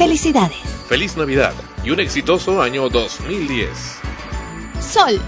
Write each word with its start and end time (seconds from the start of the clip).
Felicidades. 0.00 0.56
Feliz 0.88 1.14
Navidad 1.18 1.52
y 1.84 1.90
un 1.90 2.00
exitoso 2.00 2.62
año 2.62 2.88
2010. 2.88 3.68
Sol, 4.80 5.20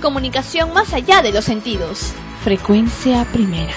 comunicación 0.00 0.72
más 0.72 0.94
allá 0.94 1.20
de 1.20 1.32
los 1.32 1.44
sentidos. 1.44 2.12
Frecuencia 2.44 3.26
primera. 3.32 3.74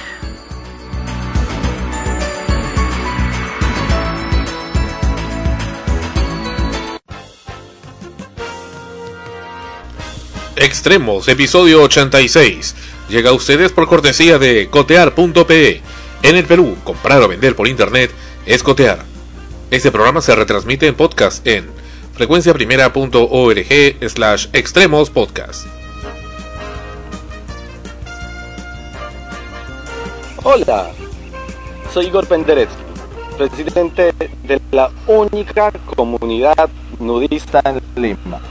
Extremos, 10.55 11.27
episodio 11.29 11.81
86. 11.81 12.75
Llega 13.09 13.31
a 13.31 13.33
ustedes 13.33 13.71
por 13.71 13.87
cortesía 13.87 14.37
de 14.37 14.69
cotear.pe. 14.69 15.81
En 16.21 16.35
el 16.35 16.45
Perú, 16.45 16.77
comprar 16.83 17.23
o 17.23 17.27
vender 17.27 17.55
por 17.55 17.67
internet 17.67 18.11
es 18.45 18.61
cotear. 18.61 19.12
Este 19.73 19.91
programa 19.91 20.21
se 20.21 20.35
retransmite 20.35 20.85
en 20.85 20.93
podcast 20.93 21.47
en 21.47 21.67
frecuenciaprimera.org 22.13 24.07
slash 24.07 24.45
extremos 24.53 25.09
podcast. 25.09 25.65
Hola, 30.43 30.91
soy 31.91 32.05
Igor 32.05 32.27
Penderecki, 32.27 32.71
presidente 33.35 34.13
de 34.43 34.61
la 34.69 34.91
única 35.07 35.71
comunidad 35.95 36.69
nudista 36.99 37.59
en 37.65 37.81
Lima. 37.95 38.41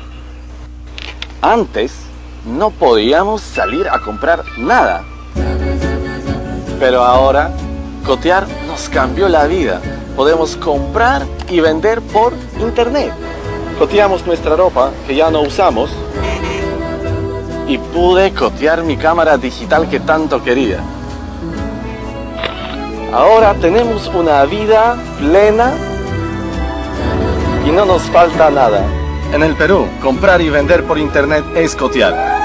Antes 1.40 2.00
no 2.44 2.70
podíamos 2.70 3.42
salir 3.42 3.88
a 3.88 4.00
comprar 4.00 4.42
nada, 4.58 5.04
pero 6.80 7.04
ahora 7.04 7.52
Cotear 8.04 8.46
nos 8.66 8.88
cambió 8.88 9.28
la 9.28 9.46
vida. 9.46 9.80
Podemos 10.16 10.56
comprar 10.56 11.24
y 11.48 11.60
vender 11.60 12.00
por 12.00 12.32
internet. 12.60 13.12
Coteamos 13.78 14.26
nuestra 14.26 14.56
ropa 14.56 14.90
que 15.06 15.14
ya 15.14 15.30
no 15.30 15.42
usamos 15.42 15.90
y 17.68 17.78
pude 17.78 18.32
cotear 18.32 18.82
mi 18.82 18.96
cámara 18.96 19.38
digital 19.38 19.88
que 19.88 20.00
tanto 20.00 20.42
quería. 20.42 20.80
Ahora 23.12 23.54
tenemos 23.54 24.08
una 24.08 24.44
vida 24.46 24.96
plena 25.18 25.72
y 27.66 27.70
no 27.70 27.84
nos 27.84 28.02
falta 28.02 28.50
nada. 28.50 28.84
En 29.32 29.42
el 29.42 29.54
Perú, 29.54 29.86
comprar 30.02 30.40
y 30.40 30.50
vender 30.50 30.84
por 30.84 30.98
internet 30.98 31.44
es 31.54 31.76
cotear. 31.76 32.41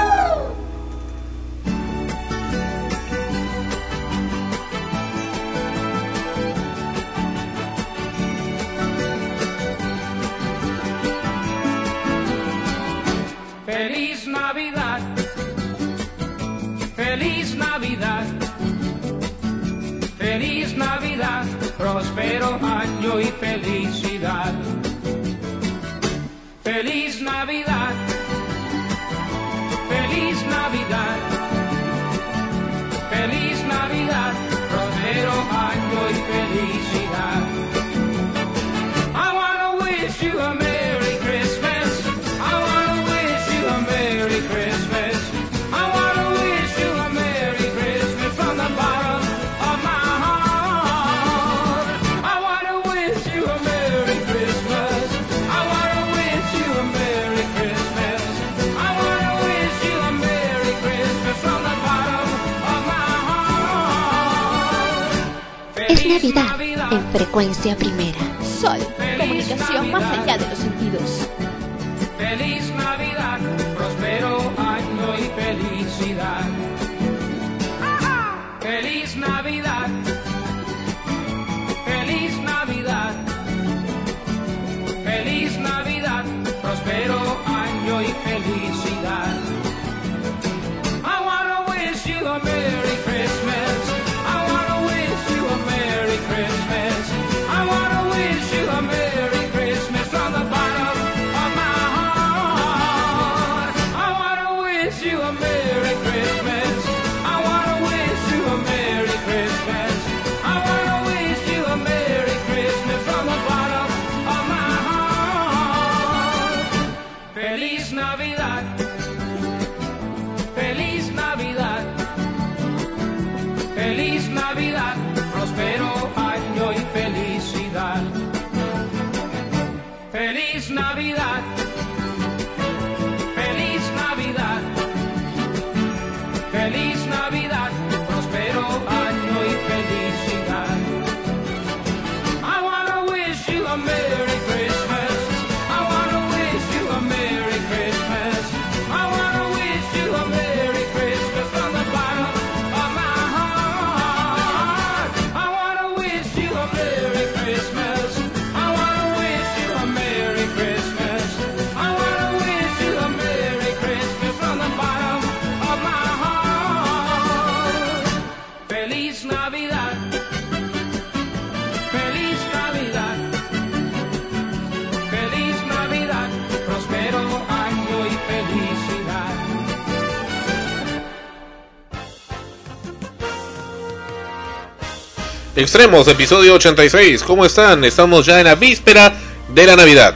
Extremos, 185.58 186.06
episodio 186.06 186.54
86. 186.54 187.24
¿Cómo 187.24 187.44
están? 187.44 187.82
Estamos 187.84 188.24
ya 188.24 188.38
en 188.38 188.44
la 188.46 188.54
víspera 188.54 189.12
de 189.52 189.66
la 189.66 189.74
Navidad. 189.74 190.14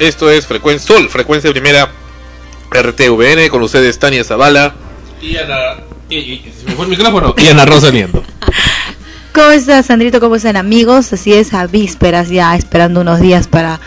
Esto 0.00 0.28
es 0.28 0.44
Frecuencia 0.44 0.96
Sol, 0.96 1.08
frecuencia 1.08 1.52
primera 1.52 1.88
RTVN 2.72 3.48
con 3.48 3.62
ustedes 3.62 3.96
Tania 4.00 4.24
Zavala 4.24 4.74
y 5.20 5.36
Ana. 5.36 5.76
Y, 6.10 6.16
y- 6.16 6.52
se 6.58 6.66
me 6.66 6.72
fue 6.72 6.86
el 6.86 6.90
micrófono. 6.90 7.32
Y 7.38 7.46
Ana 7.46 7.64
Rosa 7.64 7.90
Liendo. 7.90 8.24
¿Cómo 9.32 9.50
estás, 9.50 9.86
Sandrito? 9.86 10.18
¿Cómo 10.18 10.34
están, 10.34 10.56
amigos? 10.56 11.12
Así 11.12 11.32
es, 11.32 11.54
a 11.54 11.68
vísperas 11.68 12.28
ya, 12.28 12.56
esperando 12.56 13.02
unos 13.02 13.20
días 13.20 13.46
para, 13.46 13.78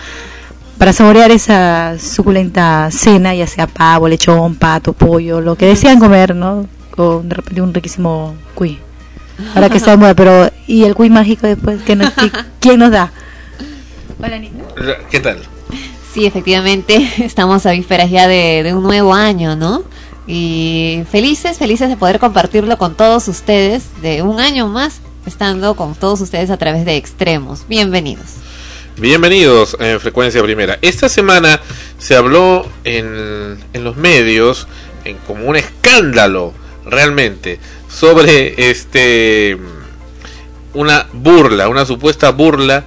para 0.77 0.94
saborear 0.94 1.30
esa 1.30 1.97
suculenta 2.00 2.89
cena, 2.89 3.36
ya 3.36 3.47
sea 3.47 3.68
pavo, 3.68 4.07
lechón, 4.07 4.56
pato, 4.56 4.94
pollo, 4.94 5.42
lo 5.42 5.57
que 5.57 5.65
desean 5.65 6.00
comer, 6.00 6.33
¿no? 6.33 6.69
O 6.95 7.19
de 7.21 7.36
repente 7.36 7.62
un 7.62 7.74
riquísimo 7.74 8.33
cuy. 8.56 8.80
Ahora 9.53 9.69
que 9.69 9.77
está 9.77 9.91
de 9.91 9.97
moda, 9.97 10.13
pero 10.13 10.49
¿y 10.67 10.83
el 10.83 10.95
cuy 10.95 11.09
mágico 11.09 11.47
después? 11.47 11.81
¿Qué 11.85 11.95
nos- 11.95 12.11
qué- 12.13 12.31
¿Quién 12.59 12.79
nos 12.79 12.91
da? 12.91 13.11
Hola, 14.21 14.35
Anita. 14.37 14.63
¿Qué 15.11 15.19
tal? 15.19 15.39
Sí, 16.13 16.25
efectivamente, 16.25 17.07
estamos 17.23 17.65
a 17.65 17.71
vísperas 17.71 18.09
ya 18.09 18.27
de, 18.27 18.63
de 18.63 18.73
un 18.73 18.83
nuevo 18.83 19.13
año, 19.13 19.55
¿no? 19.55 19.83
Y 20.27 21.03
felices, 21.11 21.57
felices 21.57 21.89
de 21.89 21.97
poder 21.97 22.19
compartirlo 22.19 22.77
con 22.77 22.95
todos 22.95 23.27
ustedes, 23.27 23.83
de 24.01 24.21
un 24.21 24.39
año 24.39 24.67
más, 24.67 25.01
estando 25.25 25.75
con 25.75 25.93
todos 25.95 26.21
ustedes 26.21 26.49
a 26.49 26.57
través 26.57 26.85
de 26.85 26.95
Extremos. 26.95 27.65
Bienvenidos. 27.67 28.25
Bienvenidos 28.97 29.75
en 29.79 29.99
Frecuencia 29.99 30.41
Primera. 30.41 30.79
Esta 30.81 31.09
semana 31.09 31.59
se 31.99 32.15
habló 32.15 32.65
en, 32.85 33.57
en 33.73 33.83
los 33.83 33.97
medios 33.97 34.67
en 35.03 35.17
como 35.27 35.45
un 35.45 35.57
escándalo 35.57 36.53
realmente 36.85 37.59
sobre 37.95 38.69
este 38.69 39.57
una 40.74 41.07
burla, 41.13 41.69
una 41.69 41.86
supuesta 41.86 42.31
burla 42.31 42.83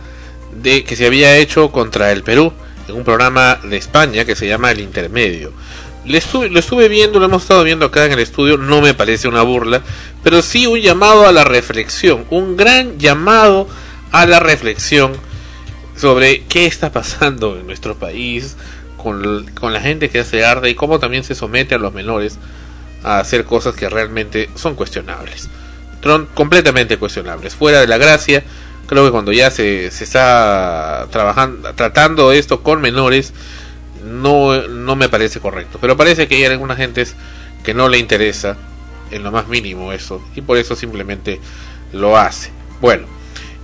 de 0.62 0.84
que 0.84 0.96
se 0.96 1.06
había 1.06 1.36
hecho 1.38 1.72
contra 1.72 2.12
el 2.12 2.22
Perú 2.22 2.52
en 2.86 2.94
un 2.94 3.04
programa 3.04 3.58
de 3.64 3.78
España 3.78 4.26
que 4.26 4.36
se 4.36 4.46
llama 4.46 4.70
El 4.70 4.80
Intermedio. 4.80 5.52
Lo 6.04 6.16
estuve 6.58 6.88
viendo, 6.88 7.18
lo 7.18 7.24
hemos 7.24 7.42
estado 7.42 7.64
viendo 7.64 7.86
acá 7.86 8.04
en 8.04 8.12
el 8.12 8.18
estudio, 8.18 8.58
no 8.58 8.80
me 8.82 8.94
parece 8.94 9.28
una 9.28 9.42
burla, 9.42 9.82
pero 10.22 10.42
sí 10.42 10.66
un 10.66 10.80
llamado 10.80 11.26
a 11.26 11.32
la 11.32 11.44
reflexión, 11.44 12.26
un 12.28 12.56
gran 12.56 12.98
llamado 12.98 13.66
a 14.12 14.26
la 14.26 14.40
reflexión 14.40 15.12
sobre 15.96 16.44
qué 16.44 16.66
está 16.66 16.92
pasando 16.92 17.58
en 17.58 17.66
nuestro 17.66 17.94
país 17.94 18.56
con, 18.98 19.46
con 19.54 19.72
la 19.72 19.80
gente 19.80 20.10
que 20.10 20.20
hace 20.20 20.44
arte 20.44 20.68
y 20.68 20.74
cómo 20.74 20.98
también 20.98 21.24
se 21.24 21.34
somete 21.34 21.74
a 21.74 21.78
los 21.78 21.94
menores 21.94 22.38
a 23.02 23.18
hacer 23.18 23.44
cosas 23.44 23.74
que 23.74 23.88
realmente 23.88 24.48
son 24.54 24.74
cuestionables. 24.74 25.48
Tron 26.00 26.26
completamente 26.34 26.96
cuestionables, 26.96 27.54
fuera 27.54 27.80
de 27.80 27.86
la 27.86 27.98
gracia. 27.98 28.44
Creo 28.86 29.04
que 29.04 29.10
cuando 29.10 29.32
ya 29.32 29.50
se, 29.50 29.90
se 29.90 30.04
está 30.04 31.06
trabajando, 31.10 31.74
tratando 31.74 32.32
esto 32.32 32.62
con 32.62 32.80
menores, 32.80 33.32
no, 34.04 34.66
no 34.68 34.96
me 34.96 35.08
parece 35.08 35.40
correcto. 35.40 35.78
Pero 35.80 35.96
parece 35.96 36.28
que 36.28 36.36
hay 36.36 36.44
algunas 36.44 36.76
gentes 36.76 37.14
que 37.64 37.74
no 37.74 37.88
le 37.88 37.98
interesa 37.98 38.56
en 39.10 39.22
lo 39.22 39.32
más 39.32 39.48
mínimo 39.48 39.92
eso, 39.92 40.22
y 40.34 40.40
por 40.40 40.58
eso 40.58 40.76
simplemente 40.76 41.40
lo 41.92 42.16
hace. 42.16 42.50
Bueno, 42.80 43.06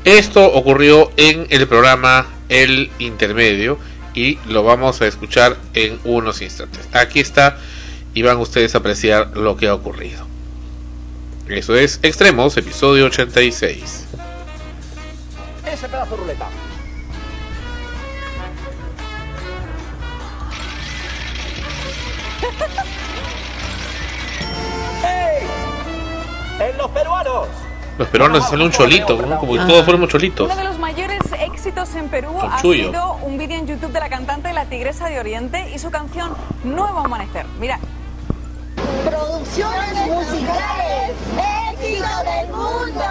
esto 0.04 0.44
ocurrió 0.44 1.10
en 1.16 1.46
el 1.50 1.66
programa 1.66 2.26
El 2.48 2.90
Intermedio 2.98 3.78
y 4.14 4.38
lo 4.48 4.62
vamos 4.62 5.00
a 5.00 5.06
escuchar 5.06 5.56
en 5.74 5.98
unos 6.04 6.40
instantes. 6.42 6.88
Aquí 6.92 7.20
está 7.20 7.58
y 8.14 8.22
van 8.22 8.38
ustedes 8.38 8.74
a 8.74 8.78
apreciar 8.78 9.36
lo 9.36 9.56
que 9.56 9.68
ha 9.68 9.74
ocurrido. 9.74 10.24
Eso 11.48 11.74
es 11.74 11.98
Extremos, 12.02 12.56
episodio 12.56 13.06
86. 13.06 14.06
Ese 15.66 15.88
pedazo 15.88 16.10
de 16.12 16.16
ruleta. 16.22 16.46
¡Ey! 25.04 25.46
¡En 26.70 26.78
los 26.78 26.90
peruanos! 26.92 27.48
Los 27.98 28.08
peruanos 28.08 28.48
salen 28.48 28.66
un 28.66 28.72
cholito, 28.72 29.20
¿no? 29.20 29.38
como 29.38 29.60
si 29.60 29.66
todos 29.66 29.84
fuéramos 29.84 30.08
cholitos. 30.08 30.46
Uno 30.46 30.56
de 30.56 30.64
los 30.64 30.78
mayores 30.78 31.20
éxitos 31.38 31.94
en 31.94 32.08
Perú 32.08 32.38
ha 32.40 32.58
sido 32.60 33.16
un 33.22 33.38
vídeo 33.38 33.58
en 33.58 33.66
YouTube 33.66 33.92
de 33.92 34.00
la 34.00 34.08
cantante 34.08 34.52
La 34.52 34.64
Tigresa 34.64 35.08
de 35.08 35.20
Oriente 35.20 35.70
y 35.74 35.78
su 35.78 35.90
canción 35.90 36.32
Nuevo 36.64 37.00
Amanecer. 37.00 37.46
Mira. 37.60 37.78
Producciones 39.04 40.06
musicales, 40.08 41.12
éxito 41.72 42.14
del 42.24 42.48
mundo. 42.48 43.04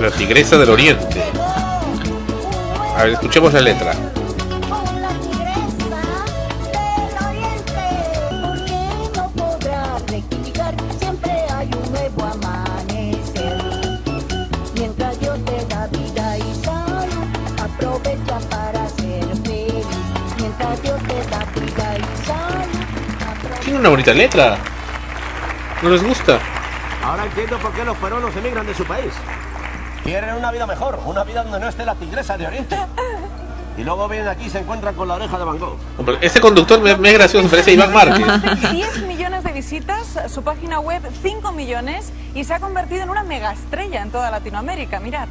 La 0.00 0.10
tigresa 0.10 0.58
del 0.58 0.70
oriente. 0.70 1.22
A 2.96 3.02
ver, 3.04 3.12
escuchemos 3.12 3.52
la 3.52 3.60
letra. 3.60 3.92
Tiene 23.78 23.90
una 23.90 23.96
bonita 23.96 24.12
letra. 24.12 24.58
¿No 25.82 25.90
les 25.90 26.02
gusta? 26.02 26.40
Ahora 27.00 27.26
entiendo 27.26 27.58
por 27.58 27.72
qué 27.72 27.84
los 27.84 27.96
peruanos 27.98 28.34
emigran 28.34 28.66
de 28.66 28.74
su 28.74 28.84
país. 28.84 29.12
Quieren 30.02 30.34
una 30.34 30.50
vida 30.50 30.66
mejor, 30.66 30.98
una 31.04 31.22
vida 31.22 31.44
donde 31.44 31.60
no 31.60 31.68
esté 31.68 31.84
la 31.84 31.94
tigresa 31.94 32.36
de 32.36 32.48
Oriente. 32.48 32.76
Y 33.76 33.84
luego 33.84 34.08
vienen 34.08 34.26
aquí 34.26 34.46
y 34.46 34.50
se 34.50 34.58
encuentran 34.58 34.96
con 34.96 35.06
la 35.06 35.14
oreja 35.14 35.38
de 35.38 35.44
Van 35.44 35.60
Gogh. 35.60 35.76
Hombre, 35.96 36.18
Este 36.20 36.40
conductor 36.40 36.80
me, 36.80 36.96
me 36.96 37.10
es 37.10 37.14
gracioso, 37.14 37.48
parece 37.48 37.72
Iván 37.74 37.92
Márquez. 37.92 38.72
10 38.72 39.02
millones 39.04 39.44
de 39.44 39.52
visitas, 39.52 40.18
su 40.26 40.42
página 40.42 40.80
web 40.80 41.00
5 41.22 41.52
millones 41.52 42.12
y 42.34 42.42
se 42.42 42.54
ha 42.54 42.58
convertido 42.58 43.04
en 43.04 43.10
una 43.10 43.22
mega 43.22 43.52
estrella 43.52 44.02
en 44.02 44.10
toda 44.10 44.32
Latinoamérica. 44.32 44.98
Mirad. 44.98 45.28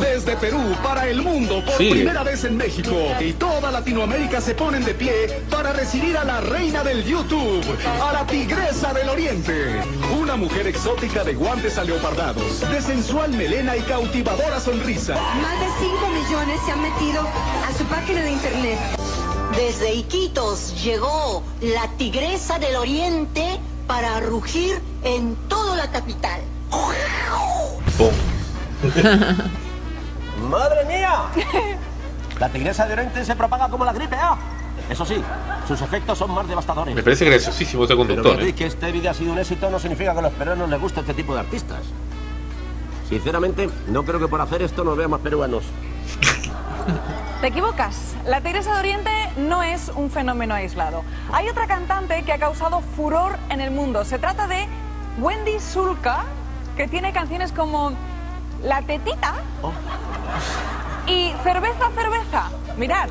Desde 0.00 0.36
Perú 0.36 0.60
para 0.82 1.08
el 1.08 1.22
mundo 1.22 1.62
por 1.64 1.76
Sí. 1.76 1.90
primera 1.90 2.22
vez 2.22 2.44
en 2.44 2.56
México 2.56 2.94
y 3.20 3.32
toda 3.32 3.70
Latinoamérica 3.70 4.40
se 4.40 4.54
ponen 4.54 4.84
de 4.84 4.94
pie 4.94 5.42
para 5.50 5.72
recibir 5.72 6.16
a 6.16 6.24
la 6.24 6.40
reina 6.40 6.82
del 6.82 7.04
YouTube, 7.04 7.64
a 8.02 8.12
la 8.12 8.26
tigresa 8.26 8.92
del 8.92 9.08
oriente, 9.08 9.80
una 10.18 10.36
mujer 10.36 10.66
exótica 10.66 11.24
de 11.24 11.34
guantes 11.34 11.78
aleopardados, 11.78 12.60
de 12.60 12.80
sensual 12.80 13.32
melena 13.32 13.76
y 13.76 13.80
cautivadora 13.82 14.60
sonrisa. 14.60 15.14
Más 15.14 15.60
de 15.60 15.66
5 15.80 16.08
millones 16.08 16.60
se 16.64 16.72
han 16.72 16.82
metido 16.82 17.22
a 17.22 17.78
su 17.78 17.84
página 17.84 18.22
de 18.22 18.32
internet. 18.32 18.78
Desde 19.56 19.94
Iquitos 19.94 20.82
llegó 20.82 21.42
la 21.60 21.88
tigresa 21.98 22.58
del 22.58 22.76
oriente 22.76 23.58
para 23.86 24.20
rugir 24.20 24.80
en 25.04 25.36
toda 25.48 25.76
la 25.76 25.90
capital. 25.90 26.40
¡Madre 30.52 30.84
mía! 30.84 31.22
La 32.38 32.50
tigresa 32.50 32.86
de 32.86 32.92
Oriente 32.92 33.24
se 33.24 33.34
propaga 33.34 33.70
como 33.70 33.86
la 33.86 33.92
gripe 33.94 34.16
A. 34.16 34.36
Eso 34.90 35.06
sí, 35.06 35.22
sus 35.66 35.80
efectos 35.80 36.18
son 36.18 36.30
más 36.30 36.46
devastadores. 36.46 36.94
Me 36.94 37.02
parece 37.02 37.24
graciosísimo 37.24 37.84
este 37.84 37.96
Pero 37.96 38.06
conductor. 38.06 38.38
que, 38.38 38.48
¿eh? 38.48 38.54
que 38.54 38.66
este 38.66 38.92
vídeo 38.92 39.10
ha 39.10 39.14
sido 39.14 39.32
un 39.32 39.38
éxito 39.38 39.70
no 39.70 39.78
significa 39.78 40.12
que 40.12 40.18
a 40.18 40.22
los 40.22 40.32
peruanos 40.34 40.68
les 40.68 40.78
guste 40.78 41.00
este 41.00 41.14
tipo 41.14 41.32
de 41.32 41.40
artistas. 41.40 41.80
Sinceramente, 43.08 43.70
no 43.88 44.04
creo 44.04 44.20
que 44.20 44.28
por 44.28 44.42
hacer 44.42 44.60
esto 44.60 44.84
nos 44.84 44.94
vean 44.94 45.10
más 45.10 45.20
peruanos. 45.20 45.64
Te 47.40 47.46
equivocas. 47.46 48.14
La 48.26 48.42
Tigresa 48.42 48.74
de 48.74 48.80
Oriente 48.80 49.10
no 49.38 49.62
es 49.62 49.90
un 49.94 50.10
fenómeno 50.10 50.54
aislado. 50.54 51.02
Hay 51.32 51.48
otra 51.48 51.66
cantante 51.66 52.24
que 52.24 52.32
ha 52.32 52.38
causado 52.38 52.82
furor 52.94 53.38
en 53.48 53.62
el 53.62 53.70
mundo. 53.70 54.04
Se 54.04 54.18
trata 54.18 54.46
de 54.48 54.68
Wendy 55.18 55.58
Zulka, 55.60 56.24
que 56.76 56.88
tiene 56.88 57.14
canciones 57.14 57.52
como 57.52 57.92
La 58.62 58.80
Tetita 58.82 59.34
y 61.06 61.32
Cerveza, 61.42 61.90
Cerveza. 61.94 62.50
Mirad. 62.76 63.08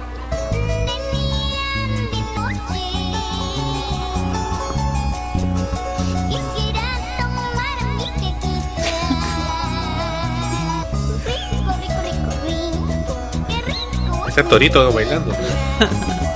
Ese 14.28 14.44
torito 14.46 14.94
bailando. 14.94 15.34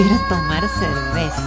Quiero 0.00 0.16
tomar 0.28 0.62
cerveza. 0.68 1.42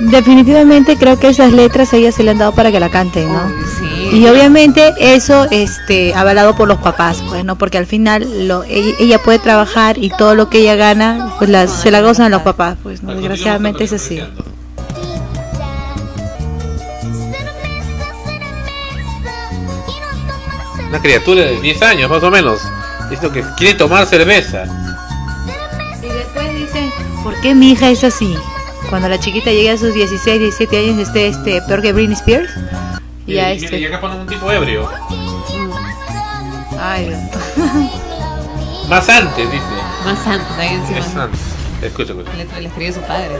Definitivamente 0.00 0.96
creo 0.96 1.18
que 1.18 1.28
esas 1.28 1.52
letras 1.52 1.92
a 1.92 1.96
ella 1.98 2.10
se 2.10 2.22
le 2.22 2.30
han 2.30 2.38
dado 2.38 2.52
para 2.52 2.72
que 2.72 2.80
la 2.80 2.88
canten, 2.88 3.30
¿no? 3.30 3.42
Sí. 3.78 4.16
Y 4.16 4.26
obviamente 4.28 4.94
eso 4.98 5.46
este 5.50 6.14
avalado 6.14 6.56
por 6.56 6.68
los 6.68 6.78
papás, 6.78 7.22
pues, 7.28 7.44
¿no? 7.44 7.56
Porque 7.56 7.76
al 7.76 7.84
final 7.86 8.48
lo, 8.48 8.62
ella, 8.64 8.94
ella 8.98 9.18
puede 9.22 9.38
trabajar 9.38 9.98
y 9.98 10.08
todo 10.08 10.34
lo 10.34 10.48
que 10.48 10.60
ella 10.60 10.74
gana, 10.76 11.34
pues 11.38 11.50
la- 11.50 11.66
se 11.68 11.90
la 11.90 12.00
gozan 12.00 12.30
los 12.30 12.40
papás, 12.42 12.78
pues, 12.82 13.02
¿no? 13.02 13.14
Desgraciadamente 13.14 13.84
es 13.84 13.92
así. 13.92 14.20
Una 20.88 21.00
criatura 21.00 21.42
de 21.42 21.60
10 21.60 21.82
años 21.82 22.10
más 22.10 22.22
o 22.22 22.30
menos. 22.30 22.60
Esto 23.10 23.30
que 23.30 23.44
quiere 23.56 23.74
tomar 23.74 24.06
cerveza. 24.06 24.64
¿Por 27.22 27.40
qué 27.40 27.54
mi 27.54 27.72
hija 27.72 27.90
es 27.90 28.04
así? 28.04 28.36
Cuando 28.88 29.08
la 29.08 29.18
chiquita 29.18 29.50
llegue 29.50 29.70
a 29.70 29.76
sus 29.76 29.94
16, 29.94 30.40
17 30.40 30.78
años 30.78 30.98
esté 30.98 31.28
este, 31.28 31.62
peor 31.62 31.82
que 31.82 31.92
Britney 31.92 32.14
Spears. 32.14 32.50
Y 33.26 33.34
ya 33.34 33.52
este. 33.52 33.78
y 33.78 33.86
acá 33.86 34.00
ponen 34.00 34.20
un 34.20 34.26
tipo 34.26 34.50
ebrio. 34.50 34.90
Ay, 36.80 37.08
Dios. 37.08 37.20
Más 38.88 39.08
antes, 39.08 39.50
dice. 39.50 39.64
Más 40.04 40.26
antes, 40.26 40.58
ahí 40.58 40.74
encima. 40.74 40.98
Es 40.98 41.16
antes. 41.16 41.40
Escucha, 41.82 42.12
escucha. 42.12 42.32
Le, 42.36 42.44
le 42.60 42.68
escribió 42.68 42.92
su 42.92 43.00
padre. 43.02 43.38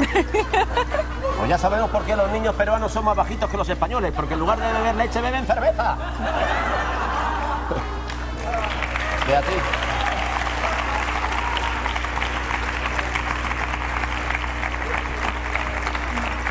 Pues 1.40 1.48
ya 1.48 1.56
sabemos 1.56 1.90
por 1.90 2.04
qué 2.04 2.14
los 2.14 2.30
niños 2.32 2.54
peruanos 2.54 2.92
son 2.92 3.06
más 3.06 3.16
bajitos 3.16 3.48
que 3.48 3.56
los 3.56 3.66
españoles, 3.66 4.12
porque 4.14 4.34
en 4.34 4.40
lugar 4.40 4.60
de 4.60 4.70
beber 4.70 4.94
leche 4.94 5.22
beben 5.22 5.46
cerveza. 5.46 5.96
Beatriz. 9.26 9.89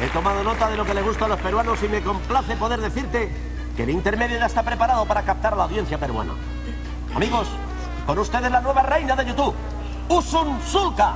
He 0.02 0.08
tomado 0.08 0.44
nota 0.44 0.70
de 0.70 0.78
lo 0.78 0.86
que 0.86 0.94
le 0.94 1.02
gusta 1.02 1.26
a 1.26 1.28
los 1.28 1.40
peruanos 1.42 1.84
y 1.84 1.90
me 1.90 2.02
complace 2.02 2.56
poder 2.56 2.80
decirte 2.80 3.30
que 3.76 3.84
el 3.84 3.90
intermedio 3.90 4.40
ya 4.40 4.46
está 4.46 4.64
preparado 4.64 5.06
para 5.06 5.24
captar 5.24 5.54
a 5.54 5.58
la 5.58 5.64
audiencia 5.64 5.98
peruana. 5.98 6.34
Amigos, 7.14 7.50
con 8.06 8.18
ustedes 8.18 8.50
la 8.50 8.62
nueva 8.62 8.82
reina 8.82 9.16
de 9.18 9.26
YouTube, 9.26 9.54
Usun 10.08 10.62
Sulka. 10.66 11.16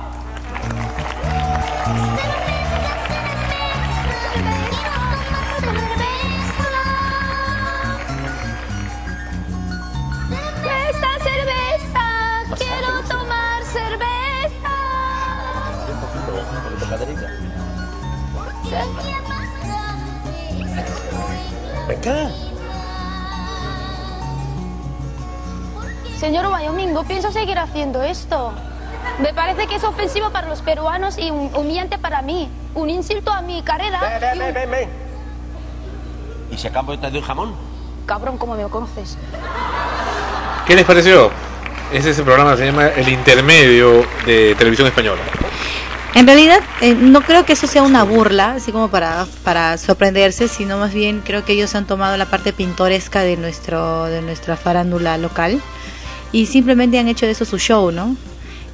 ¿Qué? 21.88 22.28
Señor 26.18 26.46
Wyoming, 26.46 26.92
no 26.92 27.04
pienso 27.04 27.30
seguir 27.32 27.58
haciendo 27.58 28.02
esto. 28.02 28.52
Me 29.20 29.32
parece 29.34 29.66
que 29.66 29.76
es 29.76 29.84
ofensivo 29.84 30.30
para 30.30 30.48
los 30.48 30.62
peruanos 30.62 31.18
y 31.18 31.30
hum- 31.30 31.54
humillante 31.54 31.98
para 31.98 32.22
mí. 32.22 32.50
Un 32.74 32.88
insulto 32.90 33.30
a 33.32 33.42
mi 33.42 33.62
carrera. 33.62 34.00
Ven, 34.00 34.20
ven, 34.20 34.36
y 34.36 34.38
ven, 34.38 34.48
un- 34.48 34.54
ven, 34.54 34.70
ven. 34.70 34.88
¿Y 36.50 36.56
si 36.56 36.66
a 36.68 36.72
cambio 36.72 36.98
te 36.98 37.10
doy 37.10 37.20
jamón? 37.20 37.54
Cabrón, 38.06 38.38
¿cómo 38.38 38.54
me 38.54 38.64
conoces? 38.64 39.16
¿Qué 40.66 40.74
les 40.74 40.84
pareció? 40.84 41.30
Ese 41.92 42.10
es 42.10 42.18
el 42.18 42.24
programa, 42.24 42.56
se 42.56 42.64
llama 42.66 42.88
El 42.88 43.08
Intermedio 43.08 44.04
de 44.24 44.54
Televisión 44.56 44.88
Española. 44.88 45.20
En 46.14 46.26
realidad, 46.26 46.60
eh, 46.80 46.94
no 46.94 47.22
creo 47.22 47.44
que 47.44 47.54
eso 47.54 47.66
sea 47.66 47.82
una 47.82 48.04
burla, 48.04 48.52
así 48.52 48.70
como 48.70 48.88
para, 48.88 49.26
para 49.42 49.76
sorprenderse, 49.78 50.46
sino 50.46 50.78
más 50.78 50.94
bien 50.94 51.22
creo 51.24 51.44
que 51.44 51.54
ellos 51.54 51.74
han 51.74 51.86
tomado 51.86 52.16
la 52.16 52.26
parte 52.26 52.52
pintoresca 52.52 53.22
de, 53.22 53.36
nuestro, 53.36 54.04
de 54.04 54.22
nuestra 54.22 54.56
farándula 54.56 55.18
local 55.18 55.60
y 56.30 56.46
simplemente 56.46 56.98
han 56.98 57.08
hecho 57.08 57.26
de 57.26 57.32
eso 57.32 57.44
su 57.44 57.58
show, 57.58 57.90
¿no? 57.90 58.16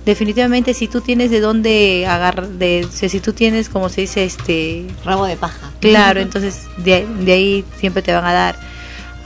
Definitivamente, 0.05 0.75
si 0.75 0.89
tú 0.89 1.01
tienes 1.01 1.31
de 1.31 1.41
dónde 1.41 2.07
agarrar, 2.07 2.49
de, 2.49 2.87
si 2.91 3.21
tú 3.21 3.33
tienes, 3.33 3.69
como 3.69 3.91
se 3.91 4.03
dice, 4.03 4.25
este. 4.25 4.87
Rabo 5.05 5.27
de 5.27 5.37
paja. 5.37 5.71
Claro, 5.81 6.21
entonces 6.23 6.69
de, 6.79 7.07
de 7.21 7.33
ahí 7.33 7.65
siempre 7.79 8.03
te 8.03 8.13
van 8.13 8.25
a 8.25 8.33
dar. 8.33 8.57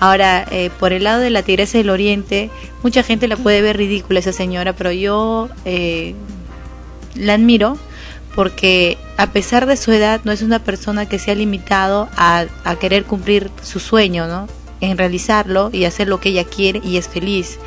Ahora, 0.00 0.44
eh, 0.50 0.70
por 0.78 0.92
el 0.92 1.04
lado 1.04 1.20
de 1.20 1.30
la 1.30 1.42
Tigresa 1.42 1.78
del 1.78 1.90
Oriente, 1.90 2.50
mucha 2.82 3.02
gente 3.02 3.28
la 3.28 3.36
puede 3.36 3.62
ver 3.62 3.76
ridícula 3.76 4.18
esa 4.18 4.32
señora, 4.32 4.72
pero 4.72 4.90
yo 4.90 5.48
eh, 5.64 6.14
la 7.14 7.34
admiro 7.34 7.78
porque 8.34 8.98
a 9.16 9.28
pesar 9.28 9.66
de 9.66 9.76
su 9.76 9.92
edad 9.92 10.20
no 10.24 10.32
es 10.32 10.42
una 10.42 10.58
persona 10.58 11.06
que 11.06 11.18
se 11.18 11.30
ha 11.30 11.34
limitado 11.34 12.08
a, 12.16 12.46
querer 12.80 13.04
cumplir 13.04 13.50
su 13.62 13.78
sueño, 13.80 14.26
¿no? 14.26 14.48
En 14.80 14.98
realizarlo 14.98 15.70
y 15.72 15.84
hacer 15.84 16.08
lo 16.08 16.20
que 16.20 16.30
ella 16.30 16.44
quiere 16.44 16.80
y 16.84 16.96
es 16.96 17.08
feliz. 17.08 17.58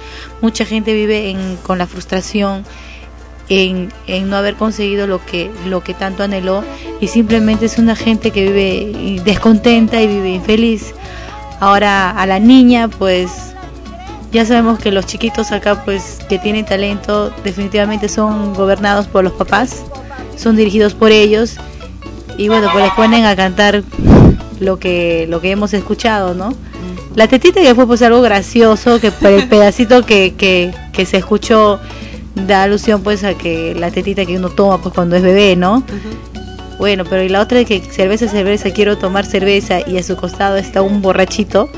Mucha 0.42 0.66
gente 0.66 0.94
vive 0.94 1.30
en, 1.30 1.58
con 1.58 1.78
la 1.78 1.88
frustración 1.88 2.66
en, 3.50 3.94
en 4.08 4.30
no 4.30 4.36
haber 4.36 4.56
conseguido 4.56 5.08
lo 5.08 5.26
que, 5.26 5.50
lo 5.66 5.82
que 5.84 5.94
tanto 5.94 6.24
anheló 6.24 6.64
y 7.00 7.08
simplemente 7.08 7.66
es 7.66 7.78
una 7.78 7.96
gente 7.96 8.32
que 8.32 8.50
vive 8.50 9.22
descontenta 9.24 10.02
y 10.02 10.08
vive 10.08 10.30
infeliz. 10.32 10.94
Ahora 11.60 12.12
a 12.12 12.26
la 12.28 12.40
niña 12.40 12.90
pues 12.90 13.54
ya 14.32 14.46
sabemos 14.46 14.80
que 14.80 14.92
los 14.92 15.06
chiquitos 15.06 15.54
acá 15.54 15.86
pues 15.86 16.20
que 16.28 16.38
tienen 16.38 16.66
talento 16.66 17.30
definitivamente 17.44 18.10
son 18.10 18.54
gobernados 18.54 19.08
por 19.08 19.24
los 19.24 19.34
papás, 19.34 19.86
son 20.38 20.56
dirigidos 20.56 20.94
por 20.94 21.12
ellos 21.12 21.56
y 22.38 22.48
bueno 22.48 22.70
pues 22.72 22.86
les 22.86 22.94
ponen 22.94 23.26
a 23.26 23.36
cantar 23.36 23.84
lo 24.60 24.80
que 24.80 25.28
lo 25.30 25.42
que 25.42 25.52
hemos 25.52 25.74
escuchado, 25.74 26.34
¿no? 26.34 26.54
La 27.16 27.28
tetita 27.28 27.62
que 27.62 27.74
fue 27.74 27.88
pues 27.88 28.04
algo 28.04 28.22
gracioso, 28.22 29.00
que 29.00 29.12
por 29.12 29.32
el 29.32 29.48
pedacito 29.50 30.06
que, 30.06 30.36
que, 30.36 30.74
que 30.94 31.06
se 31.06 31.18
escuchó 31.18 31.80
da 32.36 32.64
alusión 32.64 33.02
pues 33.02 33.24
a 33.24 33.34
que 33.34 33.74
la 33.76 33.90
tetita 33.92 34.26
que 34.26 34.38
uno 34.38 34.50
toma 34.50 34.82
pues 34.82 34.94
cuando 34.94 35.16
es 35.16 35.24
bebé, 35.24 35.56
¿no? 35.56 35.84
Bueno, 36.78 37.06
pero 37.06 37.24
y 37.24 37.30
la 37.30 37.42
otra 37.42 37.58
de 37.58 37.66
que 37.66 37.82
cerveza, 37.82 38.28
cerveza, 38.28 38.70
quiero 38.70 38.98
tomar 38.98 39.26
cerveza 39.26 39.80
y 39.88 39.98
a 39.98 40.04
su 40.04 40.16
costado 40.16 40.58
está 40.58 40.84
un 40.84 41.02
borrachito, 41.02 41.70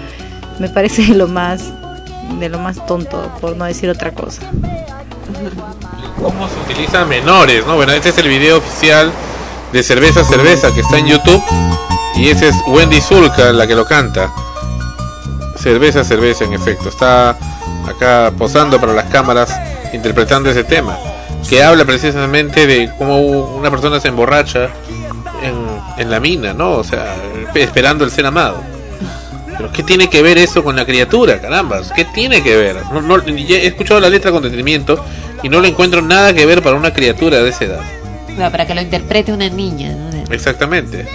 me 0.60 0.68
parece 0.68 1.08
lo 1.16 1.28
más 1.28 1.72
de 2.40 2.50
lo 2.50 2.60
más 2.60 2.86
tonto, 2.86 3.32
por 3.42 3.56
no 3.56 3.66
decir 3.66 3.90
otra 3.90 4.12
cosa. 4.12 4.42
¿Cómo 6.22 6.48
se 6.48 6.72
utilizan 6.72 7.08
menores? 7.08 7.66
¿no? 7.66 7.76
Bueno, 7.76 7.92
este 7.94 8.10
es 8.10 8.18
el 8.18 8.28
video 8.28 8.58
oficial 8.58 9.12
de 9.72 9.84
Cerveza 9.84 10.24
Cerveza 10.24 10.74
que 10.74 10.82
está 10.82 10.98
en 10.98 11.08
YouTube. 11.08 11.44
Y 12.16 12.30
ese 12.30 12.50
es 12.50 12.56
Wendy 12.68 13.00
Zulka 13.00 13.54
la 13.54 13.68
que 13.68 13.76
lo 13.76 13.86
canta. 13.86 14.32
Cerveza 15.56 16.04
Cerveza, 16.04 16.46
en 16.46 16.54
efecto. 16.54 16.90
Está 16.90 17.38
acá 17.88 18.32
posando 18.38 18.80
para 18.80 18.94
las 18.94 19.06
cámaras 19.06 19.56
interpretando 19.94 20.50
ese 20.50 20.64
tema. 20.64 20.98
Que 21.48 21.64
habla 21.64 21.86
precisamente 21.86 22.68
de 22.68 22.92
cómo 22.98 23.20
una 23.20 23.72
persona 23.72 24.00
se 24.00 24.10
emborracha 24.10 24.70
en, 25.42 25.56
en 25.98 26.12
la 26.12 26.20
mina, 26.20 26.54
¿no? 26.54 26.72
O 26.72 26.84
sea, 26.84 27.16
esperando 27.56 28.04
el 28.04 28.12
ser 28.12 28.26
amado. 28.26 28.62
Pero 29.60 29.74
¿qué 29.74 29.84
tiene 29.84 30.10
que 30.10 30.22
ver 30.22 30.38
eso 30.38 30.64
con 30.64 30.78
la 30.78 30.86
criatura? 30.86 31.42
Carambas, 31.42 31.92
¿qué 31.92 32.06
tiene 32.06 32.42
que 32.42 32.56
ver? 32.56 32.78
No, 32.94 33.02
no, 33.02 33.18
he 33.18 33.68
escuchado 33.68 34.00
la 34.00 34.10
letra 34.10 34.32
con 34.32 34.42
detenimiento 34.42 35.04
y 35.44 35.50
no 35.50 35.60
le 35.60 35.68
encuentro 35.68 36.02
nada 36.02 36.34
que 36.34 36.46
ver 36.46 36.64
para 36.64 36.78
una 36.78 36.94
criatura 36.94 37.42
de 37.42 37.50
esa 37.50 37.66
edad. 37.66 37.82
Bueno, 38.36 38.50
para 38.52 38.66
que 38.66 38.74
lo 38.74 38.80
interprete 38.80 39.34
una 39.34 39.50
niña. 39.50 39.98
Exactamente. 40.30 41.06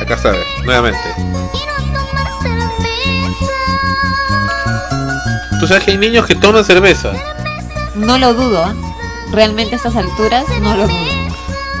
Acá 0.00 0.14
está, 0.14 0.32
nuevamente. 0.64 0.98
Tú 5.60 5.66
sabes 5.66 5.84
que 5.84 5.90
hay 5.90 5.98
niños 5.98 6.24
que 6.24 6.34
toman 6.34 6.64
cerveza. 6.64 7.12
No 7.96 8.16
lo 8.16 8.32
dudo. 8.32 8.64
¿ah? 8.64 8.74
Realmente 9.30 9.74
a 9.74 9.76
estas 9.76 9.94
alturas 9.94 10.46
no 10.62 10.74
lo 10.74 10.88
dudo. 10.88 11.22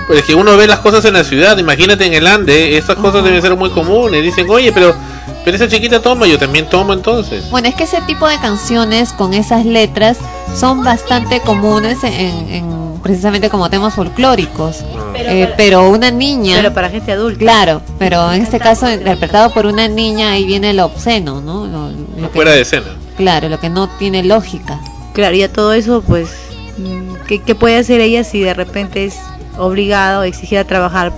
Pues 0.06 0.18
es 0.18 0.24
que 0.26 0.34
uno 0.34 0.54
ve 0.58 0.66
las 0.66 0.80
cosas 0.80 1.02
en 1.06 1.14
la 1.14 1.24
ciudad, 1.24 1.56
imagínate 1.56 2.04
en 2.04 2.12
el 2.12 2.26
Ande, 2.26 2.76
estas 2.76 2.96
cosas 2.96 3.24
deben 3.24 3.40
ser 3.40 3.56
muy 3.56 3.70
comunes. 3.70 4.22
Dicen, 4.22 4.50
oye, 4.50 4.70
pero, 4.70 4.94
pero 5.44 5.56
esa 5.56 5.68
chiquita 5.68 6.00
toma, 6.00 6.26
yo 6.26 6.38
también 6.38 6.68
tomo 6.68 6.92
entonces. 6.92 7.48
Bueno, 7.50 7.68
es 7.68 7.74
que 7.74 7.84
ese 7.84 8.00
tipo 8.02 8.28
de 8.28 8.38
canciones 8.38 9.12
con 9.12 9.34
esas 9.34 9.64
letras 9.66 10.18
son 10.56 10.84
bastante 10.84 11.40
comunes 11.40 12.02
en, 12.04 12.12
en- 12.48 12.82
precisamente 13.02 13.50
como 13.50 13.68
temas 13.68 13.94
folclóricos. 13.94 14.84
Pero 15.12 15.30
Eh, 15.30 15.44
para- 15.44 15.56
pero 15.56 15.88
una 15.90 16.10
niña. 16.12 16.56
Pero 16.56 16.72
para 16.72 16.88
gente 16.88 17.10
adulta. 17.12 17.38
Claro, 17.40 17.82
pero 17.98 18.32
en 18.32 18.42
este 18.42 18.60
caso 18.60 18.88
interpretado 18.90 19.50
por 19.50 19.66
una 19.66 19.88
niña 19.88 20.30
ahí 20.32 20.44
viene 20.44 20.72
lo 20.72 20.84
obsceno, 20.86 21.40
¿no? 21.40 21.66
Lo- 21.66 21.90
lo 21.90 22.28
que- 22.28 22.34
Fuera 22.34 22.52
de 22.52 22.60
escena. 22.60 22.86
Claro, 23.16 23.48
lo 23.48 23.58
que 23.58 23.68
no 23.68 23.88
tiene 23.88 24.22
lógica. 24.22 24.78
Claro, 25.14 25.34
y 25.34 25.42
a 25.42 25.52
todo 25.52 25.72
eso, 25.72 26.02
pues, 26.06 26.28
mm, 26.78 27.14
¿qué, 27.26 27.40
qué 27.42 27.54
puede 27.56 27.76
hacer 27.76 28.00
ella 28.00 28.22
si 28.24 28.40
de 28.40 28.54
repente 28.54 29.04
es 29.04 29.18
obligada 29.58 30.20
o 30.20 30.22
exigida 30.22 30.60
a 30.60 30.64
trabajar 30.64 31.12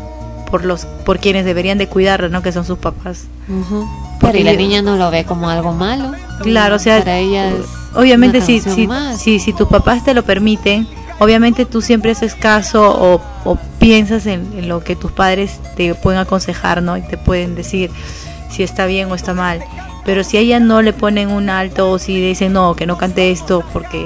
por 0.50 0.64
los 0.64 0.86
por 1.04 1.18
quienes 1.18 1.44
deberían 1.44 1.78
de 1.78 1.88
cuidarla, 1.88 2.28
¿no? 2.28 2.42
Que 2.42 2.52
son 2.52 2.64
sus 2.64 2.78
papás. 2.78 3.26
Porque 4.20 4.40
y 4.40 4.44
la 4.44 4.54
niña 4.54 4.82
no 4.82 4.96
lo 4.96 5.10
ve 5.10 5.24
como 5.24 5.48
algo 5.48 5.72
malo. 5.72 6.12
Claro, 6.42 6.76
o 6.76 6.78
sea, 6.78 6.98
para 6.98 7.18
ella 7.18 7.50
es 7.50 7.66
obviamente 7.94 8.40
si, 8.40 8.60
si, 8.60 8.88
si, 9.16 9.38
si 9.38 9.52
tus 9.52 9.68
papás 9.68 10.04
te 10.04 10.14
lo 10.14 10.24
permiten, 10.24 10.86
obviamente 11.18 11.64
tú 11.64 11.80
siempre 11.80 12.10
haces 12.10 12.34
caso 12.34 12.90
o, 12.90 13.20
o 13.44 13.56
piensas 13.78 14.26
en, 14.26 14.52
en 14.56 14.68
lo 14.68 14.82
que 14.82 14.96
tus 14.96 15.12
padres 15.12 15.60
te 15.76 15.94
pueden 15.94 16.20
aconsejar, 16.20 16.82
¿no? 16.82 16.96
Y 16.96 17.02
te 17.02 17.16
pueden 17.16 17.54
decir 17.54 17.90
si 18.50 18.62
está 18.62 18.86
bien 18.86 19.10
o 19.10 19.14
está 19.14 19.34
mal. 19.34 19.62
Pero 20.04 20.22
si 20.22 20.36
a 20.36 20.40
ella 20.40 20.60
no 20.60 20.82
le 20.82 20.92
ponen 20.92 21.30
un 21.30 21.48
alto 21.48 21.90
o 21.90 21.98
si 21.98 22.20
dicen 22.20 22.52
no, 22.52 22.74
que 22.74 22.86
no 22.86 22.98
cante 22.98 23.30
esto 23.30 23.64
porque 23.72 24.04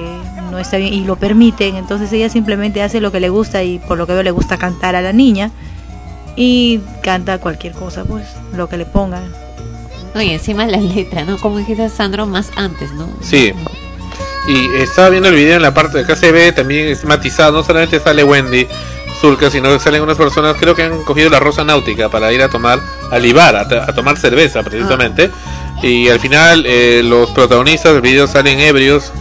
no 0.50 0.58
está 0.58 0.76
bien 0.76 0.92
y 0.92 1.04
lo 1.04 1.16
permiten, 1.16 1.74
entonces 1.76 2.12
ella 2.12 2.28
simplemente 2.28 2.82
hace 2.82 3.00
lo 3.00 3.10
que 3.10 3.20
le 3.20 3.28
gusta 3.28 3.62
y 3.64 3.78
por 3.80 3.98
lo 3.98 4.06
que 4.06 4.12
veo 4.12 4.22
le 4.22 4.30
gusta 4.30 4.56
cantar 4.56 4.94
a 4.94 5.02
la 5.02 5.12
niña 5.12 5.50
y 6.40 6.78
canta 7.02 7.38
cualquier 7.38 7.72
cosa, 7.72 8.04
pues 8.04 8.24
lo 8.54 8.68
que 8.68 8.76
le 8.76 8.86
pongan. 8.86 9.24
No, 10.14 10.22
y 10.22 10.30
encima 10.30 10.66
la 10.66 10.76
letra, 10.78 11.24
¿no? 11.24 11.36
Como 11.38 11.58
dijiste 11.58 11.88
Sandro 11.88 12.26
más 12.26 12.50
antes, 12.54 12.92
¿no? 12.92 13.08
Sí. 13.20 13.52
Y 14.46 14.66
estaba 14.76 15.08
viendo 15.10 15.28
el 15.30 15.34
video 15.34 15.56
en 15.56 15.62
la 15.62 15.74
parte 15.74 15.98
de 15.98 16.04
acá 16.04 16.14
se 16.16 16.30
ve 16.32 16.52
también 16.52 16.88
es 16.88 17.04
matizado, 17.04 17.52
no 17.52 17.64
solamente 17.64 17.98
sale 18.00 18.22
Wendy 18.24 18.66
Zulka, 19.20 19.50
sino 19.50 19.68
que 19.70 19.80
salen 19.80 20.00
unas 20.00 20.16
personas, 20.16 20.56
creo 20.60 20.74
que 20.76 20.84
han 20.84 21.02
cogido 21.02 21.28
la 21.28 21.40
rosa 21.40 21.64
náutica 21.64 22.08
para 22.08 22.32
ir 22.32 22.40
a 22.40 22.48
tomar, 22.48 22.78
al 23.10 23.26
Ibar, 23.26 23.56
a, 23.56 23.60
a 23.62 23.92
tomar 23.94 24.16
cerveza 24.16 24.62
precisamente. 24.62 25.30
Y 25.82 26.08
al 26.08 26.20
final 26.20 26.64
eh, 26.66 27.02
los 27.04 27.30
protagonistas 27.32 27.92
del 27.94 28.00
video 28.00 28.26
salen 28.28 28.60
ebrios 28.60 29.12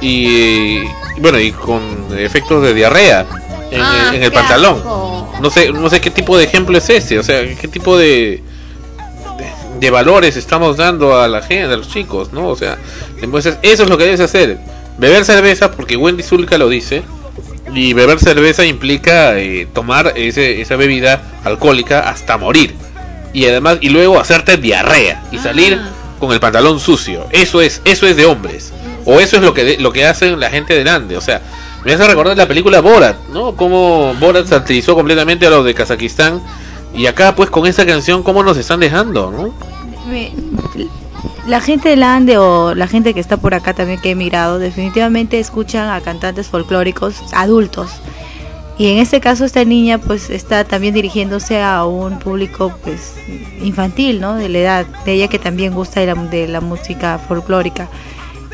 y 0.00 0.84
bueno 1.20 1.38
y 1.40 1.50
con 1.52 1.82
efectos 2.16 2.62
de 2.62 2.74
diarrea 2.74 3.26
en, 3.70 3.80
Ah, 3.80 4.08
el- 4.10 4.16
en 4.16 4.22
el 4.22 4.30
qué 4.30 4.34
pantalón. 4.34 4.76
asco. 4.76 5.17
No 5.40 5.50
sé, 5.50 5.72
no 5.72 5.88
sé 5.88 6.00
qué 6.00 6.10
tipo 6.10 6.36
de 6.36 6.44
ejemplo 6.44 6.76
es 6.78 6.88
este, 6.90 7.18
o 7.18 7.22
sea, 7.22 7.42
qué 7.56 7.68
tipo 7.68 7.96
de, 7.96 8.42
de, 9.38 9.78
de 9.80 9.90
valores 9.90 10.36
estamos 10.36 10.76
dando 10.76 11.20
a 11.20 11.28
la 11.28 11.42
gente, 11.42 11.72
a 11.72 11.76
los 11.76 11.88
chicos, 11.88 12.32
¿no? 12.32 12.48
O 12.48 12.56
sea, 12.56 12.76
demuestras- 13.20 13.58
eso 13.62 13.84
es 13.84 13.88
lo 13.88 13.96
que 13.96 14.04
debes 14.04 14.20
hacer. 14.20 14.58
Beber 14.98 15.24
cerveza, 15.24 15.70
porque 15.70 15.96
Wendy 15.96 16.24
Zulka 16.24 16.58
lo 16.58 16.68
dice, 16.68 17.02
y 17.72 17.92
beber 17.92 18.18
cerveza 18.18 18.64
implica 18.64 19.38
eh, 19.38 19.68
tomar 19.72 20.12
ese, 20.16 20.60
esa 20.60 20.74
bebida 20.76 21.22
alcohólica 21.44 22.00
hasta 22.08 22.36
morir. 22.36 22.74
Y 23.32 23.44
además, 23.44 23.78
y 23.80 23.90
luego 23.90 24.18
hacerte 24.18 24.56
diarrea 24.56 25.22
y 25.30 25.38
salir 25.38 25.78
con 26.18 26.32
el 26.32 26.40
pantalón 26.40 26.80
sucio. 26.80 27.26
Eso 27.30 27.60
es, 27.60 27.80
eso 27.84 28.06
es 28.08 28.16
de 28.16 28.26
hombres. 28.26 28.72
O 29.04 29.20
eso 29.20 29.36
es 29.36 29.42
lo 29.42 29.54
que, 29.54 29.64
de- 29.64 29.76
lo 29.78 29.92
que 29.92 30.04
hacen 30.04 30.40
la 30.40 30.50
gente 30.50 30.82
de 30.82 30.90
Ande. 30.90 31.16
O 31.16 31.20
sea, 31.20 31.42
me 31.88 31.94
hace 31.94 32.06
recordar 32.06 32.36
la 32.36 32.46
película 32.46 32.82
Borat, 32.82 33.16
¿no? 33.32 33.56
Cómo 33.56 34.12
Borat 34.20 34.46
satirizó 34.46 34.94
completamente 34.94 35.46
a 35.46 35.50
los 35.50 35.64
de 35.64 35.72
Kazajistán. 35.72 36.42
Y 36.94 37.06
acá, 37.06 37.34
pues, 37.34 37.48
con 37.48 37.66
esta 37.66 37.86
canción, 37.86 38.22
¿cómo 38.22 38.42
nos 38.42 38.58
están 38.58 38.80
dejando, 38.80 39.30
no? 39.30 39.54
La 41.46 41.62
gente 41.62 41.88
del 41.88 42.02
Ande 42.02 42.36
o 42.36 42.74
la 42.74 42.88
gente 42.88 43.14
que 43.14 43.20
está 43.20 43.38
por 43.38 43.54
acá 43.54 43.72
también 43.72 44.02
que 44.02 44.10
ha 44.10 44.12
emigrado 44.12 44.58
definitivamente 44.58 45.38
escuchan 45.38 45.88
a 45.88 46.02
cantantes 46.02 46.48
folclóricos 46.48 47.22
adultos 47.32 47.90
y 48.76 48.92
en 48.92 48.98
este 48.98 49.20
caso 49.20 49.46
esta 49.46 49.64
niña 49.64 49.96
pues 49.96 50.28
está 50.28 50.64
también 50.64 50.92
dirigiéndose 50.92 51.62
a 51.62 51.84
un 51.84 52.18
público 52.18 52.72
pues 52.84 53.14
infantil 53.62 54.20
no 54.20 54.36
de 54.36 54.48
la 54.48 54.58
edad 54.58 54.86
de 55.04 55.14
ella 55.14 55.28
que 55.28 55.38
también 55.38 55.74
gusta 55.74 56.00
de 56.00 56.06
la, 56.06 56.14
de 56.14 56.48
la 56.48 56.60
música 56.60 57.18
folclórica 57.18 57.88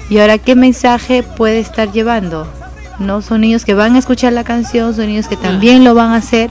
y 0.09 0.19
ahora 0.19 0.39
qué 0.39 0.55
mensaje 0.55 1.23
puede 1.23 1.59
estar 1.59 1.93
llevando 1.93 2.49
no 2.99 3.23
son 3.23 3.41
niños 3.43 3.65
que 3.65 3.75
van 3.75 3.95
a 3.97 3.99
escuchar 3.99 4.33
la 4.33 4.45
canción 4.45 4.95
son 4.95 5.07
niños 5.09 5.27
que 5.29 5.37
también 5.37 5.85
lo 5.85 5.95
van 5.95 6.11
a 6.13 6.17
hacer. 6.17 6.51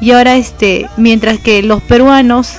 Y 0.00 0.10
ahora 0.10 0.36
este 0.36 0.88
mientras 0.96 1.38
que 1.38 1.62
los 1.62 1.82
peruanos 1.82 2.56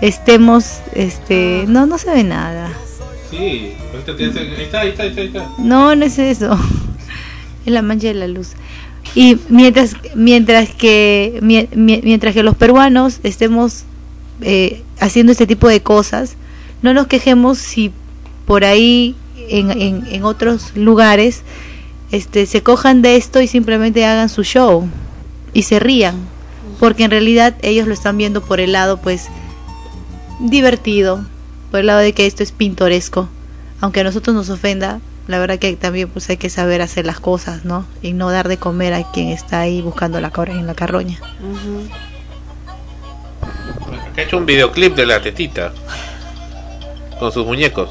estemos 0.00 0.80
este 0.94 1.64
no 1.68 1.86
no 1.86 1.98
se 1.98 2.10
ve 2.10 2.24
nada. 2.24 2.70
Sí, 3.30 3.36
ahí 3.38 4.62
está, 4.62 4.80
ahí 4.80 4.88
está, 4.90 5.02
ahí 5.02 5.26
está. 5.26 5.48
no 5.58 5.94
no 5.96 6.04
es 6.04 6.18
eso. 6.18 6.58
Es 7.66 7.72
la 7.72 7.82
mancha 7.82 8.06
de 8.06 8.14
la 8.14 8.28
luz. 8.28 8.50
Y 9.16 9.38
mientras 9.48 9.96
mientras 10.14 10.68
que 10.70 11.40
mie- 11.42 11.68
mie- 11.74 12.00
mientras 12.04 12.32
que 12.32 12.44
los 12.44 12.54
peruanos 12.56 13.18
estemos 13.24 13.82
eh, 14.40 14.84
haciendo 15.00 15.32
este 15.32 15.48
tipo 15.48 15.66
de 15.68 15.80
cosas 15.82 16.36
no 16.82 16.94
nos 16.94 17.08
quejemos 17.08 17.58
si 17.58 17.90
por 18.46 18.64
ahí 18.64 19.16
en, 19.48 19.72
en, 19.72 20.06
en 20.08 20.22
otros 20.24 20.76
lugares 20.76 21.42
este 22.10 22.46
se 22.46 22.62
cojan 22.62 23.02
de 23.02 23.16
esto 23.16 23.40
y 23.40 23.46
simplemente 23.46 24.04
hagan 24.04 24.28
su 24.28 24.44
show 24.44 24.88
y 25.52 25.62
se 25.62 25.78
rían 25.78 26.16
porque 26.78 27.04
en 27.04 27.10
realidad 27.10 27.54
ellos 27.62 27.86
lo 27.86 27.94
están 27.94 28.16
viendo 28.16 28.42
por 28.42 28.60
el 28.60 28.72
lado 28.72 28.98
pues 28.98 29.28
divertido 30.40 31.24
por 31.70 31.80
el 31.80 31.86
lado 31.86 32.00
de 32.00 32.12
que 32.12 32.26
esto 32.26 32.42
es 32.42 32.52
pintoresco 32.52 33.28
aunque 33.80 34.00
a 34.00 34.04
nosotros 34.04 34.34
nos 34.36 34.50
ofenda 34.50 35.00
la 35.26 35.38
verdad 35.38 35.58
que 35.58 35.74
también 35.76 36.08
pues 36.08 36.30
hay 36.30 36.36
que 36.36 36.50
saber 36.50 36.82
hacer 36.82 37.06
las 37.06 37.20
cosas 37.20 37.64
no 37.64 37.86
y 38.02 38.12
no 38.12 38.30
dar 38.30 38.48
de 38.48 38.58
comer 38.58 38.94
a 38.94 39.10
quien 39.10 39.28
está 39.28 39.60
ahí 39.60 39.82
buscando 39.82 40.20
la 40.20 40.30
cabra 40.30 40.52
en 40.52 40.66
la 40.66 40.74
carroña 40.74 41.18
ha 44.20 44.22
hecho 44.22 44.38
un 44.38 44.46
videoclip 44.46 44.94
de 44.94 45.06
la 45.06 45.20
tetita. 45.20 45.72
Con 47.18 47.32
sus 47.32 47.46
muñecos. 47.46 47.90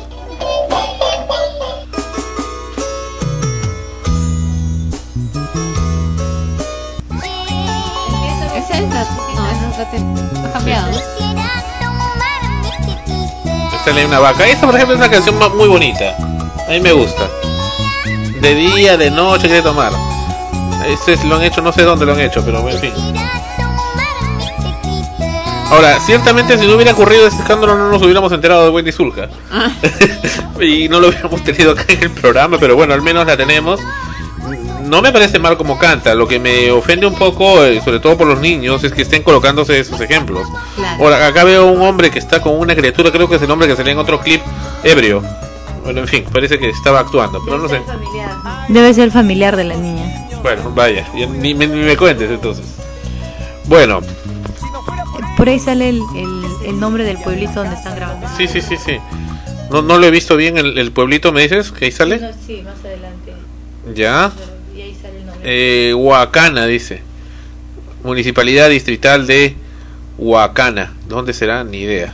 No, 9.77 9.83
esa 9.83 9.95
es 9.95 10.01
otra 10.01 10.41
te- 10.41 10.47
ha 10.47 10.51
cambiado. 10.53 10.91
Sale 13.83 14.05
una 14.05 14.19
vaca. 14.19 14.47
Esta, 14.47 14.65
por 14.65 14.75
ejemplo, 14.75 14.95
es 14.95 14.99
una 15.01 15.09
canción 15.11 15.35
muy 15.55 15.67
bonita. 15.67 16.15
A 16.67 16.71
mí 16.71 16.79
me 16.79 16.91
gusta. 16.91 17.27
De 18.41 18.55
día, 18.55 18.97
de 18.97 19.11
noche, 19.11 19.47
quiere 19.47 19.61
tomar. 19.61 19.91
Este 20.87 21.13
es- 21.13 21.23
lo 21.23 21.35
han 21.35 21.43
hecho, 21.43 21.61
no 21.61 21.71
sé 21.71 21.83
dónde 21.83 22.05
lo 22.05 22.13
han 22.13 22.19
hecho, 22.19 22.43
pero 22.43 22.67
en 22.69 22.79
fin. 22.79 22.91
Ahora, 25.71 25.99
ciertamente 25.99 26.57
si 26.59 26.67
no 26.67 26.75
hubiera 26.75 26.91
ocurrido 26.93 27.27
este 27.27 27.41
escándalo 27.41 27.75
no 27.75 27.89
nos 27.89 28.01
hubiéramos 28.01 28.31
enterado 28.31 28.65
de 28.65 28.69
Wendy 28.69 28.91
Zulka. 28.91 29.29
y 30.61 30.87
no 30.89 30.99
lo 30.99 31.07
hubiéramos 31.09 31.43
tenido 31.43 31.71
acá 31.71 31.85
en 31.89 32.03
el 32.03 32.11
programa, 32.11 32.57
pero 32.59 32.75
bueno, 32.75 32.93
al 32.93 33.01
menos 33.01 33.25
la 33.25 33.35
tenemos. 33.35 33.79
No 34.85 35.01
me 35.01 35.11
parece 35.11 35.39
mal 35.39 35.57
como 35.57 35.77
canta, 35.79 36.13
lo 36.13 36.27
que 36.27 36.39
me 36.39 36.69
ofende 36.71 37.05
un 37.07 37.15
poco, 37.15 37.63
eh, 37.65 37.81
sobre 37.83 37.99
todo 37.99 38.17
por 38.17 38.27
los 38.27 38.39
niños, 38.39 38.83
es 38.83 38.93
que 38.93 39.01
estén 39.01 39.23
colocándose 39.23 39.79
esos 39.79 39.99
ejemplos. 39.99 40.47
Ahora, 40.99 41.25
acá 41.27 41.43
veo 41.43 41.65
un 41.71 41.81
hombre 41.81 42.11
que 42.11 42.19
está 42.19 42.41
con 42.41 42.53
una 42.59 42.75
criatura, 42.75 43.11
creo 43.11 43.27
que 43.27 43.35
es 43.35 43.41
el 43.41 43.49
hombre 43.51 43.67
que 43.67 43.75
salía 43.75 43.93
en 43.93 43.97
otro 43.99 44.19
clip, 44.19 44.41
ebrio. 44.83 45.23
Bueno, 45.83 46.01
en 46.01 46.07
fin, 46.07 46.25
parece 46.31 46.57
que 46.59 46.69
estaba 46.69 46.99
actuando, 46.99 47.41
pero 47.43 47.57
no 47.57 47.67
sé. 47.69 47.81
debe 48.69 48.93
ser 48.93 49.11
familiar 49.11 49.55
de 49.55 49.65
la 49.65 49.75
niña 49.75 50.27
Bueno, 50.41 50.71
vaya, 50.73 51.05
ya 51.15 51.27
ni, 51.27 51.53
me- 51.53 51.67
ni 51.67 51.81
me 51.83 51.95
cuentes 51.97 52.29
entonces. 52.29 52.65
Bueno, 53.65 54.01
por 55.37 55.49
ahí 55.49 55.59
sale 55.59 55.89
el, 55.89 56.01
el, 56.15 56.45
el 56.67 56.79
nombre 56.79 57.03
del 57.03 57.17
pueblito 57.17 57.53
donde 57.55 57.75
están 57.75 57.95
grabando 57.95 58.27
sí, 58.37 58.47
sí, 58.47 58.61
sí, 58.61 58.77
sí. 58.77 58.97
No, 59.71 59.81
no 59.81 59.97
lo 59.97 60.05
he 60.05 60.11
visto 60.11 60.35
bien, 60.37 60.57
el, 60.57 60.77
el 60.77 60.91
pueblito, 60.91 61.31
¿me 61.31 61.41
dices? 61.41 61.71
¿Que 61.71 61.85
ahí 61.85 61.91
sale? 61.91 62.19
sí 62.45 62.61
más 62.63 62.75
adelante 62.85 63.33
Ya. 63.95 64.31
y 64.75 64.81
ahí 64.81 64.95
sale 65.01 65.17
el 65.19 65.25
nombre 65.25 65.34
Eh, 65.47 65.93
Huacana, 65.95 66.65
dice. 66.65 67.01
Municipalidad 68.03 68.69
distrital 68.69 69.27
de 69.27 69.55
Huacana. 70.17 70.93
¿Dónde 71.07 71.33
será? 71.33 71.63
Ni 71.63 71.77
idea. 71.81 72.11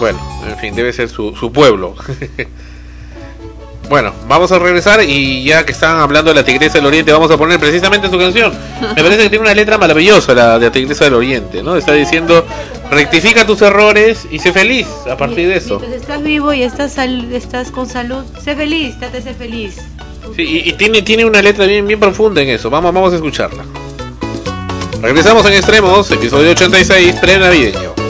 Bueno, 0.00 0.18
en 0.48 0.56
fin, 0.58 0.74
debe 0.74 0.92
ser 0.92 1.08
su, 1.08 1.34
su 1.36 1.52
pueblo. 1.52 1.94
bueno, 3.88 4.12
vamos 4.26 4.50
a 4.50 4.58
regresar 4.58 5.02
y 5.04 5.44
ya 5.44 5.64
que 5.64 5.72
están 5.72 5.98
hablando 5.98 6.30
de 6.30 6.36
la 6.40 6.44
Tigresa 6.44 6.74
del 6.78 6.86
Oriente, 6.86 7.12
vamos 7.12 7.30
a 7.30 7.36
poner 7.36 7.60
precisamente 7.60 8.08
su 8.10 8.18
canción. 8.18 8.52
Me 8.96 9.02
parece 9.02 9.22
que 9.24 9.28
tiene 9.30 9.44
una 9.44 9.54
letra 9.54 9.78
maravillosa 9.78 10.34
la 10.34 10.58
de 10.58 10.66
la 10.66 10.72
Tigresa 10.72 11.04
del 11.04 11.14
Oriente, 11.14 11.62
¿no? 11.62 11.76
Está 11.76 11.92
diciendo, 11.92 12.44
rectifica 12.90 13.46
tus 13.46 13.62
errores 13.62 14.26
y 14.30 14.38
sé 14.40 14.52
feliz 14.52 14.86
a 15.08 15.16
partir 15.16 15.48
de 15.48 15.56
eso. 15.56 15.78
Mientras 15.78 16.00
estás 16.02 16.22
vivo 16.22 16.52
y 16.52 16.62
estás, 16.62 16.94
sal- 16.94 17.32
estás 17.32 17.70
con 17.70 17.86
salud, 17.88 18.24
sé 18.42 18.56
feliz, 18.56 18.98
trate 18.98 19.18
de 19.18 19.22
ser 19.22 19.34
feliz. 19.36 19.76
Sí, 20.36 20.62
y, 20.64 20.72
tiene, 20.72 21.02
tiene 21.02 21.24
una 21.24 21.40
letra 21.40 21.66
bien, 21.66 21.86
bien 21.86 22.00
profunda 22.00 22.42
en 22.42 22.48
eso. 22.48 22.68
Vamos, 22.70 22.92
vamos 22.92 23.12
a 23.12 23.16
escucharla. 23.16 23.64
Regresamos 25.00 25.44
en 25.46 25.52
extremos, 25.52 26.10
episodio 26.10 26.50
86, 26.50 27.16
pre-navideño. 27.20 28.03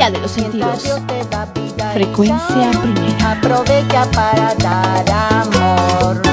Allá 0.00 0.10
de 0.10 0.18
los 0.18 0.30
sentidos. 0.30 1.00
Frecuencia 1.92 2.70
primera. 2.82 3.32
Aprovecha 3.32 4.04
para 4.12 4.54
dar 4.54 5.10
amor. 5.10 6.29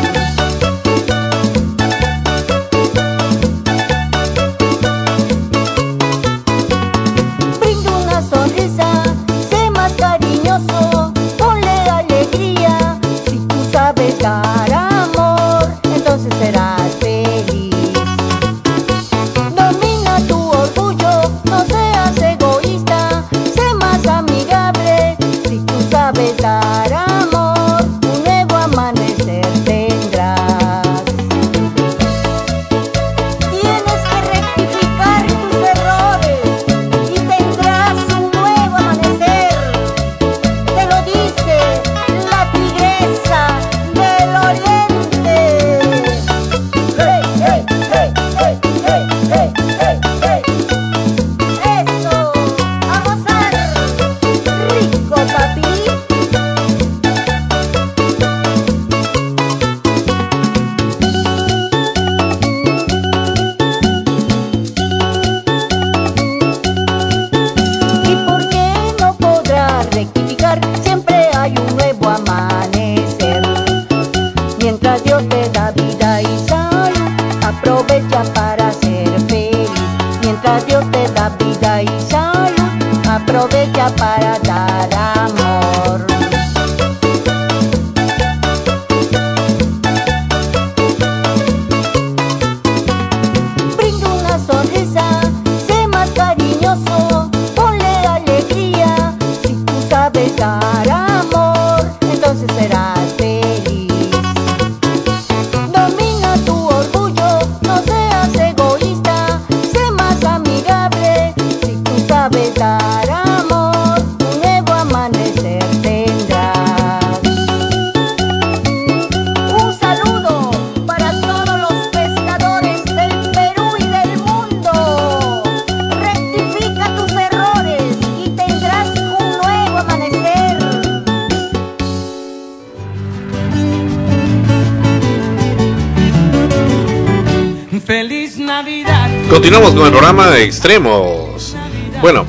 Extremos. 140.58 141.56
Bueno, 142.02 142.26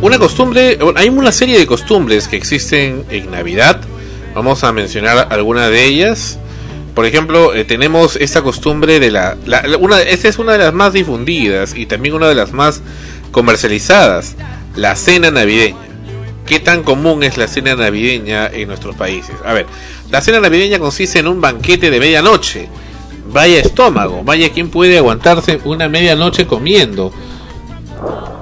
una 0.00 0.18
costumbre, 0.18 0.78
hay 0.96 1.08
una 1.10 1.30
serie 1.30 1.58
de 1.58 1.66
costumbres 1.66 2.26
que 2.26 2.36
existen 2.36 3.04
en 3.10 3.30
Navidad. 3.30 3.80
Vamos 4.34 4.64
a 4.64 4.72
mencionar 4.72 5.28
alguna 5.30 5.68
de 5.68 5.84
ellas. 5.84 6.38
Por 6.94 7.04
ejemplo, 7.04 7.54
eh, 7.54 7.64
tenemos 7.64 8.16
esta 8.16 8.40
costumbre 8.40 8.98
de 8.98 9.10
la, 9.10 9.36
la- 9.44 9.62
una, 9.78 10.00
esta 10.00 10.28
es 10.28 10.38
una 10.38 10.52
de 10.52 10.58
las 10.58 10.72
más 10.72 10.94
difundidas 10.94 11.74
y 11.76 11.84
también 11.84 12.14
una 12.14 12.28
de 12.28 12.34
las 12.34 12.52
más 12.52 12.80
comercializadas, 13.30 14.36
la 14.74 14.96
cena 14.96 15.30
navideña. 15.30 15.76
¿Qué 16.46 16.60
tan 16.60 16.82
común 16.82 17.22
es 17.24 17.36
la 17.36 17.46
cena 17.48 17.74
navideña 17.76 18.46
en 18.46 18.68
nuestros 18.68 18.96
países? 18.96 19.34
A 19.44 19.52
ver, 19.52 19.66
la 20.10 20.22
cena 20.22 20.40
navideña 20.40 20.78
consiste 20.78 21.18
en 21.18 21.28
un 21.28 21.40
banquete 21.42 21.90
de 21.90 22.00
medianoche. 22.00 22.68
Vaya 23.32 23.58
estómago, 23.58 24.22
vaya 24.24 24.48
quien 24.50 24.70
puede 24.70 24.96
aguantarse 24.96 25.58
una 25.64 25.88
medianoche 25.90 26.46
comiendo. 26.46 27.12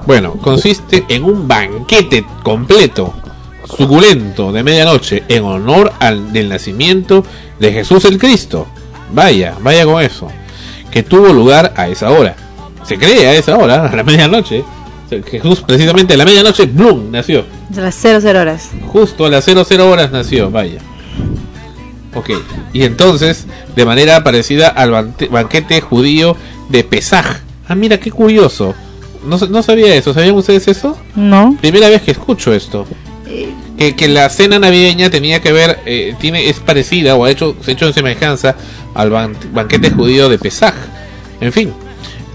Bueno, 0.05 0.33
consiste 0.33 1.03
en 1.09 1.23
un 1.23 1.47
banquete 1.47 2.25
completo, 2.43 3.13
suculento 3.65 4.51
de 4.51 4.63
medianoche, 4.63 5.23
en 5.27 5.43
honor 5.43 5.91
al 5.99 6.31
del 6.31 6.49
nacimiento 6.49 7.25
de 7.59 7.71
Jesús 7.71 8.05
el 8.05 8.19
Cristo. 8.19 8.67
Vaya, 9.11 9.55
vaya 9.61 9.85
con 9.85 10.01
eso. 10.03 10.27
Que 10.91 11.01
tuvo 11.01 11.33
lugar 11.33 11.73
a 11.75 11.87
esa 11.87 12.11
hora. 12.11 12.35
Se 12.83 12.97
cree 12.97 13.27
a 13.27 13.33
esa 13.33 13.57
hora, 13.57 13.87
a 13.87 13.95
la 13.95 14.03
medianoche. 14.03 14.63
Jesús 15.25 15.61
precisamente 15.61 16.13
a 16.13 16.17
la 16.17 16.25
medianoche, 16.25 16.65
¡blum! 16.65 17.11
nació. 17.11 17.45
De 17.69 17.81
las 17.81 17.95
00 17.95 18.39
horas. 18.39 18.69
Justo 18.87 19.25
a 19.25 19.29
las 19.29 19.45
00 19.45 19.89
horas 19.89 20.11
nació, 20.11 20.51
vaya. 20.51 20.79
Ok, 22.13 22.29
y 22.73 22.83
entonces, 22.83 23.45
de 23.75 23.85
manera 23.85 24.23
parecida 24.23 24.67
al 24.69 24.91
banquete 25.29 25.81
judío 25.81 26.37
de 26.69 26.83
Pesaj. 26.83 27.41
Ah, 27.67 27.75
mira, 27.75 27.99
qué 27.99 28.11
curioso. 28.11 28.73
No, 29.25 29.37
no 29.37 29.63
sabía 29.63 29.93
eso, 29.95 30.13
¿sabían 30.13 30.35
ustedes 30.35 30.67
eso? 30.67 30.97
No. 31.15 31.57
Primera 31.59 31.89
vez 31.89 32.01
que 32.01 32.11
escucho 32.11 32.53
esto. 32.53 32.85
Que, 33.77 33.95
que 33.95 34.07
la 34.07 34.29
cena 34.29 34.57
navideña 34.59 35.09
tenía 35.09 35.41
que 35.41 35.51
ver, 35.51 35.79
eh, 35.85 36.15
tiene, 36.19 36.47
es 36.49 36.59
parecida 36.59 37.15
o 37.15 37.25
ha 37.25 37.31
hecho, 37.31 37.55
se 37.61 37.71
ha 37.71 37.73
hecho 37.73 37.87
en 37.87 37.93
semejanza 37.93 38.55
al 38.93 39.11
ban- 39.11 39.35
banquete 39.51 39.89
judío 39.91 40.29
de 40.29 40.37
Pesaj. 40.37 40.73
En 41.41 41.51
fin, 41.51 41.73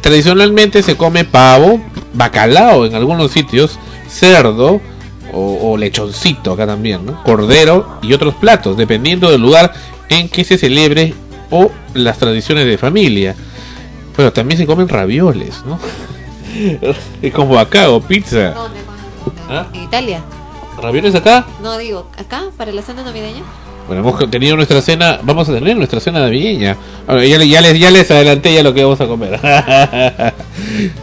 tradicionalmente 0.01 0.83
se 0.83 0.97
come 0.97 1.25
pavo, 1.25 1.81
bacalao 2.13 2.85
en 2.87 2.95
algunos 2.95 3.31
sitios, 3.31 3.79
cerdo 4.09 4.81
o, 5.33 5.71
o 5.73 5.77
lechoncito 5.77 6.53
acá 6.53 6.67
también, 6.67 7.07
¿no? 7.07 7.23
cordero 7.23 7.99
y 8.03 8.13
otros 8.13 8.35
platos, 8.35 8.77
dependiendo 8.77 9.31
del 9.31 9.41
lugar 9.41 9.73
en 10.09 10.29
que 10.29 10.45
se 10.45 10.59
celebre 10.59 11.15
o 11.51 11.71
las 11.95 12.19
tradiciones 12.19 12.67
de 12.67 12.77
familia. 12.79 13.35
Pero 14.17 14.33
también 14.33 14.59
se 14.59 14.67
comen 14.67 14.89
ravioles, 14.89 15.63
¿no? 15.65 15.79
Es 17.23 17.33
como 17.33 17.59
acá 17.59 17.91
o 17.91 18.01
pizza. 18.01 18.55
¿Ah? 19.49 19.67
En 19.73 19.85
Italia. 19.85 20.23
¿Ravioles 20.81 21.15
acá? 21.15 21.47
No, 21.63 21.77
digo, 21.79 22.07
acá, 22.17 22.45
para 22.57 22.73
la 22.73 22.83
cena 22.83 23.03
navideña. 23.03 23.43
Bueno, 23.87 24.09
hemos 24.09 24.31
tenido 24.31 24.55
nuestra 24.55 24.81
cena, 24.81 25.19
vamos 25.23 25.49
a 25.49 25.55
tener 25.55 25.77
nuestra 25.77 25.99
cena 25.99 26.21
navideña. 26.21 26.77
Ya 27.09 27.39
les, 27.39 27.79
ya 27.79 27.91
les 27.91 28.11
adelanté 28.11 28.55
ya 28.55 28.63
lo 28.63 28.73
que 28.73 28.85
vamos 28.85 29.01
a 29.01 29.07
comer. 29.07 29.41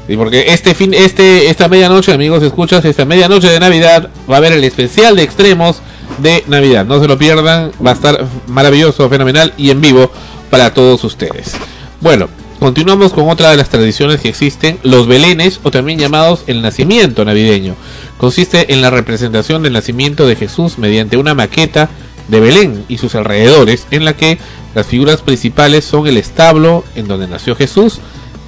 y 0.08 0.16
porque 0.16 0.46
este 0.48 0.74
fin, 0.74 0.94
este, 0.94 1.50
esta 1.50 1.68
medianoche, 1.68 2.14
amigos, 2.14 2.42
escuchas, 2.44 2.86
esta 2.86 3.04
medianoche 3.04 3.50
de 3.50 3.60
Navidad 3.60 4.10
va 4.30 4.36
a 4.36 4.38
haber 4.38 4.54
el 4.54 4.64
especial 4.64 5.18
de 5.18 5.24
extremos 5.24 5.82
de 6.20 6.46
Navidad. 6.48 6.86
No 6.86 7.02
se 7.02 7.08
lo 7.10 7.18
pierdan, 7.18 7.72
va 7.86 7.92
a 7.92 7.94
estar 7.94 8.26
maravilloso, 8.48 9.10
fenomenal 9.10 9.54
y 9.58 9.70
en 9.70 9.82
vivo 9.82 10.10
para 10.50 10.74
todos 10.74 11.04
ustedes. 11.04 11.58
Bueno, 12.00 12.30
continuamos 12.60 13.14
con 13.14 13.30
otra 13.30 13.52
de 13.52 13.58
las 13.58 13.70
tradiciones 13.70 14.22
que 14.22 14.30
existen, 14.30 14.80
los 14.84 15.08
belenes 15.08 15.60
o 15.64 15.72
también 15.72 16.00
llamados 16.00 16.44
el 16.48 16.62
nacimiento 16.62 17.26
navideño. 17.26 17.76
Consiste 18.18 18.74
en 18.74 18.82
la 18.82 18.90
representación 18.90 19.64
del 19.64 19.74
nacimiento 19.74 20.28
de 20.28 20.36
Jesús 20.36 20.78
mediante 20.78 21.18
una 21.18 21.34
maqueta 21.34 21.90
de 22.28 22.40
Belén 22.40 22.84
y 22.88 22.98
sus 22.98 23.16
alrededores, 23.16 23.88
en 23.92 24.06
la 24.06 24.16
que 24.16 24.38
las 24.76 24.88
figuras 24.88 25.22
principales 25.22 25.86
son 25.86 26.08
el 26.08 26.18
establo 26.18 26.84
en 26.96 27.08
donde 27.08 27.28
nació 27.28 27.56
Jesús, 27.56 28.00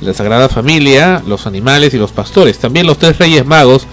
la 0.02 0.14
Sagrada 0.14 0.50
Familia, 0.50 1.22
los 1.28 1.48
animales 1.48 1.94
y 1.94 1.98
los 1.98 2.12
pastores, 2.12 2.60
también 2.60 2.88
los 2.88 2.98
tres 2.98 3.18
reyes 3.18 3.46
magos 3.46 3.86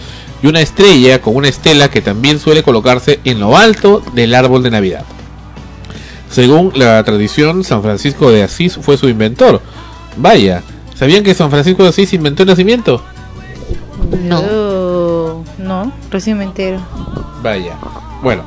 y 0.43 0.47
una 0.47 0.61
estrella 0.61 1.21
con 1.21 1.37
una 1.37 1.49
estela 1.49 1.91
que 1.91 2.03
también 2.03 2.39
suele 2.39 2.63
colocarse 2.63 3.21
en 3.25 3.41
lo 3.41 3.57
alto 3.57 4.03
del 4.13 4.35
árbol 4.35 4.63
de 4.63 4.71
Navidad. 4.71 5.05
Según 6.31 6.73
la 6.75 7.03
tradición, 7.05 7.65
San 7.65 7.83
Francisco 7.83 8.31
de 8.31 8.43
Asís 8.43 8.79
fue 8.81 8.97
su 8.99 9.09
inventor. 9.09 9.63
Vaya, 10.17 10.63
¿sabían 10.95 11.23
que 11.23 11.35
San 11.35 11.51
Francisco 11.51 11.83
de 11.83 11.91
Asís 11.91 12.13
inventó 12.13 12.43
el 12.43 12.49
nacimiento? 12.49 13.03
No. 14.23 15.43
no, 15.59 15.93
recién 16.11 16.39
me 16.39 16.45
entero. 16.45 16.81
Vaya. 17.43 17.75
Bueno, 18.23 18.45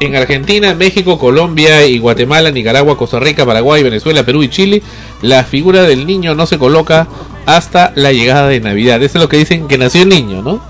en 0.00 0.16
Argentina, 0.16 0.74
México, 0.74 1.18
Colombia 1.18 1.86
y 1.86 1.98
Guatemala, 1.98 2.50
Nicaragua, 2.50 2.96
Costa 2.96 3.20
Rica, 3.20 3.44
Paraguay, 3.44 3.82
Venezuela, 3.82 4.24
Perú 4.24 4.42
y 4.42 4.48
Chile, 4.48 4.82
la 5.22 5.44
figura 5.44 5.82
del 5.82 6.06
niño 6.06 6.34
no 6.34 6.46
se 6.46 6.58
coloca 6.58 7.06
hasta 7.46 7.92
la 7.96 8.12
llegada 8.12 8.48
de 8.48 8.60
Navidad. 8.60 9.02
Eso 9.02 9.18
es 9.18 9.22
lo 9.22 9.28
que 9.28 9.36
dicen 9.36 9.68
que 9.68 9.78
nació 9.78 10.02
el 10.02 10.08
niño, 10.08 10.42
¿no? 10.42 10.62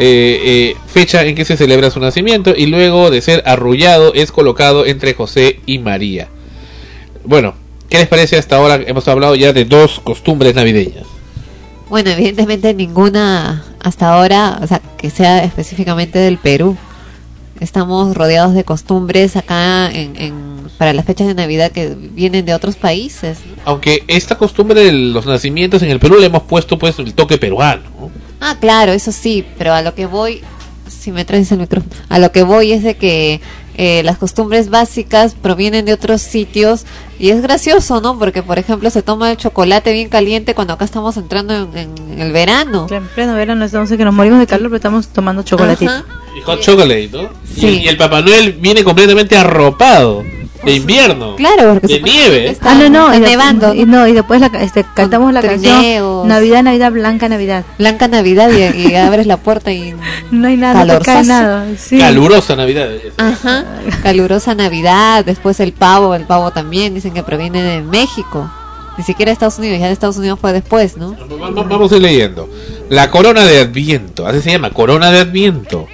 Eh, 0.00 0.40
eh, 0.44 0.76
fecha 0.86 1.24
en 1.24 1.34
que 1.34 1.44
se 1.44 1.56
celebra 1.56 1.90
su 1.90 1.98
nacimiento 1.98 2.54
y 2.56 2.66
luego 2.66 3.10
de 3.10 3.20
ser 3.20 3.42
arrullado 3.46 4.12
es 4.14 4.30
colocado 4.30 4.86
entre 4.86 5.14
José 5.14 5.60
y 5.66 5.78
María. 5.78 6.28
Bueno, 7.24 7.54
¿qué 7.88 7.98
les 7.98 8.08
parece 8.08 8.36
hasta 8.36 8.56
ahora? 8.56 8.80
Hemos 8.86 9.06
hablado 9.08 9.34
ya 9.34 9.52
de 9.52 9.64
dos 9.64 10.00
costumbres 10.00 10.54
navideñas. 10.54 11.04
Bueno, 11.88 12.10
evidentemente 12.10 12.74
ninguna 12.74 13.64
hasta 13.80 14.12
ahora, 14.12 14.58
o 14.62 14.66
sea, 14.66 14.80
que 14.98 15.08
sea 15.10 15.42
específicamente 15.44 16.18
del 16.18 16.36
Perú. 16.38 16.76
Estamos 17.60 18.14
rodeados 18.16 18.54
de 18.54 18.62
costumbres 18.62 19.34
acá 19.36 19.90
en, 19.90 20.14
en- 20.16 20.58
para 20.78 20.92
las 20.92 21.06
fechas 21.06 21.26
de 21.26 21.34
Navidad 21.34 21.72
que 21.72 21.88
vienen 21.96 22.44
de 22.44 22.54
otros 22.54 22.76
países. 22.76 23.38
¿no? 23.44 23.62
Aunque 23.64 24.04
esta 24.06 24.36
costumbre 24.38 24.80
de 24.84 24.92
los 24.92 25.26
nacimientos 25.26 25.82
en 25.82 25.90
el 25.90 25.98
Perú 25.98 26.18
le 26.20 26.26
hemos 26.26 26.44
puesto 26.44 26.78
pues 26.78 26.98
el 27.00 27.14
toque 27.14 27.36
peruano. 27.36 27.82
¿no? 27.98 28.10
Ah, 28.40 28.56
claro, 28.60 28.92
eso 28.92 29.10
sí, 29.10 29.44
pero 29.56 29.72
a 29.74 29.82
lo 29.82 29.94
que 29.96 30.06
voy, 30.06 30.40
si 30.88 31.10
me 31.10 31.24
traes 31.24 31.50
el 31.50 31.58
micrófono, 31.58 31.90
a 32.08 32.20
lo 32.20 32.30
que 32.30 32.44
voy 32.44 32.70
es 32.70 32.84
de 32.84 32.96
que 32.96 33.40
eh, 33.76 34.02
las 34.04 34.18
costumbres 34.18 34.70
básicas 34.70 35.34
provienen 35.34 35.84
de 35.84 35.94
otros 35.94 36.22
sitios 36.22 36.84
y 37.18 37.30
es 37.30 37.42
gracioso, 37.42 38.00
¿no? 38.00 38.18
Porque, 38.18 38.42
por 38.42 38.58
ejemplo, 38.58 38.88
se 38.90 39.02
toma 39.02 39.30
el 39.32 39.36
chocolate 39.36 39.92
bien 39.92 40.08
caliente 40.08 40.54
cuando 40.54 40.72
acá 40.74 40.84
estamos 40.84 41.16
entrando 41.16 41.54
en, 41.74 41.98
en 42.08 42.20
el 42.20 42.32
verano. 42.32 42.86
En 42.90 43.06
pleno 43.08 43.34
verano 43.34 43.64
estamos 43.64 43.88
que 43.90 44.04
nos 44.04 44.14
morimos 44.14 44.38
de 44.38 44.46
calor, 44.46 44.68
pero 44.68 44.76
estamos 44.76 45.08
tomando 45.08 45.42
chocolatito. 45.42 45.90
Ajá. 45.90 46.04
Y 46.36 46.40
hot 46.42 46.60
chocolate, 46.60 47.10
¿no? 47.12 47.22
Y- 47.22 47.28
Sí. 47.60 47.80
Y, 47.82 47.88
el 47.88 47.96
Papá 47.96 48.20
Noel 48.22 48.52
viene 48.52 48.84
completamente 48.84 49.36
arropado 49.36 50.22
de 50.64 50.74
invierno. 50.74 51.36
Claro, 51.36 51.74
porque 51.74 51.86
de 51.94 52.02
nieve. 52.02 52.50
está- 52.50 52.72
Ah, 52.72 52.74
no, 52.74 52.88
no, 52.90 53.12
está 53.12 53.26
y, 53.26 53.30
nevando. 53.30 53.74
y 53.74 53.84
no, 53.86 54.06
y 54.06 54.12
después 54.12 54.40
la, 54.40 54.46
este, 54.60 54.84
cantamos 54.94 55.32
la 55.32 55.40
canción 55.42 55.78
trineos. 55.78 56.26
Navidad, 56.26 56.62
Navidad, 56.62 56.92
Blanca 56.92 57.28
Navidad. 57.28 57.64
Blanca 57.78 58.08
Navidad 58.08 58.50
y, 58.50 58.88
y 58.88 58.94
abres 58.96 59.26
la 59.26 59.36
puerta 59.36 59.72
y 59.72 59.94
No 60.30 60.48
hay 60.48 60.56
nada, 60.56 60.84
no 60.84 60.98
cae 61.00 61.24
nada. 61.24 61.66
Sí. 61.78 61.98
Calurosa 61.98 62.56
Navidad. 62.56 62.88
Ajá, 63.16 63.64
calurosa 64.02 64.54
Navidad, 64.54 65.24
después 65.24 65.60
el 65.60 65.72
pavo, 65.72 66.14
el 66.14 66.24
pavo 66.24 66.50
también 66.50 66.94
dicen 66.94 67.14
que 67.14 67.22
proviene 67.22 67.62
de 67.62 67.82
México. 67.82 68.50
Ni 68.96 69.04
siquiera 69.04 69.30
de 69.30 69.34
Estados 69.34 69.58
Unidos, 69.60 69.78
ya 69.78 69.86
de 69.86 69.92
Estados 69.92 70.16
Unidos 70.16 70.40
fue 70.40 70.52
después, 70.52 70.96
¿no? 70.96 71.12
Va- 71.40 71.50
va- 71.50 71.62
Vamos 71.62 71.92
a 71.92 71.96
ir 71.96 72.02
leyendo. 72.02 72.48
La 72.90 73.10
corona 73.10 73.44
de 73.44 73.60
Adviento, 73.60 74.26
así 74.26 74.40
se 74.40 74.50
llama, 74.50 74.70
corona 74.70 75.12
de 75.12 75.20
Adviento. 75.20 75.86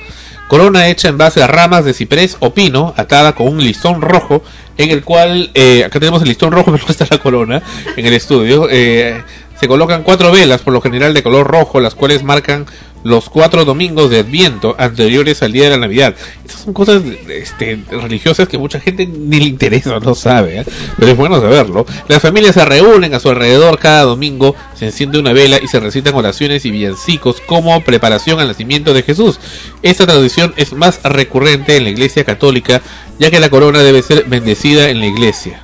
Corona 0.49 0.89
hecha 0.89 1.09
en 1.09 1.19
base 1.19 1.43
a 1.43 1.47
ramas 1.47 1.85
de 1.85 1.95
ciprés 1.95 2.37
o 2.41 2.53
pino, 2.53 2.93
atada 2.97 3.35
con 3.35 3.49
un 3.49 3.59
listón 3.63 4.03
rojo, 4.03 4.43
en 4.77 4.91
el 4.91 5.03
cual, 5.03 5.51
eh, 5.55 5.85
acá 5.85 5.99
tenemos 5.99 6.23
el 6.23 6.29
listón 6.29 6.53
rojo, 6.53 6.73
pero 6.73 6.85
no 6.87 7.07
la 7.11 7.19
corona, 7.19 7.63
en 7.97 8.07
el 8.07 8.13
estudio. 8.15 8.69
eh, 8.71 9.23
se 9.59 9.69
colocan 9.69 10.03
cuatro 10.03 10.33
velas, 10.33 10.63
por 10.63 10.73
lo 10.73 10.81
general 10.81 11.15
de 11.15 11.23
color 11.23 11.47
rojo, 11.47 11.81
las 11.81 11.95
cuales 11.95 12.23
marcan 12.23 12.67
los 13.05 13.29
cuatro 13.29 13.65
domingos 13.65 14.11
de 14.11 14.21
Adviento 14.21 14.75
anteriores 14.79 15.43
al 15.43 15.53
día 15.53 15.65
de 15.65 15.71
la 15.71 15.77
Navidad. 15.77 16.15
Estas 16.45 16.63
son 16.63 16.75
cosas 16.75 17.03
este, 17.29 17.79
religiosas 17.91 18.49
que 18.49 18.59
mucha 18.59 18.81
gente 18.81 19.07
ni 19.07 19.39
le 19.39 19.45
interesa, 19.45 20.01
no 20.01 20.15
sabe, 20.15 20.61
¿eh? 20.61 20.65
pero 20.99 21.13
es 21.13 21.17
bueno 21.17 21.41
saberlo. 21.41 21.87
Las 22.09 22.23
familias 22.23 22.55
se 22.55 22.65
reúnen 22.65 23.15
a 23.15 23.21
su 23.21 23.29
alrededor 23.29 23.79
cada 23.79 24.03
domingo, 24.03 24.57
se 24.75 24.87
enciende 24.87 25.19
una 25.19 25.33
vela 25.33 25.59
y 25.63 25.69
se 25.69 25.81
recitan 25.81 26.15
oraciones 26.15 26.65
y 26.65 26.71
villancicos 26.71 27.41
como 27.43 27.79
preparación 27.83 28.41
al 28.41 28.49
nacimiento 28.49 28.95
de 28.95 29.03
Jesús. 29.03 29.39
Esta 29.83 30.07
tradición 30.07 30.55
es 30.57 30.73
más 30.73 31.03
recurrente 31.03 31.77
en 31.77 31.85
la 31.85 31.91
iglesia 31.91 32.25
católica, 32.25 32.81
ya 33.19 33.31
que 33.31 33.39
la 33.39 33.51
corona 33.51 33.81
debe 33.81 34.03
ser 34.03 34.25
bendecida 34.25 34.89
en 34.89 35.01
la 35.01 35.07
iglesia. 35.07 35.61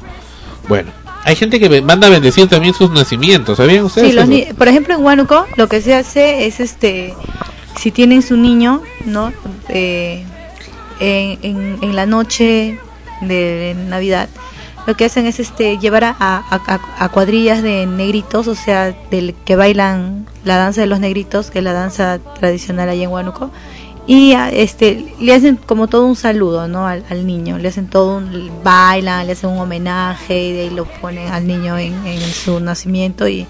Bueno, 0.69 0.93
hay 1.25 1.37
gente 1.37 1.59
que 1.61 1.83
manda 1.83 2.07
a 2.07 2.11
bendecir 2.11 2.49
también 2.49 2.75
sus 2.75 2.91
nacimientos, 2.91 3.59
¿sabían 3.59 3.85
ustedes? 3.85 4.09
Sí, 4.11 4.15
los 4.15 4.25
eso? 4.25 4.33
ni- 4.33 4.53
por 4.55 4.69
ejemplo, 4.69 4.95
en 4.95 5.05
Huánuco 5.05 5.47
lo 5.57 5.69
que 5.69 5.81
se 5.81 5.95
hace 5.95 6.47
es 6.47 6.61
este, 6.61 7.15
si 7.79 7.91
tienen 7.91 8.23
su 8.23 8.37
niño, 8.37 8.83
¿no? 9.05 9.33
Eh, 9.69 10.25
en, 11.01 11.39
en- 11.43 11.79
en 11.83 11.97
la 11.97 12.07
noche 12.07 12.79
de 13.21 13.75
Navidad, 13.89 14.29
lo 14.87 14.97
que 14.97 15.05
hacen 15.05 15.27
es 15.27 15.41
este 15.41 15.79
llevar 15.79 16.05
a, 16.05 16.17
a- 16.19 16.43
a- 16.51 17.05
a 17.05 17.09
cuadrillas 17.11 17.63
de 17.63 17.87
negritos, 17.87 18.47
o 18.49 18.55
sea, 18.55 18.95
del 19.11 19.35
que 19.45 19.57
bailan 19.57 20.27
la 20.45 20.57
danza 20.57 20.81
de 20.81 20.87
los 20.87 21.01
negritos, 21.01 21.51
que 21.51 21.59
es 21.59 21.65
la 21.65 21.73
danza 21.75 22.19
tradicional 22.39 22.89
allá 22.89 23.05
en 23.05 23.11
Huánuco, 23.11 23.51
y 24.07 24.33
a- 24.33 24.51
este 24.51 25.15
le 25.21 25.35
hacen 25.35 25.57
como 25.57 25.87
todo 25.89 26.05
un 26.07 26.17
saludo 26.17 26.67
no 26.69 26.87
al, 26.87 27.05
al 27.11 27.27
niño 27.27 27.59
le 27.59 27.69
hacen 27.69 27.89
todo 27.89 28.17
un 28.17 28.51
bailan 28.65 29.27
le 29.27 29.33
hacen 29.35 29.51
un 29.51 29.59
homenaje 29.59 30.43
y 30.49 30.53
de 30.53 30.61
ahí 30.63 30.71
lo 30.71 30.85
ponen 30.85 31.29
al 31.29 31.47
niño 31.47 31.77
en, 31.79 31.95
en 32.07 32.21
su 32.33 32.59
nacimiento 32.61 33.29
y, 33.29 33.47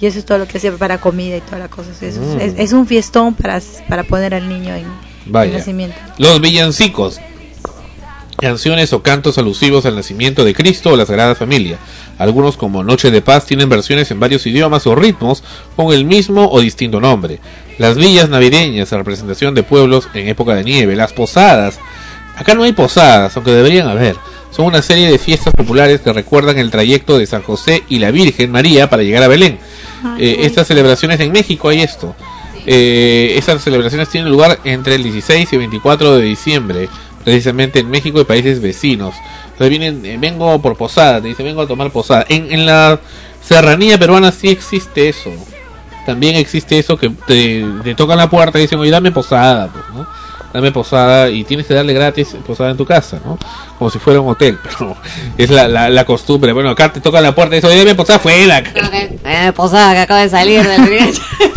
y 0.00 0.06
eso 0.06 0.18
es 0.18 0.24
todo 0.24 0.38
lo 0.38 0.46
que 0.46 0.58
se 0.58 0.70
para 0.72 0.98
comida 0.98 1.36
y 1.36 1.40
toda 1.40 1.58
la 1.58 1.68
cosa 1.68 1.90
Eso 1.92 2.06
es, 2.06 2.16
Mm. 2.18 2.40
es, 2.40 2.54
es 2.58 2.72
un 2.72 2.86
fiestón 2.86 3.34
para 3.34 3.60
para 3.88 4.04
poner 4.04 4.34
al 4.34 4.48
niño 4.48 4.74
en, 4.74 4.84
en 4.84 5.32
Vaya. 5.32 5.58
nacimiento 5.58 5.96
Los 6.18 6.40
villancicos. 6.40 7.18
Canciones 8.36 8.92
o 8.92 9.00
cantos 9.02 9.38
alusivos 9.38 9.86
al 9.86 9.94
nacimiento 9.94 10.44
de 10.44 10.54
Cristo 10.54 10.90
o 10.90 10.96
la 10.96 11.06
Sagrada 11.06 11.34
Familia. 11.36 11.78
Algunos 12.18 12.56
como 12.56 12.84
Noche 12.84 13.10
de 13.10 13.22
Paz 13.22 13.46
tienen 13.46 13.68
versiones 13.68 14.10
en 14.10 14.20
varios 14.20 14.46
idiomas 14.46 14.86
o 14.86 14.94
ritmos 14.94 15.42
con 15.76 15.92
el 15.92 16.04
mismo 16.04 16.48
o 16.50 16.60
distinto 16.60 17.00
nombre. 17.00 17.40
Las 17.78 17.96
villas 17.96 18.28
navideñas, 18.28 18.92
representación 18.92 19.54
de 19.54 19.62
pueblos 19.62 20.08
en 20.14 20.28
época 20.28 20.54
de 20.54 20.64
nieve. 20.64 20.96
Las 20.96 21.12
posadas. 21.12 21.78
Acá 22.36 22.54
no 22.54 22.62
hay 22.62 22.72
posadas, 22.72 23.36
aunque 23.36 23.52
deberían 23.52 23.88
haber. 23.88 24.16
Son 24.50 24.66
una 24.66 24.82
serie 24.82 25.10
de 25.10 25.18
fiestas 25.18 25.52
populares 25.52 26.00
que 26.00 26.12
recuerdan 26.12 26.58
el 26.58 26.70
trayecto 26.70 27.18
de 27.18 27.26
San 27.26 27.42
José 27.42 27.82
y 27.88 27.98
la 27.98 28.12
Virgen 28.12 28.52
María 28.52 28.88
para 28.88 29.02
llegar 29.02 29.22
a 29.24 29.28
Belén. 29.28 29.58
Eh, 30.18 30.36
estas 30.40 30.68
celebraciones 30.68 31.18
en 31.20 31.32
México 31.32 31.68
hay 31.68 31.80
esto. 31.80 32.14
Eh, 32.66 33.34
estas 33.36 33.62
celebraciones 33.62 34.08
tienen 34.08 34.30
lugar 34.30 34.60
entre 34.64 34.94
el 34.94 35.02
16 35.02 35.52
y 35.52 35.56
24 35.56 36.16
de 36.16 36.22
diciembre, 36.22 36.88
precisamente 37.24 37.80
en 37.80 37.90
México 37.90 38.20
y 38.20 38.24
países 38.24 38.60
vecinos. 38.60 39.14
Entonces 39.54 39.70
vienen, 39.70 40.04
eh, 40.04 40.16
vengo 40.18 40.60
por 40.60 40.76
posada, 40.76 41.20
te 41.22 41.28
dice, 41.28 41.44
vengo 41.44 41.62
a 41.62 41.66
tomar 41.68 41.90
posada. 41.92 42.26
En, 42.28 42.52
en 42.52 42.66
la 42.66 42.98
serranía 43.40 43.96
peruana 43.96 44.32
sí 44.32 44.48
existe 44.48 45.08
eso. 45.08 45.30
También 46.06 46.34
existe 46.34 46.76
eso 46.76 46.96
que 46.96 47.10
te, 47.26 47.64
te 47.84 47.94
tocan 47.94 48.18
la 48.18 48.28
puerta 48.28 48.58
y 48.58 48.62
dicen, 48.62 48.80
oye, 48.80 48.90
dame 48.90 49.12
posada, 49.12 49.68
pues, 49.68 49.84
¿no? 49.94 50.06
Dame 50.52 50.70
posada 50.72 51.30
y 51.30 51.44
tienes 51.44 51.66
que 51.66 51.74
darle 51.74 51.92
gratis 51.94 52.36
posada 52.46 52.70
en 52.70 52.76
tu 52.76 52.84
casa, 52.84 53.20
¿no? 53.24 53.38
Como 53.78 53.90
si 53.90 53.98
fuera 54.00 54.20
un 54.20 54.28
hotel, 54.28 54.58
pero 54.62 54.96
es 55.38 55.50
la, 55.50 55.68
la, 55.68 55.88
la 55.88 56.04
costumbre. 56.04 56.52
Bueno, 56.52 56.70
acá 56.70 56.92
te 56.92 57.00
tocan 57.00 57.22
la 57.22 57.34
puerta 57.34 57.54
y 57.54 57.58
dicen, 57.58 57.70
oye, 57.70 57.78
dame 57.78 57.94
posada 57.94 58.18
fuera. 58.18 58.58
Eh, 59.24 59.52
posada 59.54 59.94
que 59.94 60.00
acaba 60.00 60.20
de 60.20 60.28
salir 60.28 60.66
del. 60.66 61.14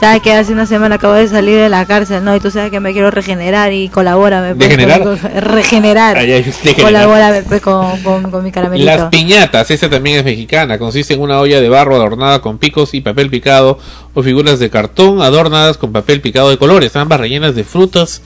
sabes 0.00 0.22
que 0.22 0.32
hace 0.32 0.52
una 0.52 0.64
semana 0.66 0.94
acabo 0.96 1.12
de 1.12 1.28
salir 1.28 1.56
de 1.58 1.68
la 1.68 1.84
cárcel 1.86 2.24
no 2.24 2.34
y 2.34 2.40
tú 2.40 2.50
sabes 2.50 2.70
que 2.70 2.80
me 2.80 2.92
quiero 2.92 3.10
regenerar 3.10 3.72
y 3.72 3.88
colabórame 3.90 4.54
pues, 4.54 4.68
¿Degenerar? 4.70 5.02
con- 5.02 5.18
con- 5.18 5.30
regenerar 5.42 6.16
Ay, 6.16 6.32
ay, 6.32 6.42
degenerar. 6.42 6.82
colabórame 6.82 7.42
pues 7.42 7.60
con, 7.60 8.00
con, 8.02 8.30
con 8.30 8.42
mi 8.42 8.50
caramelito 8.50 8.86
Las 8.86 9.10
piñatas, 9.10 9.70
esa 9.70 9.90
también 9.90 10.18
es 10.18 10.24
mexicana, 10.24 10.78
consiste 10.78 11.14
en 11.14 11.20
una 11.20 11.38
olla 11.38 11.60
de 11.60 11.68
barro 11.68 11.94
adornada 11.96 12.40
con 12.40 12.58
picos 12.58 12.94
y 12.94 13.02
papel 13.02 13.28
picado 13.30 13.78
o 14.14 14.22
figuras 14.22 14.58
de 14.58 14.70
cartón 14.70 15.20
adornadas 15.22 15.76
con 15.76 15.92
papel 15.92 16.20
picado 16.22 16.48
de 16.50 16.56
colores, 16.58 16.96
ambas 16.96 17.20
rellenas 17.20 17.54
de 17.54 17.64
frutas 17.64 18.22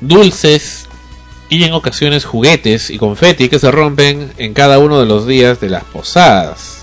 dulces 0.00 0.86
y 1.48 1.62
en 1.64 1.72
ocasiones 1.72 2.24
juguetes 2.24 2.90
y 2.90 2.98
confeti 2.98 3.48
que 3.48 3.58
se 3.58 3.70
rompen 3.70 4.32
en 4.38 4.52
cada 4.54 4.78
uno 4.78 4.98
de 5.00 5.06
los 5.06 5.26
días 5.26 5.60
de 5.60 5.70
las 5.70 5.84
posadas. 5.84 6.75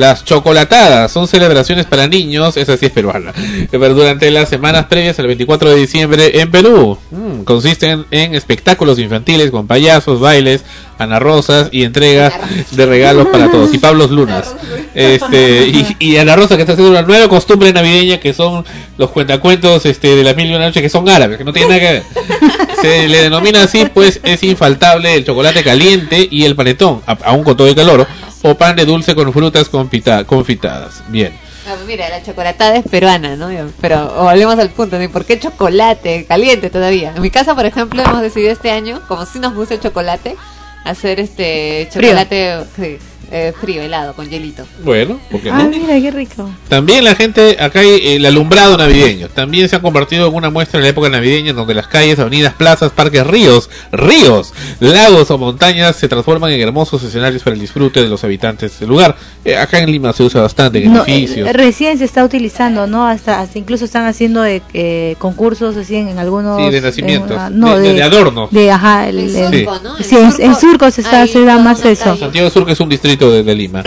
Las 0.00 0.24
chocolatadas 0.24 1.12
son 1.12 1.28
celebraciones 1.28 1.84
para 1.84 2.08
niños, 2.08 2.56
esa 2.56 2.78
sí 2.78 2.86
es 2.86 2.90
peruana, 2.90 3.34
pero 3.70 3.92
durante 3.92 4.30
las 4.30 4.48
semanas 4.48 4.86
previas 4.86 5.18
al 5.18 5.26
24 5.26 5.68
de 5.68 5.76
diciembre 5.76 6.40
en 6.40 6.50
Perú. 6.50 6.96
Mm, 7.10 7.42
consisten 7.42 8.06
en 8.10 8.34
espectáculos 8.34 8.98
infantiles 8.98 9.50
con 9.50 9.66
payasos, 9.66 10.18
bailes, 10.18 10.64
Ana 11.00 11.18
Rosas 11.18 11.68
y 11.72 11.84
entrega 11.84 12.32
de 12.70 12.86
regalos 12.86 13.28
para 13.28 13.50
todos. 13.50 13.74
Y 13.74 13.78
Pablos 13.90 14.10
Lunas. 14.10 14.54
Este, 14.94 15.66
y, 15.66 15.96
y 15.98 16.16
Ana 16.16 16.36
Rosa 16.36 16.56
que 16.56 16.62
está 16.62 16.72
haciendo 16.72 16.90
una 16.90 17.02
nueva 17.02 17.28
costumbre 17.28 17.72
navideña 17.72 18.20
que 18.20 18.32
son 18.32 18.64
los 18.98 19.10
cuentacuentos 19.10 19.86
este, 19.86 20.16
de 20.16 20.24
la 20.24 20.34
mil 20.34 20.50
y 20.50 20.54
una 20.54 20.66
noche 20.66 20.82
que 20.82 20.88
son 20.88 21.08
árabes, 21.08 21.38
que 21.38 21.44
no 21.44 21.52
tienen 21.52 21.70
nada 21.70 21.80
que 21.80 21.92
ver. 21.92 22.02
Se 22.80 23.08
le 23.08 23.22
denomina 23.22 23.62
así, 23.62 23.86
pues 23.92 24.20
es 24.22 24.42
infaltable 24.42 25.14
el 25.14 25.24
chocolate 25.24 25.62
caliente 25.62 26.26
y 26.30 26.44
el 26.44 26.56
panetón, 26.56 27.02
aún 27.24 27.44
con 27.44 27.56
todo 27.56 27.68
el 27.68 27.74
calor, 27.74 28.06
o 28.42 28.54
pan 28.54 28.76
de 28.76 28.84
dulce 28.84 29.14
con 29.14 29.32
frutas 29.32 29.68
confita- 29.70 30.24
confitadas. 30.24 31.02
Bien. 31.08 31.32
Ah, 31.68 31.76
mira, 31.86 32.08
la 32.08 32.22
chocolatada 32.22 32.76
es 32.76 32.84
peruana, 32.88 33.36
¿no? 33.36 33.48
Pero 33.80 34.08
volvemos 34.22 34.58
al 34.58 34.70
punto, 34.70 34.98
¿no? 34.98 35.08
¿Por 35.10 35.24
qué 35.24 35.38
chocolate 35.38 36.24
caliente 36.26 36.70
todavía? 36.70 37.12
En 37.14 37.22
mi 37.22 37.30
casa, 37.30 37.54
por 37.54 37.66
ejemplo, 37.66 38.02
hemos 38.02 38.22
decidido 38.22 38.50
este 38.50 38.70
año, 38.70 39.00
como 39.06 39.26
si 39.26 39.38
nos 39.38 39.54
gusta 39.54 39.74
el 39.74 39.80
chocolate, 39.80 40.36
hacer 40.84 41.20
este 41.20 41.88
Frío. 41.92 42.08
chocolate 42.08 42.60
sí, 42.76 42.98
eh, 43.30 43.52
frío, 43.60 43.82
helado, 43.82 44.14
con 44.14 44.28
hielito. 44.28 44.64
Bueno, 44.82 45.20
¿por 45.30 45.40
qué 45.40 45.50
ah 45.50 45.62
no? 45.62 45.68
mira 45.70 46.00
qué 46.00 46.10
rico 46.10 46.50
También 46.68 47.04
la 47.04 47.14
gente, 47.14 47.56
acá 47.60 47.80
hay 47.80 48.00
el 48.16 48.26
alumbrado 48.26 48.76
navideño. 48.76 49.28
También 49.28 49.68
se 49.68 49.76
ha 49.76 49.80
convertido 49.82 50.26
en 50.28 50.34
una 50.34 50.50
muestra 50.50 50.78
en 50.78 50.84
la 50.84 50.90
época 50.90 51.08
navideña 51.08 51.52
donde 51.52 51.74
las 51.74 51.86
calles, 51.86 52.18
avenidas, 52.18 52.54
plazas, 52.54 52.90
parques, 52.92 53.26
ríos, 53.26 53.70
ríos, 53.92 54.52
lagos 54.80 55.30
o 55.30 55.38
montañas 55.38 55.96
se 55.96 56.08
transforman 56.08 56.50
en 56.52 56.60
hermosos 56.60 57.02
escenarios 57.02 57.42
para 57.42 57.54
el 57.54 57.60
disfrute 57.60 58.02
de 58.02 58.08
los 58.08 58.24
habitantes 58.24 58.78
del 58.80 58.88
lugar. 58.88 59.16
Eh, 59.44 59.56
acá 59.56 59.78
en 59.78 59.90
Lima 59.90 60.12
se 60.12 60.22
usa 60.22 60.42
bastante 60.42 60.84
en 60.84 60.92
No, 60.92 61.04
edificios. 61.06 61.48
eh, 61.48 61.52
recién 61.52 61.98
se 61.98 62.04
está 62.04 62.24
utilizando, 62.24 62.86
¿no? 62.86 63.06
Hasta, 63.06 63.40
hasta 63.40 63.58
incluso 63.58 63.84
están 63.84 64.06
haciendo 64.06 64.42
de, 64.42 64.62
eh, 64.74 65.16
concursos 65.18 65.76
así 65.76 65.96
en, 65.96 66.08
en 66.08 66.18
algunos... 66.18 66.60
Sí, 66.62 66.70
de 66.70 66.80
nacimientos. 66.80 67.36
en, 67.46 67.58
no, 67.58 67.76
De- 67.76 67.88
de- 67.88 67.94
de 67.94 68.02
adornos. 68.02 68.50
De, 68.50 68.70
ajá, 68.70 69.08
el, 69.08 69.30
Surco, 69.30 69.78
¿no? 69.82 69.96
Sí, 70.02 70.16
en, 70.16 70.32
en 70.38 70.54
Surco 70.56 70.90
se, 70.90 71.00
está, 71.02 71.26
se 71.26 71.44
da 71.44 71.58
más 71.58 71.84
eso. 71.84 72.16
Santiago 72.16 72.44
del 72.46 72.52
Sur, 72.52 72.66
que 72.66 72.72
es 72.72 72.80
un 72.80 72.88
distrito 72.88 73.19
de, 73.28 73.42
de 73.42 73.54
Lima. 73.54 73.82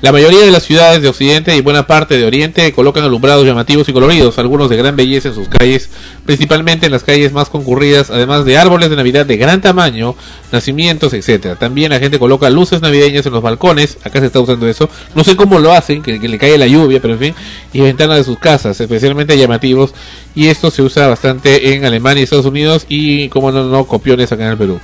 La 0.00 0.12
mayoría 0.12 0.40
de 0.40 0.52
las 0.52 0.62
ciudades 0.62 1.02
de 1.02 1.08
Occidente 1.08 1.56
y 1.56 1.60
buena 1.60 1.88
parte 1.88 2.16
de 2.16 2.24
Oriente 2.24 2.72
colocan 2.72 3.02
alumbrados 3.02 3.44
llamativos 3.44 3.88
y 3.88 3.92
coloridos, 3.92 4.38
algunos 4.38 4.70
de 4.70 4.76
gran 4.76 4.94
belleza 4.94 5.28
en 5.28 5.34
sus 5.34 5.48
calles, 5.48 5.90
principalmente 6.24 6.86
en 6.86 6.92
las 6.92 7.02
calles 7.02 7.32
más 7.32 7.48
concurridas, 7.48 8.10
además 8.10 8.44
de 8.44 8.56
árboles 8.56 8.90
de 8.90 8.96
Navidad 8.96 9.26
de 9.26 9.36
gran 9.36 9.60
tamaño, 9.60 10.14
nacimientos, 10.52 11.12
etcétera. 11.14 11.56
También 11.56 11.90
la 11.90 11.98
gente 11.98 12.18
coloca 12.20 12.48
luces 12.48 12.80
navideñas 12.80 13.26
en 13.26 13.32
los 13.32 13.42
balcones, 13.42 13.98
acá 14.04 14.20
se 14.20 14.26
está 14.26 14.38
usando 14.38 14.68
eso, 14.68 14.88
no 15.16 15.24
sé 15.24 15.34
cómo 15.34 15.58
lo 15.58 15.72
hacen, 15.72 16.00
que, 16.00 16.20
que 16.20 16.28
le 16.28 16.38
cae 16.38 16.56
la 16.56 16.68
lluvia, 16.68 17.00
pero 17.00 17.14
en 17.14 17.20
fin, 17.20 17.34
y 17.72 17.80
ventanas 17.80 18.18
de 18.18 18.24
sus 18.24 18.38
casas, 18.38 18.80
especialmente 18.80 19.36
llamativos, 19.36 19.94
y 20.34 20.46
esto 20.46 20.70
se 20.70 20.82
usa 20.82 21.08
bastante 21.08 21.74
en 21.74 21.84
Alemania 21.84 22.20
y 22.20 22.24
Estados 22.24 22.46
Unidos 22.46 22.86
y 22.88 23.28
como 23.28 23.50
no, 23.50 23.64
no 23.64 23.86
copiones 23.86 24.30
acá 24.30 24.44
en 24.44 24.52
el 24.52 24.56
Perú. 24.56 24.78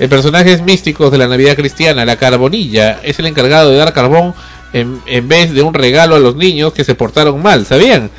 El 0.00 0.08
personajes 0.08 0.62
místicos 0.62 1.12
de 1.12 1.18
la 1.18 1.28
Navidad 1.28 1.56
cristiana, 1.56 2.06
la 2.06 2.16
carbonilla, 2.16 3.00
es 3.02 3.18
el 3.18 3.26
encargado 3.26 3.43
de 3.44 3.76
dar 3.76 3.92
carbón 3.92 4.34
en, 4.72 5.00
en 5.06 5.28
vez 5.28 5.52
de 5.54 5.62
un 5.62 5.72
regalo 5.72 6.16
a 6.16 6.18
los 6.18 6.34
niños 6.34 6.72
que 6.72 6.82
se 6.82 6.96
portaron 6.96 7.40
mal, 7.40 7.64
¿sabían? 7.64 8.10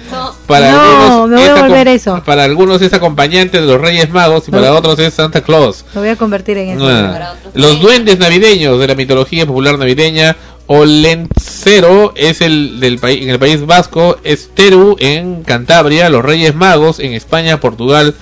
Para 0.48 0.72
No, 0.72 0.80
algunos 0.82 1.30
me 1.30 1.36
voy 1.36 1.60
a 1.60 1.62
volver 1.64 1.88
eso. 1.90 2.22
Para 2.26 2.46
algunos 2.46 2.82
es 2.82 2.94
acontante 2.94 3.60
de 3.60 3.68
los 3.68 3.82
Reyes 3.82 4.10
Magos 4.10 4.48
y 4.48 4.52
para 4.52 4.68
No. 4.70 4.76
otros 4.78 4.98
es 5.00 5.14
Santa 5.14 5.42
Claus. 5.42 5.84
Lo 5.94 6.00
voy 6.02 6.10
a 6.12 6.16
convertir 6.16 6.58
en 6.58 6.70
eso. 6.70 6.88
Ah. 6.88 7.34
Los 7.54 7.82
duendes 7.82 8.20
navideños 8.20 8.80
de 8.80 8.88
la 8.88 8.96
mitología 8.96 9.46
popular 9.46 9.78
navideña, 9.78 10.38
Olencero 10.68 12.14
es 12.16 12.42
el 12.42 12.80
del 12.80 13.00
país 13.00 13.22
en 13.22 13.30
el 13.30 13.40
país 13.40 13.66
vasco, 13.66 14.18
es 14.24 14.50
Teru 14.54 14.96
en 15.00 15.44
Cantabria, 15.44 16.10
los 16.10 16.24
Reyes 16.24 16.56
Magos 16.56 17.00
en 17.00 17.14
España, 17.14 17.60
Portugal 17.60 18.16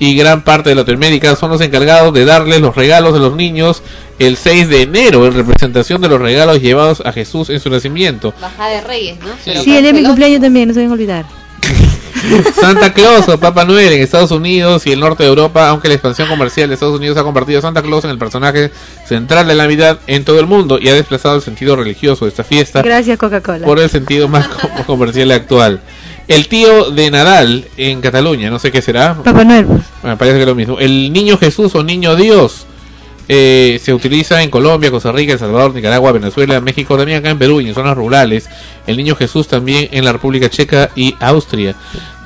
y 0.00 0.16
gran 0.16 0.42
parte 0.42 0.70
de 0.70 0.74
Latinoamérica 0.74 1.36
son 1.36 1.50
los 1.50 1.60
encargados 1.60 2.12
de 2.12 2.24
darles 2.24 2.60
los 2.60 2.74
regalos 2.74 3.14
a 3.14 3.18
los 3.18 3.36
niños 3.36 3.82
el 4.18 4.36
6 4.36 4.68
de 4.68 4.82
enero 4.82 5.24
en 5.26 5.34
representación 5.34 6.00
de 6.00 6.08
los 6.08 6.20
regalos 6.20 6.60
llevados 6.60 7.00
a 7.04 7.12
Jesús 7.12 7.48
en 7.50 7.60
su 7.60 7.70
nacimiento. 7.70 8.34
Bajada 8.40 8.70
de 8.70 8.80
Reyes, 8.80 9.18
¿no? 9.20 9.28
Pero 9.44 9.62
Sí, 9.62 9.76
el 9.76 9.84
de 9.84 9.92
mi 9.92 10.02
cumpleaños 10.02 10.40
también, 10.40 10.66
no 10.68 10.74
se 10.74 10.84
a 10.84 10.90
olvidar. 10.90 11.24
Santa 12.60 12.92
Claus 12.92 13.28
o 13.28 13.38
Papá 13.38 13.64
Noel 13.64 13.92
en 13.92 14.02
Estados 14.02 14.30
Unidos 14.30 14.86
y 14.86 14.92
el 14.92 15.00
norte 15.00 15.22
de 15.22 15.28
Europa, 15.28 15.68
aunque 15.68 15.88
la 15.88 15.94
expansión 15.94 16.28
comercial 16.28 16.68
de 16.68 16.74
Estados 16.74 16.96
Unidos 16.98 17.16
ha 17.18 17.22
convertido 17.22 17.58
a 17.58 17.62
Santa 17.62 17.82
Claus 17.82 18.04
en 18.04 18.10
el 18.10 18.18
personaje 18.18 18.70
central 19.06 19.46
de 19.46 19.54
la 19.54 19.64
Navidad 19.64 19.98
en 20.06 20.24
todo 20.24 20.38
el 20.40 20.46
mundo 20.46 20.78
y 20.80 20.88
ha 20.88 20.94
desplazado 20.94 21.36
el 21.36 21.42
sentido 21.42 21.76
religioso 21.76 22.24
de 22.24 22.30
esta 22.30 22.44
fiesta 22.44 22.82
Gracias, 22.82 23.18
Coca-Cola. 23.18 23.64
por 23.66 23.78
el 23.78 23.88
sentido 23.90 24.28
más 24.28 24.48
co- 24.48 24.68
comercial 24.86 25.30
actual. 25.32 25.80
El 26.30 26.48
tío 26.48 26.90
de 26.92 27.10
Nadal 27.10 27.66
en 27.76 28.00
Cataluña, 28.00 28.50
no 28.50 28.58
sé 28.58 28.70
qué 28.70 28.80
será. 28.80 29.14
Papá 29.22 29.44
Noel. 29.44 29.66
pues. 29.66 29.80
Me 30.04 30.16
parece 30.16 30.36
que 30.36 30.42
es 30.42 30.48
lo 30.48 30.54
mismo. 30.54 30.78
El 30.78 31.12
niño 31.12 31.36
Jesús 31.36 31.74
o 31.74 31.82
niño 31.82 32.14
Dios 32.16 32.66
eh, 33.28 33.80
se 33.82 33.92
utiliza 33.92 34.42
en 34.42 34.48
Colombia, 34.50 34.90
Costa 34.90 35.12
Rica, 35.12 35.32
El 35.34 35.38
Salvador, 35.38 35.74
Nicaragua, 35.74 36.12
Venezuela, 36.12 36.60
México, 36.60 36.96
también 36.96 37.18
acá 37.18 37.30
en 37.30 37.38
Perú 37.38 37.60
y 37.60 37.68
en 37.68 37.74
zonas 37.74 37.96
rurales. 37.96 38.48
El 38.86 38.96
niño 38.96 39.14
Jesús 39.16 39.48
también 39.48 39.88
en 39.92 40.04
la 40.04 40.12
República 40.12 40.48
Checa 40.48 40.90
y 40.96 41.14
Austria. 41.20 41.74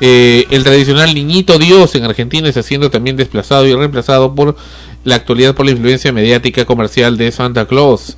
Eh, 0.00 0.46
el 0.50 0.64
tradicional 0.64 1.14
niñito 1.14 1.58
Dios 1.58 1.94
en 1.94 2.04
Argentina 2.04 2.48
está 2.48 2.62
siendo 2.62 2.90
también 2.90 3.16
desplazado 3.16 3.66
y 3.66 3.74
reemplazado 3.74 4.34
por 4.34 4.54
la 5.04 5.14
actualidad 5.16 5.54
por 5.54 5.64
la 5.66 5.72
influencia 5.72 6.12
mediática 6.12 6.64
comercial 6.66 7.16
de 7.16 7.32
Santa 7.32 7.66
Claus. 7.66 8.16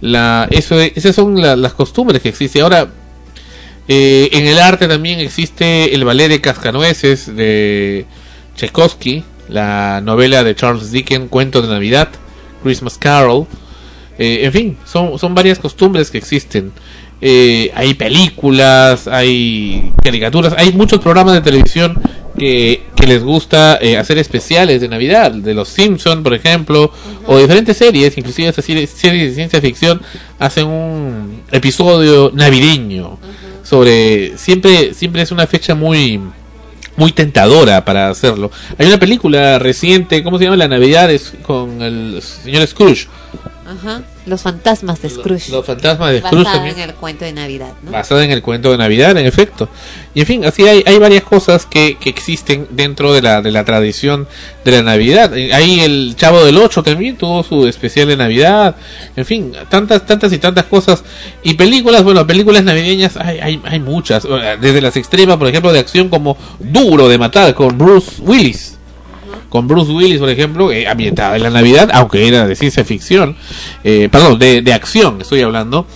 La, 0.00 0.46
eso, 0.50 0.78
esas 0.80 1.14
son 1.14 1.40
la- 1.40 1.56
las 1.56 1.72
costumbres 1.74 2.20
que 2.22 2.28
existen. 2.30 2.62
Ahora, 2.62 2.88
eh, 3.88 4.28
en 4.32 4.46
el 4.46 4.58
arte 4.58 4.86
también 4.86 5.18
existe 5.18 5.94
el 5.94 6.04
ballet 6.04 6.28
de 6.28 6.42
Cascanueces 6.42 7.34
de 7.34 8.04
Tchaikovsky, 8.54 9.24
la 9.48 10.02
novela 10.02 10.44
de 10.44 10.54
Charles 10.54 10.92
Dickens, 10.92 11.30
Cuento 11.30 11.62
de 11.62 11.68
Navidad, 11.68 12.10
Christmas 12.62 12.98
Carol. 12.98 13.46
Eh, 14.18 14.40
en 14.42 14.52
fin, 14.52 14.76
son, 14.84 15.18
son 15.18 15.34
varias 15.34 15.58
costumbres 15.58 16.10
que 16.10 16.18
existen. 16.18 16.72
Eh, 17.20 17.72
hay 17.74 17.94
películas, 17.94 19.08
hay 19.08 19.92
caricaturas, 20.04 20.54
hay 20.56 20.72
muchos 20.72 21.00
programas 21.00 21.34
de 21.34 21.40
televisión 21.40 21.98
que, 22.38 22.82
que 22.94 23.06
les 23.06 23.24
gusta 23.24 23.78
eh, 23.80 23.96
hacer 23.96 24.18
especiales 24.18 24.80
de 24.82 24.88
Navidad, 24.88 25.32
de 25.32 25.54
los 25.54 25.68
Simpson, 25.68 26.22
por 26.22 26.34
ejemplo, 26.34 26.92
o 27.26 27.38
diferentes 27.38 27.76
series, 27.76 28.16
inclusive 28.18 28.52
series, 28.52 28.90
series 28.90 29.30
de 29.30 29.34
ciencia 29.34 29.60
ficción, 29.60 30.00
hacen 30.38 30.66
un 30.66 31.42
episodio 31.50 32.30
navideño 32.34 33.18
sobre 33.68 34.38
siempre 34.38 34.94
siempre 34.94 35.20
es 35.20 35.30
una 35.30 35.46
fecha 35.46 35.74
muy 35.74 36.20
muy 36.96 37.12
tentadora 37.12 37.84
para 37.84 38.08
hacerlo. 38.08 38.50
Hay 38.78 38.86
una 38.86 38.98
película 38.98 39.58
reciente, 39.58 40.24
¿cómo 40.24 40.38
se 40.38 40.44
llama? 40.44 40.56
La 40.56 40.68
Navidad 40.68 41.10
es 41.10 41.34
con 41.42 41.82
el 41.82 42.20
señor 42.22 42.66
Scrooge. 42.66 43.08
Ajá. 43.68 44.02
Los 44.24 44.40
fantasmas 44.40 45.02
de 45.02 45.10
Scrooge. 45.10 45.50
Los 45.50 45.66
fantasmas 45.66 46.10
de 46.10 46.20
Scrooge 46.20 46.44
Basado 46.44 46.56
también. 46.56 46.78
en 46.78 46.88
el 46.88 46.94
cuento 46.94 47.24
de 47.26 47.32
Navidad, 47.34 47.72
¿no? 47.82 47.90
basada 47.90 48.24
en 48.24 48.30
el 48.30 48.40
cuento 48.40 48.70
de 48.70 48.78
Navidad, 48.78 49.16
en 49.16 49.26
efecto. 49.26 49.68
Y 50.14 50.20
en 50.20 50.26
fin, 50.26 50.44
así 50.46 50.66
hay, 50.66 50.82
hay 50.86 50.98
varias 50.98 51.22
cosas 51.22 51.66
que, 51.66 51.98
que 51.98 52.08
existen 52.08 52.66
dentro 52.70 53.12
de 53.12 53.20
la, 53.20 53.42
de 53.42 53.50
la 53.50 53.64
tradición 53.64 54.26
de 54.64 54.72
la 54.72 54.82
Navidad. 54.82 55.36
Eh, 55.36 55.52
Ahí 55.52 55.80
el 55.80 56.14
Chavo 56.16 56.44
del 56.44 56.56
Ocho 56.56 56.82
también 56.82 57.16
tuvo 57.18 57.42
su 57.42 57.66
especial 57.66 58.08
de 58.08 58.16
Navidad. 58.16 58.74
En 59.16 59.26
fin, 59.26 59.52
tantas, 59.68 60.06
tantas 60.06 60.32
y 60.32 60.38
tantas 60.38 60.64
cosas. 60.64 61.04
Y 61.42 61.54
películas, 61.54 62.02
bueno, 62.04 62.26
películas 62.26 62.64
navideñas 62.64 63.18
hay, 63.18 63.38
hay, 63.38 63.60
hay 63.64 63.80
muchas. 63.80 64.26
Desde 64.60 64.80
las 64.80 64.96
extremas, 64.96 65.36
por 65.36 65.46
ejemplo, 65.46 65.72
de 65.72 65.80
acción 65.80 66.08
como 66.08 66.38
Duro 66.58 67.06
de 67.08 67.18
Matar 67.18 67.54
con 67.54 67.76
Bruce 67.76 68.22
Willis. 68.22 68.77
Con 69.48 69.66
Bruce 69.66 69.90
Willis, 69.92 70.18
por 70.18 70.28
ejemplo, 70.28 70.70
eh, 70.70 70.86
ambientada 70.86 71.36
en 71.36 71.42
la 71.42 71.50
Navidad, 71.50 71.90
aunque 71.94 72.28
era 72.28 72.46
de 72.46 72.54
ciencia 72.54 72.84
ficción, 72.84 73.34
eh, 73.82 74.08
perdón, 74.12 74.38
de, 74.38 74.60
de 74.62 74.72
acción 74.72 75.18
estoy 75.20 75.40
hablando. 75.42 75.86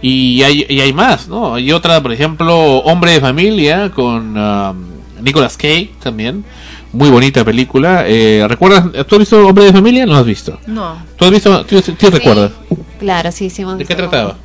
Y 0.00 0.42
hay, 0.42 0.66
y 0.68 0.80
hay 0.80 0.92
más, 0.92 1.28
¿no? 1.28 1.54
Hay 1.54 1.70
otra, 1.72 2.02
por 2.02 2.12
ejemplo, 2.12 2.78
Hombre 2.78 3.12
de 3.12 3.20
Familia 3.20 3.90
con 3.94 4.36
um, 4.36 4.76
Nicolas 5.22 5.56
Cage 5.56 5.90
también. 6.02 6.44
Muy 6.92 7.08
bonita 7.08 7.44
película. 7.44 8.04
Eh, 8.06 8.44
¿Recuerdas? 8.48 8.86
¿Tú 9.06 9.14
has 9.14 9.18
visto 9.20 9.46
Hombre 9.46 9.66
de 9.66 9.72
Familia? 9.72 10.04
No 10.04 10.16
has 10.16 10.26
visto. 10.26 10.58
No. 10.66 10.96
¿Tú 11.16 11.24
has 11.26 11.30
visto? 11.30 11.64
¿Tú, 11.66 11.80
tú 11.80 12.10
recuerdas? 12.10 12.50
Claro, 12.98 13.30
sí, 13.30 13.48
sí. 13.48 13.62
¿De 13.78 13.84
qué 13.84 13.94
trataba? 13.94 14.36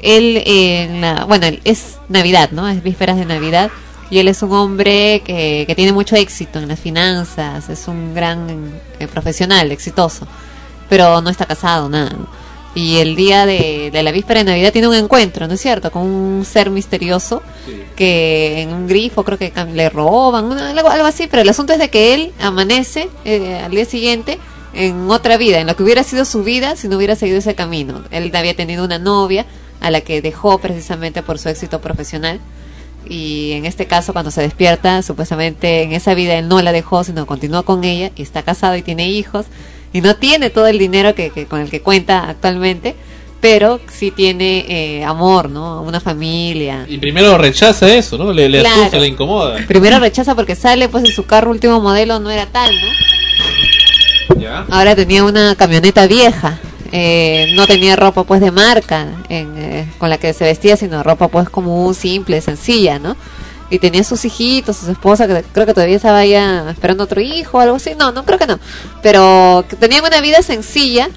Él, 0.00 0.42
eh, 0.46 0.98
la- 1.00 1.24
bueno, 1.24 1.46
es 1.64 1.98
Navidad, 2.08 2.50
¿no? 2.52 2.68
Es 2.68 2.82
vísperas 2.82 3.16
de 3.18 3.26
Navidad. 3.26 3.70
Y 4.10 4.18
él 4.18 4.28
es 4.28 4.42
un 4.42 4.52
hombre 4.52 5.22
que, 5.24 5.64
que 5.66 5.74
tiene 5.74 5.92
mucho 5.92 6.16
éxito 6.16 6.58
en 6.58 6.68
las 6.68 6.78
finanzas, 6.78 7.68
es 7.68 7.88
un 7.88 8.14
gran 8.14 8.72
eh, 8.98 9.06
profesional, 9.06 9.72
exitoso, 9.72 10.26
pero 10.88 11.20
no 11.20 11.30
está 11.30 11.46
casado, 11.46 11.88
nada. 11.88 12.14
Y 12.74 12.98
el 12.98 13.14
día 13.14 13.46
de, 13.46 13.90
de 13.92 14.02
la 14.02 14.10
víspera 14.10 14.40
de 14.40 14.44
Navidad 14.44 14.72
tiene 14.72 14.88
un 14.88 14.94
encuentro, 14.94 15.46
¿no 15.46 15.54
es 15.54 15.60
cierto? 15.60 15.92
Con 15.92 16.02
un 16.02 16.44
ser 16.44 16.70
misterioso 16.70 17.40
que 17.94 18.62
en 18.62 18.72
un 18.72 18.88
grifo 18.88 19.24
creo 19.24 19.38
que 19.38 19.52
le 19.72 19.88
roban, 19.90 20.52
algo, 20.52 20.88
algo 20.88 21.06
así, 21.06 21.28
pero 21.28 21.42
el 21.42 21.48
asunto 21.48 21.72
es 21.72 21.78
de 21.78 21.88
que 21.88 22.14
él 22.14 22.32
amanece 22.40 23.08
eh, 23.24 23.60
al 23.64 23.70
día 23.70 23.84
siguiente 23.84 24.40
en 24.72 25.08
otra 25.08 25.36
vida, 25.36 25.60
en 25.60 25.68
lo 25.68 25.76
que 25.76 25.84
hubiera 25.84 26.02
sido 26.02 26.24
su 26.24 26.42
vida 26.42 26.74
si 26.74 26.88
no 26.88 26.96
hubiera 26.96 27.14
seguido 27.14 27.38
ese 27.38 27.54
camino. 27.54 28.02
Él 28.10 28.34
había 28.34 28.56
tenido 28.56 28.84
una 28.84 28.98
novia 28.98 29.46
a 29.80 29.92
la 29.92 30.00
que 30.00 30.20
dejó 30.20 30.58
precisamente 30.58 31.22
por 31.22 31.38
su 31.38 31.48
éxito 31.48 31.80
profesional 31.80 32.40
y 33.08 33.52
en 33.52 33.66
este 33.66 33.86
caso 33.86 34.12
cuando 34.12 34.30
se 34.30 34.40
despierta 34.42 35.02
supuestamente 35.02 35.82
en 35.82 35.92
esa 35.92 36.14
vida 36.14 36.34
él 36.38 36.48
no 36.48 36.60
la 36.62 36.72
dejó 36.72 37.04
sino 37.04 37.26
continuó 37.26 37.62
con 37.64 37.84
ella 37.84 38.10
y 38.16 38.22
está 38.22 38.42
casado 38.42 38.76
y 38.76 38.82
tiene 38.82 39.08
hijos 39.08 39.46
y 39.92 40.00
no 40.00 40.16
tiene 40.16 40.50
todo 40.50 40.66
el 40.66 40.78
dinero 40.78 41.14
que, 41.14 41.30
que- 41.30 41.46
con 41.46 41.60
el 41.60 41.70
que 41.70 41.80
cuenta 41.80 42.28
actualmente 42.28 42.94
pero 43.40 43.78
sí 43.92 44.10
tiene 44.10 44.64
eh, 44.68 45.04
amor 45.04 45.50
no 45.50 45.82
una 45.82 46.00
familia 46.00 46.86
Y 46.88 46.96
primero 46.98 47.36
rechaza 47.36 47.94
eso, 47.94 48.16
¿no? 48.16 48.32
Le, 48.32 48.48
le 48.48 48.60
Claro. 48.60 48.80
asusta, 48.80 48.98
le 48.98 49.08
incomoda. 49.08 49.58
primero 49.68 49.98
rechaza 49.98 50.34
porque 50.34 50.56
sale 50.56 50.88
pues 50.88 51.04
en 51.04 51.12
su 51.12 51.24
carro 51.26 51.50
último 51.50 51.80
modelo 51.80 52.18
no 52.20 52.30
era 52.30 52.46
tal 52.46 52.72
no 52.74 54.40
¿Ya? 54.40 54.64
Ahora 54.70 54.96
tenía 54.96 55.22
una 55.24 55.54
camioneta 55.54 56.06
vieja. 56.06 56.58
Eh, 56.92 57.52
no 57.54 57.66
tenía 57.66 57.96
ropa 57.96 58.24
pues 58.24 58.40
de 58.40 58.50
marca 58.50 59.06
en, 59.28 59.56
eh, 59.58 59.92
con 59.98 60.10
la 60.10 60.18
que 60.18 60.32
se 60.32 60.44
vestía, 60.44 60.76
sino 60.76 61.02
ropa 61.02 61.28
pues 61.28 61.48
como 61.48 61.92
simple, 61.94 62.40
sencilla, 62.40 62.98
¿no? 62.98 63.16
Y 63.70 63.78
tenía 63.78 64.04
sus 64.04 64.24
hijitos, 64.24 64.76
su 64.76 64.90
esposa, 64.90 65.26
que 65.26 65.42
creo 65.52 65.66
que 65.66 65.74
todavía 65.74 65.96
estaba 65.96 66.24
ya 66.24 66.70
esperando 66.70 67.04
otro 67.04 67.20
hijo 67.20 67.60
algo 67.60 67.76
así. 67.76 67.94
No, 67.98 68.12
no 68.12 68.24
creo 68.24 68.38
que 68.38 68.46
no. 68.46 68.58
Pero 69.02 69.64
que 69.68 69.76
tenían 69.76 70.04
una 70.04 70.20
vida 70.20 70.42
sencilla. 70.42 71.08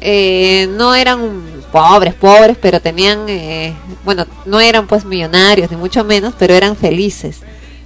eh, 0.00 0.68
no 0.76 0.94
eran 0.94 1.42
pobres, 1.72 2.14
pobres, 2.14 2.56
pero 2.60 2.80
tenían, 2.80 3.28
eh, 3.28 3.74
bueno, 4.04 4.26
no 4.46 4.60
eran 4.60 4.86
pues 4.86 5.04
millonarios, 5.04 5.70
ni 5.70 5.76
mucho 5.76 6.04
menos, 6.04 6.34
pero 6.38 6.54
eran 6.54 6.76
felices. 6.76 7.40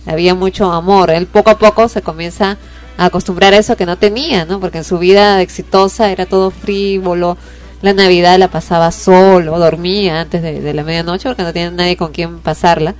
Había 0.06 0.34
mucho 0.34 0.70
amor. 0.72 1.10
Él 1.10 1.26
poco 1.26 1.50
a 1.50 1.58
poco 1.58 1.88
se 1.88 2.02
comienza 2.02 2.52
a 2.52 2.58
acostumbrar 3.06 3.54
a 3.54 3.58
eso 3.58 3.76
que 3.76 3.86
no 3.86 3.96
tenía, 3.98 4.44
¿no? 4.44 4.60
Porque 4.60 4.78
en 4.78 4.84
su 4.84 4.98
vida 4.98 5.40
exitosa 5.42 6.10
era 6.10 6.26
todo 6.26 6.50
frívolo. 6.50 7.36
La 7.82 7.92
Navidad 7.92 8.38
la 8.38 8.48
pasaba 8.48 8.92
solo, 8.92 9.58
dormía 9.58 10.20
antes 10.20 10.40
de, 10.42 10.60
de 10.60 10.72
la 10.74 10.84
medianoche 10.84 11.28
porque 11.28 11.42
no 11.42 11.52
tenía 11.52 11.70
nadie 11.70 11.96
con 11.96 12.12
quien 12.12 12.38
pasarla. 12.38 12.94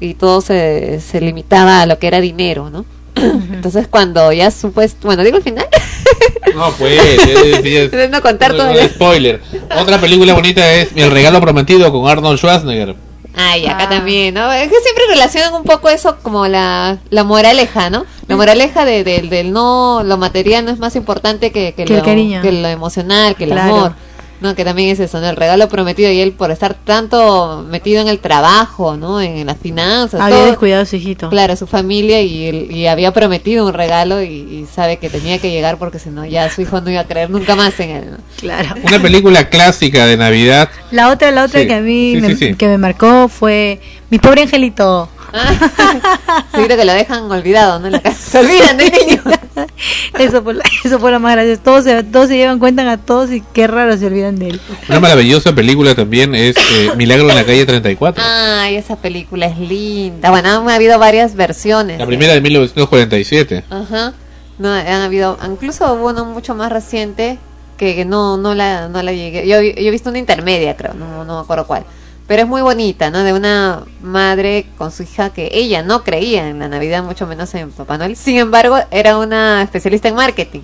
Y 0.00 0.14
todo 0.14 0.40
se, 0.42 1.00
se 1.00 1.20
limitaba 1.22 1.80
a 1.80 1.86
lo 1.86 1.98
que 1.98 2.06
era 2.06 2.20
dinero, 2.20 2.68
¿no? 2.68 2.84
Entonces 3.16 3.88
cuando 3.88 4.30
ya 4.32 4.50
supuesto, 4.50 5.06
bueno, 5.06 5.24
digo 5.24 5.38
el 5.38 5.42
final, 5.42 5.66
No, 6.54 6.70
pues. 6.72 7.00
es- 7.02 7.92
es- 7.92 8.10
no 8.10 8.20
contar 8.20 8.52
no, 8.52 8.58
todo 8.58 8.72
no, 8.74 8.88
spoiler. 8.88 9.40
Otra 9.80 9.98
película 9.98 10.34
bonita 10.34 10.70
es 10.74 10.90
El 10.94 11.10
regalo 11.10 11.40
prometido 11.40 11.90
con 11.90 12.06
Arnold 12.10 12.38
Schwarzenegger. 12.38 12.94
Ay, 13.38 13.66
acá 13.66 13.86
también, 13.88 14.32
¿no? 14.34 14.50
Es 14.50 14.68
que 14.70 14.80
siempre 14.80 15.04
relacionan 15.10 15.52
un 15.54 15.62
poco 15.64 15.90
eso 15.90 16.16
como 16.22 16.46
la, 16.48 16.98
la 17.10 17.22
moraleja, 17.22 17.90
¿no? 17.90 18.06
La 18.28 18.36
moraleja 18.36 18.84
de, 18.86 19.04
del- 19.04 19.28
del 19.28 19.52
no, 19.52 20.02
lo 20.02 20.16
material 20.16 20.64
no 20.64 20.70
es 20.70 20.78
más 20.78 20.96
importante 20.96 21.52
que, 21.52 21.74
que, 21.74 21.84
Que 21.84 21.92
el 21.92 21.98
lo, 21.98 22.04
cariño. 22.04 22.40
que 22.40 22.50
lo 22.50 22.66
emocional, 22.68 23.36
que 23.36 23.44
el 23.44 23.50
Claro. 23.50 23.74
amor. 23.76 23.92
No, 24.40 24.54
que 24.54 24.64
también 24.64 24.90
es 24.90 25.00
eso, 25.00 25.20
¿no? 25.20 25.28
El 25.28 25.36
regalo 25.36 25.68
prometido 25.68 26.10
y 26.10 26.20
él 26.20 26.32
por 26.32 26.50
estar 26.50 26.74
tanto 26.74 27.64
metido 27.68 28.02
en 28.02 28.08
el 28.08 28.18
trabajo, 28.18 28.96
¿no? 28.96 29.20
En 29.20 29.46
las 29.46 29.56
finanzas. 29.58 30.20
Había 30.20 30.36
todo. 30.38 30.46
descuidado 30.46 30.82
a 30.82 30.86
su 30.86 30.96
hijito. 30.96 31.30
Claro, 31.30 31.56
su 31.56 31.66
familia 31.66 32.20
y, 32.20 32.46
él- 32.46 32.68
y 32.70 32.86
había 32.86 33.12
prometido 33.12 33.66
un 33.66 33.72
regalo 33.72 34.22
y, 34.22 34.26
y 34.26 34.66
sabe 34.72 34.98
que 34.98 35.08
tenía 35.10 35.38
que 35.38 35.50
llegar 35.50 35.78
porque 35.78 35.98
si 35.98 36.10
no 36.10 36.24
ya 36.26 36.50
su 36.50 36.60
hijo 36.62 36.80
no 36.80 36.90
iba 36.90 37.00
a 37.00 37.04
creer 37.06 37.30
nunca 37.30 37.56
más 37.56 37.78
en 37.80 37.90
él. 37.90 38.10
¿no? 38.12 38.16
Claro. 38.38 38.74
Una 38.84 39.00
película 39.00 39.48
clásica 39.48 40.06
de 40.06 40.16
Navidad. 40.16 40.68
La 40.90 41.10
otra, 41.10 41.30
la 41.30 41.44
otra 41.44 41.60
Sí. 41.62 41.66
que 41.66 41.74
a 41.74 41.80
mí 41.80 42.12
Sí, 42.16 42.20
me, 42.20 42.28
sí, 42.28 42.36
sí. 42.48 42.54
que 42.54 42.66
me 42.68 42.78
marcó 42.78 43.28
fue 43.28 43.80
Mi 44.10 44.18
pobre 44.18 44.42
angelito. 44.42 45.08
Seguro 46.52 46.76
que 46.76 46.84
lo 46.84 46.92
dejan 46.92 47.30
olvidado, 47.30 47.78
¿no? 47.78 47.86
En 47.86 47.92
la 47.92 48.00
casa. 48.00 48.16
Se 48.30 48.38
olvidan 48.38 48.76
del 48.76 48.90
niño. 48.92 49.22
Eso 50.18 50.42
fue, 50.42 50.54
la- 50.54 50.64
eso 50.84 50.98
fue 50.98 51.10
lo 51.10 51.20
más 51.20 51.34
gracioso. 51.34 51.60
Todos 51.62 51.84
se, 51.84 52.02
todos 52.04 52.28
se 52.28 52.36
llevan 52.36 52.58
cuenta 52.58 52.90
a 52.90 52.96
todos 52.96 53.30
y 53.30 53.42
qué 53.52 53.66
raro 53.66 53.96
se 53.96 54.06
olvidan 54.06 54.38
de 54.38 54.48
él. 54.50 54.60
Una 54.88 55.00
maravillosa 55.00 55.54
película 55.54 55.94
también 55.94 56.34
es 56.34 56.56
eh, 56.56 56.90
Milagro 56.96 57.28
en 57.28 57.36
la 57.36 57.44
calle 57.44 57.64
34. 57.66 58.22
Ay, 58.26 58.76
esa 58.76 58.96
película 58.96 59.46
es 59.46 59.58
linda. 59.58 60.30
Bueno, 60.30 60.48
han 60.50 60.68
habido 60.70 60.98
varias 60.98 61.34
versiones. 61.34 61.98
La 61.98 62.06
primera 62.06 62.32
de 62.34 62.40
1947. 62.40 63.64
Ajá. 63.70 64.12
No, 64.58 64.72
han 64.72 64.86
habido, 65.02 65.36
incluso 65.50 65.92
hubo 65.94 66.08
una 66.08 66.24
mucho 66.24 66.54
más 66.54 66.72
reciente 66.72 67.38
que, 67.76 67.94
que 67.94 68.04
no 68.06 68.38
no 68.38 68.54
la 68.54 68.88
no 68.88 69.02
la 69.02 69.12
llegué. 69.12 69.46
Yo, 69.46 69.60
yo 69.60 69.70
he 69.76 69.90
visto 69.90 70.08
una 70.08 70.18
intermedia, 70.18 70.76
creo, 70.76 70.94
no 70.94 71.24
no 71.24 71.34
me 71.36 71.40
acuerdo 71.42 71.66
cuál. 71.66 71.84
Pero 72.26 72.42
es 72.42 72.48
muy 72.48 72.62
bonita, 72.62 73.10
¿no? 73.10 73.22
De 73.22 73.32
una 73.32 73.84
madre 74.00 74.66
con 74.76 74.90
su 74.90 75.04
hija 75.04 75.30
que 75.30 75.50
ella 75.52 75.82
no 75.82 76.02
creía 76.02 76.48
en 76.48 76.58
la 76.58 76.68
Navidad, 76.68 77.02
mucho 77.02 77.26
menos 77.26 77.54
en 77.54 77.70
Papá 77.70 77.98
Noel. 77.98 78.16
Sin 78.16 78.36
embargo, 78.36 78.78
era 78.90 79.18
una 79.18 79.62
especialista 79.62 80.08
en 80.08 80.16
marketing 80.16 80.60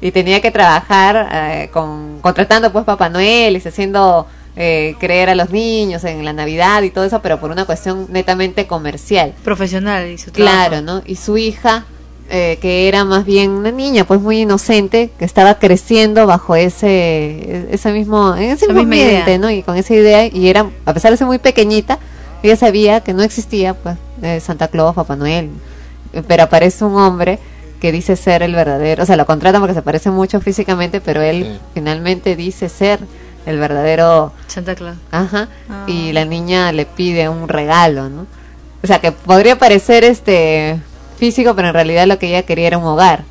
y 0.00 0.10
tenía 0.10 0.40
que 0.40 0.50
trabajar 0.50 1.28
eh, 1.32 1.70
con 1.72 2.20
contratando 2.20 2.72
pues 2.72 2.84
Papá 2.84 3.08
Noel 3.08 3.56
y 3.56 3.66
haciendo 3.66 4.26
eh, 4.56 4.94
creer 5.00 5.30
a 5.30 5.34
los 5.34 5.50
niños 5.50 6.04
en 6.04 6.24
la 6.24 6.32
Navidad 6.32 6.82
y 6.82 6.90
todo 6.90 7.04
eso, 7.04 7.20
pero 7.22 7.40
por 7.40 7.50
una 7.50 7.64
cuestión 7.64 8.06
netamente 8.10 8.66
comercial. 8.66 9.34
Profesional 9.42 10.08
y 10.10 10.18
su 10.18 10.30
trabajo. 10.30 10.68
Claro, 10.68 10.82
¿no? 10.82 11.02
Y 11.06 11.16
su 11.16 11.36
hija, 11.38 11.86
eh, 12.30 12.58
que 12.60 12.88
era 12.88 13.04
más 13.04 13.24
bien 13.24 13.50
una 13.50 13.70
niña, 13.70 14.04
pues 14.04 14.20
muy 14.20 14.40
inocente, 14.40 15.10
que 15.18 15.24
estaba 15.24 15.58
creciendo 15.58 16.26
bajo 16.26 16.56
ese, 16.56 17.66
ese 17.70 17.92
mismo, 17.92 18.34
en 18.34 18.50
ese 18.50 18.66
La 18.66 18.74
mismo 18.74 18.92
ambiente. 18.92 19.38
¿no? 19.38 19.50
Y 19.50 19.62
con 19.62 19.76
esa 19.76 19.94
idea, 19.94 20.26
y 20.26 20.48
era, 20.48 20.66
a 20.86 20.94
pesar 20.94 21.10
de 21.10 21.18
ser 21.18 21.26
muy 21.26 21.38
pequeñita, 21.38 21.98
ella 22.42 22.56
sabía 22.56 23.00
que 23.00 23.12
no 23.12 23.22
existía, 23.22 23.74
pues, 23.74 23.96
eh, 24.22 24.40
Santa 24.40 24.68
Claus, 24.68 24.94
Papá 24.94 25.16
Noel, 25.16 25.50
pero 26.26 26.44
aparece 26.44 26.84
un 26.84 26.96
hombre 26.96 27.38
que 27.80 27.92
dice 27.92 28.16
ser 28.16 28.42
el 28.42 28.54
verdadero, 28.54 29.02
o 29.02 29.06
sea, 29.06 29.16
lo 29.16 29.26
contratan 29.26 29.60
porque 29.60 29.74
se 29.74 29.82
parece 29.82 30.10
mucho 30.10 30.40
físicamente, 30.40 31.00
pero 31.00 31.20
él 31.20 31.60
finalmente 31.74 32.36
dice 32.36 32.68
ser 32.70 33.00
el 33.44 33.58
verdadero 33.58 34.32
Santa 34.46 34.74
Claus. 34.74 34.96
Ajá. 35.10 35.48
Ah. 35.68 35.84
Y 35.86 36.12
la 36.12 36.24
niña 36.24 36.72
le 36.72 36.86
pide 36.86 37.28
un 37.28 37.48
regalo, 37.48 38.08
¿no? 38.08 38.26
O 38.82 38.86
sea, 38.86 39.00
que 39.00 39.12
podría 39.12 39.58
parecer 39.58 40.04
este 40.04 40.80
físico, 41.16 41.54
pero 41.54 41.68
en 41.68 41.74
realidad 41.74 42.06
lo 42.06 42.18
que 42.18 42.28
ella 42.28 42.42
quería 42.42 42.68
era 42.68 42.78
un 42.78 42.84
hogar. 42.84 43.24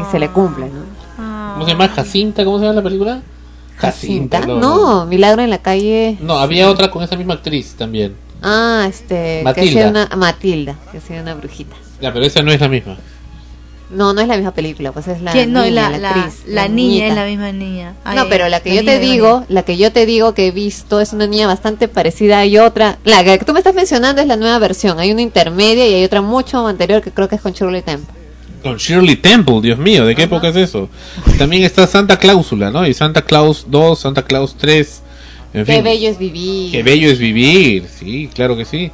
Y 0.00 0.10
se 0.10 0.18
le 0.18 0.28
cumple, 0.30 0.66
¿no? 0.66 1.52
¿Cómo 1.54 1.64
se 1.64 1.70
llama? 1.72 1.88
Jacinta, 1.88 2.44
¿cómo 2.44 2.58
se 2.58 2.64
llama 2.64 2.76
la 2.76 2.82
película? 2.82 3.22
Jacinta. 3.76 4.38
¿Cinta? 4.38 4.54
No, 4.54 5.06
Milagro 5.06 5.42
en 5.42 5.50
la 5.50 5.58
calle. 5.58 6.16
No, 6.20 6.34
había 6.38 6.68
otra 6.70 6.90
con 6.90 7.02
esa 7.02 7.16
misma 7.16 7.34
actriz 7.34 7.74
también. 7.76 8.14
Ah, 8.42 8.86
este. 8.88 9.38
Que 9.38 9.42
Matilda. 9.44 9.70
hacía 9.70 9.88
una, 9.88 10.08
Matilda, 10.16 10.76
que 10.90 10.98
hacía 10.98 11.20
una 11.20 11.34
brujita. 11.34 11.76
Ya, 12.00 12.12
pero 12.12 12.24
esa 12.24 12.42
no 12.42 12.50
es 12.50 12.60
la 12.60 12.68
misma. 12.68 12.96
No, 13.92 14.14
no 14.14 14.20
es 14.22 14.28
la 14.28 14.36
misma 14.36 14.52
película, 14.54 14.92
pues 14.92 15.06
es 15.08 15.20
la. 15.20 15.32
¿Quién? 15.32 15.52
No, 15.52 15.62
niña, 15.62 15.90
la, 15.90 15.98
la, 15.98 16.10
actriz, 16.10 16.42
la 16.46 16.68
niña 16.68 16.74
niñita. 16.74 17.06
es 17.08 17.14
la 17.14 17.24
misma 17.26 17.52
niña. 17.52 17.94
Ay, 18.04 18.16
no, 18.16 18.28
pero 18.28 18.48
la 18.48 18.60
que 18.60 18.70
la 18.70 18.76
yo 18.76 18.84
te 18.84 18.98
digo, 18.98 19.44
la 19.48 19.62
que 19.64 19.76
yo 19.76 19.92
te 19.92 20.06
digo 20.06 20.34
que 20.34 20.46
he 20.46 20.50
visto 20.50 21.00
es 21.00 21.12
una 21.12 21.26
niña 21.26 21.46
bastante 21.46 21.88
parecida. 21.88 22.38
Hay 22.38 22.58
otra, 22.58 22.98
la 23.04 23.22
que 23.22 23.38
tú 23.38 23.52
me 23.52 23.60
estás 23.60 23.74
mencionando 23.74 24.22
es 24.22 24.28
la 24.28 24.36
nueva 24.36 24.58
versión. 24.58 24.98
Hay 24.98 25.12
una 25.12 25.22
intermedia 25.22 25.86
y 25.86 25.94
hay 25.94 26.04
otra 26.04 26.22
mucho 26.22 26.66
anterior 26.66 27.02
que 27.02 27.10
creo 27.10 27.28
que 27.28 27.36
es 27.36 27.42
con 27.42 27.52
Shirley 27.52 27.82
Temple. 27.82 28.14
Con 28.62 28.76
Shirley 28.76 29.16
Temple, 29.16 29.60
Dios 29.60 29.78
mío, 29.78 30.06
¿de 30.06 30.14
qué 30.14 30.22
época 30.22 30.48
es 30.48 30.56
eso? 30.56 30.88
También 31.36 31.64
está 31.64 31.86
Santa 31.86 32.18
Cláusula, 32.18 32.70
¿no? 32.70 32.86
Y 32.86 32.94
Santa 32.94 33.22
Claus 33.22 33.66
2, 33.68 33.98
Santa 33.98 34.22
Claus 34.22 34.56
3. 34.56 35.02
En 35.54 35.64
Qué 35.66 35.74
fin. 35.74 35.84
bello 35.84 36.08
es 36.08 36.18
vivir. 36.18 36.70
Qué 36.70 36.82
bello 36.82 37.10
es 37.10 37.18
vivir, 37.18 37.86
sí, 37.98 38.30
claro 38.32 38.56
que 38.56 38.64
sí. 38.64 38.90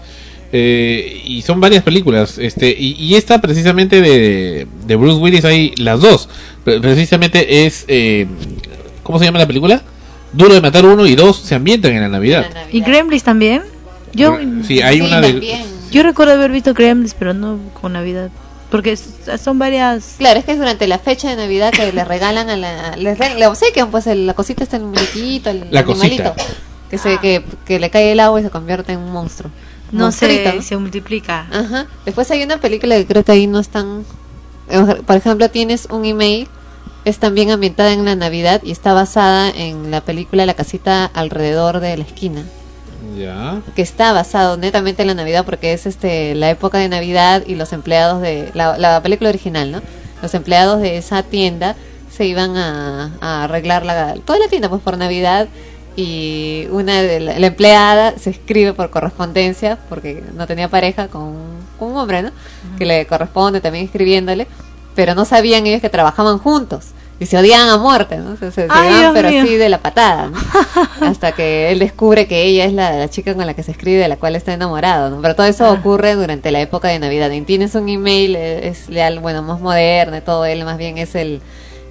Eh, 0.50 1.22
y 1.26 1.42
son 1.42 1.60
varias 1.60 1.82
películas, 1.82 2.38
este 2.38 2.70
y, 2.70 2.92
y 2.98 3.16
esta 3.16 3.38
precisamente 3.40 4.00
de, 4.00 4.66
de 4.86 4.96
Bruce 4.96 5.18
Willis 5.20 5.44
hay 5.44 5.74
las 5.76 6.00
dos. 6.00 6.28
Pre- 6.64 6.80
Precisamente 6.80 7.66
es 7.66 7.84
eh, 7.88 8.26
¿cómo 9.02 9.18
se 9.18 9.26
llama 9.26 9.38
la 9.38 9.46
película? 9.46 9.82
Duro 10.32 10.54
de 10.54 10.60
matar 10.62 10.86
uno 10.86 11.06
y 11.06 11.14
dos 11.14 11.36
se 11.38 11.54
ambientan 11.54 11.92
en 11.92 12.00
la 12.00 12.08
Navidad. 12.08 12.46
¿Y 12.72 12.80
Gremlins 12.80 13.22
también? 13.24 13.62
Yo, 14.14 14.38
Sí, 14.66 14.80
hay 14.80 15.00
una 15.02 15.20
de 15.20 15.58
yo 15.90 16.02
recuerdo 16.02 16.32
haber 16.34 16.50
visto 16.50 16.72
Gremlins, 16.74 17.14
pero 17.18 17.32
no 17.34 17.58
con 17.80 17.92
Navidad. 17.94 18.30
Porque 18.70 18.94
son 18.96 19.58
varias... 19.58 20.16
Claro, 20.18 20.38
es 20.38 20.44
que 20.44 20.52
es 20.52 20.58
durante 20.58 20.86
la 20.86 20.98
fecha 20.98 21.30
de 21.30 21.36
Navidad 21.36 21.72
que 21.72 21.90
le 21.90 22.04
regalan 22.04 22.50
a 22.50 22.56
la. 22.58 22.96
Les 22.96 23.16
re- 23.18 23.34
le 23.36 23.46
obsequian, 23.46 23.90
pues 23.90 24.06
el- 24.06 24.26
la 24.26 24.34
cosita 24.34 24.62
está 24.64 24.76
el 24.76 24.82
muñequito, 24.84 25.48
el 25.48 25.64
La 25.70 25.80
animalito. 25.80 26.34
cosita. 26.34 26.52
Que, 26.90 26.98
se, 26.98 27.18
que, 27.18 27.42
que 27.64 27.78
le 27.80 27.88
cae 27.88 28.12
el 28.12 28.20
agua 28.20 28.40
y 28.40 28.44
se 28.44 28.50
convierte 28.50 28.92
en 28.92 28.98
un 28.98 29.10
monstruo. 29.12 29.50
No 29.90 30.12
se, 30.12 30.60
se 30.62 30.76
multiplica. 30.76 31.46
Ajá. 31.50 31.86
Después 32.04 32.30
hay 32.30 32.42
una 32.42 32.58
película 32.60 32.96
que 32.96 33.06
creo 33.06 33.24
que 33.24 33.32
ahí 33.32 33.46
no 33.46 33.58
están. 33.60 34.04
eh, 34.68 35.02
Por 35.06 35.16
ejemplo, 35.16 35.50
tienes 35.50 35.86
un 35.90 36.04
email, 36.04 36.48
es 37.04 37.18
también 37.18 37.50
ambientada 37.50 37.92
en 37.92 38.04
la 38.04 38.14
Navidad 38.16 38.60
y 38.62 38.70
está 38.70 38.92
basada 38.92 39.50
en 39.50 39.90
la 39.90 40.02
película 40.02 40.46
La 40.46 40.54
casita 40.54 41.06
alrededor 41.06 41.80
de 41.80 41.96
la 41.96 42.04
esquina. 42.04 42.44
Ya. 43.16 43.62
que 43.76 43.82
está 43.82 44.12
basado 44.12 44.56
netamente 44.56 45.02
en 45.02 45.08
la 45.08 45.14
Navidad 45.14 45.44
porque 45.44 45.72
es 45.72 45.86
este 45.86 46.34
la 46.34 46.50
época 46.50 46.78
de 46.78 46.88
Navidad 46.88 47.44
y 47.46 47.54
los 47.54 47.72
empleados 47.72 48.20
de 48.20 48.50
la, 48.54 48.76
la 48.76 49.00
película 49.02 49.30
original, 49.30 49.70
¿no? 49.70 49.82
Los 50.20 50.34
empleados 50.34 50.80
de 50.80 50.98
esa 50.98 51.22
tienda 51.22 51.76
se 52.10 52.26
iban 52.26 52.56
a, 52.56 53.16
a 53.20 53.44
arreglar 53.44 53.86
la, 53.86 54.14
toda 54.24 54.40
la 54.40 54.48
tienda 54.48 54.68
pues 54.68 54.82
por 54.82 54.98
Navidad 54.98 55.48
y 56.00 56.68
una 56.70 57.02
de 57.02 57.18
la, 57.18 57.38
la 57.40 57.46
empleada 57.48 58.16
se 58.18 58.30
escribe 58.30 58.72
por 58.72 58.88
correspondencia 58.90 59.78
porque 59.88 60.22
no 60.36 60.46
tenía 60.46 60.68
pareja 60.68 61.08
con, 61.08 61.22
un- 61.22 61.58
con 61.76 61.90
un 61.90 61.96
hombre, 61.96 62.22
¿no? 62.22 62.30
Que 62.78 62.86
le 62.86 63.04
corresponde 63.06 63.60
también 63.60 63.84
escribiéndole, 63.86 64.46
pero 64.94 65.16
no 65.16 65.24
sabían 65.24 65.66
ellos 65.66 65.80
que 65.80 65.90
trabajaban 65.90 66.38
juntos 66.38 66.86
y 67.18 67.26
se 67.26 67.36
odiaban 67.36 67.68
a 67.68 67.78
muerte, 67.78 68.16
¿no? 68.18 68.36
Se, 68.36 68.52
se, 68.52 68.68
Ay, 68.70 69.06
pero 69.12 69.28
mío. 69.28 69.42
así 69.42 69.56
de 69.56 69.68
la 69.68 69.78
patada, 69.78 70.28
¿no? 70.30 70.38
hasta 71.08 71.32
que 71.32 71.72
él 71.72 71.80
descubre 71.80 72.28
que 72.28 72.44
ella 72.44 72.64
es 72.66 72.72
la, 72.72 72.92
la 72.92 73.10
chica 73.10 73.34
con 73.34 73.44
la 73.44 73.54
que 73.54 73.64
se 73.64 73.72
escribe, 73.72 73.98
de 74.00 74.06
la 74.06 74.16
cual 74.18 74.36
está 74.36 74.52
enamorado, 74.52 75.10
¿no? 75.10 75.20
Pero 75.20 75.34
todo 75.34 75.46
eso 75.46 75.68
ocurre 75.72 76.14
durante 76.14 76.52
la 76.52 76.60
época 76.60 76.86
de 76.86 77.00
Navidad. 77.00 77.28
Y 77.32 77.40
tienes 77.40 77.74
un 77.74 77.88
email, 77.88 78.36
eh, 78.36 78.68
es 78.68 78.88
leal, 78.88 79.18
bueno, 79.18 79.42
más 79.42 79.58
moderno 79.60 80.16
y 80.16 80.20
todo, 80.20 80.44
él 80.44 80.64
más 80.64 80.78
bien 80.78 80.96
es 80.96 81.16
el, 81.16 81.40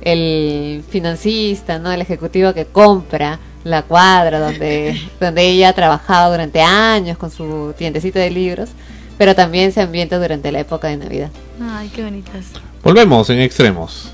el 0.02 0.82
financista, 0.90 1.78
¿no? 1.80 1.92
El 1.92 2.00
ejecutivo 2.02 2.54
que 2.54 2.66
compra 2.66 3.40
la 3.68 3.84
cuadra 3.84 4.40
donde, 4.40 5.00
donde 5.20 5.48
ella 5.48 5.70
ha 5.70 5.74
trabajado 5.74 6.32
durante 6.32 6.62
años 6.62 7.18
con 7.18 7.30
su 7.30 7.74
tiendecita 7.78 8.20
de 8.20 8.30
libros, 8.32 8.70
pero 9.18 9.36
también 9.36 9.72
se 9.72 9.82
ambienta 9.82 10.18
durante 10.18 10.52
la 10.52 10.60
época 10.60 10.88
de 10.88 10.98
Navidad. 10.98 11.30
Ay, 11.62 11.90
qué 11.90 12.04
bonitas. 12.04 12.46
Volvemos 12.84 13.30
en 13.30 13.40
extremos. 13.40 14.12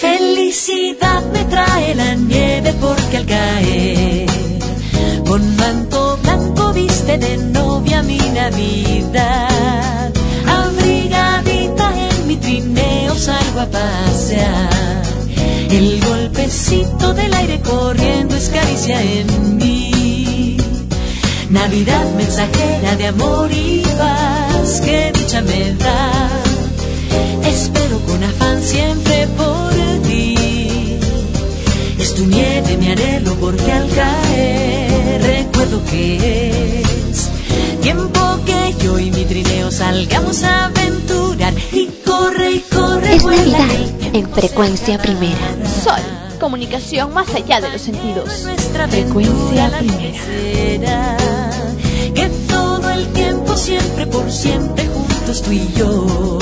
Felicidad 0.00 1.22
me 1.32 1.44
trae 1.44 1.94
la 1.94 2.14
nieve 2.14 2.74
porque 2.80 3.16
al 3.18 3.26
caer 3.26 4.32
con 5.32 5.56
manto 5.56 6.18
blanco 6.22 6.72
viste 6.74 7.16
de 7.16 7.38
novia 7.38 8.02
mi 8.02 8.18
Navidad. 8.18 9.51
A 13.62 13.66
pasear. 13.66 15.02
El 15.70 16.00
golpecito 16.04 17.14
del 17.14 17.32
aire 17.34 17.60
corriendo 17.60 18.34
es 18.36 18.48
caricia 18.48 19.00
en 19.00 19.56
mí. 19.56 20.56
Navidad 21.50 22.04
mensajera 22.16 22.96
de 22.96 23.06
amor 23.06 23.50
y 23.52 23.82
paz 23.98 24.80
que 24.80 25.12
dicha 25.14 25.40
me 25.42 25.74
da. 25.74 26.28
Espero 27.46 27.98
con 28.06 28.22
afán 28.24 28.62
siempre 28.62 29.28
por 29.36 29.72
ti. 30.08 30.98
Es 31.98 32.14
tu 32.14 32.26
nieve 32.26 32.76
mi 32.78 32.88
anhelo 32.90 33.34
porque 33.36 33.70
al 33.70 33.88
caer 33.90 35.22
recuerdo 35.22 35.84
que 35.90 36.80
es 36.80 37.30
tiempo 37.80 38.40
que 38.44 38.74
yo 38.84 38.98
y 38.98 39.10
mi 39.10 39.24
trineo 39.24 39.70
salgamos 39.70 40.42
a 40.42 40.66
aventurar 40.66 41.54
y 41.72 41.91
corre 42.22 42.50
y 42.52 42.60
corre. 42.60 43.16
Es 43.16 43.24
Navidad 43.24 44.14
en 44.14 44.30
frecuencia 44.30 44.98
primera. 44.98 45.38
Sol, 45.82 46.02
comunicación 46.38 47.12
más 47.12 47.34
allá 47.34 47.60
de 47.60 47.70
los 47.70 47.80
sentidos. 47.80 48.46
que 49.80 50.78
será. 50.78 51.16
Que 52.14 52.28
todo 52.48 52.90
el 52.90 53.06
tiempo, 53.08 53.56
siempre 53.56 54.06
por 54.06 54.30
siempre, 54.30 54.86
juntos 54.86 55.42
tú 55.42 55.52
y 55.52 55.72
yo. 55.74 56.38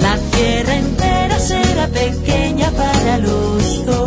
La 0.00 0.18
tierra 0.36 0.76
entera 0.76 1.38
será 1.38 1.88
pequeña 1.88 2.70
para 2.72 3.18
los 3.18 3.86
dos. 3.86 4.03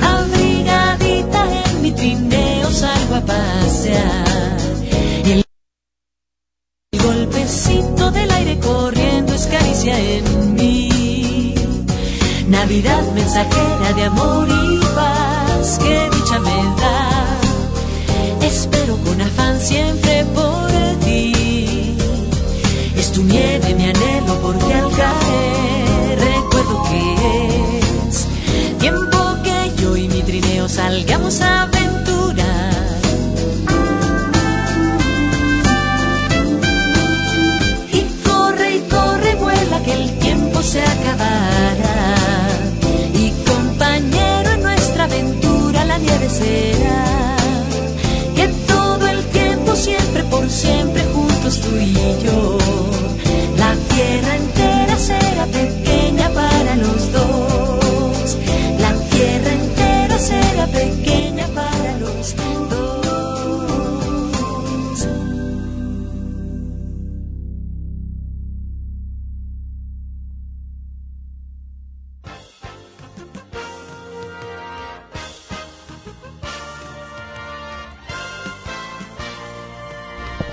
Abrigadita 0.00 1.46
en 1.66 1.82
mi 1.82 1.92
trineo 1.92 2.70
salgo 2.70 3.16
a 3.16 3.20
pasear. 3.20 4.58
Y 5.26 5.32
el 5.32 7.02
golpecito 7.02 8.10
del 8.10 8.30
aire 8.30 8.58
corriendo 8.60 9.34
es 9.34 9.46
caricia 9.46 9.98
en 9.98 10.54
mí. 10.54 11.54
Navidad 12.48 13.02
mensajera 13.14 13.92
de 13.94 14.04
amor 14.04 14.48
y 14.48 14.80
paz, 14.94 15.78
que 15.78 16.08
dicha 16.16 16.38
me 16.38 16.56
da. 16.80 17.38
Espero 18.46 18.96
con 18.98 19.20
afán 19.20 19.60
siempre 19.60 20.24
por 20.34 20.43
y. 52.04 52.43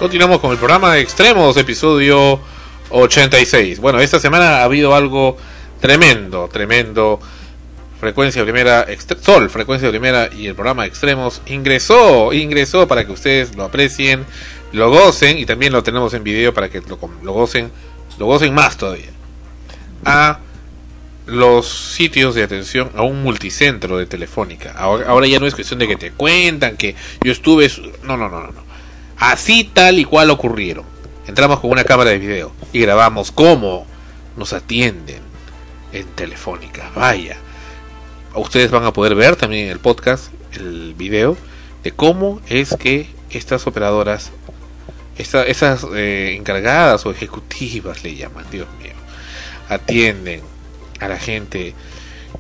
Continuamos 0.01 0.39
con 0.39 0.51
el 0.51 0.57
programa 0.57 0.95
de 0.95 1.01
Extremos, 1.01 1.55
episodio 1.57 2.39
86. 2.89 3.79
Bueno, 3.79 3.99
esta 3.99 4.19
semana 4.19 4.57
ha 4.57 4.63
habido 4.63 4.95
algo 4.95 5.37
tremendo, 5.79 6.49
tremendo. 6.51 7.19
Frecuencia 7.99 8.41
primera, 8.41 8.87
Sol, 9.21 9.51
frecuencia 9.51 9.89
primera 9.89 10.27
y 10.35 10.47
el 10.47 10.55
programa 10.55 10.87
Extremos 10.87 11.43
ingresó, 11.45 12.33
ingresó 12.33 12.87
para 12.87 13.05
que 13.05 13.11
ustedes 13.11 13.55
lo 13.55 13.63
aprecien, 13.63 14.25
lo 14.71 14.89
gocen 14.89 15.37
y 15.37 15.45
también 15.45 15.71
lo 15.71 15.83
tenemos 15.83 16.15
en 16.15 16.23
video 16.23 16.51
para 16.51 16.67
que 16.69 16.81
lo, 16.81 16.97
gocen, 17.31 17.71
lo 18.17 18.25
gocen 18.25 18.55
más 18.55 18.77
todavía. 18.77 19.11
A 20.03 20.39
los 21.27 21.67
sitios 21.69 22.33
de 22.33 22.41
atención 22.41 22.89
a 22.95 23.03
un 23.03 23.21
multicentro 23.21 23.99
de 23.99 24.07
Telefónica. 24.07 24.73
Ahora, 24.75 25.09
ahora 25.09 25.27
ya 25.27 25.39
no 25.39 25.45
es 25.45 25.53
cuestión 25.53 25.77
de 25.77 25.87
que 25.87 25.95
te 25.95 26.09
cuentan 26.09 26.75
que 26.75 26.95
yo 27.23 27.31
estuve, 27.31 27.71
no, 28.01 28.17
no, 28.17 28.29
no, 28.29 28.39
no, 28.39 28.47
no. 28.47 28.70
Así 29.21 29.63
tal 29.63 29.99
y 29.99 30.03
cual 30.05 30.31
ocurrieron. 30.31 30.83
Entramos 31.27 31.59
con 31.59 31.69
una 31.69 31.83
cámara 31.83 32.09
de 32.09 32.17
video 32.17 32.51
y 32.73 32.81
grabamos 32.81 33.31
cómo 33.31 33.85
nos 34.35 34.51
atienden 34.51 35.19
en 35.93 36.07
Telefónica. 36.07 36.89
Vaya. 36.95 37.37
Ustedes 38.33 38.71
van 38.71 38.83
a 38.83 38.93
poder 38.93 39.13
ver 39.13 39.35
también 39.35 39.65
en 39.65 39.71
el 39.71 39.79
podcast 39.79 40.31
el 40.55 40.95
video 40.97 41.37
de 41.83 41.91
cómo 41.91 42.41
es 42.49 42.75
que 42.79 43.09
estas 43.29 43.67
operadoras, 43.67 44.31
esta- 45.19 45.45
esas 45.45 45.85
eh, 45.93 46.33
encargadas 46.35 47.05
o 47.05 47.11
ejecutivas 47.11 48.03
le 48.03 48.15
llaman, 48.15 48.45
Dios 48.49 48.67
mío, 48.81 48.93
atienden 49.69 50.41
a 50.99 51.07
la 51.07 51.19
gente 51.19 51.75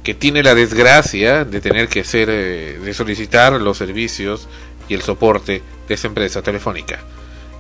que 0.03 0.15
tiene 0.15 0.41
la 0.41 0.55
desgracia 0.55 1.45
de 1.45 1.61
tener 1.61 1.89
que 1.89 2.03
ser, 2.03 2.29
eh, 2.31 2.79
de 2.83 2.93
solicitar 2.95 3.53
los 3.53 3.77
servicios 3.77 4.47
y 4.91 4.93
el 4.93 5.01
soporte 5.01 5.63
de 5.87 5.93
esa 5.93 6.07
empresa 6.07 6.41
telefónica. 6.41 6.99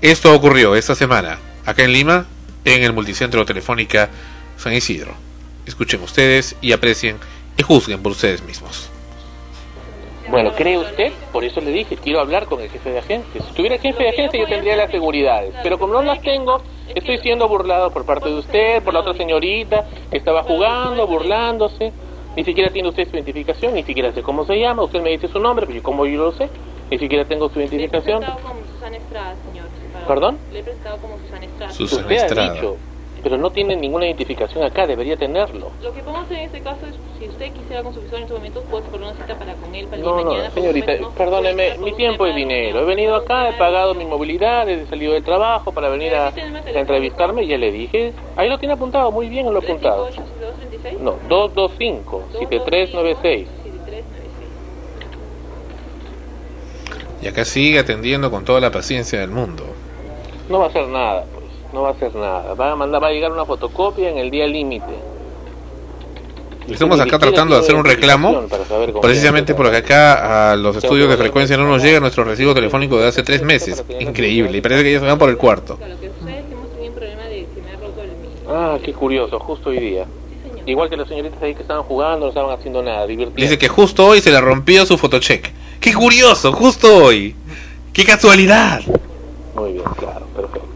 Esto 0.01 0.35
ocurrió 0.35 0.75
esta 0.75 0.95
semana 0.95 1.39
acá 1.65 1.83
en 1.83 1.93
Lima, 1.93 2.25
en 2.65 2.83
el 2.83 2.91
multicentro 2.91 3.45
Telefónica 3.45 4.09
San 4.57 4.73
Isidro. 4.73 5.13
Escuchen 5.65 6.03
ustedes 6.03 6.57
y 6.59 6.73
aprecien 6.73 7.15
y 7.55 7.63
juzguen 7.63 8.03
por 8.03 8.11
ustedes 8.11 8.43
mismos. 8.43 8.89
Bueno, 10.29 10.51
¿cree 10.57 10.77
usted? 10.77 11.13
Por 11.31 11.45
eso 11.45 11.61
le 11.61 11.71
dije, 11.71 11.95
quiero 11.95 12.19
hablar 12.19 12.47
con 12.47 12.59
el 12.59 12.69
jefe 12.69 12.89
de 12.89 12.99
agencia. 12.99 13.41
Si 13.41 13.53
tuviera 13.53 13.77
jefe 13.77 14.03
de 14.03 14.09
agencia 14.09 14.37
yo 14.37 14.47
tendría 14.47 14.75
las 14.75 14.91
seguridades, 14.91 15.55
pero 15.63 15.79
como 15.79 15.93
no 15.93 16.01
las 16.01 16.21
tengo, 16.21 16.61
estoy 16.93 17.17
siendo 17.19 17.47
burlado 17.47 17.91
por 17.91 18.05
parte 18.05 18.27
de 18.27 18.35
usted, 18.35 18.83
por 18.83 18.93
la 18.93 18.99
otra 18.99 19.13
señorita 19.13 19.85
que 20.09 20.17
estaba 20.17 20.43
jugando, 20.43 21.07
burlándose. 21.07 21.93
Ni 22.35 22.43
siquiera 22.43 22.69
tiene 22.71 22.89
usted 22.89 23.09
su 23.09 23.15
identificación, 23.15 23.73
ni 23.73 23.83
siquiera 23.83 24.11
sé 24.11 24.21
cómo 24.21 24.45
se 24.45 24.59
llama. 24.59 24.83
Usted 24.83 25.01
me 25.01 25.11
dice 25.11 25.29
su 25.29 25.39
nombre, 25.39 25.65
pero 25.65 25.77
yo 25.77 25.83
como 25.83 26.05
yo 26.05 26.17
lo 26.25 26.31
sé, 26.33 26.49
ni 26.91 26.99
siquiera 26.99 27.25
tengo 27.25 27.49
su 27.49 27.59
identificación. 27.59 28.21
como 28.23 28.59
Susana 28.73 28.97
Estrada, 28.97 29.35
señor. 29.49 29.65
¿Perdón? 30.07 30.37
Le 30.51 30.59
he 30.59 30.63
presentado 30.63 30.97
como 30.97 31.17
Susana 31.19 31.45
Estrada. 31.45 31.71
Susana 31.73 32.01
usted 32.03 32.15
Estrada. 32.15 32.51
ha 32.51 32.53
dicho, 32.53 32.75
pero 33.23 33.37
no 33.37 33.49
tiene 33.51 33.75
ninguna 33.75 34.05
identificación 34.07 34.63
acá, 34.63 34.87
debería 34.87 35.15
tenerlo. 35.15 35.69
Lo 35.81 35.93
que 35.93 36.01
podemos 36.01 36.25
hacer 36.25 36.39
en 36.39 36.45
este 36.45 36.61
caso 36.61 36.79
es, 36.87 36.95
si 37.19 37.29
usted 37.29 37.53
quisiera 37.53 37.83
con 37.83 37.93
su 37.93 38.01
visor 38.01 38.17
en 38.17 38.23
este 38.23 38.33
momento, 38.33 38.61
puede 38.63 38.83
poner 38.85 39.07
una 39.09 39.13
cita 39.15 39.35
para 39.37 39.53
con 39.53 39.73
él 39.75 39.85
para 39.85 39.97
el 39.97 40.01
día 40.01 40.11
No, 40.11 40.17
de 40.17 40.23
mañana. 40.25 40.43
no, 40.49 40.53
señorita, 40.53 40.91
perdóneme, 41.17 41.77
mi 41.77 41.93
tiempo 41.93 42.25
es 42.25 42.35
dinero. 42.35 42.79
He 42.81 42.85
venido 42.85 43.15
acá, 43.15 43.49
he 43.49 43.53
pagado 43.53 43.93
mi 43.93 44.05
movilidad, 44.05 44.67
he 44.67 44.85
salido 44.87 45.13
del 45.13 45.23
trabajo 45.23 45.71
para 45.71 45.87
venir 45.89 46.13
a, 46.15 46.27
a 46.29 46.79
entrevistarme, 46.79 47.45
ya 47.47 47.57
le 47.57 47.71
dije. 47.71 48.11
Ahí 48.35 48.49
lo 48.49 48.57
tiene 48.57 48.73
apuntado, 48.73 49.11
muy 49.11 49.29
bien 49.29 49.45
lo 49.53 49.61
he 49.61 49.63
apuntado. 49.63 50.09
No, 50.99 51.11
225 51.29 52.23
7396. 52.39 53.47
Y 57.21 57.27
acá 57.27 57.45
sigue 57.45 57.79
atendiendo 57.79 58.31
con 58.31 58.45
toda 58.45 58.59
la 58.59 58.71
paciencia 58.71 59.19
del 59.19 59.29
mundo. 59.29 59.63
No 60.49 60.59
va 60.59 60.65
a 60.65 60.69
hacer 60.69 60.87
nada, 60.87 61.25
pues, 61.33 61.45
no 61.73 61.83
va 61.83 61.89
a 61.89 61.91
hacer 61.91 62.15
nada. 62.15 62.53
Va 62.55 62.71
a 62.71 62.75
mandar, 62.75 63.03
va 63.03 63.07
a 63.07 63.11
llegar 63.11 63.31
una 63.31 63.45
fotocopia 63.45 64.09
en 64.09 64.17
el 64.17 64.31
día 64.31 64.47
límite. 64.47 65.11
Estamos 66.67 66.99
acá 66.99 67.19
tratando 67.19 67.55
de 67.55 67.61
hacer 67.61 67.75
un 67.75 67.83
reclamo, 67.83 68.43
precisamente 69.01 69.53
porque 69.55 69.77
acá 69.77 70.51
a 70.51 70.55
los 70.55 70.75
estudios 70.77 71.09
de 71.09 71.17
frecuencia 71.17 71.57
no 71.57 71.67
nos 71.67 71.83
llega 71.83 71.99
nuestro 71.99 72.23
recibo 72.23 72.53
telefónico 72.53 72.99
de 72.99 73.07
hace 73.07 73.23
tres 73.23 73.41
meses. 73.41 73.83
Increíble, 73.99 74.57
y 74.57 74.61
parece 74.61 74.83
que 74.83 74.93
ya 74.93 74.99
se 74.99 75.05
van 75.05 75.17
por 75.17 75.29
el 75.29 75.37
cuarto. 75.37 75.77
Ah, 78.47 78.77
qué 78.83 78.93
curioso, 78.93 79.39
justo 79.39 79.69
hoy 79.69 79.79
día. 79.79 80.05
Igual 80.65 80.89
que 80.89 80.97
las 80.97 81.07
señoritas 81.07 81.41
ahí 81.41 81.55
que 81.55 81.61
estaban 81.61 81.83
jugando, 81.83 82.25
no 82.25 82.29
estaban 82.29 82.57
haciendo 82.57 82.83
nada, 82.83 83.07
divirtiendo. 83.07 83.41
Dice 83.41 83.57
que 83.57 83.67
justo 83.67 84.05
hoy 84.05 84.21
se 84.21 84.29
le 84.29 84.39
rompió 84.39 84.85
su 84.85 84.97
fotocheck. 84.97 85.51
¡Qué 85.81 85.95
curioso! 85.95 86.53
Justo 86.53 86.95
hoy. 86.95 87.35
¡Qué 87.91 88.05
casualidad! 88.05 88.81
Muy 89.55 89.73
bien, 89.73 89.83
claro, 89.97 90.27
perfecto. 90.27 90.69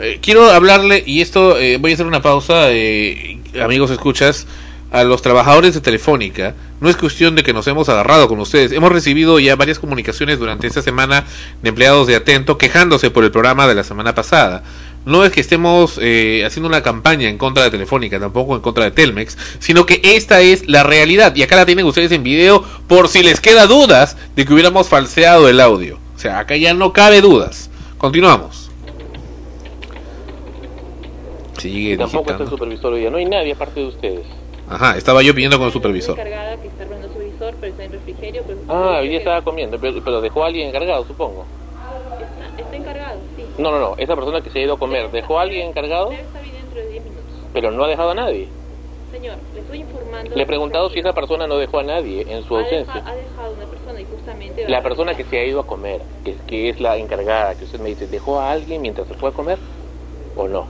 Eh, 0.00 0.18
quiero 0.20 0.50
hablarle, 0.50 1.04
y 1.06 1.20
esto 1.20 1.56
eh, 1.56 1.78
voy 1.78 1.92
a 1.92 1.94
hacer 1.94 2.06
una 2.06 2.20
pausa, 2.20 2.72
eh, 2.72 3.38
amigos 3.62 3.92
escuchas, 3.92 4.48
a 4.90 5.04
los 5.04 5.22
trabajadores 5.22 5.72
de 5.74 5.80
Telefónica. 5.80 6.54
No 6.80 6.90
es 6.90 6.96
cuestión 6.96 7.36
de 7.36 7.44
que 7.44 7.52
nos 7.52 7.68
hemos 7.68 7.88
agarrado 7.88 8.26
con 8.26 8.40
ustedes. 8.40 8.72
Hemos 8.72 8.90
recibido 8.90 9.38
ya 9.38 9.54
varias 9.54 9.78
comunicaciones 9.78 10.40
durante 10.40 10.66
esta 10.66 10.82
semana 10.82 11.24
de 11.62 11.68
empleados 11.68 12.08
de 12.08 12.16
Atento 12.16 12.58
quejándose 12.58 13.12
por 13.12 13.22
el 13.22 13.30
programa 13.30 13.68
de 13.68 13.76
la 13.76 13.84
semana 13.84 14.16
pasada. 14.16 14.64
No 15.06 15.24
es 15.24 15.30
que 15.30 15.40
estemos 15.40 15.98
eh, 16.02 16.42
haciendo 16.44 16.68
una 16.68 16.82
campaña 16.82 17.28
en 17.28 17.38
contra 17.38 17.62
de 17.62 17.70
Telefónica, 17.70 18.18
tampoco 18.18 18.56
en 18.56 18.60
contra 18.60 18.84
de 18.84 18.90
Telmex, 18.90 19.38
sino 19.60 19.86
que 19.86 20.00
esta 20.02 20.40
es 20.40 20.68
la 20.68 20.82
realidad. 20.82 21.34
Y 21.36 21.44
acá 21.44 21.54
la 21.54 21.64
tienen 21.64 21.86
ustedes 21.86 22.10
en 22.10 22.24
video 22.24 22.64
por 22.88 23.08
si 23.08 23.22
les 23.22 23.40
queda 23.40 23.66
dudas 23.66 24.16
de 24.34 24.44
que 24.44 24.52
hubiéramos 24.52 24.88
falseado 24.88 25.48
el 25.48 25.60
audio. 25.60 26.00
O 26.16 26.18
sea, 26.18 26.40
acá 26.40 26.56
ya 26.56 26.74
no 26.74 26.92
cabe 26.92 27.20
dudas. 27.20 27.70
Continuamos. 27.98 28.68
Sigue 31.58 31.92
Y 31.92 31.96
tampoco 31.96 32.32
está 32.32 32.42
el 32.42 32.50
supervisor 32.50 32.92
hoy 32.92 33.00
día. 33.00 33.10
No 33.10 33.18
hay 33.18 33.26
nadie 33.26 33.52
aparte 33.52 33.80
de 33.80 33.86
ustedes. 33.86 34.26
Ajá, 34.68 34.96
estaba 34.96 35.22
yo 35.22 35.32
pidiendo 35.34 35.56
con 35.56 35.68
el 35.68 35.72
supervisor. 35.72 36.18
encargada 36.18 36.56
que 36.60 36.66
está 36.66 36.82
armando 36.82 37.08
su 37.12 37.20
visor, 37.20 37.54
pero 37.60 37.70
está 37.70 37.84
en 37.84 37.92
refrigerio. 37.92 38.42
Pero 38.44 38.58
Ah, 38.68 38.98
hoy 39.00 39.08
día 39.08 39.18
estaba 39.18 39.42
comiendo, 39.42 39.78
pero, 39.78 40.02
pero 40.04 40.20
dejó 40.20 40.42
a 40.42 40.48
alguien 40.48 40.68
encargado, 40.68 41.06
supongo. 41.06 41.46
está, 42.48 42.60
está 42.62 42.76
encargado. 42.76 43.20
No, 43.58 43.70
no, 43.70 43.78
no, 43.78 43.94
esa 43.96 44.14
persona 44.14 44.40
que 44.42 44.50
se 44.50 44.58
ha 44.58 44.62
ido 44.62 44.74
a 44.74 44.78
comer, 44.78 45.10
¿dejó 45.10 45.38
a 45.38 45.42
alguien 45.42 45.68
encargado? 45.68 46.10
Dentro 46.10 46.80
de 46.80 46.88
10 46.90 47.04
minutos. 47.04 47.24
Pero 47.54 47.70
no 47.70 47.84
ha 47.84 47.88
dejado 47.88 48.10
a 48.10 48.14
nadie. 48.14 48.48
Señor, 49.10 49.38
le 49.54 49.60
estoy 49.60 49.78
informando. 49.78 50.36
Le 50.36 50.42
he 50.42 50.46
preguntado 50.46 50.90
si 50.90 50.98
esa 50.98 51.12
persona 51.14 51.46
no 51.46 51.56
dejó 51.56 51.78
a 51.78 51.82
nadie 51.82 52.26
en 52.28 52.42
su 52.42 52.56
ausencia. 52.56 53.02
ha 53.06 53.14
dejado 53.14 53.54
una 53.54 53.66
persona 53.66 54.00
y 54.00 54.04
justamente. 54.04 54.68
La 54.68 54.82
persona 54.82 55.14
que 55.14 55.24
se 55.24 55.38
ha 55.38 55.44
ido 55.44 55.60
a 55.60 55.66
comer, 55.66 56.02
que, 56.24 56.34
que 56.46 56.68
es 56.68 56.80
la 56.80 56.98
encargada, 56.98 57.54
que 57.54 57.64
usted 57.64 57.80
me 57.80 57.88
dice, 57.90 58.06
¿dejó 58.06 58.40
a 58.40 58.50
alguien 58.50 58.82
mientras 58.82 59.08
se 59.08 59.14
fue 59.14 59.30
a 59.30 59.32
comer? 59.32 59.58
¿O 60.36 60.48
no? 60.48 60.66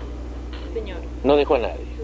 Señor, 0.72 0.99
No 1.24 1.37
dejó 1.37 1.57
a 1.57 1.59
nadie. 1.59 1.95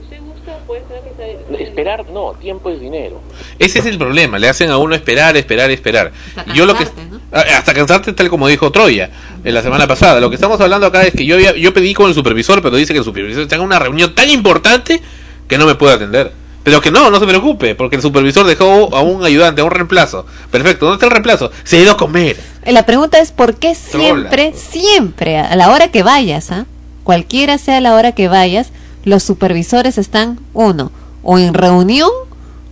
Puede 0.67 0.81
esperar 0.81 1.03
que 1.03 1.11
está. 1.11 1.63
Esperar, 1.63 2.05
no, 2.11 2.33
tiempo 2.41 2.71
es 2.71 2.81
dinero. 2.81 3.21
Ese 3.59 3.79
es 3.81 3.87
el 3.87 3.99
problema, 3.99 4.39
le 4.39 4.49
hacen 4.49 4.71
a 4.71 4.79
uno 4.79 4.95
esperar, 4.95 5.37
esperar, 5.37 5.71
esperar. 5.71 6.13
Y 6.47 6.57
yo 6.57 6.67
lo 6.67 6.75
que 6.77 6.87
Ah, 7.35 7.45
hasta 7.57 7.73
cansarte 7.73 8.13
tal 8.13 8.29
como 8.29 8.47
dijo 8.49 8.71
Troya 8.71 9.09
en 9.43 9.55
la 9.55 9.63
semana 9.63 9.87
pasada. 9.87 10.21
Lo 10.21 10.29
que 10.29 10.35
estamos 10.35 10.61
hablando 10.61 10.87
acá 10.87 11.03
es 11.03 11.13
que 11.15 11.25
yo 11.25 11.37
había- 11.37 11.57
yo 11.57 11.73
pedí 11.73 11.95
con 11.95 12.09
el 12.09 12.15
supervisor, 12.15 12.61
pero 12.63 12.77
dice 12.77 12.93
que 12.93 12.99
el 12.99 13.05
supervisor 13.05 13.43
está 13.45 13.55
en 13.57 13.63
una 13.63 13.79
reunión 13.79 14.15
tan 14.15 14.29
importante 14.29 15.01
que 15.49 15.57
no 15.59 15.65
me 15.67 15.75
puede 15.75 15.95
atender. 15.95 16.33
Pero 16.63 16.81
que 16.81 16.91
no, 16.93 17.11
no 17.11 17.19
se 17.19 17.27
preocupe, 17.27 17.75
porque 17.75 17.97
el 17.97 18.03
supervisor 18.03 18.47
dejó 18.47 18.95
a 18.95 19.01
un 19.01 19.25
ayudante, 19.25 19.63
a 19.63 19.65
un 19.65 19.71
reemplazo. 19.73 20.27
Perfecto, 20.51 20.85
¿dónde 20.87 20.97
está 20.97 21.07
el 21.07 21.11
reemplazo? 21.13 21.51
Se 21.65 21.79
ha 21.79 21.81
ido 21.81 21.93
a 21.93 21.97
comer. 21.97 22.37
Eh, 22.65 22.71
La 22.73 22.85
pregunta 22.87 23.19
es 23.19 23.33
por 23.33 23.57
qué 23.57 23.75
siempre, 23.75 24.53
siempre, 24.55 25.39
a 25.39 25.57
la 25.57 25.71
hora 25.71 25.89
que 25.89 26.03
vayas, 26.03 26.51
¿ah? 26.53 26.67
cualquiera 27.03 27.59
sea 27.59 27.81
la 27.81 27.95
hora 27.95 28.13
que 28.13 28.29
vayas, 28.29 28.69
los 29.05 29.23
supervisores 29.23 29.99
están, 29.99 30.39
uno, 30.53 30.91
o 31.23 31.39
en 31.39 31.55
reunión 31.55 32.11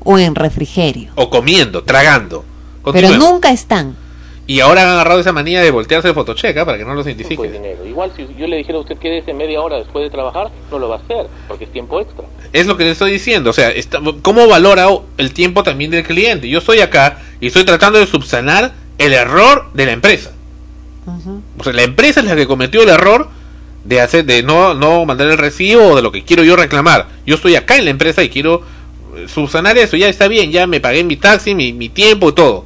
o 0.03 0.18
en 0.18 0.35
refrigerio. 0.35 1.11
O 1.14 1.31
comiendo, 1.31 1.83
tragando. 1.83 2.45
Pero 2.93 3.11
nunca 3.16 3.51
están. 3.51 3.97
Y 4.47 4.59
ahora 4.61 4.83
han 4.83 4.89
agarrado 4.89 5.20
esa 5.20 5.33
manía 5.33 5.61
de 5.62 5.70
voltearse 5.70 6.09
el 6.09 6.14
fotocheca 6.14 6.64
para 6.64 6.76
que 6.76 6.85
no 6.85 6.95
los 6.95 7.07
identifiquen. 7.07 7.37
Pues 7.37 7.53
dinero. 7.53 7.87
Igual 7.87 8.11
si 8.16 8.26
yo 8.37 8.49
le 8.49 8.57
dijera 8.57 8.78
a 8.78 8.81
usted 8.81 8.97
quédese 8.99 9.33
media 9.33 9.61
hora 9.61 9.76
después 9.76 10.03
de 10.03 10.11
trabajar, 10.11 10.51
no 10.72 10.78
lo 10.81 10.89
va 10.89 10.97
a 10.97 10.99
hacer, 10.99 11.28
porque 11.47 11.64
es 11.64 11.72
tiempo 11.72 12.01
extra. 12.01 12.24
Es 12.53 12.66
lo 12.66 12.76
que 12.76 12.83
le 12.85 12.91
estoy 12.91 13.12
diciendo, 13.12 13.51
o 13.51 13.53
sea, 13.53 13.70
está- 13.70 14.01
¿cómo 14.22 14.49
valora 14.49 14.89
el 15.18 15.33
tiempo 15.33 15.62
también 15.62 15.93
del 15.93 16.03
cliente? 16.03 16.49
Yo 16.49 16.59
estoy 16.59 16.81
acá 16.81 17.18
y 17.41 17.47
estoy 17.47 17.64
tratando 17.64 18.01
de 18.01 18.07
subsanar 18.09 18.72
el 18.99 19.12
error 19.12 19.70
de 19.72 19.87
la 19.87 19.93
empresa. 19.93 20.33
O 21.59 21.62
sea, 21.64 21.72
la 21.72 21.83
empresa 21.83 22.20
es 22.20 22.26
la 22.26 22.35
que 22.35 22.47
cometió 22.47 22.83
el 22.83 22.89
error 22.89 23.28
de 23.85 24.01
hacer 24.01 24.24
de 24.24 24.43
no 24.43 24.74
no 24.74 25.05
mandar 25.07 25.28
el 25.28 25.39
recibo 25.39 25.89
o 25.89 25.97
de 25.97 26.03
lo 26.03 26.12
que 26.12 26.24
quiero 26.24 26.45
yo 26.45 26.57
reclamar. 26.57 27.09
Yo 27.26 27.37
estoy 27.37 27.57
acá 27.57 27.76
en 27.76 27.85
la 27.85 27.91
empresa 27.91 28.22
y 28.22 28.28
quiero 28.28 28.62
eh, 29.16 29.26
subsanar 29.28 29.78
eso, 29.78 29.97
ya 29.97 30.09
está 30.09 30.28
bien, 30.28 30.53
ya 30.53 30.66
me 30.66 30.81
pagué 30.81 31.05
mi 31.05 31.16
taxi, 31.16 31.55
mi, 31.55 31.72
mi 31.72 31.89
tiempo 31.89 32.28
y 32.28 32.33
todo. 32.33 32.64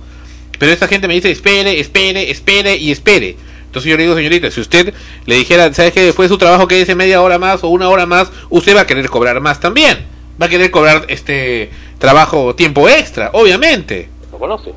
Pero 0.58 0.72
esta 0.72 0.88
gente 0.88 1.08
me 1.08 1.14
dice, 1.14 1.30
espere, 1.30 1.80
espere, 1.80 2.30
espere 2.30 2.76
y 2.76 2.90
espere. 2.92 3.36
Entonces 3.66 3.90
yo 3.90 3.96
le 3.96 4.04
digo, 4.04 4.14
señorita, 4.14 4.50
si 4.52 4.60
usted 4.60 4.94
le 5.26 5.34
dijera, 5.34 5.72
¿sabes 5.74 5.92
que 5.92 6.00
después 6.02 6.28
de 6.28 6.34
su 6.34 6.38
trabajo 6.38 6.68
quédese 6.68 6.94
media 6.94 7.20
hora 7.20 7.38
más 7.40 7.64
o 7.64 7.68
una 7.68 7.88
hora 7.88 8.06
más, 8.06 8.30
usted 8.50 8.76
va 8.76 8.82
a 8.82 8.86
querer 8.86 9.08
cobrar 9.08 9.40
más 9.40 9.58
también. 9.58 10.06
Va 10.40 10.46
a 10.46 10.48
querer 10.48 10.70
cobrar 10.70 11.06
este 11.08 11.70
trabajo 11.98 12.54
tiempo 12.54 12.88
extra, 12.88 13.30
obviamente. 13.32 14.08
¿Lo 14.30 14.38
conoce? 14.38 14.72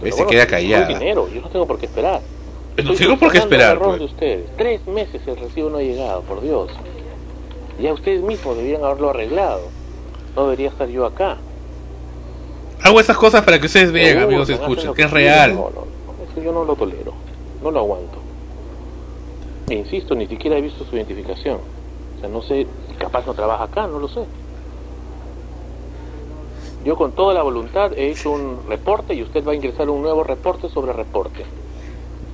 Pues 0.00 0.10
Lo 0.10 0.16
se 0.16 0.22
conoce, 0.24 0.36
queda 0.36 0.46
callada. 0.46 0.86
dinero, 0.86 1.28
yo 1.34 1.40
no 1.40 1.48
tengo 1.48 1.66
por 1.66 1.78
qué 1.78 1.86
esperar. 1.86 2.20
No 2.84 2.92
Estoy 2.92 3.06
tengo 3.06 3.18
por 3.18 3.32
qué 3.32 3.38
esperar, 3.38 3.78
pues. 3.78 3.98
de 3.98 4.04
ustedes. 4.04 4.56
Tres 4.56 4.86
meses 4.86 5.20
el 5.26 5.36
recibo 5.36 5.70
no 5.70 5.78
ha 5.78 5.82
llegado, 5.82 6.22
por 6.22 6.40
Dios. 6.40 6.70
Ya 7.80 7.92
ustedes 7.92 8.22
mismos 8.22 8.56
deberían 8.56 8.84
haberlo 8.84 9.10
arreglado. 9.10 9.62
No 10.36 10.44
debería 10.44 10.68
estar 10.68 10.88
yo 10.88 11.06
acá. 11.06 11.38
Hago 12.82 13.00
esas 13.00 13.16
cosas 13.16 13.42
para 13.44 13.58
que 13.58 13.66
ustedes 13.66 13.92
vean, 13.92 14.08
Seguro, 14.08 14.26
amigos, 14.26 14.48
escuchen, 14.50 14.94
que 14.94 15.02
es 15.02 15.10
real. 15.10 15.54
No, 15.54 15.70
no, 15.70 15.70
no, 15.70 16.30
eso 16.30 16.42
yo 16.42 16.52
no 16.52 16.64
lo 16.64 16.76
tolero. 16.76 17.12
No 17.62 17.70
lo 17.70 17.80
aguanto. 17.80 18.18
E 19.68 19.74
insisto, 19.74 20.14
ni 20.14 20.26
siquiera 20.26 20.56
he 20.56 20.60
visto 20.60 20.84
su 20.84 20.96
identificación. 20.96 21.58
O 22.16 22.20
sea, 22.20 22.28
no 22.28 22.42
sé, 22.42 22.66
capaz 22.98 23.26
no 23.26 23.34
trabaja 23.34 23.64
acá, 23.64 23.86
no 23.86 23.98
lo 23.98 24.08
sé. 24.08 24.20
Yo 26.84 26.96
con 26.96 27.12
toda 27.12 27.34
la 27.34 27.42
voluntad 27.42 27.92
he 27.96 28.10
hecho 28.10 28.30
un 28.30 28.60
reporte 28.68 29.14
y 29.14 29.22
usted 29.22 29.46
va 29.46 29.52
a 29.52 29.54
ingresar 29.54 29.90
un 29.90 30.00
nuevo 30.00 30.24
reporte 30.24 30.68
sobre 30.70 30.92
reporte. 30.92 31.44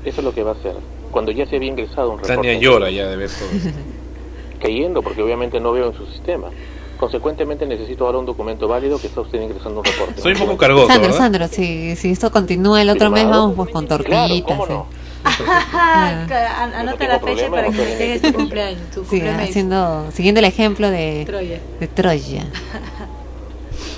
Eso 0.07 0.20
es 0.20 0.24
lo 0.24 0.32
que 0.32 0.42
va 0.42 0.52
a 0.52 0.54
hacer. 0.54 0.74
Cuando 1.11 1.32
ya 1.32 1.46
se 1.46 1.57
había 1.57 1.68
ingresado 1.68 2.11
un 2.12 2.18
reporte. 2.18 2.34
Tania 2.36 2.54
llora 2.59 2.90
ya 2.90 3.07
de 3.09 3.16
ver 3.16 3.28
todo. 3.28 3.48
Cayendo 4.61 5.02
porque 5.02 5.20
obviamente 5.22 5.61
no 5.61 5.72
veo 5.72 5.88
en 5.88 5.94
su 5.94 6.07
sistema. 6.07 6.48
Consecuentemente 6.96 7.66
necesito 7.66 8.07
ahora 8.07 8.18
un 8.18 8.24
documento 8.24 8.66
válido 8.68 8.98
que 8.98 9.09
está 9.09 9.20
usted 9.20 9.40
ingresando 9.42 9.80
un 9.80 9.84
reporte. 9.84 10.22
Soy 10.22 10.32
un 10.32 10.38
poco 10.38 10.57
cargoso, 10.57 10.86
Sandro, 10.86 11.02
¿verdad? 11.09 11.18
Sandro, 11.18 11.48
si, 11.48 11.94
si 11.96 12.11
esto 12.12 12.30
continúa 12.30 12.80
el 12.80 12.88
otro 12.88 13.11
mes, 13.11 13.28
vamos 13.28 13.54
pues 13.54 13.70
con 13.70 13.86
tortillitas. 13.86 14.57
¿cómo 14.57 14.66
no? 14.66 14.86
An- 15.76 16.72
Anota 16.74 17.09
la 17.09 17.18
fecha 17.20 17.50
para 17.50 17.64
que 17.64 17.70
me 17.72 17.96
llegue 17.98 18.20
tu 18.20 18.32
cumpleaños. 18.32 18.80
Tu 18.94 19.00
Sí, 19.02 19.11
cumpleaños. 19.11 19.42
haciendo, 19.42 20.07
siguiendo 20.12 20.38
el 20.38 20.44
ejemplo 20.46 20.88
de 20.90 21.24
Troya. 21.26 21.61
De 21.80 21.88
Troya. 21.88 22.46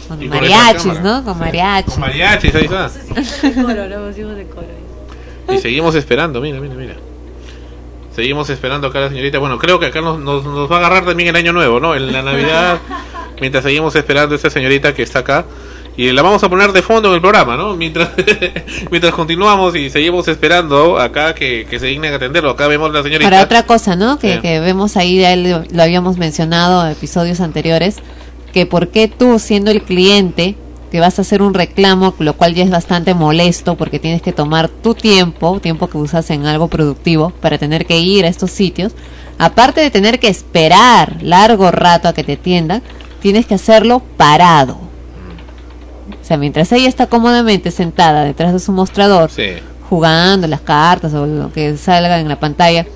Con 0.08 0.26
mariachis. 0.28 1.00
¿no? 1.00 1.22
Con 1.22 1.38
mariachis. 1.38 1.92
Con 1.92 2.00
mariachis, 2.00 2.54
ahí 2.54 2.64
está. 2.64 2.88
De 2.88 3.54
coro, 3.62 3.86
no, 3.88 4.10
hicimos 4.10 4.36
de 4.36 4.44
coro. 4.46 4.66
Y 5.48 5.58
seguimos 5.58 5.94
esperando, 5.94 6.40
mira, 6.40 6.60
mira, 6.60 6.74
mira. 6.74 6.94
Seguimos 8.14 8.50
esperando 8.50 8.88
acá 8.88 8.98
a 8.98 9.02
la 9.02 9.08
señorita. 9.10 9.38
Bueno, 9.38 9.58
creo 9.58 9.78
que 9.78 9.86
acá 9.86 10.00
nos, 10.00 10.18
nos, 10.18 10.44
nos 10.44 10.70
va 10.70 10.76
a 10.76 10.78
agarrar 10.80 11.04
también 11.04 11.28
el 11.28 11.36
año 11.36 11.52
nuevo, 11.52 11.78
¿no? 11.80 11.94
En 11.94 12.12
la 12.12 12.22
Navidad, 12.22 12.78
mientras 13.40 13.62
seguimos 13.64 13.94
esperando 13.94 14.34
a 14.34 14.36
esta 14.36 14.50
señorita 14.50 14.92
que 14.94 15.02
está 15.02 15.20
acá. 15.20 15.44
Y 15.96 16.12
la 16.12 16.22
vamos 16.22 16.42
a 16.44 16.48
poner 16.48 16.72
de 16.72 16.80
fondo 16.82 17.08
en 17.08 17.16
el 17.16 17.20
programa, 17.20 17.56
¿no? 17.56 17.74
Mientras, 17.74 18.10
mientras 18.90 19.12
continuamos 19.14 19.74
y 19.74 19.90
seguimos 19.90 20.28
esperando 20.28 20.98
acá 20.98 21.34
que, 21.34 21.66
que 21.68 21.78
se 21.80 21.86
dignen 21.86 22.12
a 22.12 22.16
atenderlo. 22.16 22.50
Acá 22.50 22.68
vemos 22.68 22.92
la 22.92 23.02
señorita. 23.02 23.28
Para 23.30 23.42
otra 23.42 23.64
cosa, 23.64 23.96
¿no? 23.96 24.18
Que, 24.18 24.34
Sí. 24.34 24.40
que 24.40 24.60
vemos 24.60 24.96
ahí, 24.96 25.20
ya 25.20 25.34
lo, 25.34 25.64
lo 25.70 25.82
habíamos 25.82 26.16
mencionado 26.18 26.84
en 26.86 26.92
episodios 26.92 27.40
anteriores, 27.40 27.96
que 28.52 28.64
por 28.64 28.88
qué 28.88 29.08
tú 29.08 29.38
siendo 29.40 29.70
el 29.72 29.82
cliente 29.82 30.54
que 30.90 31.00
vas 31.00 31.18
a 31.18 31.22
hacer 31.22 31.42
un 31.42 31.54
reclamo, 31.54 32.14
lo 32.18 32.34
cual 32.36 32.54
ya 32.54 32.64
es 32.64 32.70
bastante 32.70 33.14
molesto 33.14 33.76
porque 33.76 33.98
tienes 33.98 34.22
que 34.22 34.32
tomar 34.32 34.68
tu 34.68 34.94
tiempo, 34.94 35.60
tiempo 35.60 35.88
que 35.88 35.98
usas 35.98 36.30
en 36.30 36.46
algo 36.46 36.68
productivo 36.68 37.30
para 37.40 37.58
tener 37.58 37.86
que 37.86 37.98
ir 37.98 38.24
a 38.24 38.28
estos 38.28 38.50
sitios, 38.50 38.92
aparte 39.38 39.80
de 39.80 39.90
tener 39.90 40.18
que 40.18 40.28
esperar 40.28 41.16
largo 41.22 41.70
rato 41.70 42.08
a 42.08 42.12
que 42.12 42.24
te 42.24 42.32
atiendan, 42.34 42.82
tienes 43.20 43.46
que 43.46 43.54
hacerlo 43.54 44.00
parado. 44.16 44.78
O 46.20 46.24
sea, 46.24 46.36
mientras 46.36 46.70
ella 46.72 46.88
está 46.88 47.06
cómodamente 47.06 47.70
sentada 47.70 48.24
detrás 48.24 48.52
de 48.52 48.58
su 48.58 48.72
mostrador, 48.72 49.30
Sí. 49.30 49.54
jugando 49.88 50.46
las 50.46 50.60
cartas 50.60 51.12
o 51.14 51.26
lo 51.26 51.52
que 51.52 51.76
salga 51.76 52.18
en 52.20 52.28
la 52.28 52.38
pantalla, 52.40 52.86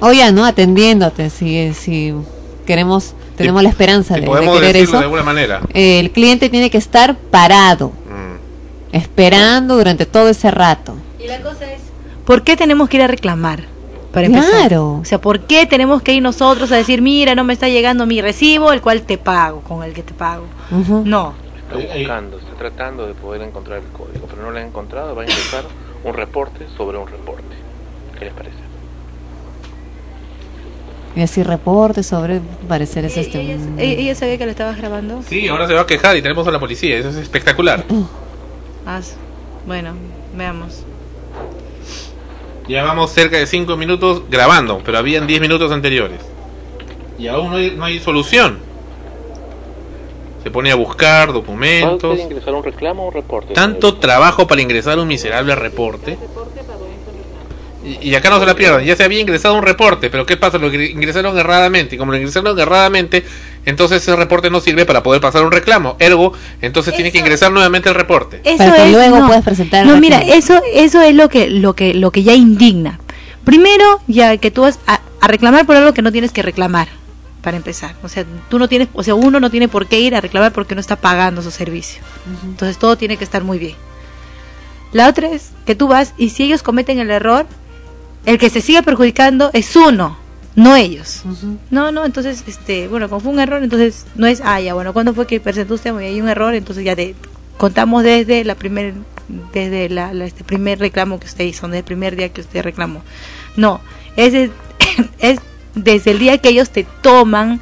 o 0.00 0.12
ya, 0.12 0.30
¿no? 0.32 0.44
Atendiéndote, 0.44 1.30
si, 1.30 1.72
si 1.74 2.14
queremos, 2.66 3.14
tenemos 3.36 3.62
la 3.62 3.68
esperanza 3.68 4.14
Y 4.16 4.20
de, 4.20 4.20
de 4.22 4.26
podemos 4.26 4.54
querer 4.60 4.72
decirlo 4.72 4.90
eso. 4.90 4.98
de 4.98 5.04
alguna 5.04 5.22
manera. 5.22 5.60
el 5.72 6.10
cliente 6.10 6.48
tiene 6.50 6.70
que 6.70 6.78
estar 6.78 7.16
parado, 7.16 7.88
Mm. 8.08 8.36
esperando 8.92 9.76
durante 9.76 10.06
todo 10.06 10.28
ese 10.28 10.50
rato. 10.50 10.94
Y 11.18 11.26
la 11.26 11.40
cosa 11.40 11.64
es, 11.72 11.80
¿por 12.24 12.42
qué 12.42 12.56
tenemos 12.56 12.88
que 12.88 12.96
ir 12.98 13.02
a 13.02 13.06
reclamar? 13.06 13.64
Para 14.12 14.26
empezar? 14.26 14.50
Claro. 14.68 14.98
O 15.02 15.04
sea, 15.04 15.20
¿por 15.20 15.40
qué 15.40 15.66
tenemos 15.66 16.00
que 16.02 16.12
ir 16.14 16.22
nosotros 16.22 16.70
a 16.70 16.76
decir, 16.76 17.02
mira, 17.02 17.34
no 17.34 17.42
me 17.42 17.52
está 17.52 17.68
llegando 17.68 18.06
mi 18.06 18.20
recibo, 18.20 18.72
el 18.72 18.80
cual 18.80 19.02
te 19.02 19.18
pago, 19.18 19.60
con 19.62 19.82
el 19.82 19.92
que 19.92 20.02
te 20.04 20.14
pago? 20.14 20.44
No. 21.04 21.34
Está 21.56 21.76
buscando, 21.98 22.38
está 22.38 22.52
tratando 22.56 23.06
de 23.08 23.14
poder 23.14 23.42
encontrar 23.42 23.78
el 23.78 23.86
código, 23.86 24.26
pero 24.30 24.42
no 24.42 24.50
lo 24.52 24.58
ha 24.58 24.62
encontrado. 24.62 25.16
Va 25.16 25.22
a 25.22 25.24
ingresar 25.24 25.64
un 26.04 26.14
reporte 26.14 26.66
sobre 26.76 26.96
un 26.98 27.08
reporte. 27.08 27.56
¿Qué 28.16 28.26
les 28.26 28.34
parece? 28.34 28.56
Y 31.16 31.22
así 31.22 31.42
reporte 31.42 32.02
sobre 32.02 32.40
pareceres 32.68 33.16
este. 33.16 33.38
un- 33.56 33.78
¿E- 33.78 34.00
¿Ella 34.00 34.14
sabía 34.14 34.36
que 34.36 34.44
lo 34.46 34.50
estabas 34.50 34.76
grabando? 34.76 35.22
Sí, 35.28 35.46
ahora 35.48 35.66
se 35.68 35.74
va 35.74 35.82
a 35.82 35.86
quejar 35.86 36.16
y 36.16 36.22
tenemos 36.22 36.46
a 36.48 36.50
la 36.50 36.58
policía. 36.58 36.96
Eso 36.98 37.08
es 37.10 37.16
espectacular. 37.16 37.84
Ah, 38.86 39.00
bueno, 39.66 39.94
veamos. 40.36 40.82
Ya 42.68 42.82
vamos 42.84 43.12
cerca 43.12 43.38
de 43.38 43.46
5 43.46 43.78
minutos 43.78 44.24
grabando, 44.28 44.82
pero 44.84 44.98
habían 44.98 45.26
10 45.26 45.40
minutos 45.40 45.72
anteriores. 45.72 46.20
Y 47.18 47.28
aún 47.28 47.50
no 47.50 47.56
hay, 47.56 47.70
no 47.70 47.84
hay 47.86 47.98
solución. 47.98 48.58
Se 50.42 50.50
pone 50.50 50.70
a 50.70 50.74
buscar 50.74 51.28
¿Va 51.28 51.30
a 51.30 51.34
documentos. 51.34 52.18
ingresar 52.18 52.52
un 52.52 52.62
reclamo 52.62 53.04
o 53.04 53.08
un 53.08 53.14
reporte? 53.14 53.54
Tanto 53.54 53.94
trabajo 53.94 54.46
para 54.46 54.60
ingresar 54.60 54.98
un 54.98 55.08
miserable 55.08 55.54
reporte. 55.54 56.18
Y, 57.84 58.10
y 58.10 58.14
acá 58.14 58.30
no 58.30 58.40
se 58.40 58.46
la 58.46 58.54
pierdan. 58.54 58.84
Ya 58.84 58.96
se 58.96 59.04
había 59.04 59.20
ingresado 59.20 59.54
un 59.54 59.62
reporte, 59.62 60.08
pero 60.10 60.24
¿qué 60.24 60.36
pasa? 60.36 60.56
Lo 60.58 60.72
ingre- 60.72 60.90
ingresaron 60.90 61.36
erradamente. 61.38 61.96
Y 61.96 61.98
como 61.98 62.12
lo 62.12 62.18
ingresaron 62.18 62.58
erradamente, 62.58 63.24
entonces 63.66 64.02
ese 64.02 64.16
reporte 64.16 64.48
no 64.50 64.60
sirve 64.60 64.86
para 64.86 65.02
poder 65.02 65.20
pasar 65.20 65.44
un 65.44 65.52
reclamo. 65.52 65.96
Ergo, 65.98 66.32
entonces 66.62 66.94
tiene 66.94 67.12
que 67.12 67.18
ingresar 67.18 67.52
nuevamente 67.52 67.88
el 67.90 67.94
reporte. 67.94 68.40
Eso 68.44 68.58
Para 68.58 68.74
que 68.76 68.86
es, 68.86 68.92
luego 68.92 69.18
no. 69.18 69.26
puedas 69.26 69.44
presentar 69.44 69.84
No, 69.86 69.98
mira, 69.98 70.20
eso 70.20 70.60
eso 70.72 71.00
es 71.02 71.14
lo 71.14 71.28
que 71.28 71.48
lo 71.50 71.74
que 71.74 71.92
lo 71.94 72.10
que 72.10 72.22
ya 72.22 72.34
indigna. 72.34 73.00
Primero, 73.44 74.00
ya 74.06 74.36
que 74.38 74.50
tú 74.50 74.62
vas 74.62 74.78
a, 74.86 75.00
a 75.20 75.26
reclamar 75.28 75.66
por 75.66 75.76
algo 75.76 75.92
que 75.92 76.00
no 76.00 76.10
tienes 76.10 76.32
que 76.32 76.40
reclamar, 76.40 76.88
para 77.42 77.58
empezar. 77.58 77.94
O 78.02 78.08
sea, 78.08 78.24
tú 78.48 78.58
no 78.58 78.68
tienes, 78.68 78.88
o 78.94 79.02
sea, 79.02 79.14
uno 79.14 79.38
no 79.40 79.50
tiene 79.50 79.68
por 79.68 79.86
qué 79.86 80.00
ir 80.00 80.14
a 80.14 80.22
reclamar 80.22 80.52
porque 80.52 80.74
no 80.74 80.80
está 80.80 80.96
pagando 80.96 81.42
su 81.42 81.50
servicio. 81.50 82.00
Entonces 82.44 82.78
todo 82.78 82.96
tiene 82.96 83.18
que 83.18 83.24
estar 83.24 83.44
muy 83.44 83.58
bien. 83.58 83.74
La 84.92 85.08
otra 85.08 85.28
es 85.28 85.50
que 85.66 85.74
tú 85.74 85.88
vas 85.88 86.14
y 86.16 86.30
si 86.30 86.44
ellos 86.44 86.62
cometen 86.62 86.98
el 87.00 87.10
error, 87.10 87.46
el 88.26 88.38
que 88.38 88.50
se 88.50 88.60
sigue 88.60 88.82
perjudicando 88.82 89.50
es 89.52 89.74
uno, 89.76 90.16
no 90.56 90.76
ellos. 90.76 91.22
No, 91.70 91.92
no, 91.92 92.04
entonces, 92.04 92.44
este, 92.46 92.88
bueno, 92.88 93.08
como 93.08 93.20
fue 93.20 93.32
un 93.32 93.40
error, 93.40 93.62
entonces 93.62 94.06
no 94.14 94.26
es, 94.26 94.40
ah, 94.44 94.60
ya, 94.60 94.74
bueno, 94.74 94.92
¿cuándo 94.92 95.14
fue 95.14 95.26
que 95.26 95.40
presentó 95.40 95.74
usted? 95.74 95.94
Hay 95.96 96.20
un 96.20 96.28
error, 96.28 96.54
entonces 96.54 96.84
ya 96.84 96.94
te 96.96 97.14
contamos 97.58 98.02
desde 98.02 98.44
la 98.44 98.54
primer, 98.54 98.94
desde 99.52 99.88
la, 99.88 100.12
la- 100.14 100.24
este 100.26 100.44
primer 100.44 100.78
reclamo 100.78 101.18
que 101.20 101.26
usted 101.26 101.44
hizo, 101.44 101.66
desde 101.66 101.78
el 101.78 101.84
primer 101.84 102.16
día 102.16 102.28
que 102.30 102.40
usted 102.40 102.62
reclamó. 102.62 103.02
No, 103.56 103.80
es, 104.16 104.34
es 105.18 105.38
desde 105.74 106.12
el 106.12 106.18
día 106.18 106.38
que 106.38 106.50
ellos 106.50 106.70
te 106.70 106.84
toman, 107.02 107.60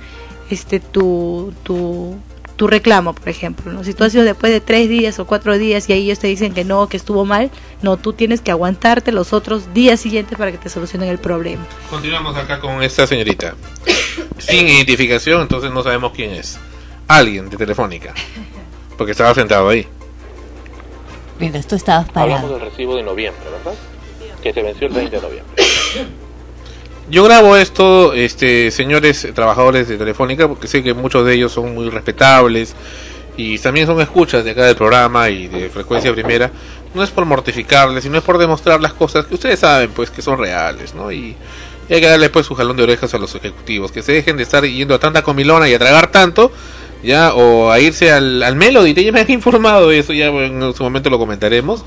este, 0.50 0.80
tu, 0.80 1.52
tu, 1.62 2.16
tu 2.62 2.68
reclamo, 2.68 3.12
por 3.12 3.28
ejemplo, 3.28 3.72
¿no? 3.72 3.82
Si 3.82 3.92
tú 3.92 4.04
has 4.04 4.12
sido 4.12 4.22
después 4.22 4.52
de 4.52 4.60
tres 4.60 4.88
días 4.88 5.18
o 5.18 5.26
cuatro 5.26 5.58
días 5.58 5.88
y 5.88 5.94
ahí 5.94 6.04
ellos 6.04 6.20
te 6.20 6.28
dicen 6.28 6.54
que 6.54 6.62
no, 6.62 6.88
que 6.88 6.96
estuvo 6.96 7.24
mal, 7.24 7.50
no, 7.82 7.96
tú 7.96 8.12
tienes 8.12 8.40
que 8.40 8.52
aguantarte 8.52 9.10
los 9.10 9.32
otros 9.32 9.74
días 9.74 9.98
siguientes 9.98 10.38
para 10.38 10.52
que 10.52 10.58
te 10.58 10.68
solucionen 10.68 11.08
el 11.08 11.18
problema. 11.18 11.66
Continuamos 11.90 12.36
acá 12.36 12.60
con 12.60 12.80
esta 12.84 13.04
señorita. 13.04 13.56
Sin 14.38 14.68
identificación, 14.68 15.42
entonces 15.42 15.72
no 15.72 15.82
sabemos 15.82 16.12
quién 16.14 16.30
es. 16.30 16.56
alguien 17.08 17.50
de 17.50 17.56
Telefónica. 17.56 18.14
Porque 18.96 19.10
estaba 19.10 19.34
sentado 19.34 19.68
ahí. 19.68 19.88
Mientras 21.40 21.66
tú 21.66 21.74
estabas 21.74 22.06
Hablamos 22.14 22.42
parado. 22.42 22.58
del 22.60 22.70
recibo 22.70 22.94
de 22.94 23.02
noviembre, 23.02 23.42
¿verdad? 23.50 23.76
Que 24.40 24.52
se 24.52 24.62
venció 24.62 24.86
el 24.86 24.92
20 24.92 25.16
de 25.16 25.20
noviembre. 25.20 25.64
Yo 27.10 27.24
grabo 27.24 27.56
esto, 27.56 28.12
este, 28.12 28.70
señores 28.70 29.26
trabajadores 29.34 29.88
de 29.88 29.98
Telefónica, 29.98 30.46
porque 30.48 30.68
sé 30.68 30.82
que 30.82 30.94
muchos 30.94 31.26
de 31.26 31.34
ellos 31.34 31.52
son 31.52 31.74
muy 31.74 31.90
respetables 31.90 32.74
y 33.36 33.58
también 33.58 33.86
son 33.86 34.00
escuchas 34.00 34.44
de 34.44 34.52
acá 34.52 34.64
del 34.64 34.76
programa 34.76 35.28
y 35.28 35.48
de 35.48 35.68
frecuencia 35.68 36.12
primera. 36.12 36.50
No 36.94 37.02
es 37.02 37.10
por 37.10 37.24
mortificarles, 37.24 38.04
sino 38.04 38.18
es 38.18 38.24
por 38.24 38.38
demostrar 38.38 38.80
las 38.80 38.92
cosas 38.92 39.26
que 39.26 39.34
ustedes 39.34 39.58
saben, 39.58 39.90
pues, 39.90 40.10
que 40.10 40.22
son 40.22 40.38
reales, 40.38 40.94
¿no? 40.94 41.10
Y, 41.10 41.34
y 41.88 41.94
hay 41.94 42.00
que 42.00 42.06
darle, 42.06 42.30
pues, 42.30 42.46
su 42.46 42.54
jalón 42.54 42.76
de 42.76 42.84
orejas 42.84 43.12
a 43.14 43.18
los 43.18 43.34
ejecutivos, 43.34 43.90
que 43.90 44.02
se 44.02 44.12
dejen 44.12 44.36
de 44.36 44.44
estar 44.44 44.64
yendo 44.64 44.94
a 44.94 44.98
tanta 44.98 45.22
comilona 45.22 45.68
y 45.68 45.74
a 45.74 45.78
tragar 45.78 46.12
tanto, 46.12 46.52
ya, 47.02 47.34
o 47.34 47.70
a 47.70 47.80
irse 47.80 48.12
al, 48.12 48.42
al 48.42 48.56
Melody, 48.56 48.94
ya 49.04 49.10
me 49.10 49.20
han 49.20 49.30
informado 49.30 49.88
de 49.88 49.98
eso, 49.98 50.12
ya 50.12 50.26
en 50.26 50.74
su 50.74 50.82
momento 50.82 51.10
lo 51.10 51.18
comentaremos, 51.18 51.84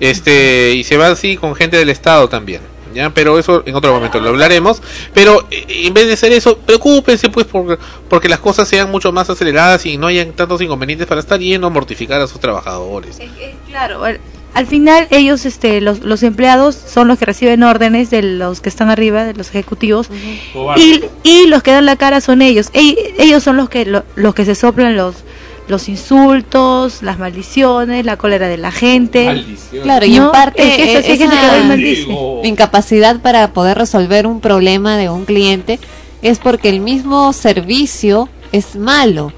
este, 0.00 0.72
y 0.72 0.84
se 0.84 0.96
va 0.96 1.08
así 1.08 1.36
con 1.36 1.54
gente 1.54 1.76
del 1.76 1.90
Estado 1.90 2.28
también. 2.28 2.73
¿Ya? 2.94 3.10
Pero 3.10 3.38
eso 3.38 3.62
en 3.66 3.74
otro 3.74 3.92
momento 3.92 4.20
lo 4.20 4.30
hablaremos. 4.30 4.80
Pero 5.12 5.46
eh, 5.50 5.64
en 5.68 5.92
vez 5.94 6.06
de 6.06 6.14
hacer 6.14 6.32
eso, 6.32 6.56
preocúpense 6.58 7.28
pues 7.28 7.46
por, 7.46 7.78
porque 8.08 8.28
las 8.28 8.38
cosas 8.40 8.68
sean 8.68 8.90
mucho 8.90 9.12
más 9.12 9.28
aceleradas 9.28 9.84
y 9.86 9.96
no 9.98 10.06
hayan 10.06 10.32
tantos 10.32 10.60
inconvenientes 10.60 11.06
para 11.06 11.20
estar 11.20 11.38
yendo 11.40 11.66
a 11.66 11.70
mortificar 11.70 12.20
a 12.20 12.26
sus 12.26 12.40
trabajadores. 12.40 13.18
Claro, 13.68 14.04
al, 14.04 14.20
al 14.54 14.66
final 14.66 15.08
ellos, 15.10 15.44
este, 15.46 15.80
los, 15.80 16.00
los 16.04 16.22
empleados 16.22 16.76
son 16.76 17.08
los 17.08 17.18
que 17.18 17.24
reciben 17.26 17.62
órdenes 17.64 18.10
de 18.10 18.22
los 18.22 18.60
que 18.60 18.68
están 18.68 18.88
arriba, 18.88 19.24
de 19.24 19.34
los 19.34 19.48
ejecutivos, 19.50 20.08
y, 20.76 21.02
y 21.24 21.46
los 21.48 21.62
que 21.64 21.72
dan 21.72 21.86
la 21.86 21.96
cara 21.96 22.20
son 22.20 22.40
ellos. 22.40 22.72
Ell- 22.72 22.96
ellos 23.18 23.42
son 23.42 23.56
los 23.56 23.68
que 23.68 23.84
lo- 23.84 24.04
los 24.14 24.34
que 24.34 24.44
se 24.44 24.54
soplan 24.54 24.96
los 24.96 25.16
los 25.66 25.88
insultos, 25.88 27.02
las 27.02 27.18
maldiciones, 27.18 28.04
la 28.04 28.16
cólera 28.16 28.48
de 28.48 28.58
la 28.58 28.70
gente. 28.70 29.44
Claro, 29.82 30.06
y 30.06 30.16
¿No? 30.16 30.26
en 30.26 30.32
parte 30.32 30.62
Es 30.62 30.76
que 30.76 31.02
sí 31.02 31.12
hay 31.12 31.18
gente 31.18 31.36
que 31.36 31.92
esa 31.92 32.48
incapacidad 32.48 33.20
para 33.20 33.52
poder 33.52 33.78
resolver 33.78 34.26
un 34.26 34.40
problema 34.40 34.96
de 34.96 35.08
un 35.08 35.24
cliente 35.24 35.78
es 36.22 36.38
porque 36.38 36.68
el 36.68 36.80
mismo 36.80 37.32
servicio 37.32 38.28
es 38.52 38.76
malo. 38.76 39.32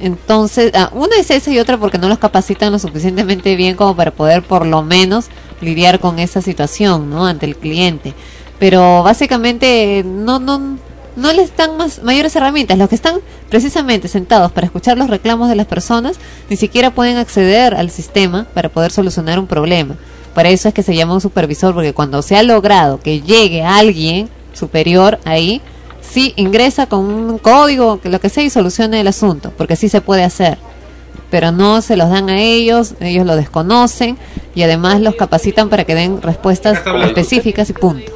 Entonces, 0.00 0.70
ah, 0.74 0.90
una 0.92 1.16
es 1.16 1.30
esa 1.30 1.50
y 1.50 1.58
otra 1.58 1.76
porque 1.76 1.98
no 1.98 2.08
los 2.08 2.18
capacitan 2.18 2.70
lo 2.70 2.78
suficientemente 2.78 3.56
bien 3.56 3.74
como 3.74 3.96
para 3.96 4.12
poder 4.12 4.42
por 4.42 4.64
lo 4.64 4.82
menos 4.82 5.26
lidiar 5.60 5.98
con 5.98 6.20
esa 6.20 6.40
situación, 6.40 7.10
¿no? 7.10 7.26
Ante 7.26 7.46
el 7.46 7.56
cliente. 7.56 8.14
Pero 8.60 9.02
básicamente 9.02 10.04
no 10.06 10.38
no 10.38 10.78
no 11.18 11.32
les 11.32 11.54
dan 11.56 11.76
más 11.76 12.02
mayores 12.02 12.34
herramientas. 12.36 12.78
Los 12.78 12.88
que 12.88 12.94
están 12.94 13.16
precisamente 13.50 14.08
sentados 14.08 14.52
para 14.52 14.66
escuchar 14.66 14.96
los 14.96 15.10
reclamos 15.10 15.48
de 15.48 15.56
las 15.56 15.66
personas 15.66 16.16
ni 16.48 16.56
siquiera 16.56 16.90
pueden 16.90 17.16
acceder 17.16 17.74
al 17.74 17.90
sistema 17.90 18.46
para 18.54 18.68
poder 18.68 18.92
solucionar 18.92 19.38
un 19.38 19.46
problema. 19.46 19.96
Para 20.34 20.50
eso 20.50 20.68
es 20.68 20.74
que 20.74 20.82
se 20.82 20.94
llama 20.94 21.14
un 21.14 21.20
supervisor, 21.20 21.74
porque 21.74 21.92
cuando 21.92 22.22
se 22.22 22.36
ha 22.36 22.42
logrado 22.42 23.00
que 23.00 23.20
llegue 23.20 23.64
alguien 23.64 24.28
superior 24.52 25.18
ahí, 25.24 25.60
sí 26.00 26.32
ingresa 26.36 26.86
con 26.86 27.00
un 27.04 27.38
código, 27.38 28.00
que 28.00 28.08
lo 28.08 28.20
que 28.20 28.28
sea, 28.28 28.44
y 28.44 28.50
solucione 28.50 29.00
el 29.00 29.08
asunto, 29.08 29.52
porque 29.56 29.74
sí 29.74 29.88
se 29.88 30.00
puede 30.00 30.22
hacer. 30.22 30.58
Pero 31.30 31.50
no 31.50 31.82
se 31.82 31.96
los 31.96 32.08
dan 32.08 32.30
a 32.30 32.40
ellos, 32.40 32.94
ellos 33.00 33.26
lo 33.26 33.34
desconocen 33.36 34.16
y 34.54 34.62
además 34.62 35.00
los 35.00 35.16
capacitan 35.16 35.68
para 35.68 35.84
que 35.84 35.94
den 35.94 36.22
respuestas 36.22 36.78
específicas 37.04 37.68
y 37.70 37.72
punto. 37.72 38.12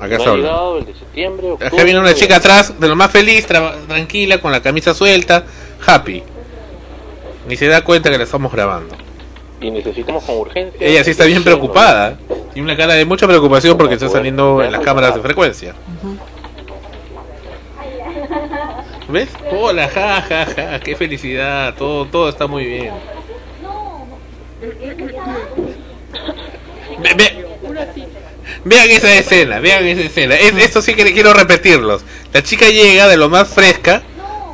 Acá 0.00 0.16
No 0.18 0.32
ha 0.32 0.36
llegado 0.36 0.78
el 0.78 0.86
de 0.86 0.94
septiembre, 0.94 1.46
octubre. 1.50 1.66
Acá 1.68 1.82
viene 1.84 1.98
una 2.00 2.14
chica 2.14 2.36
atrás, 2.36 2.78
de 2.78 2.88
lo 2.88 2.94
más 2.96 3.10
feliz, 3.10 3.48
tra- 3.48 3.74
tranquila, 3.86 4.38
con 4.40 4.52
la 4.52 4.60
camisa 4.62 4.94
suelta, 4.94 5.44
happy. 5.86 6.22
Ni 7.48 7.56
se 7.56 7.66
da 7.66 7.82
cuenta 7.82 8.10
que 8.10 8.18
la 8.18 8.24
estamos 8.24 8.52
grabando. 8.52 8.94
Y 9.60 9.70
necesitamos 9.72 10.22
con 10.22 10.36
urgencia. 10.36 10.86
Ella 10.86 11.02
sí 11.02 11.10
está 11.10 11.24
bien 11.24 11.42
preocupada. 11.42 12.16
Tiene 12.52 12.66
una 12.70 12.76
cara 12.76 12.94
de 12.94 13.04
mucha 13.04 13.26
preocupación 13.26 13.76
porque 13.76 13.94
está 13.94 14.08
saliendo 14.08 14.62
en 14.62 14.70
las 14.70 14.82
cámaras 14.82 15.14
de 15.16 15.20
frecuencia. 15.20 15.74
¿Ves? 19.08 19.28
Hola, 19.50 19.88
ja, 19.88 20.22
ja, 20.22 20.46
ja, 20.46 20.80
qué 20.80 20.94
felicidad, 20.94 21.74
todo, 21.76 22.04
todo 22.06 22.28
está 22.28 22.46
muy 22.46 22.64
bien. 22.66 22.92
Ve- 27.00 27.14
ve- 27.16 27.46
vean 28.68 28.90
esa 28.90 29.12
escena, 29.14 29.60
vean 29.60 29.86
esa 29.86 30.02
escena. 30.02 30.34
Es- 30.34 30.54
esto 30.56 30.82
sí 30.82 30.94
que 30.94 31.12
quiero 31.12 31.32
repetirlos. 31.32 32.02
La 32.32 32.42
chica 32.42 32.68
llega 32.68 33.08
de 33.08 33.16
lo 33.16 33.28
más 33.28 33.48
fresca, 33.48 34.02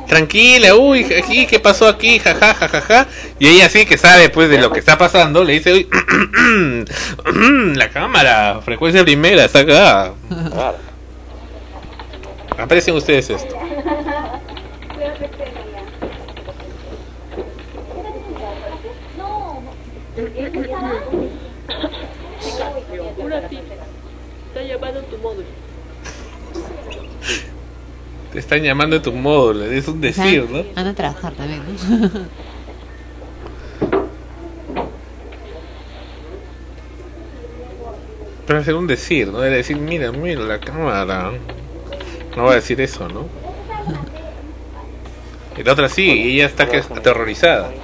tranquila, 0.07 0.75
uy, 0.75 1.03
aquí, 1.13 1.45
¿qué 1.47 1.59
pasó 1.59 1.87
aquí? 1.87 2.19
Ja, 2.19 2.35
ja, 2.35 2.53
ja, 2.53 2.67
ja, 2.67 2.81
ja. 2.81 3.07
Y 3.39 3.47
ella 3.47 3.69
sí 3.69 3.85
que 3.85 3.97
sabe 3.97 4.29
pues 4.29 4.49
de 4.49 4.59
lo 4.59 4.71
que 4.71 4.79
está 4.79 4.97
pasando, 4.97 5.43
le 5.43 5.53
dice, 5.53 5.73
uy, 5.73 5.87
la 7.75 7.89
cámara, 7.89 8.61
frecuencia 8.63 9.03
primera, 9.03 9.45
está 9.45 9.59
acá. 9.59 10.13
Aprecien 12.57 12.95
ustedes 12.95 13.29
esto. 13.29 13.55
Una 23.17 23.49
cita. 23.49 23.73
Está 24.47 24.61
llamando 24.63 25.01
tu 25.03 25.17
módulo. 25.17 25.47
Te 28.35 28.41
están 28.41 28.61
llamando 28.61 28.97
de 28.97 29.01
tu 29.01 29.13
módulo, 29.13 29.63
es 29.63 29.87
un 29.87 30.01
decir, 30.01 30.45
¿no? 30.49 30.65
Anda 30.75 30.89
a 30.89 30.93
trabajar 30.93 31.31
también, 31.35 31.61
¿no? 31.63 32.09
Pero 38.45 38.59
hacer 38.59 38.75
un 38.75 38.87
decir, 38.87 39.29
¿no? 39.29 39.41
Era 39.41 39.55
decir, 39.55 39.77
mira, 39.77 40.11
mira 40.11 40.41
la 40.41 40.59
cámara. 40.59 41.31
No 42.35 42.43
va 42.43 42.51
a 42.51 42.55
decir 42.55 42.81
eso, 42.81 43.07
¿no? 43.07 43.29
Y 45.57 45.63
la 45.63 45.71
otra 45.71 45.87
sí, 45.87 46.03
y 46.03 46.35
ella 46.35 46.47
está 46.47 46.67
que 46.67 46.79
es 46.79 46.91
aterrorizada. 46.91 47.69
Este, 47.69 47.81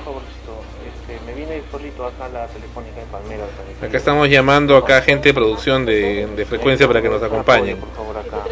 me 1.26 1.34
vine 1.34 1.62
solito 1.72 2.06
acá 2.06 2.26
a 2.26 2.30
la 2.30 2.48
telefónica 2.48 3.00
de 3.00 3.06
Palmera. 3.06 3.46
Acá 3.82 3.98
estamos 3.98 4.28
llamando 4.28 4.76
acá 4.76 4.98
a 4.98 5.02
gente 5.02 5.30
de 5.30 5.34
producción 5.34 5.86
de, 5.86 6.28
de 6.28 6.46
frecuencia 6.46 6.90
para 6.90 7.02
que 7.02 7.08
nos 7.08 7.24
acompañen. 7.24 7.78
Por 7.78 7.94
favor, 7.94 8.18
acá. 8.18 8.44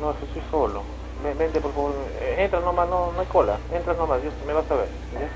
No, 0.00 0.10
es 0.10 0.18
que 0.18 0.24
estoy 0.26 0.35
solo. 0.50 0.82
Ven- 1.22 1.38
Vente, 1.38 1.60
por 1.60 1.72
favor. 1.72 1.94
Eh, 2.20 2.36
Entra 2.44 2.60
nomás, 2.60 2.88
no, 2.88 3.12
no 3.12 3.20
hay 3.20 3.26
cola. 3.26 3.58
Entra 3.72 3.94
nomás, 3.94 4.20
Dios, 4.22 4.34
me 4.46 4.52
vas 4.52 4.70
a 4.70 4.74
ver. 4.74 4.88
¿ya? 5.12 5.28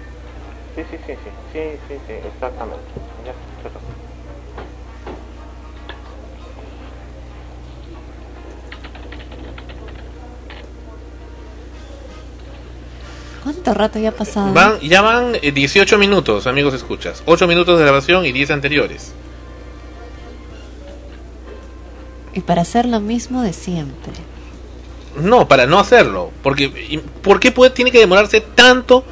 Sí, 0.76 0.82
sí, 0.90 0.98
sí, 1.06 1.14
sí. 1.24 1.30
Sí, 1.52 1.60
sí, 1.88 1.94
sí, 2.06 2.12
exactamente. 2.12 2.84
Ya. 3.24 3.34
¿Cuánto 13.42 13.72
rato 13.74 13.98
ya 13.98 14.10
ha 14.10 14.12
pasado? 14.12 14.52
Van, 14.52 14.78
ya 14.80 15.00
van 15.00 15.34
eh, 15.40 15.50
18 15.52 15.96
minutos, 15.98 16.46
amigos 16.46 16.74
escuchas. 16.74 17.22
8 17.26 17.46
minutos 17.46 17.78
de 17.78 17.84
grabación 17.84 18.26
y 18.26 18.32
10 18.32 18.50
anteriores. 18.50 19.12
Y 22.34 22.40
para 22.40 22.62
hacer 22.62 22.86
lo 22.86 23.00
mismo 23.00 23.42
de 23.42 23.52
siempre. 23.52 24.12
No, 25.16 25.48
para 25.48 25.66
no 25.66 25.78
hacerlo. 25.78 26.30
Porque, 26.42 27.00
¿Por 27.22 27.40
qué 27.40 27.50
puede, 27.52 27.70
tiene 27.70 27.90
que 27.90 27.98
demorarse 27.98 28.40
tanto 28.40 29.04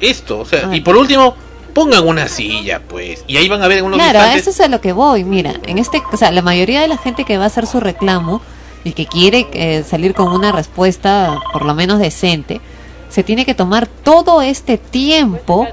esto? 0.00 0.38
O 0.40 0.44
sea, 0.44 0.74
y 0.74 0.80
por 0.80 0.96
último, 0.96 1.34
pongan 1.74 2.06
una 2.06 2.28
silla, 2.28 2.80
pues. 2.86 3.24
Y 3.26 3.36
ahí 3.36 3.48
van 3.48 3.62
a 3.62 3.68
ver 3.68 3.82
unos 3.82 3.98
Claro, 3.98 4.18
instantes. 4.18 4.42
eso 4.42 4.50
es 4.50 4.60
a 4.60 4.68
lo 4.68 4.80
que 4.80 4.92
voy. 4.92 5.24
Mira, 5.24 5.54
en 5.66 5.78
este, 5.78 6.02
o 6.12 6.16
sea, 6.16 6.30
la 6.30 6.42
mayoría 6.42 6.80
de 6.80 6.88
la 6.88 6.96
gente 6.98 7.24
que 7.24 7.36
va 7.38 7.44
a 7.44 7.46
hacer 7.48 7.66
su 7.66 7.80
reclamo 7.80 8.40
y 8.84 8.92
que 8.92 9.06
quiere 9.06 9.48
eh, 9.52 9.84
salir 9.86 10.14
con 10.14 10.28
una 10.28 10.52
respuesta 10.52 11.38
por 11.52 11.64
lo 11.64 11.74
menos 11.74 11.98
decente, 11.98 12.60
se 13.08 13.22
tiene 13.24 13.44
que 13.44 13.54
tomar 13.54 13.86
todo 13.86 14.40
este 14.42 14.78
tiempo. 14.78 15.66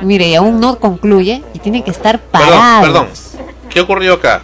Mire, 0.00 0.28
y 0.28 0.34
aún 0.36 0.60
no 0.60 0.78
concluye 0.78 1.42
y 1.54 1.58
tiene 1.58 1.82
que 1.84 1.90
estar 1.90 2.20
Perdón, 2.20 2.48
parado. 2.50 2.82
perdón. 2.82 3.08
¿Qué 3.68 3.80
ocurrió 3.80 4.14
acá? 4.14 4.42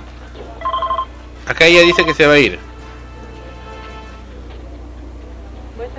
Acá 1.46 1.66
ella 1.66 1.80
dice 1.82 2.04
que 2.04 2.12
se 2.14 2.26
va 2.26 2.34
a 2.34 2.38
ir. 2.38 2.58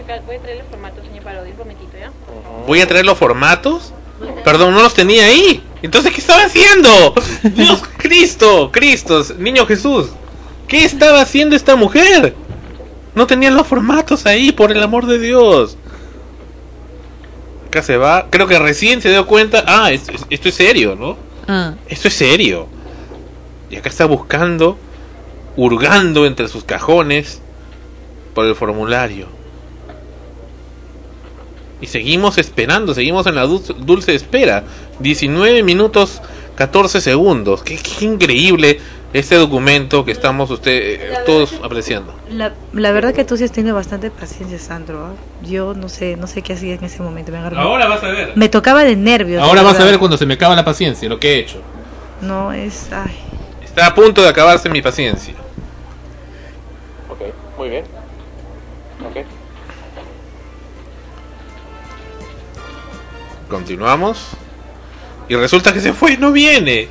Voy 0.06 0.14
a, 0.14 0.18
sacar, 0.18 0.26
voy 0.26 0.36
a 0.36 0.42
traer 0.42 0.58
el 0.58 0.66
formato, 0.66 1.02
señor 1.02 1.24
Parodi, 1.24 1.52
un 1.52 1.58
momentito, 1.58 1.98
¿ya? 1.98 2.12
Voy 2.68 2.82
a 2.82 2.88
traer 2.88 3.06
los 3.06 3.18
formatos. 3.18 3.94
Perdón, 4.44 4.74
no 4.74 4.82
los 4.82 4.94
tenía 4.94 5.26
ahí. 5.26 5.64
Entonces, 5.82 6.14
¿qué 6.14 6.22
estaba 6.22 6.44
haciendo? 6.44 7.14
Dios, 7.44 7.84
Cristo, 7.98 8.72
Cristo, 8.72 9.24
niño 9.38 9.66
Jesús. 9.66 10.10
¿Qué 10.68 10.86
estaba 10.86 11.22
haciendo 11.22 11.56
esta 11.56 11.76
mujer? 11.76 12.36
No 13.14 13.28
tenían 13.28 13.56
los 13.56 13.68
formatos 13.68 14.26
ahí, 14.26 14.52
por 14.52 14.72
el 14.72 14.82
amor 14.82 15.06
de 15.06 15.20
Dios. 15.20 15.78
Acá 17.68 17.82
se 17.82 17.98
va. 17.98 18.28
Creo 18.30 18.48
que 18.48 18.60
recién 18.60 19.02
se 19.02 19.10
dio 19.10 19.26
cuenta. 19.26 19.64
Ah, 19.68 19.92
esto, 19.92 20.14
esto 20.30 20.50
es 20.50 20.56
serio, 20.56 20.96
¿no? 20.96 21.18
Ah. 21.48 21.74
Esto 21.88 22.08
es 22.08 22.14
serio. 22.14 22.68
Y 23.70 23.76
acá 23.78 23.90
está 23.90 24.06
buscando, 24.06 24.78
hurgando 25.56 26.26
entre 26.26 26.48
sus 26.48 26.64
cajones 26.64 27.42
por 28.34 28.46
el 28.46 28.56
formulario. 28.56 29.28
Y 31.82 31.88
seguimos 31.88 32.38
esperando, 32.38 32.94
seguimos 32.94 33.28
en 33.28 33.36
la 33.36 33.44
dulce, 33.44 33.74
dulce 33.78 34.16
espera. 34.16 34.64
19 35.00 35.62
minutos 35.64 36.22
14 36.56 37.02
segundos. 37.02 37.64
Qué, 37.64 37.78
qué 37.78 38.06
increíble 38.06 38.80
este 39.14 39.36
documento 39.36 40.04
que 40.04 40.12
estamos 40.12 40.50
usted, 40.52 40.72
eh, 40.72 41.14
todos 41.26 41.54
apreciando. 41.64 42.14
La, 42.30 42.54
la 42.74 42.92
verdad 42.92 43.14
que 43.14 43.24
tú 43.26 43.38
sí 43.38 43.44
has 43.44 43.52
tenido 43.52 43.76
bastante 43.76 44.10
paciencia, 44.12 44.58
Sandro. 44.60 45.06
¿ah? 45.06 45.14
Yo 45.46 45.74
no 45.74 45.88
sé, 45.90 46.16
no 46.18 46.28
sé 46.28 46.42
qué 46.42 46.54
hacía 46.54 46.76
en 46.76 46.84
ese 46.84 47.02
momento. 47.02 47.32
Me 47.32 47.38
agarró- 47.40 47.60
Ahora 47.60 47.88
vas 47.88 48.04
a 48.04 48.08
ver. 48.08 48.32
Me 48.36 48.50
tocaba 48.50 48.84
de 48.84 48.96
nervios. 48.96 49.42
Ahora 49.44 49.62
vas 49.62 49.80
a 49.80 49.84
ver 49.86 50.00
cuando 50.00 50.18
se 50.18 50.26
me 50.26 50.34
acaba 50.36 50.56
la 50.56 50.66
paciencia, 50.66 51.08
lo 51.10 51.20
que 51.20 51.34
he 51.36 51.40
hecho. 51.40 51.62
No, 52.22 52.52
es... 52.54 52.88
Ay. 52.92 53.12
Está 53.64 53.88
a 53.88 53.94
punto 53.96 54.22
de 54.22 54.30
acabarse 54.30 54.70
mi 54.70 54.82
paciencia. 54.82 55.34
Ok, 57.10 57.20
muy 57.58 57.70
bien. 57.70 57.84
Continuamos. 63.50 64.20
Y 65.28 65.36
resulta 65.36 65.74
que 65.74 65.80
se 65.82 65.94
fue, 65.94 66.18
no 66.18 66.32
viene. 66.32 66.88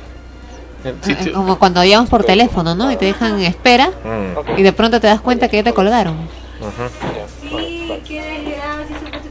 Sí, 1.01 1.11
Eh, 1.13 1.17
sí. 1.23 1.31
Como 1.31 1.57
cuando 1.57 1.83
llamas 1.83 2.09
por 2.09 2.23
teléfono, 2.23 2.75
¿no? 2.75 2.91
Y 2.91 2.95
te 2.97 3.05
dejan 3.05 3.39
en 3.39 3.45
espera 3.45 3.89
Mm. 4.03 4.59
y 4.59 4.63
de 4.63 4.71
pronto 4.73 4.99
te 5.01 5.07
das 5.07 5.21
cuenta 5.21 5.47
que 5.47 5.57
ya 5.57 5.63
te 5.63 5.73
colgaron. 5.73 6.15
Ajá. 6.61 6.89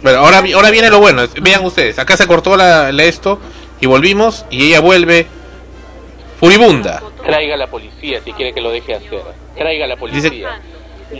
Pero 0.02 0.18
ahora, 0.18 0.42
ahora 0.54 0.70
viene 0.70 0.90
lo 0.90 1.00
bueno. 1.00 1.22
Vean 1.40 1.64
ustedes, 1.64 1.98
acá 1.98 2.16
se 2.16 2.26
cortó 2.26 2.56
la, 2.56 2.92
la 2.92 3.04
esto 3.04 3.38
y 3.80 3.86
volvimos 3.86 4.44
y 4.50 4.66
ella 4.68 4.80
vuelve 4.80 5.26
furibunda. 6.38 7.02
Traiga 7.24 7.54
a 7.54 7.58
la 7.58 7.68
policía 7.68 8.20
si 8.22 8.32
quiere 8.32 8.52
que 8.52 8.60
lo 8.60 8.70
deje 8.70 8.94
hacer. 8.94 9.22
Traiga 9.56 9.86
a 9.86 9.88
la 9.88 9.96
policía. 9.96 10.60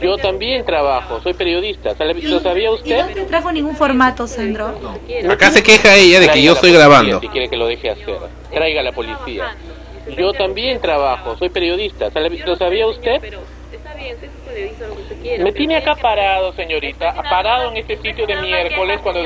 Yo 0.02 0.16
también 0.18 0.64
trabajo, 0.64 1.20
soy 1.22 1.34
periodista. 1.34 1.94
¿Sabe- 1.94 2.14
¿Lo 2.14 2.40
sabía 2.40 2.64
¿Y 2.64 2.66
no 2.66 2.72
usted? 2.74 3.14
te 3.14 3.22
trajo 3.24 3.52
ningún 3.52 3.76
formato, 3.76 4.26
Sandro? 4.26 4.74
Acá 5.28 5.50
se 5.50 5.62
queja 5.62 5.94
ella 5.96 6.20
de 6.20 6.26
que 6.26 6.32
Traiga 6.32 6.46
yo 6.46 6.52
estoy 6.54 6.72
grabando. 6.72 7.20
Si 7.20 7.28
quiere 7.28 7.48
que 7.48 7.56
lo 7.56 7.66
deje 7.66 7.90
hacer. 7.90 8.16
Traiga 8.52 8.80
a 8.80 8.84
la 8.84 8.92
policía. 8.92 9.56
Yo 10.18 10.32
también 10.32 10.80
trabajo, 10.80 11.36
soy 11.38 11.48
periodista. 11.48 12.10
¿Sabe- 12.10 12.30
¿Lo 12.44 12.56
sabía 12.56 12.86
usted? 12.86 13.20
Es 14.54 14.78
lo 14.78 14.94
que 14.94 15.02
usted 15.02 15.20
quiera. 15.20 15.44
Me 15.44 15.52
tiene 15.52 15.76
acá 15.76 15.96
parado, 15.96 16.52
señorita, 16.52 17.12
parado 17.14 17.70
en 17.70 17.78
este 17.78 17.96
sitio 17.96 18.26
de 18.26 18.36
miércoles 18.36 19.00
cuando 19.02 19.22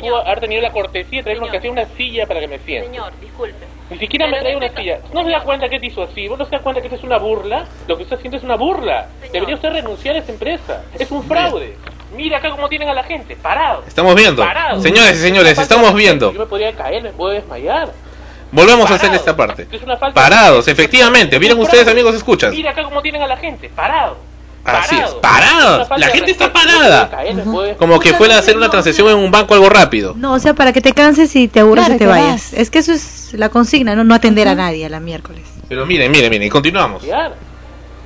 pudo 0.00 0.26
haber 0.26 0.40
tenido 0.40 0.60
la 0.60 0.72
cortesía 0.72 1.20
de 1.20 1.22
traerme 1.22 1.50
que 1.50 1.58
hacía 1.58 1.70
una 1.70 1.86
silla 1.96 2.26
para 2.26 2.40
que 2.40 2.48
me 2.48 2.58
siente. 2.58 2.88
Señor, 2.88 3.12
disculpe. 3.20 3.66
Ni 3.90 3.98
siquiera 3.98 4.26
me 4.26 4.40
trae 4.40 4.56
una 4.56 4.74
silla. 4.74 4.98
¿No 5.12 5.24
se 5.24 5.30
da 5.30 5.40
cuenta 5.42 5.68
que 5.68 5.76
así? 5.76 6.28
¿Vos 6.28 6.38
no 6.38 6.44
se 6.44 6.50
da 6.50 6.58
cuenta 6.60 6.80
que 6.80 6.88
esto 6.88 6.96
es 6.96 7.04
una 7.04 7.18
burla? 7.18 7.66
Lo 7.86 7.96
que 7.96 8.02
usted 8.02 8.16
haciendo 8.16 8.36
es 8.36 8.42
una 8.42 8.56
burla. 8.56 9.08
Debería 9.32 9.54
usted 9.54 9.70
renunciar 9.70 10.16
a 10.16 10.18
esa 10.18 10.32
empresa. 10.32 10.82
Es 10.98 11.10
un 11.10 11.22
fraude. 11.22 11.76
Mira 12.16 12.38
acá 12.38 12.50
cómo 12.50 12.68
tienen 12.68 12.88
a 12.88 12.94
la 12.94 13.02
gente, 13.04 13.36
parado. 13.36 13.82
Estamos 13.86 14.14
viendo. 14.14 14.42
Parado. 14.42 14.80
Señores 14.80 15.16
y 15.16 15.20
señores, 15.20 15.58
estamos 15.58 15.94
viendo. 15.94 16.32
Yo 16.32 16.38
me 16.40 16.46
podría 16.46 16.72
caer, 16.72 17.02
me 17.02 17.10
puedo 17.10 17.32
desmayar. 17.32 17.92
Volvemos 18.52 18.88
a 18.88 18.94
hacer 18.94 19.12
esta 19.12 19.36
parte. 19.36 19.66
Es 19.70 19.82
una 19.82 19.96
falta 19.96 20.20
de 20.20 20.30
Parados, 20.30 20.68
efectivamente. 20.68 21.36
Es 21.36 21.40
Miren 21.40 21.58
ustedes, 21.58 21.88
amigos, 21.88 22.14
escuchan. 22.14 22.52
Mira 22.52 22.70
acá 22.70 22.84
cómo 22.84 23.02
tienen 23.02 23.20
a 23.22 23.26
la 23.26 23.36
gente, 23.36 23.68
parado. 23.68 24.16
Así 24.64 24.96
es, 24.96 25.10
falta 25.20 25.98
La 25.98 26.06
gente 26.08 26.30
está 26.30 26.52
parada. 26.52 27.10
caer, 27.10 27.44
Como 27.78 27.98
que 28.00 28.14
fuera 28.14 28.36
a 28.36 28.38
hacer 28.38 28.56
una 28.56 28.70
transacción 28.70 29.08
en 29.08 29.16
un 29.16 29.30
banco 29.30 29.54
algo 29.54 29.68
rápido. 29.68 30.14
No, 30.16 30.32
o 30.32 30.38
sea, 30.38 30.54
para 30.54 30.72
que 30.72 30.80
te 30.80 30.92
canses 30.92 31.34
y 31.36 31.48
te 31.48 31.60
aburras 31.60 31.86
Claro, 31.86 31.96
y 31.96 31.98
te 31.98 32.04
te 32.04 32.10
vayas. 32.10 32.50
vas. 32.50 32.52
Es 32.54 32.70
que 32.70 32.78
eso 32.78 32.92
es 32.92 33.34
la 33.34 33.48
consigna, 33.50 33.94
¿no? 33.94 34.04
No 34.04 34.14
atender 34.14 34.48
a 34.48 34.54
nadie 34.54 34.86
a 34.86 34.88
la 34.88 35.00
miércoles. 35.00 35.42
Pero 35.68 35.84
miren, 35.86 36.10
miren, 36.10 36.30
miren, 36.30 36.46
y 36.46 36.50
continuamos. 36.50 37.02
Claro. 37.02 37.34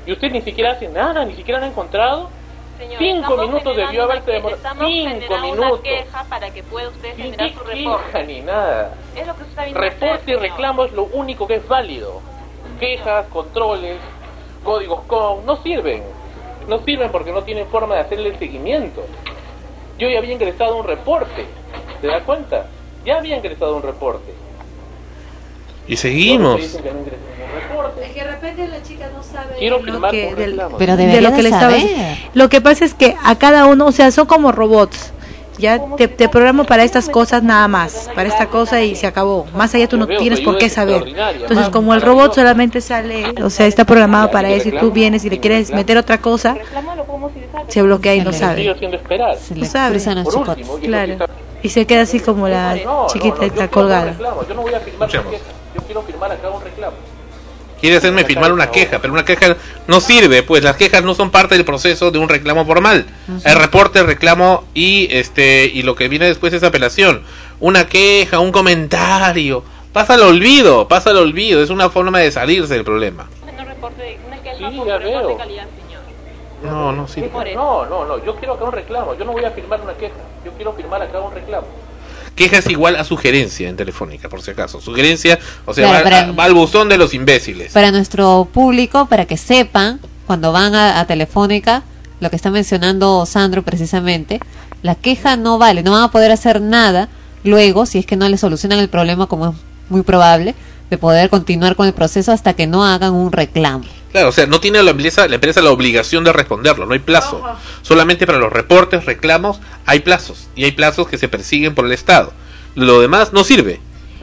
Y 0.06 0.12
usted 0.12 0.30
ni 0.32 0.40
siquiera 0.42 0.72
hace 0.72 0.88
nada, 0.88 1.24
ni 1.24 1.34
siquiera 1.36 1.60
lo 1.60 1.66
ha 1.66 1.68
encontrado. 1.68 2.30
Señor, 2.78 2.98
Cinco 2.98 3.36
minutos 3.36 3.76
debió 3.76 4.04
haberse 4.04 4.30
demorado. 4.30 4.62
Cinco 4.78 5.38
minutos. 5.40 5.80
una 5.80 5.82
queja 5.82 6.24
para 6.28 6.50
que 6.50 6.62
pueda 6.62 6.88
usted 6.88 7.16
Ni 7.16 7.22
generar 7.24 7.48
su 7.52 7.58
queja 7.64 7.74
reporte. 7.74 8.24
ni 8.26 8.40
nada. 8.40 8.94
Es 9.16 9.26
lo 9.26 9.34
que 9.36 9.42
usted 9.42 9.50
está 9.50 9.62
viendo 9.64 9.80
Reporte 9.80 10.30
y 10.32 10.34
reclamo 10.36 10.84
es 10.84 10.92
lo 10.92 11.04
único 11.04 11.46
que 11.46 11.56
es 11.56 11.68
válido. 11.68 12.20
Quejas, 12.78 13.26
controles, 13.32 13.96
códigos 14.64 15.00
COM 15.08 15.44
no 15.44 15.60
sirven. 15.62 16.02
No 16.68 16.84
sirven 16.84 17.10
porque 17.10 17.32
no 17.32 17.42
tienen 17.42 17.66
forma 17.66 17.94
de 17.94 18.02
hacerle 18.02 18.28
el 18.30 18.38
seguimiento. 18.38 19.04
Yo 19.98 20.08
ya 20.08 20.18
había 20.18 20.34
ingresado 20.34 20.76
un 20.76 20.86
reporte. 20.86 21.46
¿Se 22.00 22.06
da 22.06 22.20
cuenta? 22.24 22.66
Ya 23.04 23.16
había 23.16 23.36
ingresado 23.36 23.76
un 23.76 23.82
reporte. 23.82 24.32
Y 25.88 25.96
seguimos. 25.96 26.60
Dicen 26.60 26.82
que 26.82 26.90
no 26.90 26.98
reporte. 27.60 28.04
Es 28.04 28.10
que 28.12 28.20
de 28.22 28.30
repente 28.30 28.68
la 28.68 28.82
chica 28.82 29.08
no 29.16 29.22
sabe 29.22 29.56
Quiero 29.58 29.78
lo 29.78 29.84
firmar 29.84 30.10
que- 30.10 30.34
del- 30.34 30.50
reclamo. 30.50 30.76
Pero 30.78 30.96
de 30.96 31.20
lo 31.22 31.32
que 31.32 31.42
le 31.42 31.48
estaba. 31.48 31.74
Lo 32.34 32.48
que 32.50 32.60
pasa 32.60 32.84
es 32.84 32.92
que 32.94 33.16
a 33.24 33.36
cada 33.36 33.66
uno, 33.66 33.86
o 33.86 33.92
sea, 33.92 34.10
son 34.10 34.26
como 34.26 34.52
robots. 34.52 35.12
Ya 35.58 35.80
te, 35.96 36.06
te 36.06 36.28
programo 36.28 36.64
para 36.64 36.84
estas 36.84 37.08
cosas 37.08 37.42
nada 37.42 37.66
más, 37.66 38.08
para 38.14 38.28
esta 38.28 38.46
cosa 38.46 38.80
y 38.82 38.94
se 38.94 39.06
acabó. 39.06 39.44
Más 39.54 39.74
allá 39.74 39.88
tú 39.88 39.96
no 39.96 40.06
tienes 40.06 40.40
por 40.40 40.56
qué 40.58 40.68
saber. 40.68 41.04
Entonces, 41.40 41.68
como 41.70 41.94
el 41.94 42.00
robot 42.00 42.34
solamente 42.34 42.80
sale, 42.80 43.34
o 43.42 43.50
sea, 43.50 43.66
está 43.66 43.84
programado 43.84 44.30
para 44.30 44.50
eso 44.50 44.68
y 44.68 44.72
tú 44.78 44.92
vienes 44.92 45.24
y 45.24 45.30
le 45.30 45.40
quieres 45.40 45.70
meter 45.72 45.98
otra 45.98 46.18
cosa, 46.18 46.56
se 47.68 47.82
bloquea 47.82 48.14
y 48.14 48.20
no 48.20 48.32
sabe. 48.32 48.74
No 49.54 49.64
sabe. 49.64 49.98
y 50.80 50.86
Claro. 50.86 51.16
se 51.68 51.86
queda 51.86 52.02
así 52.02 52.20
como 52.20 52.48
la 52.48 52.76
chiquita 53.08 53.44
está 53.44 53.68
colgada. 53.68 54.16
Yo 54.48 54.54
no 54.54 54.62
voy 54.62 54.74
a 54.74 54.80
firmar 54.80 54.96
una 54.96 55.06
Escuchemos. 55.06 55.32
queja. 55.32 55.44
Yo 55.74 55.82
quiero 55.82 56.02
firmar 56.02 56.32
acá 56.32 56.50
un 56.50 56.62
reclamo. 56.62 56.96
Quiere 57.80 57.96
hacerme 57.96 58.24
firmar 58.24 58.52
una 58.52 58.70
queja, 58.70 58.98
pero 59.00 59.12
una 59.12 59.24
queja 59.24 59.56
no 59.86 60.00
sirve, 60.00 60.42
pues 60.42 60.64
las 60.64 60.76
quejas 60.76 61.04
no 61.04 61.14
son 61.14 61.30
parte 61.30 61.54
del 61.54 61.64
proceso 61.64 62.10
de 62.10 62.18
un 62.18 62.28
reclamo 62.28 62.66
formal. 62.66 63.06
Hay 63.44 63.54
reporte, 63.54 64.02
reclamo 64.02 64.64
y 64.74 65.08
este 65.10 65.70
y 65.72 65.82
lo 65.82 65.94
que 65.94 66.08
viene 66.08 66.26
después 66.26 66.52
es 66.52 66.62
apelación. 66.62 67.22
Una 67.60 67.86
queja, 67.86 68.40
un 68.40 68.52
comentario, 68.52 69.62
pasa 69.92 70.14
al 70.14 70.22
olvido, 70.22 70.88
pasa 70.88 71.10
al 71.10 71.18
olvido, 71.18 71.62
es 71.62 71.70
una 71.70 71.88
forma 71.88 72.18
de 72.18 72.30
salirse 72.30 72.74
del 72.74 72.84
problema. 72.84 73.28
No 76.60 77.06
Sí. 77.06 77.20
No, 77.20 77.46
eso. 77.50 77.54
No, 77.54 77.86
no, 77.86 78.04
no, 78.04 78.24
yo 78.24 78.34
quiero 78.36 78.54
acá 78.54 78.64
un 78.64 78.72
reclamo. 78.72 79.14
Yo 79.14 79.24
no 79.24 79.32
voy 79.32 79.44
a 79.44 79.50
firmar 79.52 79.80
una 79.80 79.94
queja. 79.94 80.16
Yo 80.44 80.50
quiero 80.52 80.72
firmar 80.72 81.02
acá 81.02 81.20
un 81.20 81.32
reclamo. 81.32 81.66
Queja 82.38 82.58
es 82.58 82.70
igual 82.70 82.96
a 82.96 83.04
sugerencia 83.04 83.68
en 83.68 83.76
Telefónica, 83.76 84.28
por 84.30 84.40
si 84.40 84.52
acaso. 84.52 84.80
Sugerencia, 84.80 85.38
o 85.66 85.74
sea, 85.74 85.88
Claro, 85.88 86.04
va, 86.04 86.10
para- 86.10 86.32
va 86.32 86.44
al 86.44 86.54
buzón 86.54 86.88
de 86.88 86.96
los 86.96 87.12
imbéciles. 87.12 87.72
Para 87.72 87.90
nuestro 87.90 88.48
público, 88.50 89.06
para 89.06 89.26
que 89.26 89.36
sepan, 89.36 90.00
cuando 90.26 90.52
van 90.52 90.74
a, 90.74 91.00
a 91.00 91.06
Telefónica, 91.06 91.82
lo 92.20 92.30
que 92.30 92.36
está 92.36 92.50
mencionando 92.50 93.26
Sandro 93.26 93.62
precisamente, 93.62 94.40
la 94.82 94.94
queja 94.94 95.36
no 95.36 95.58
vale, 95.58 95.82
no 95.82 95.90
van 95.92 96.04
a 96.04 96.10
poder 96.10 96.30
hacer 96.30 96.60
nada 96.60 97.08
luego 97.44 97.84
si 97.86 97.98
es 97.98 98.06
que 98.06 98.16
no 98.16 98.28
le 98.28 98.36
solucionan 98.38 98.78
el 98.78 98.88
problema, 98.88 99.26
como 99.26 99.48
es 99.50 99.54
muy 99.88 100.02
probable, 100.02 100.54
de 100.90 100.98
poder 100.98 101.28
continuar 101.30 101.76
con 101.76 101.86
el 101.86 101.92
proceso 101.92 102.32
hasta 102.32 102.54
que 102.54 102.66
no 102.66 102.84
hagan 102.84 103.12
un 103.14 103.30
reclamo. 103.32 103.84
Claro, 104.12 104.28
o 104.28 104.32
sea, 104.32 104.46
no 104.46 104.60
tiene 104.60 104.82
la 104.82 104.92
empresa, 104.92 105.28
la 105.28 105.34
empresa 105.34 105.60
la 105.60 105.70
obligación 105.70 106.24
de 106.24 106.32
responderlo, 106.32 106.86
no 106.86 106.94
hay 106.94 106.98
plazo. 106.98 107.42
Solamente 107.82 108.26
para 108.26 108.38
los 108.38 108.52
reportes, 108.52 109.04
reclamos, 109.04 109.60
hay 109.84 110.00
plazos. 110.00 110.48
Y 110.56 110.64
hay 110.64 110.72
plazos 110.72 111.08
que 111.08 111.18
se 111.18 111.28
persiguen 111.28 111.74
por 111.74 111.84
el 111.84 111.92
Estado. 111.92 112.32
Lo 112.74 113.00
demás 113.00 113.32
no 113.32 113.44
sirve. 113.44 113.80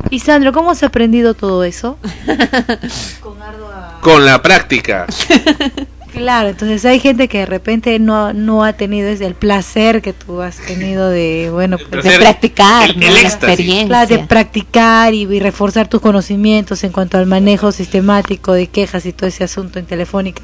Y 0.10 0.20
Sandro, 0.20 0.52
¿cómo 0.54 0.72
has 0.72 0.84
aprendido 0.84 1.34
todo 1.34 1.64
eso? 1.64 1.98
Con 4.02 4.26
la 4.26 4.42
práctica. 4.42 5.08
Claro, 6.16 6.50
entonces 6.50 6.86
hay 6.86 7.00
gente 7.00 7.28
que 7.28 7.40
de 7.40 7.46
repente 7.46 8.00
no, 8.00 8.32
no 8.32 8.64
ha 8.64 8.74
tenido 8.74 9.10
ese 9.10 9.26
el 9.26 9.36
placer 9.36 10.02
que 10.02 10.14
tú 10.14 10.42
has 10.42 10.58
tenido 10.58 11.10
de, 11.10 11.50
bueno, 11.52 11.78
pues, 11.78 12.06
De 12.06 12.18
practicar, 12.18 12.96
¿no? 12.96 13.08
la 13.08 13.22
experiencia. 13.22 14.06
De 14.06 14.20
practicar 14.20 15.14
y, 15.14 15.24
y 15.24 15.40
reforzar 15.40 15.90
tus 15.90 16.00
conocimientos 16.00 16.84
en 16.86 16.92
cuanto 16.92 17.18
al 17.18 17.26
manejo 17.26 17.72
sistemático 17.72 18.54
de 18.54 18.68
quejas 18.68 19.06
y 19.06 19.12
todo 19.12 19.28
ese 19.28 19.44
asunto 19.44 19.78
en 19.78 19.86
Telefónica. 19.86 20.44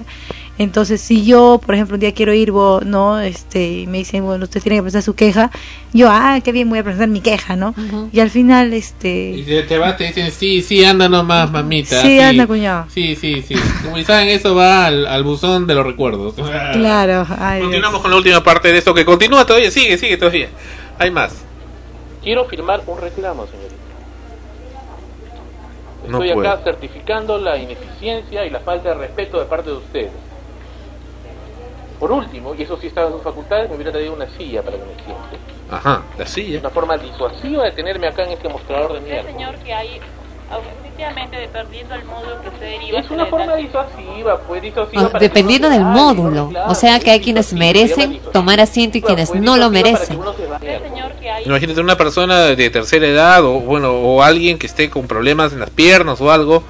Entonces, 0.57 1.01
si 1.01 1.25
yo, 1.25 1.59
por 1.65 1.73
ejemplo, 1.73 1.95
un 1.95 2.01
día 2.01 2.13
quiero 2.13 2.33
ir, 2.33 2.51
vos, 2.51 2.85
¿no? 2.85 3.19
Este, 3.19 3.79
y 3.79 3.87
me 3.87 3.97
dicen, 3.99 4.23
bueno, 4.23 4.43
usted 4.43 4.61
tiene 4.61 4.77
que 4.77 4.83
presentar 4.83 5.03
su 5.03 5.15
queja, 5.15 5.49
yo, 5.91 6.07
ah, 6.11 6.39
qué 6.43 6.51
bien, 6.51 6.69
voy 6.69 6.79
a 6.79 6.83
presentar 6.83 7.07
mi 7.07 7.21
queja, 7.21 7.55
¿no? 7.55 7.73
Y 8.11 8.19
al 8.19 8.29
final, 8.29 8.71
este... 8.73 9.31
Y 9.31 9.43
te, 9.43 9.63
te 9.63 9.77
vas, 9.79 9.97
te 9.97 10.03
dicen, 10.05 10.29
sí, 10.31 10.61
sí, 10.61 10.83
anda 10.85 11.09
nomás, 11.09 11.49
mamita. 11.51 12.01
Sí, 12.01 12.19
anda, 12.19 12.45
cuñado. 12.45 12.85
Sí, 12.89 13.15
sí, 13.15 13.41
sí. 13.41 13.55
Como 13.83 13.97
saben, 14.03 14.29
eso 14.29 14.53
va 14.53 14.85
al, 14.85 15.07
al 15.07 15.23
buzón 15.23 15.65
de 15.67 15.75
los 15.75 15.85
recuerdos. 15.85 16.35
Claro, 16.73 17.25
ay, 17.39 17.59
Dios. 17.59 17.67
Continuamos 17.69 18.01
con 18.01 18.11
la 18.11 18.17
última 18.17 18.43
parte 18.43 18.71
de 18.71 18.77
esto 18.77 18.93
que 18.93 19.03
continúa 19.05 19.45
todavía, 19.45 19.71
sigue, 19.71 19.97
sigue 19.97 20.17
todavía. 20.17 20.49
Hay 20.99 21.09
más. 21.11 21.33
Quiero 22.21 22.45
firmar 22.45 22.81
un 22.85 22.99
reclamo, 22.99 23.47
señorita. 23.47 23.75
No 26.07 26.17
Estoy 26.23 26.29
acá 26.31 26.61
puedo. 26.61 26.63
certificando 26.63 27.37
la 27.37 27.57
ineficiencia 27.57 28.45
y 28.45 28.49
la 28.49 28.59
falta 28.59 28.89
de 28.89 28.95
respeto 28.95 29.39
de 29.39 29.45
parte 29.45 29.69
de 29.69 29.75
ustedes. 29.77 30.11
Por 32.01 32.11
último, 32.11 32.55
y 32.55 32.63
eso 32.63 32.79
sí 32.81 32.87
estaba 32.87 33.07
en 33.09 33.13
sus 33.13 33.21
facultades, 33.21 33.69
me 33.69 33.75
hubiera 33.75 33.91
traído 33.91 34.13
una 34.13 34.27
silla 34.35 34.63
para 34.63 34.75
que 34.75 34.83
me 34.83 34.95
siente. 34.95 35.37
Ajá, 35.69 36.01
la 36.17 36.25
silla. 36.25 36.59
Una 36.59 36.71
forma 36.71 36.97
disuasiva 36.97 37.63
de 37.65 37.71
tenerme 37.73 38.07
acá 38.07 38.23
en 38.23 38.31
este 38.31 38.49
mostrador 38.49 38.93
de 38.93 39.01
mierda. 39.01 39.31
señor, 39.31 39.55
que 39.57 39.71
hay 39.71 40.01
efectivamente 40.81 41.37
de 41.37 41.47
perdiendo 41.47 41.93
el 41.93 42.05
módulo 42.05 42.41
que 42.41 42.49
se 42.57 42.65
deriva. 42.65 42.99
Es 42.99 43.11
una 43.11 43.27
forma 43.27 43.55
disuasiva, 43.55 44.39
pues 44.47 44.63
disuasiva. 44.63 45.03
Ah, 45.03 45.09
para 45.09 45.19
dependiendo 45.19 45.69
del 45.69 45.83
vaya, 45.83 45.93
módulo. 45.93 46.49
claro, 46.49 46.71
O 46.71 46.73
sea 46.73 46.99
que 46.99 47.11
hay 47.11 47.19
quienes 47.19 47.53
merecen 47.53 48.19
tomar 48.33 48.59
asiento 48.59 48.97
y 48.97 49.03
quienes 49.03 49.29
Pues 49.29 49.39
no 49.39 49.55
lo 49.57 49.69
merecen. 49.69 50.19
Imagínate 51.45 51.81
una 51.81 51.97
persona 51.97 52.39
de 52.45 52.69
tercera 52.71 53.05
edad 53.05 53.45
o 53.45 53.59
bueno 53.59 53.91
o 53.91 54.23
alguien 54.23 54.57
que 54.57 54.65
esté 54.65 54.89
con 54.89 55.05
problemas 55.05 55.53
en 55.53 55.59
las 55.59 55.69
piernas 55.69 56.19
o 56.19 56.31
algo. 56.31 56.63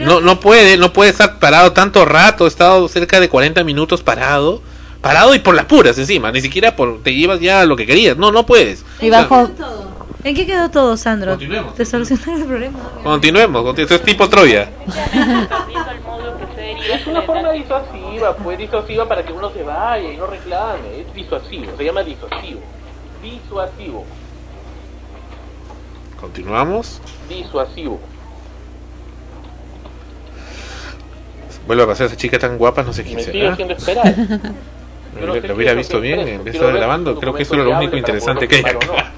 No 0.00 0.20
no 0.20 0.40
puede, 0.40 0.76
no 0.76 0.92
puede 0.92 1.10
estar 1.10 1.38
parado 1.38 1.72
tanto 1.72 2.04
rato, 2.04 2.44
he 2.44 2.48
estado 2.48 2.86
cerca 2.88 3.20
de 3.20 3.28
40 3.28 3.64
minutos 3.64 4.02
parado, 4.02 4.62
parado 5.00 5.34
y 5.34 5.38
por 5.38 5.54
las 5.54 5.66
puras 5.66 5.96
encima, 5.98 6.30
ni 6.32 6.40
siquiera 6.40 6.74
por 6.76 7.02
te 7.02 7.14
llevas 7.14 7.40
ya 7.40 7.64
lo 7.64 7.76
que 7.76 7.86
querías. 7.86 8.16
No, 8.16 8.32
no 8.32 8.46
puedes. 8.46 8.84
Y 9.00 9.10
bajo... 9.10 9.50
¿En 10.22 10.34
qué 10.34 10.46
quedó 10.46 10.70
todo, 10.70 10.96
Sandro? 10.96 11.36
¿Te 11.76 11.84
solucionaron 11.84 12.40
el 12.40 12.46
problema? 12.48 12.78
Continuemos, 13.02 13.62
continu- 13.62 13.82
esto 13.82 13.94
es 13.96 14.02
tipo 14.02 14.28
Troya. 14.28 14.70
Es 16.84 17.06
una 17.06 17.22
forma 17.22 17.50
disuasiva, 17.52 18.36
pues 18.36 18.58
disuasiva 18.58 19.08
para 19.08 19.24
que 19.24 19.32
uno 19.32 19.50
se 19.50 19.62
vaya 19.62 20.12
y 20.12 20.16
no 20.16 20.26
reclame. 20.26 21.00
Es 21.00 21.14
disuasivo, 21.14 21.72
se 21.76 21.84
llama 21.84 22.02
disuasivo. 22.02 22.60
Disuasivo, 23.22 24.04
Continuamos. 26.20 27.00
disuasivo. 27.28 28.00
Vuelve 31.66 31.82
a 31.82 31.86
pasar 31.86 32.06
esa 32.06 32.16
chica 32.16 32.38
tan 32.38 32.58
guapa, 32.58 32.82
no 32.82 32.92
sé 32.92 33.02
quién 33.04 33.16
Me 33.16 33.22
sigue 33.22 33.38
será. 33.40 33.52
haciendo 33.52 33.74
esperar. 33.74 34.14
Lo, 35.14 35.26
lo 35.36 35.54
hubiera 35.54 35.74
visto 35.74 36.00
bien, 36.00 36.18
en 36.26 36.42
vez 36.42 36.54
de 36.54 36.58
estar 36.58 36.72
grabando, 36.74 37.14
creo 37.20 37.32
que 37.32 37.44
eso 37.44 37.54
era 37.54 37.62
lo 37.62 37.76
único 37.76 37.96
interesante 37.96 38.48
que 38.48 38.56
hay 38.56 38.62
acá. 38.62 39.12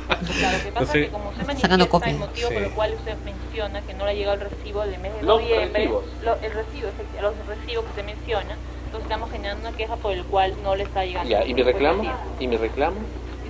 No 0.79 0.87
sé. 0.93 1.11
Sacando 1.59 1.89
copia. 1.89 2.13
el 2.13 2.19
motivo 2.19 2.49
por 2.51 2.63
el 2.63 2.71
cual 2.73 2.93
usted 2.97 3.15
menciona 3.25 3.81
que 3.81 3.95
no 3.95 4.05
le 4.05 4.11
ha 4.11 4.15
llegado 4.15 4.35
el 4.35 4.41
recibo 4.43 4.83
del 4.83 5.01
mes 5.01 5.15
de 5.15 5.23
Los 5.23 5.41
noviembre, 5.41 5.69
recibos. 5.81 6.05
lo- 6.23 6.37
el 6.43 6.53
recibo, 6.53 6.89
los 7.23 7.47
recibos 7.47 7.85
que 7.85 7.91
usted 7.93 8.05
menciona, 8.05 8.57
entonces 8.85 9.03
estamos 9.05 9.31
generando 9.31 9.67
una 9.69 9.77
queja 9.79 9.97
por 9.97 10.13
el 10.13 10.23
cual 10.25 10.53
no 10.63 10.77
le 10.77 10.83
está 10.83 11.03
llegando. 11.03 11.31
Ya, 11.31 11.47
¿y 11.47 11.55
mi 11.55 11.63
reclamo? 11.63 12.03
sí. 12.03 12.11
¿Y 12.41 12.47
mi 12.49 12.57
reclamo? 12.59 12.97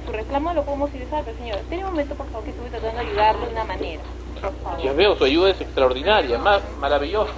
Y 0.01 0.07
su 0.07 0.13
reclamo 0.13 0.55
lo 0.55 0.65
podemos 0.65 0.91
utilizar, 0.91 1.25
pero 1.25 1.37
señor, 1.39 1.57
tiene 1.69 1.85
un 1.85 1.91
momento 1.91 2.15
por 2.15 2.27
favor 2.29 2.45
que 2.45 2.51
estuve 2.51 2.71
tratando 2.71 3.01
de 3.03 3.09
ayudarlo 3.09 3.47
de 3.47 3.53
una 3.53 3.65
manera. 3.65 4.03
Por 4.41 4.55
favor. 4.63 4.85
Ya 4.85 4.93
veo, 4.93 5.17
su 5.17 5.25
ayuda 5.25 5.51
es 5.51 5.61
extraordinaria, 5.61 6.39
más 6.39 6.63
maravillosa. 6.79 7.33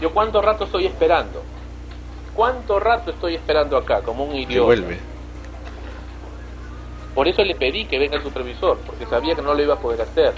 Yo 0.00 0.10
cuánto 0.12 0.40
rato 0.42 0.64
estoy 0.64 0.86
esperando. 0.86 1.42
¿Cuánto 2.34 2.78
rato 2.78 3.10
estoy 3.10 3.34
esperando 3.34 3.76
acá, 3.76 4.00
como 4.02 4.24
un 4.24 4.32
Que 4.32 4.40
idiota? 4.42 4.66
vuelve. 4.66 4.98
Por 7.14 7.26
eso 7.26 7.42
le 7.42 7.54
pedí 7.56 7.84
que 7.86 7.98
venga 7.98 8.16
el 8.16 8.22
supervisor, 8.22 8.78
porque 8.86 9.04
sabía 9.06 9.34
que 9.34 9.42
no 9.42 9.54
lo 9.54 9.62
iba 9.62 9.74
a 9.74 9.78
poder 9.80 10.02
hacer, 10.02 10.34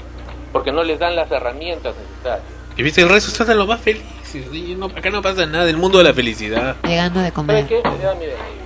porque 0.52 0.72
no 0.72 0.82
les 0.82 0.98
dan 0.98 1.14
las 1.14 1.30
herramientas 1.30 1.94
necesarias. 1.96 2.46
Y 2.76 2.82
viste, 2.82 3.02
el 3.02 3.10
resto 3.10 3.30
están 3.30 3.48
de 3.48 3.54
lo 3.54 3.66
más 3.66 3.80
felices. 3.80 4.06
y 4.52 4.76
no- 4.76 4.86
acá 4.86 5.10
no 5.10 5.20
pasa 5.20 5.44
nada 5.44 5.64
del 5.66 5.76
mundo 5.76 5.98
de 5.98 6.04
la 6.04 6.14
felicidad. 6.14 6.76
Llegando 6.84 7.18
de 7.20 7.26
¿Sabe 7.30 7.34
comer. 7.34 7.66
qué? 7.66 7.82
Me 7.84 7.98
da 8.04 8.14
mi 8.14 8.26
DNI. 8.26 8.60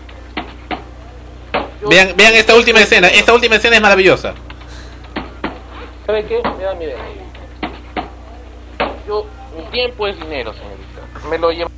Vean, 1.88 2.14
vean 2.16 2.34
esta 2.34 2.54
última 2.54 2.80
escena. 2.80 3.08
Esta 3.08 3.32
última 3.32 3.56
escena 3.56 3.76
es 3.76 3.82
maravillosa. 3.82 4.34
¿Sabe 6.06 6.24
qué? 6.26 6.40
Me 6.56 6.62
da 6.64 6.74
mi 6.74 6.84
DNI. 6.84 7.24
Yo, 9.08 9.26
tiempo 9.74 10.06
es 10.08 10.16
dinero, 10.18 10.54
señorita. 10.54 11.28
Me 11.30 11.38
lo 11.38 11.50
llevo. 11.50 11.70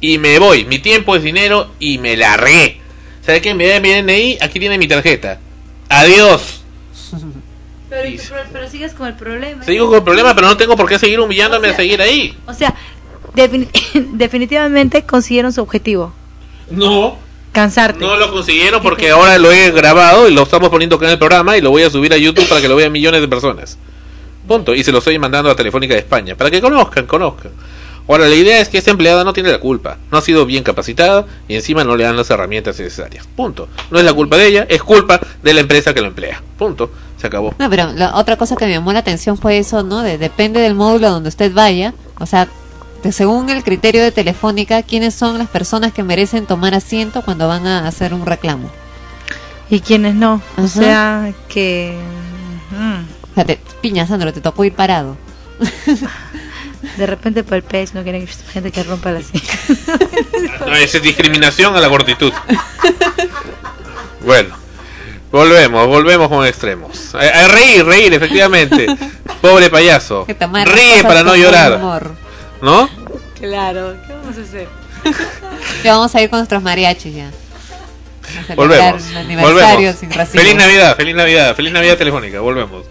Y 0.00 0.18
me 0.18 0.38
voy. 0.38 0.64
Mi 0.64 0.78
tiempo 0.78 1.16
es 1.16 1.22
dinero 1.22 1.70
y 1.78 1.98
me 1.98 2.16
largué. 2.16 2.80
¿Sabe 3.22 3.40
qué? 3.42 3.52
Me 3.54 3.66
da 3.66 3.80
mi 3.80 3.90
DNI. 3.92 4.38
Aquí 4.40 4.58
tiene 4.58 4.78
mi 4.78 4.86
tarjeta. 4.88 5.38
Adiós. 5.88 6.62
Pero, 7.90 8.16
pero, 8.52 8.68
sigues 8.68 8.92
con 8.92 9.06
el 9.08 9.14
problema. 9.14 9.64
Sigo 9.64 9.86
con 9.88 9.96
el 9.96 10.02
problema, 10.02 10.34
pero 10.34 10.46
no 10.48 10.56
tengo 10.56 10.76
por 10.76 10.88
qué 10.88 10.98
seguir 10.98 11.20
humillándome 11.20 11.68
a 11.68 11.74
seguir 11.76 12.00
ahí. 12.02 12.36
O 12.46 12.52
sea, 12.52 12.74
defini- 13.34 13.68
definitivamente 14.12 15.04
consiguieron 15.04 15.52
su 15.52 15.62
objetivo. 15.62 16.12
No. 16.70 17.16
Cansarte. 17.52 17.98
No 17.98 18.16
lo 18.16 18.30
consiguieron 18.30 18.82
porque 18.82 19.10
ahora 19.10 19.38
lo 19.38 19.50
he 19.50 19.70
grabado 19.70 20.28
y 20.28 20.34
lo 20.34 20.42
estamos 20.42 20.68
poniendo 20.68 20.96
acá 20.96 21.06
en 21.06 21.12
el 21.12 21.18
programa 21.18 21.56
y 21.56 21.62
lo 21.62 21.70
voy 21.70 21.82
a 21.82 21.90
subir 21.90 22.12
a 22.12 22.18
YouTube 22.18 22.46
para 22.46 22.60
que 22.60 22.68
lo 22.68 22.76
vean 22.76 22.92
millones 22.92 23.22
de 23.22 23.28
personas. 23.28 23.78
Punto. 24.48 24.74
Y 24.74 24.82
se 24.82 24.90
lo 24.90 24.98
estoy 24.98 25.18
mandando 25.18 25.50
a 25.50 25.54
Telefónica 25.54 25.94
de 25.94 26.00
España 26.00 26.34
para 26.34 26.50
que 26.50 26.60
conozcan, 26.60 27.06
conozcan. 27.06 27.52
Ahora, 28.08 28.26
la 28.26 28.34
idea 28.34 28.58
es 28.60 28.70
que 28.70 28.78
esta 28.78 28.90
empleada 28.90 29.22
no 29.22 29.34
tiene 29.34 29.50
la 29.52 29.60
culpa. 29.60 29.98
No 30.10 30.16
ha 30.16 30.22
sido 30.22 30.46
bien 30.46 30.64
capacitada 30.64 31.26
y 31.46 31.54
encima 31.56 31.84
no 31.84 31.94
le 31.94 32.04
dan 32.04 32.16
las 32.16 32.30
herramientas 32.30 32.78
necesarias. 32.80 33.28
Punto. 33.36 33.68
No 33.90 33.98
es 33.98 34.04
la 34.06 34.14
culpa 34.14 34.38
de 34.38 34.46
ella, 34.46 34.66
es 34.70 34.82
culpa 34.82 35.20
de 35.42 35.52
la 35.54 35.60
empresa 35.60 35.92
que 35.92 36.00
lo 36.00 36.06
emplea. 36.06 36.42
Punto. 36.56 36.90
Se 37.18 37.26
acabó. 37.26 37.54
No, 37.58 37.68
pero 37.68 37.92
la 37.92 38.14
otra 38.16 38.36
cosa 38.36 38.56
que 38.56 38.64
me 38.64 38.70
llamó 38.72 38.92
la 38.94 39.00
atención 39.00 39.36
fue 39.36 39.58
eso, 39.58 39.82
¿no? 39.82 40.00
De, 40.02 40.16
depende 40.16 40.60
del 40.60 40.74
módulo 40.74 41.10
donde 41.10 41.28
usted 41.28 41.52
vaya, 41.52 41.92
o 42.18 42.24
sea, 42.24 42.48
de- 43.02 43.12
según 43.12 43.50
el 43.50 43.62
criterio 43.62 44.02
de 44.02 44.10
Telefónica, 44.12 44.82
¿quiénes 44.82 45.14
son 45.14 45.36
las 45.36 45.48
personas 45.48 45.92
que 45.92 46.02
merecen 46.02 46.46
tomar 46.46 46.74
asiento 46.74 47.20
cuando 47.22 47.46
van 47.48 47.66
a 47.66 47.86
hacer 47.86 48.14
un 48.14 48.24
reclamo? 48.24 48.70
Y 49.68 49.80
quienes 49.80 50.14
no. 50.14 50.40
O 50.56 50.66
sea, 50.68 51.30
que. 51.48 51.98
mm, 52.70 53.17
O 53.38 53.40
sea, 53.40 53.46
te, 53.46 53.60
piña, 53.80 54.04
Sandro, 54.04 54.32
te 54.32 54.40
tocó 54.40 54.64
ir 54.64 54.72
parado. 54.72 55.16
de 56.96 57.06
repente 57.06 57.44
por 57.44 57.54
el 57.54 57.62
pez 57.62 57.94
no 57.94 58.02
quieren 58.02 58.26
que 58.26 58.32
gente 58.52 58.72
que 58.72 58.82
rompa 58.82 59.12
la 59.12 59.22
silla. 59.22 59.54
No, 60.66 60.74
esa 60.74 60.96
es 60.96 61.02
discriminación 61.04 61.76
a 61.76 61.80
la 61.80 61.88
cortitud. 61.88 62.32
Bueno, 64.24 64.56
volvemos, 65.30 65.86
volvemos 65.86 66.28
con 66.28 66.44
extremos. 66.44 67.14
A, 67.14 67.18
a 67.18 67.46
reír, 67.46 67.84
reír, 67.84 68.12
efectivamente. 68.12 68.88
Pobre 69.40 69.70
payaso. 69.70 70.26
Que 70.26 70.34
tomar 70.34 70.68
Ríe 70.68 71.04
para 71.04 71.22
no 71.22 71.36
llorar. 71.36 71.76
humor. 71.76 72.10
¿No? 72.60 72.90
claro, 73.38 73.94
¿qué 74.04 74.12
vamos 74.14 74.36
a 74.36 74.40
hacer? 74.40 74.68
Ya 75.84 75.94
vamos 75.94 76.12
a 76.12 76.22
ir 76.22 76.28
con 76.28 76.40
nuestros 76.40 76.60
mariachis 76.60 77.14
ya. 77.14 77.28
A 77.28 78.44
celebrar 78.44 78.56
Volvemos. 78.56 79.42
Volvemos. 79.42 79.96
sin. 79.96 80.10
Feliz 80.10 80.56
Navidad, 80.56 80.96
feliz 80.96 81.14
Navidad, 81.14 81.54
feliz 81.54 81.72
Navidad 81.72 81.96
telefónica. 81.96 82.40
Volvemos. 82.40 82.84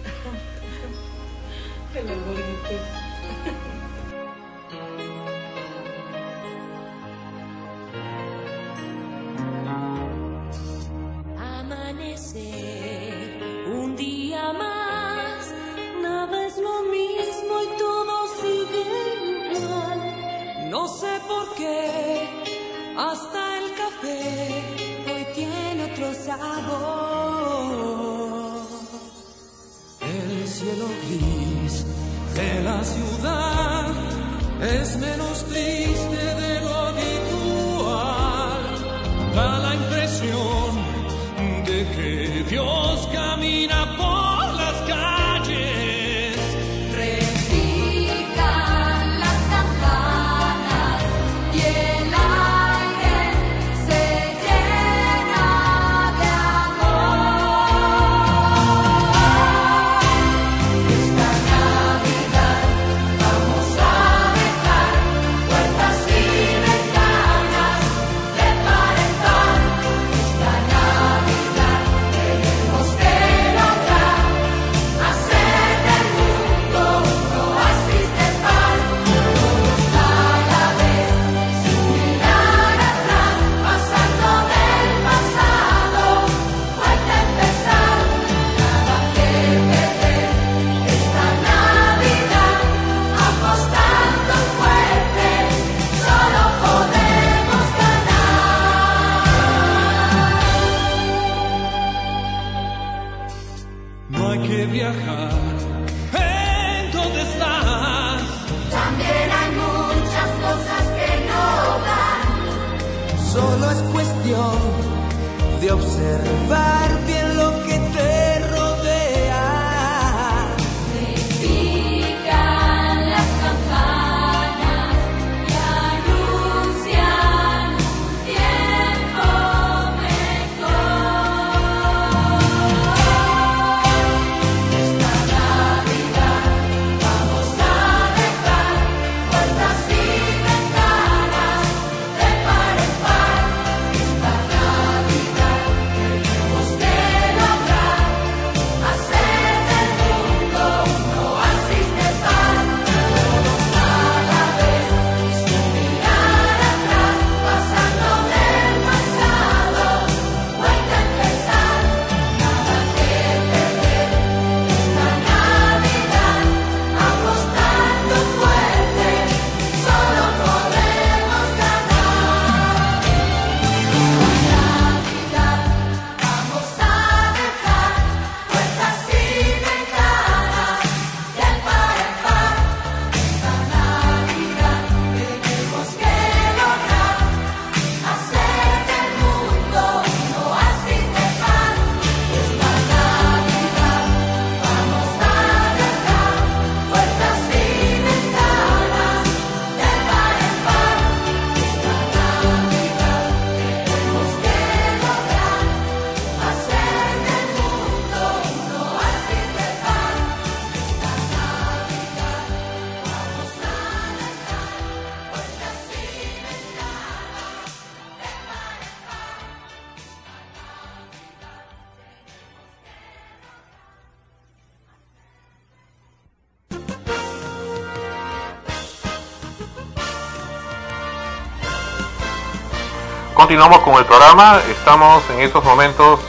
Continuamos 233.48 233.78
con 233.78 233.94
el 233.94 234.04
programa. 234.04 234.60
Estamos 234.68 235.22
en 235.30 235.40
estos 235.40 235.64
momentos 235.64 236.20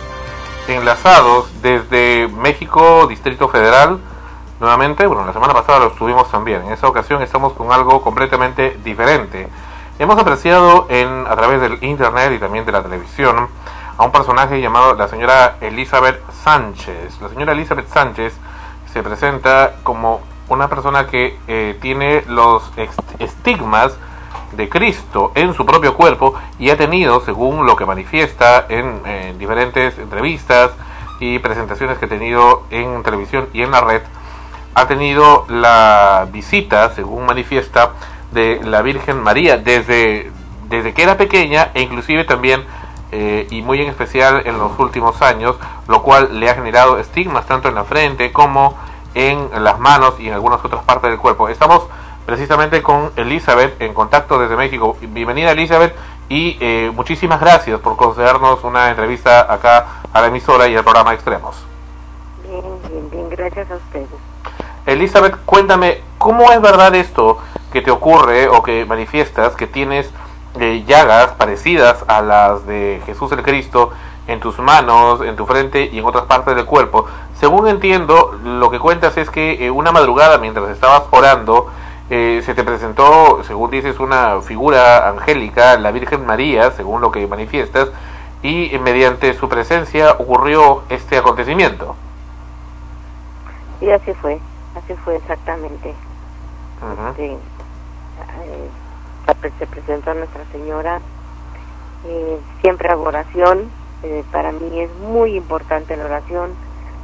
enlazados 0.70 1.52
desde 1.62 2.30
México, 2.30 3.08
Distrito 3.08 3.50
Federal. 3.50 4.00
Nuevamente, 4.62 5.06
bueno, 5.06 5.26
la 5.26 5.34
semana 5.34 5.54
pasada 5.54 5.80
lo 5.80 5.88
estuvimos 5.88 6.32
también. 6.32 6.62
En 6.62 6.72
esta 6.72 6.88
ocasión 6.88 7.22
estamos 7.22 7.52
con 7.52 7.74
algo 7.74 8.02
completamente 8.02 8.80
diferente. 8.86 9.50
Hemos 10.00 10.18
apreciado 10.18 10.88
en, 10.88 11.28
a 11.28 11.36
través 11.36 11.60
del 11.60 11.84
internet 11.84 12.32
y 12.34 12.40
también 12.40 12.66
de 12.66 12.72
la 12.72 12.84
televisión 12.84 13.50
a 13.98 14.06
un 14.06 14.14
personaje 14.14 14.62
llamado 14.62 14.94
la 14.94 15.10
señora 15.10 15.58
Elizabeth 15.60 16.22
Sánchez. 16.46 17.20
La 17.20 17.28
señora 17.28 17.52
Elizabeth 17.52 17.90
Sánchez 17.90 18.34
se 18.94 19.04
presenta 19.04 19.74
como 19.84 20.22
una 20.48 20.70
persona 20.70 21.08
que 21.08 21.38
eh, 21.50 21.78
tiene 21.82 22.24
los 22.28 22.64
estigmas 23.20 23.98
de 24.54 24.70
Cristo 24.70 25.32
en 25.36 25.54
su 25.54 25.66
propio 25.66 25.96
cuerpo 25.96 26.34
y 26.58 26.70
ha 26.70 26.78
tenido, 26.78 27.22
según 27.22 27.66
lo 27.66 27.76
que 27.76 27.86
manifiesta 27.86 28.66
en, 28.70 29.02
eh, 29.06 29.36
diferentes 29.38 29.98
entrevistas 29.98 30.72
y 31.20 31.40
presentaciones 31.40 31.98
que 31.98 32.06
ha 32.06 32.10
tenido 32.10 32.64
en 32.70 33.04
televisión 33.04 33.50
y 33.54 33.62
en 33.62 33.72
la 33.72 33.82
red, 33.82 34.02
ha 34.74 34.88
tenido 34.88 35.46
la 35.50 36.28
visita, 36.32 36.94
según 36.94 37.26
manifiesta, 37.26 37.92
de 38.32 38.62
la 38.64 38.82
Virgen 38.82 39.22
María 39.22 39.58
desde, 39.58 40.32
desde 40.70 40.94
que 40.94 41.04
era 41.04 41.18
pequeña 41.18 41.72
e 41.74 41.82
inclusive 41.82 42.24
también 42.26 42.64
eh, 43.12 43.48
y 43.50 43.64
muy 43.64 43.82
en 43.82 43.90
especial 43.90 44.44
en 44.46 44.60
los 44.60 44.78
últimos 44.78 45.22
años, 45.24 45.56
lo 45.88 46.04
cual 46.04 46.40
le 46.40 46.50
ha 46.50 46.54
generado 46.54 47.00
estigmas 47.00 47.48
tanto 47.48 47.68
en 47.68 47.76
la 47.76 47.84
frente 47.84 48.32
como 48.32 48.78
en 49.16 49.50
las 49.64 49.80
manos 49.80 50.20
y 50.20 50.28
en 50.28 50.34
algunas 50.34 50.64
otras 50.64 50.84
partes 50.84 51.10
del 51.10 51.20
cuerpo. 51.20 51.50
Estamos 51.50 51.88
precisamente 52.30 52.84
con 52.84 53.12
Elizabeth 53.16 53.82
en 53.82 53.92
contacto 53.96 54.38
desde 54.38 54.56
México. 54.56 54.96
Bienvenida 55.02 55.50
Elizabeth 55.50 55.96
y 56.30 56.58
eh, 56.60 56.92
muchísimas 56.94 57.40
gracias 57.40 57.80
por 57.80 57.98
concedernos 57.98 58.64
una 58.64 58.92
entrevista 58.92 59.52
acá 59.52 60.04
a 60.14 60.22
la 60.22 60.28
emisora 60.28 60.68
y 60.68 60.76
al 60.76 60.84
programa 60.84 61.16
Extremos. 61.16 61.56
Bien, 62.48 62.62
bien, 62.88 63.10
bien, 63.10 63.30
gracias 63.32 63.72
a 63.72 63.78
ustedes. 63.78 64.10
Elizabeth, 64.86 65.38
cuéntame, 65.44 66.04
¿cómo 66.20 66.52
es 66.52 66.62
verdad 66.62 66.94
esto 66.94 67.40
que 67.74 67.82
te 67.82 67.90
ocurre 67.90 68.48
o 68.48 68.62
que 68.62 68.86
manifiestas 68.86 69.56
que 69.56 69.66
tienes 69.66 70.12
eh, 70.60 70.84
llagas 70.86 71.32
parecidas 71.32 72.06
a 72.08 72.22
las 72.22 72.64
de 72.68 73.02
Jesús 73.08 73.32
el 73.32 73.42
Cristo 73.42 73.90
en 74.28 74.40
tus 74.40 74.60
manos, 74.60 75.22
en 75.22 75.36
tu 75.36 75.48
frente 75.48 75.90
y 75.92 75.98
en 75.98 76.06
otras 76.06 76.26
partes 76.26 76.56
del 76.56 76.66
cuerpo? 76.66 77.08
Según 77.40 77.68
entiendo, 77.68 78.40
lo 78.44 78.70
que 78.70 78.78
cuentas 78.78 79.18
es 79.18 79.32
que 79.32 79.66
eh, 79.66 79.72
una 79.72 79.92
madrugada 79.92 80.38
mientras 80.38 80.70
estabas 80.70 81.06
orando, 81.10 81.72
eh, 82.10 82.42
se 82.46 82.54
te 82.54 82.64
presentó, 82.64 83.44
según 83.44 83.72
dices, 83.72 84.00
una 84.00 84.42
figura 84.42 85.10
angélica, 85.10 85.78
la 85.78 85.92
Virgen 85.92 86.26
María, 86.26 86.72
según 86.72 87.02
lo 87.02 87.12
que 87.12 87.26
manifiestas, 87.28 87.90
y 88.42 88.78
mediante 88.80 89.34
su 89.34 89.50
presencia 89.50 90.14
ocurrió 90.14 90.84
este 90.90 91.18
acontecimiento. 91.18 91.96
Y 93.82 93.90
así 93.90 94.14
fue, 94.14 94.40
así 94.76 94.94
fue 95.06 95.16
exactamente. 95.16 95.94
Este, 97.10 97.34
eh, 97.34 98.70
se 99.60 99.68
presentó 99.68 100.14
Nuestra 100.14 100.44
Señora, 100.52 101.02
eh, 102.06 102.40
siempre 102.62 102.90
hago 102.90 103.04
oración, 103.04 103.70
eh, 104.04 104.24
para 104.32 104.52
mí 104.52 104.80
es 104.80 104.90
muy 104.96 105.36
importante 105.36 105.96
la 105.98 106.06
oración, 106.06 106.52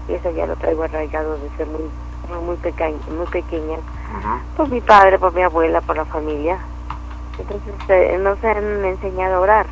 y 0.08 0.14
eso 0.14 0.32
ya 0.32 0.46
lo 0.46 0.56
traigo 0.56 0.84
arraigado 0.84 1.38
desde 1.38 1.66
muy, 1.66 1.90
muy, 2.30 2.46
muy, 2.46 2.56
pequeña, 2.58 2.98
muy 3.16 3.28
pequeña, 3.28 3.78
por 4.56 4.70
mi 4.70 4.82
padre, 4.82 5.20
por 5.20 5.34
mi 5.34 5.42
abuela, 5.42 5.82
por 5.82 5.98
la 5.98 6.06
familia. 6.06 6.58
Entonces 7.38 7.74
eh, 7.90 8.18
nos 8.20 8.42
han 8.44 8.86
enseñado 8.86 9.36
a 9.36 9.40
orar, 9.40 9.66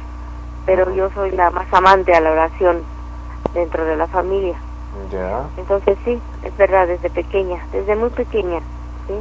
pero 0.66 0.94
yo 0.94 1.10
soy 1.12 1.32
la 1.32 1.50
más 1.52 1.72
amante 1.74 2.14
a 2.14 2.22
la 2.22 2.32
oración 2.32 2.84
dentro 3.54 3.86
de 3.86 3.96
la 3.96 4.08
familia. 4.08 4.56
Ya. 5.12 5.44
Entonces 5.58 5.98
sí, 6.06 6.22
es 6.44 6.58
verdad, 6.58 6.88
desde 6.88 7.10
pequeña, 7.10 7.66
desde 7.72 7.96
muy 7.96 8.10
pequeña, 8.10 8.60
¿sí? 9.08 9.14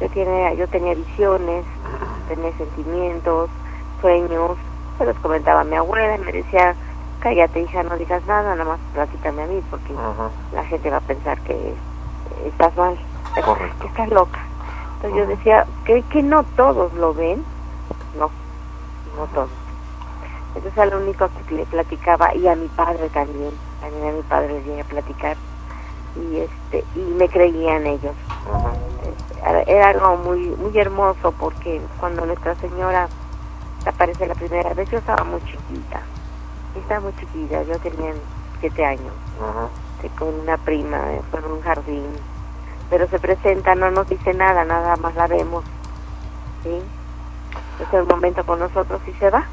Yo, 0.00 0.08
tiene, 0.10 0.56
yo 0.56 0.66
tenía 0.68 0.94
visiones, 0.94 1.64
tenía 2.28 2.52
sentimientos, 2.56 3.50
sueños, 4.00 4.56
se 4.96 5.04
los 5.04 5.16
comentaba 5.18 5.60
a 5.60 5.64
mi 5.64 5.76
abuela 5.76 6.16
y 6.16 6.20
me 6.20 6.32
decía, 6.32 6.74
cállate 7.20 7.60
hija, 7.60 7.82
no 7.82 7.96
digas 7.96 8.24
nada, 8.26 8.54
nada 8.54 8.64
más 8.64 8.80
platícame 8.94 9.42
a 9.42 9.46
mí 9.46 9.62
porque 9.70 9.92
la 10.52 10.64
gente 10.64 10.90
va 10.90 10.98
a 10.98 11.00
pensar 11.00 11.38
que 11.40 11.74
estás 12.46 12.76
mal, 12.76 12.98
que 13.80 13.86
estás 13.86 14.08
loca. 14.10 14.40
Entonces 14.94 15.18
yo 15.18 15.26
decía, 15.26 15.66
¿que, 15.84 16.02
que 16.04 16.22
no 16.22 16.44
todos 16.56 16.92
lo 16.94 17.14
ven? 17.14 17.44
No, 18.14 18.30
no 19.16 19.26
todos. 19.28 19.50
Entonces 20.54 20.78
a 20.78 20.86
lo 20.86 20.98
único 20.98 21.28
que 21.30 21.54
le 21.54 21.66
platicaba, 21.66 22.34
y 22.34 22.48
a 22.48 22.56
mi 22.56 22.68
padre 22.68 23.10
también, 23.10 23.58
también 23.80 24.08
a 24.08 24.12
mi 24.12 24.22
padre 24.22 24.54
le 24.54 24.62
llegué 24.62 24.80
a 24.80 24.84
platicar, 24.84 25.38
y 26.14 26.38
este 26.40 26.84
y 26.94 27.00
me 27.00 27.28
creían 27.28 27.86
ellos. 27.86 28.16
Era- 29.42 29.62
Era 29.66 29.88
algo 29.90 30.16
muy 30.16 30.50
muy 30.56 30.76
hermoso 30.78 31.32
porque 31.32 31.82
cuando 31.96 32.26
Nuestra 32.26 32.56
Señora 32.56 33.08
aparece 33.84 34.26
la 34.26 34.34
primera 34.34 34.74
vez, 34.74 34.88
yo 34.90 34.98
estaba 34.98 35.22
muy 35.24 35.40
chiquita, 35.42 36.02
estaba 36.74 37.00
muy 37.00 37.12
chiquita, 37.14 37.62
yo 37.62 37.78
tenía 37.78 38.14
siete 38.60 38.84
años, 38.84 39.14
este, 39.94 40.10
con 40.16 40.34
una 40.34 40.56
prima, 40.58 41.14
eh, 41.14 41.22
fue 41.30 41.40
en 41.40 41.46
un 41.46 41.60
jardín, 41.60 42.20
pero 42.90 43.08
se 43.08 43.18
presenta, 43.18 43.74
no 43.74 43.90
nos 43.90 44.08
dice 44.08 44.34
nada, 44.34 44.64
nada 44.64 44.96
más 44.96 45.14
la 45.14 45.26
vemos, 45.26 45.64
¿sí? 46.62 46.80
Es 47.80 47.92
el 47.92 48.06
momento 48.06 48.44
con 48.44 48.58
nosotros 48.58 49.00
y 49.06 49.12
se 49.14 49.30
va, 49.30 49.44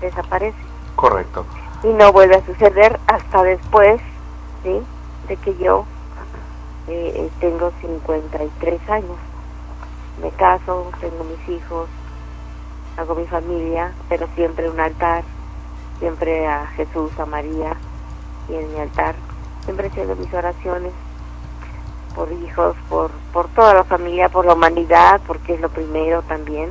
desaparece. 0.00 0.58
Correcto. 0.96 1.46
y 1.82 1.88
no 1.88 2.12
vuelve 2.12 2.36
a 2.36 2.44
suceder 2.44 3.00
hasta 3.06 3.42
después, 3.42 4.00
¿sí? 4.62 4.82
De 5.28 5.36
que 5.36 5.56
yo 5.56 5.86
eh, 6.88 7.30
tengo 7.40 7.72
53 7.80 8.90
años. 8.90 9.16
Me 10.20 10.30
caso, 10.32 10.90
tengo 11.00 11.24
mis 11.24 11.48
hijos, 11.48 11.88
hago 12.98 13.14
mi 13.14 13.26
familia, 13.26 13.94
pero 14.10 14.28
siempre 14.34 14.68
un 14.68 14.78
altar, 14.78 15.24
siempre 15.98 16.46
a 16.46 16.66
Jesús, 16.76 17.10
a 17.18 17.24
María, 17.24 17.76
y 18.50 18.56
en 18.56 18.72
mi 18.74 18.80
altar, 18.80 19.14
siempre 19.64 19.88
haciendo 19.88 20.16
mis 20.16 20.32
oraciones 20.34 20.92
por 22.14 22.30
hijos, 22.32 22.76
por, 22.88 23.10
por 23.32 23.48
toda 23.48 23.74
la 23.74 23.84
familia, 23.84 24.28
por 24.28 24.44
la 24.46 24.54
humanidad, 24.54 25.20
porque 25.26 25.54
es 25.54 25.60
lo 25.60 25.68
primero 25.68 26.22
también, 26.22 26.70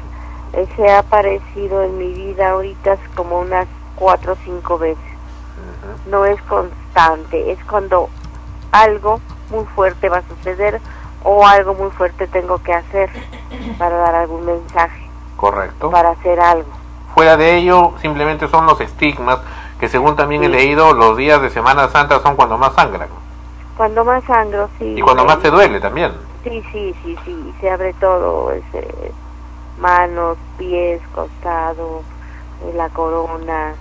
eh, 0.57 0.67
se 0.77 0.91
ha 0.91 1.01
aparecido 1.01 1.83
en 1.83 1.99
mi 1.99 2.13
vida 2.13 2.51
ahorita 2.51 2.97
como 3.15 3.41
unas 3.41 3.67
4 3.97 4.33
o 4.33 4.37
5 4.45 4.79
veces. 4.79 5.05
No 6.07 6.25
es 6.25 6.41
constante, 6.43 7.53
es 7.53 7.59
cuando 7.65 8.09
algo 8.73 9.21
muy 9.51 9.65
fuerte 9.75 10.09
va 10.09 10.19
a 10.19 10.23
suceder 10.29 10.81
o 11.23 11.47
algo 11.47 11.75
muy 11.75 11.91
fuerte 11.91 12.27
tengo 12.27 12.63
que 12.63 12.73
hacer 12.75 13.11
para 13.79 13.97
dar 13.97 14.15
algún 14.15 14.45
mensaje, 14.45 15.09
Correcto. 15.37 15.91
para 15.91 16.11
hacer 16.11 16.39
algo. 16.41 16.69
Fuera 17.15 17.37
de 17.37 17.57
ello, 17.57 17.93
simplemente 18.01 18.49
son 18.49 18.67
los 18.67 18.81
estigmas, 18.81 19.39
que 19.81 19.89
según 19.89 20.17
también 20.17 20.45
he 20.45 20.49
leído, 20.49 20.93
los 20.93 21.17
días 21.17 21.41
de 21.41 21.51
Semana 21.51 21.89
Santa 21.89 22.21
son 22.21 22.37
cuando 22.37 22.59
más 22.59 22.75
sangran. 22.75 23.09
Cuando 23.77 24.05
más 24.05 24.23
sangro, 24.25 24.69
sí. 24.79 24.95
Y 24.99 25.01
cuando 25.01 25.25
más 25.25 25.39
te 25.41 25.51
duele 25.51 25.81
también. 25.81 26.13
Sí, 26.45 26.63
sí, 26.73 26.95
sí, 27.03 27.17
sí, 27.25 27.55
se 27.61 27.71
abre 27.71 27.95
todo, 27.95 28.53
ese, 28.53 29.13
manos, 29.79 30.39
pies, 30.59 31.01
costado, 31.15 32.03
eh, 32.65 32.73
la 32.75 32.89
corona, 32.91 33.75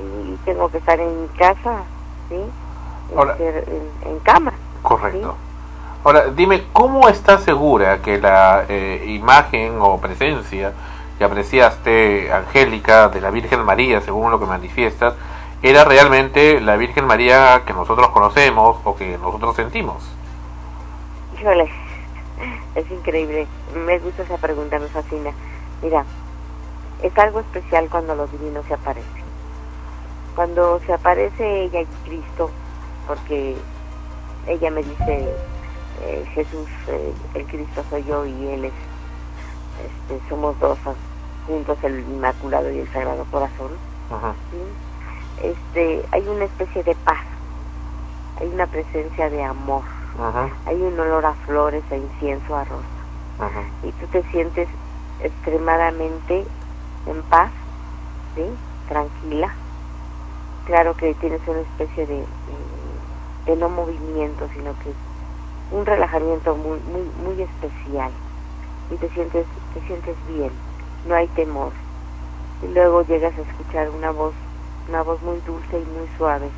y 0.00 0.36
tengo 0.44 0.68
que 0.68 0.78
estar 0.78 0.98
en 0.98 1.22
mi 1.22 1.28
casa, 1.28 1.82
¿sí? 2.28 2.36
Ahora- 3.16 3.36
en, 3.38 4.10
en 4.10 4.18
cama. 4.20 4.52
Correcto. 4.82 5.36
Ahora, 6.04 6.26
dime, 6.26 6.64
¿cómo 6.72 7.08
estás 7.08 7.42
segura 7.44 8.02
que 8.02 8.18
la 8.18 8.64
eh, 8.68 9.04
imagen 9.06 9.78
o 9.80 9.98
presencia 9.98 10.72
que 11.16 11.24
apreciaste, 11.24 12.30
Angélica, 12.32 13.08
de 13.08 13.20
la 13.20 13.30
Virgen 13.30 13.64
María, 13.64 14.00
según 14.02 14.30
lo 14.30 14.38
que 14.38 14.46
manifiestas, 14.46 15.14
era 15.62 15.84
realmente 15.84 16.60
la 16.60 16.76
Virgen 16.76 17.06
María 17.06 17.62
que 17.64 17.72
nosotros 17.72 18.08
conocemos 18.08 18.76
o 18.84 18.96
que 18.96 19.16
nosotros 19.16 19.56
sentimos? 19.56 20.04
Híjole, 21.40 21.70
es 22.74 22.90
increíble, 22.90 23.46
me 23.74 23.98
gusta 23.98 24.22
esa 24.22 24.38
pregunta, 24.38 24.78
me 24.78 24.88
fascina. 24.88 25.30
Mira, 25.82 26.04
es 27.02 27.16
algo 27.18 27.40
especial 27.40 27.88
cuando 27.88 28.14
los 28.14 28.30
divinos 28.32 28.64
se 28.66 28.74
aparecen. 28.74 29.24
Cuando 30.34 30.80
se 30.86 30.92
aparece 30.92 31.64
ella 31.64 31.82
y 31.82 31.86
Cristo, 32.04 32.50
porque 33.06 33.56
ella 34.46 34.70
me 34.70 34.82
dice, 34.82 35.34
eh, 36.02 36.24
Jesús, 36.34 36.68
eh, 36.88 37.12
el 37.34 37.46
Cristo 37.46 37.84
soy 37.90 38.04
yo 38.04 38.26
y 38.26 38.48
Él 38.48 38.64
es, 38.64 38.72
este, 39.84 40.28
somos 40.28 40.58
dos 40.58 40.78
ah, 40.86 40.94
juntos, 41.46 41.78
el 41.82 42.00
Inmaculado 42.00 42.70
y 42.72 42.80
el 42.80 42.92
Sagrado 42.92 43.24
Corazón. 43.30 43.72
¿sí? 44.50 45.46
Este, 45.46 46.04
hay 46.10 46.26
una 46.26 46.44
especie 46.44 46.82
de 46.82 46.94
paz, 46.96 47.24
hay 48.40 48.48
una 48.48 48.66
presencia 48.66 49.30
de 49.30 49.42
amor, 49.44 49.82
hay 50.66 50.80
un 50.80 50.98
olor 50.98 51.26
a 51.26 51.34
flores, 51.46 51.82
a 51.90 51.96
incienso, 51.96 52.56
a 52.56 52.64
rosa, 52.64 52.86
y 53.82 53.90
tú 53.92 54.06
te 54.06 54.22
sientes 54.30 54.68
extremadamente 55.20 56.46
en 57.06 57.22
paz, 57.24 57.50
¿sí? 58.34 58.44
tranquila. 58.88 59.52
Claro 60.66 60.96
que 60.96 61.14
tienes 61.14 61.40
una 61.46 61.60
especie 61.60 62.06
de, 62.06 62.14
de, 62.16 62.26
de 63.46 63.56
no 63.56 63.68
movimiento, 63.68 64.48
sino 64.54 64.72
que 64.80 64.92
un 65.74 65.84
relajamiento 65.84 66.54
muy, 66.54 66.78
muy, 66.80 67.02
muy 67.24 67.42
especial 67.42 68.12
y 68.90 68.96
te 68.96 69.08
sientes, 69.10 69.46
te 69.74 69.80
sientes 69.86 70.16
bien, 70.28 70.52
no 71.06 71.14
hay 71.14 71.26
temor. 71.28 71.72
Y 72.62 72.72
luego 72.72 73.02
llegas 73.02 73.36
a 73.36 73.42
escuchar 73.42 73.90
una 73.90 74.10
voz, 74.10 74.34
una 74.88 75.02
voz 75.02 75.20
muy 75.22 75.40
dulce 75.40 75.78
y 75.78 75.98
muy 75.98 76.08
suave, 76.16 76.48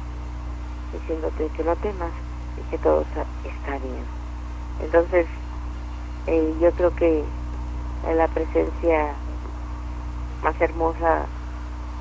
diciéndote 0.92 1.48
que 1.56 1.64
no 1.64 1.74
temas 1.76 2.12
que 2.70 2.78
todo 2.78 3.02
está, 3.02 3.78
bien. 3.78 4.06
Entonces, 4.80 5.26
eh, 6.26 6.56
yo 6.60 6.72
creo 6.72 6.90
que 6.92 7.20
eh, 7.20 8.14
la 8.14 8.28
presencia 8.28 9.16
más 10.42 10.60
hermosa 10.60 11.26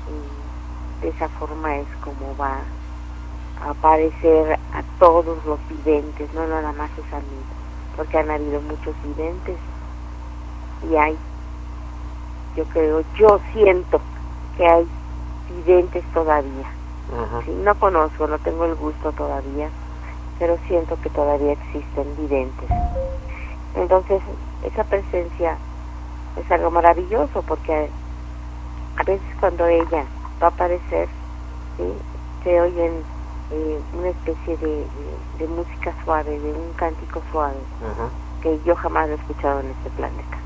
y 0.08 1.02
de 1.02 1.08
esa 1.08 1.28
forma 1.30 1.78
es 1.78 1.88
como 2.02 2.36
va 2.36 2.64
a 3.60 3.70
aparecer 3.70 4.58
a 4.72 4.82
todos 4.98 5.44
los 5.44 5.60
videntes, 5.68 6.32
no 6.34 6.46
nada 6.46 6.72
más 6.72 6.90
es 6.98 7.12
a 7.12 7.20
mí, 7.20 7.42
porque 7.96 8.18
han 8.18 8.30
habido 8.30 8.60
muchos 8.62 8.94
videntes 9.02 9.58
y 10.82 10.96
hay, 10.96 11.18
yo 12.54 12.64
creo, 12.66 13.02
yo 13.18 13.40
siento 13.52 14.00
que 14.56 14.66
hay 14.66 14.88
videntes 15.48 16.04
todavía. 16.12 16.68
Sí, 17.44 17.52
no 17.52 17.74
conozco, 17.76 18.26
no 18.26 18.38
tengo 18.40 18.64
el 18.64 18.74
gusto 18.74 19.12
todavía, 19.12 19.70
pero 20.38 20.58
siento 20.66 20.96
que 20.98 21.10
todavía 21.10 21.52
existen 21.52 22.16
videntes. 22.16 22.70
Entonces, 23.74 24.22
esa 24.62 24.84
presencia 24.84 25.58
es 26.36 26.50
algo 26.50 26.70
maravilloso 26.70 27.42
porque 27.42 27.92
a 28.96 29.02
veces 29.04 29.26
cuando 29.40 29.66
ella 29.66 30.06
va 30.42 30.46
a 30.48 30.50
aparecer, 30.50 31.08
¿sí? 31.76 31.98
se 32.42 32.60
oyen 32.60 33.04
eh, 33.50 33.82
una 33.92 34.08
especie 34.10 34.56
de, 34.56 34.66
de- 34.66 35.18
de 35.38 35.46
música 35.46 35.94
suave, 36.04 36.38
de 36.38 36.52
un 36.52 36.72
cántico 36.74 37.22
suave, 37.30 37.64
que 38.40 38.60
yo 38.62 38.74
jamás 38.76 39.08
he 39.08 39.14
escuchado 39.14 39.60
en 39.60 39.70
este 39.70 39.90
planeta. 39.90 40.38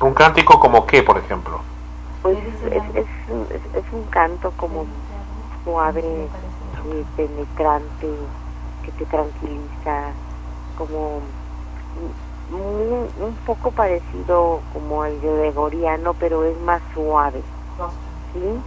¿Un 0.00 0.12
cántico 0.14 0.58
como 0.58 0.86
qué, 0.86 1.02
por 1.02 1.18
ejemplo? 1.18 1.62
Pues 2.22 2.36
es, 2.38 2.72
es, 2.72 2.96
es 2.96 3.08
un- 3.28 3.46
es- 3.50 3.74
es 3.74 3.92
un 3.92 4.04
canto 4.06 4.50
como 4.52 4.86
suave, 5.62 6.30
eh, 6.86 7.04
penetrante, 7.16 8.06
que 8.84 8.92
te 8.92 9.06
tranquiliza, 9.06 10.14
como 10.76 11.22
un, 12.50 13.10
un 13.16 13.36
poco 13.46 13.70
parecido 13.72 14.62
como 14.72 15.04
el 15.04 15.20
gregoriano, 15.20 16.14
pero 16.14 16.44
es 16.44 16.58
más 16.60 16.82
suave, 16.92 17.42
¿sí? 18.32 18.60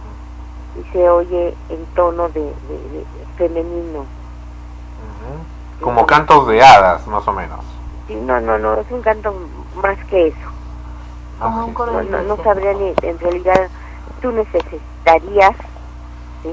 Y 0.74 0.84
se 0.92 1.08
oye 1.08 1.56
en 1.68 1.86
tono 1.94 2.28
de, 2.28 2.40
de- 2.40 3.06
de 3.18 3.26
femenino. 3.36 4.06
Como 5.80 6.06
cantos 6.06 6.46
de 6.48 6.60
hadas, 6.60 7.06
más 7.06 7.26
o 7.28 7.32
menos. 7.32 7.64
Sí, 8.06 8.14
no, 8.14 8.40
no, 8.40 8.58
no, 8.58 8.80
es 8.80 8.90
un 8.90 9.02
canto 9.02 9.32
más 9.74 9.98
que 10.08 10.28
eso. 10.28 10.48
Como 11.38 11.66
un 11.66 11.74
no, 11.74 12.02
no, 12.02 12.22
no 12.22 12.36
sabría 12.42 12.72
ni, 12.74 12.94
en 13.02 13.18
realidad, 13.18 13.70
tú 14.20 14.32
necesitarías, 14.32 15.54
¿sí? 16.42 16.50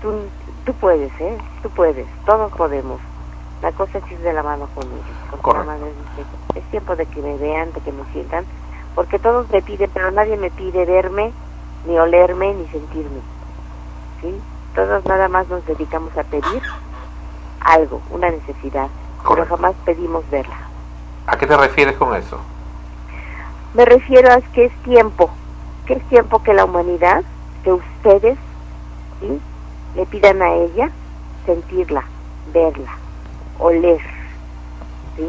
Tú, 0.00 0.30
tú 0.64 0.74
puedes, 0.74 1.12
¿eh? 1.20 1.38
Tú 1.62 1.70
puedes, 1.70 2.06
todos 2.24 2.52
podemos. 2.52 3.00
La 3.62 3.72
cosa 3.72 3.98
es 3.98 4.10
ir 4.10 4.18
de 4.18 4.32
la 4.32 4.42
mano 4.42 4.68
con 4.74 4.84
ellos. 4.84 5.04
Porque 5.30 5.58
la 5.58 5.64
madre 5.64 5.92
dice, 6.16 6.28
es 6.58 6.64
tiempo 6.70 6.96
de 6.96 7.06
que 7.06 7.20
me 7.20 7.36
vean, 7.36 7.72
de 7.72 7.80
que 7.80 7.92
me 7.92 8.04
sientan, 8.12 8.44
porque 8.94 9.18
todos 9.18 9.48
me 9.50 9.62
piden, 9.62 9.90
pero 9.92 10.10
nadie 10.10 10.36
me 10.36 10.50
pide 10.50 10.84
verme, 10.84 11.32
ni 11.86 11.98
olerme, 11.98 12.54
ni 12.54 12.66
sentirme. 12.68 13.20
¿Sí? 14.20 14.40
Todos 14.74 15.04
nada 15.04 15.28
más 15.28 15.48
nos 15.48 15.64
dedicamos 15.66 16.16
a 16.16 16.24
pedir 16.24 16.62
algo, 17.60 18.00
una 18.10 18.30
necesidad, 18.30 18.88
pero 19.28 19.46
jamás 19.46 19.74
pedimos 19.84 20.28
verla. 20.30 20.56
¿A 21.26 21.36
qué 21.36 21.46
te 21.46 21.56
refieres 21.56 21.96
con 21.96 22.14
eso? 22.14 22.40
Me 23.74 23.84
refiero 23.84 24.32
a 24.32 24.40
que 24.40 24.66
es 24.66 24.82
tiempo, 24.82 25.30
que 25.86 25.94
es 25.94 26.02
tiempo 26.08 26.42
que 26.42 26.52
la 26.52 26.64
humanidad, 26.64 27.22
que 27.64 27.72
ustedes, 27.72 28.36
¿sí? 29.20 29.40
Le 29.94 30.06
pidan 30.06 30.40
a 30.42 30.52
ella 30.54 30.90
sentirla, 31.46 32.02
verla, 32.52 32.92
oler, 33.58 34.00
¿sí? 35.16 35.28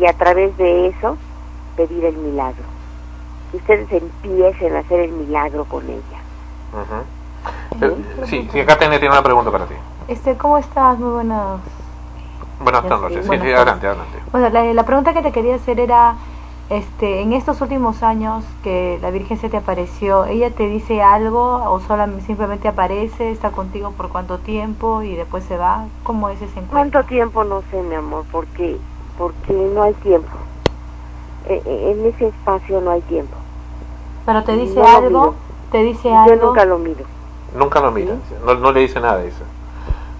Y 0.00 0.06
a 0.06 0.12
través 0.12 0.56
de 0.58 0.88
eso 0.88 1.16
pedir 1.76 2.04
el 2.04 2.16
milagro. 2.16 2.64
Que 3.50 3.56
ustedes 3.58 3.90
empiecen 3.92 4.76
a 4.76 4.80
hacer 4.80 5.00
el 5.00 5.12
milagro 5.12 5.64
con 5.64 5.84
ella. 5.88 6.18
Eh, 7.80 7.94
Sí, 8.26 8.48
sí, 8.52 8.60
acá 8.60 8.76
tiene, 8.78 8.98
tiene 8.98 9.14
una 9.14 9.22
pregunta 9.22 9.50
para 9.50 9.64
ti. 9.66 9.74
Este, 10.08 10.36
¿cómo 10.36 10.58
estás? 10.58 10.98
Muy 10.98 11.10
buenas. 11.12 11.60
Buenas 12.60 12.84
noches. 12.84 13.22
Sí, 13.22 13.26
buenas 13.28 13.46
sí, 13.46 13.52
tardes. 13.52 13.54
adelante, 13.54 13.86
adelante. 13.86 14.18
Bueno, 14.32 14.48
la, 14.50 14.64
la 14.74 14.82
pregunta 14.84 15.14
que 15.14 15.22
te 15.22 15.32
quería 15.32 15.54
hacer 15.54 15.78
era, 15.80 16.16
este, 16.70 17.22
en 17.22 17.32
estos 17.32 17.60
últimos 17.62 18.02
años 18.02 18.44
que 18.62 18.98
la 19.00 19.10
Virgen 19.10 19.38
se 19.38 19.48
te 19.48 19.56
apareció, 19.56 20.26
¿ella 20.26 20.50
te 20.50 20.66
dice 20.68 21.00
algo 21.02 21.62
o 21.72 21.80
solamente 21.80 22.26
simplemente 22.26 22.68
aparece, 22.68 23.30
está 23.30 23.50
contigo 23.50 23.92
por 23.92 24.10
cuánto 24.10 24.38
tiempo 24.38 25.02
y 25.02 25.14
después 25.14 25.44
se 25.44 25.56
va? 25.56 25.86
¿Cómo 26.02 26.28
es 26.28 26.36
ese 26.36 26.60
encuentro? 26.60 26.70
¿Cuánto 27.00 27.04
tiempo? 27.04 27.44
No 27.44 27.62
sé, 27.70 27.82
mi 27.82 27.94
amor, 27.94 28.24
porque, 28.30 28.76
porque 29.16 29.52
no 29.74 29.82
hay 29.82 29.94
tiempo. 29.94 30.28
Eh, 31.48 31.62
eh, 31.64 31.94
En 31.98 32.06
ese 32.06 32.28
espacio 32.28 32.80
no 32.82 32.90
hay 32.90 33.00
tiempo. 33.02 33.34
Pero 34.26 34.44
te 34.44 34.52
dice 34.56 34.78
No 34.78 34.86
algo, 34.86 35.34
te 35.72 35.82
dice 35.82 36.08
Yo 36.10 36.18
algo. 36.18 36.46
nunca 36.48 36.64
lo 36.66 36.78
miro. 36.78 37.04
Nunca 37.56 37.80
lo 37.80 37.90
mira, 37.90 38.14
no, 38.44 38.54
no 38.56 38.72
le 38.72 38.80
dice 38.80 39.00
nada, 39.00 39.22
dice. 39.22 39.42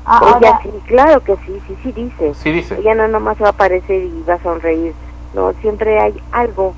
Ah, 0.07 0.21
Ella 0.23 0.33
ahora, 0.35 0.61
sí, 0.63 0.71
claro 0.87 1.23
que 1.23 1.37
sí, 1.45 1.61
sí, 1.67 1.77
sí 1.83 1.93
dice. 1.93 2.33
Sí 2.33 2.51
dice. 2.53 2.79
Ella 2.79 2.95
no 2.95 3.07
nomás 3.09 3.37
va 3.43 3.49
a 3.49 3.51
aparecer 3.51 4.05
y 4.05 4.25
va 4.27 4.35
a 4.35 4.43
sonreír. 4.43 4.95
No, 5.35 5.53
siempre 5.61 6.01
hay 6.01 6.23
algo, 6.33 6.75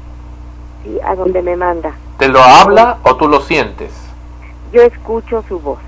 sí, 0.82 0.98
a 1.04 1.14
donde 1.14 1.42
me 1.42 1.56
manda. 1.56 1.92
¿Te 2.18 2.28
lo 2.28 2.42
habla 2.42 2.98
o 3.04 3.16
tú 3.16 3.28
lo 3.28 3.40
sientes? 3.40 3.92
Yo 4.72 4.82
escucho 4.82 5.42
su 5.48 5.58
voz. 5.58 5.78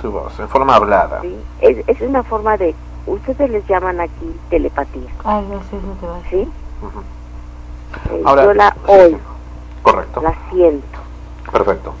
Su 0.00 0.10
voz, 0.10 0.38
en 0.38 0.48
forma 0.48 0.76
hablada. 0.76 1.20
¿sí? 1.22 1.36
Es, 1.60 1.88
es 1.88 2.00
una 2.00 2.22
forma 2.22 2.56
de, 2.56 2.74
ustedes 3.06 3.50
les 3.50 3.66
llaman 3.66 4.00
aquí 4.00 4.34
telepatía, 4.50 5.10
Ay, 5.24 5.46
no 5.50 5.60
sé, 5.70 5.76
eso 5.76 5.96
te 6.00 6.06
va 6.06 6.14
a 6.14 6.18
decir. 6.18 6.44
¿sí? 6.46 6.50
Eh, 8.10 8.22
Ahora, 8.24 8.44
yo 8.44 8.54
la 8.54 8.70
sí, 8.70 8.78
oigo, 8.86 9.18
Correcto. 9.82 10.20
la 10.22 10.34
siento. 10.50 10.98
Perfecto. 11.52 11.94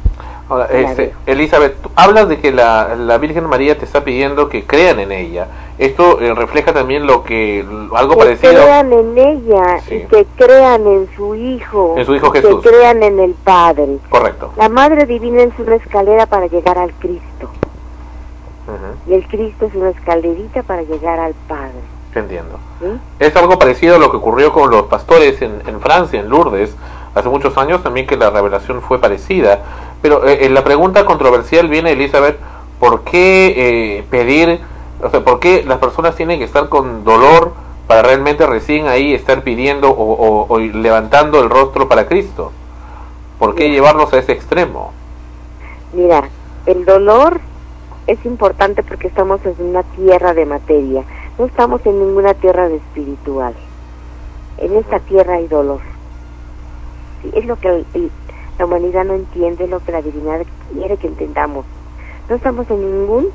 Ahora, 0.48 0.66
este. 0.66 1.14
Elizabeth, 1.26 1.80
tú 1.80 1.90
hablas 1.96 2.28
de 2.28 2.38
que 2.38 2.52
la, 2.52 2.96
la 2.96 3.18
Virgen 3.18 3.48
María 3.48 3.78
te 3.78 3.84
está 3.84 4.04
pidiendo 4.04 4.48
que 4.48 4.66
crean 4.66 5.00
en 5.00 5.12
ella. 5.12 5.48
Esto 5.76 6.20
eh, 6.20 6.32
refleja 6.34 6.72
también 6.72 7.06
lo 7.06 7.24
que 7.24 7.64
algo 7.96 8.12
que 8.14 8.18
parecido. 8.18 8.52
crean 8.52 8.92
en 8.92 9.18
ella 9.18 9.80
Sí. 9.80 9.96
y 9.96 10.00
que 10.06 10.24
crean 10.36 10.86
en 10.86 11.08
su 11.16 11.34
Hijo, 11.34 11.94
En 11.96 12.06
su 12.06 12.14
Hijo 12.14 12.30
Jesús. 12.30 12.62
que 12.62 12.68
crean 12.70 13.02
en 13.02 13.18
el 13.18 13.32
Padre. 13.32 13.98
Correcto. 14.08 14.52
La 14.56 14.68
Madre 14.68 15.04
Divina 15.06 15.42
es 15.42 15.52
una 15.58 15.74
escalera 15.76 16.26
para 16.26 16.46
llegar 16.46 16.78
al 16.78 16.92
Cristo 16.94 17.48
y 19.06 19.12
el 19.12 19.26
Cristo 19.28 19.66
es 19.66 19.74
una 19.74 19.90
escalerita 19.90 20.62
para 20.62 20.82
llegar 20.82 21.18
al 21.20 21.34
Padre. 21.48 21.72
Entiendo. 22.14 22.58
¿sí? 22.80 22.86
Es 23.18 23.34
algo 23.36 23.58
parecido 23.58 23.96
a 23.96 23.98
lo 23.98 24.10
que 24.10 24.16
ocurrió 24.16 24.52
con 24.52 24.70
los 24.70 24.84
pastores 24.84 25.42
en, 25.42 25.60
en 25.66 25.80
Francia, 25.80 26.20
en 26.20 26.28
Lourdes, 26.30 26.74
hace 27.14 27.28
muchos 27.28 27.58
años 27.58 27.82
también 27.82 28.06
que 28.06 28.16
la 28.16 28.30
revelación 28.30 28.80
fue 28.80 28.98
parecida. 29.00 29.62
Pero 30.00 30.26
eh, 30.26 30.46
eh, 30.46 30.48
la 30.48 30.64
pregunta 30.64 31.04
controversial 31.04 31.68
viene, 31.68 31.92
Elizabeth, 31.92 32.38
¿por 32.80 33.02
qué 33.02 33.98
eh, 33.98 34.04
pedir, 34.10 34.60
o 35.04 35.10
sea, 35.10 35.22
por 35.24 35.38
qué 35.40 35.62
las 35.64 35.78
personas 35.78 36.16
tienen 36.16 36.38
que 36.38 36.44
estar 36.44 36.68
con 36.68 37.04
dolor 37.04 37.52
para 37.86 38.02
realmente 38.02 38.46
recién 38.46 38.88
ahí 38.88 39.12
estar 39.14 39.42
pidiendo 39.42 39.90
o, 39.90 40.12
o- 40.14 40.46
o 40.48 40.58
levantando 40.58 41.42
el 41.42 41.50
rostro 41.50 41.88
para 41.88 42.06
Cristo? 42.06 42.52
¿Por 43.38 43.54
qué 43.54 43.70
llevarlos 43.70 44.12
a 44.12 44.18
ese 44.18 44.32
extremo? 44.32 44.92
Mira, 45.92 46.28
el 46.66 46.84
dolor 46.84 47.40
es 48.06 48.24
importante 48.24 48.82
porque 48.82 49.08
estamos 49.08 49.40
en 49.44 49.54
una 49.58 49.82
tierra 49.82 50.32
de 50.34 50.46
materia, 50.46 51.04
no 51.38 51.44
estamos 51.46 51.84
en 51.84 51.98
ninguna 51.98 52.34
tierra 52.34 52.68
de 52.68 52.76
espiritual. 52.76 53.54
En 54.58 54.76
esta 54.76 55.00
tierra 55.00 55.34
hay 55.34 55.46
dolor. 55.48 55.80
Sí, 57.22 57.30
es 57.34 57.44
lo 57.44 57.56
que 57.56 57.68
el- 57.68 57.86
el- 57.94 58.10
la 58.58 58.64
humanidad 58.66 59.04
no 59.04 59.14
entiende, 59.14 59.64
es 59.64 59.70
lo 59.70 59.80
que 59.80 59.92
la 59.92 60.00
divinidad 60.02 60.40
quiere 60.72 60.96
que 60.96 61.08
entendamos. 61.08 61.64
No 62.28 62.36
estamos 62.36 62.70
en 62.70 62.80
ningún 62.80 63.26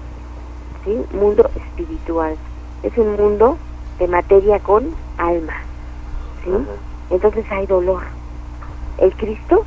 ¿sí? 0.85 1.05
mundo 1.13 1.49
espiritual, 1.55 2.35
es 2.83 2.97
un 2.97 3.15
mundo 3.15 3.57
de 3.99 4.07
materia 4.07 4.59
con 4.59 4.95
alma. 5.17 5.53
¿sí? 6.43 6.51
Entonces 7.09 7.45
hay 7.51 7.65
dolor. 7.65 8.03
El 8.97 9.15
Cristo 9.15 9.65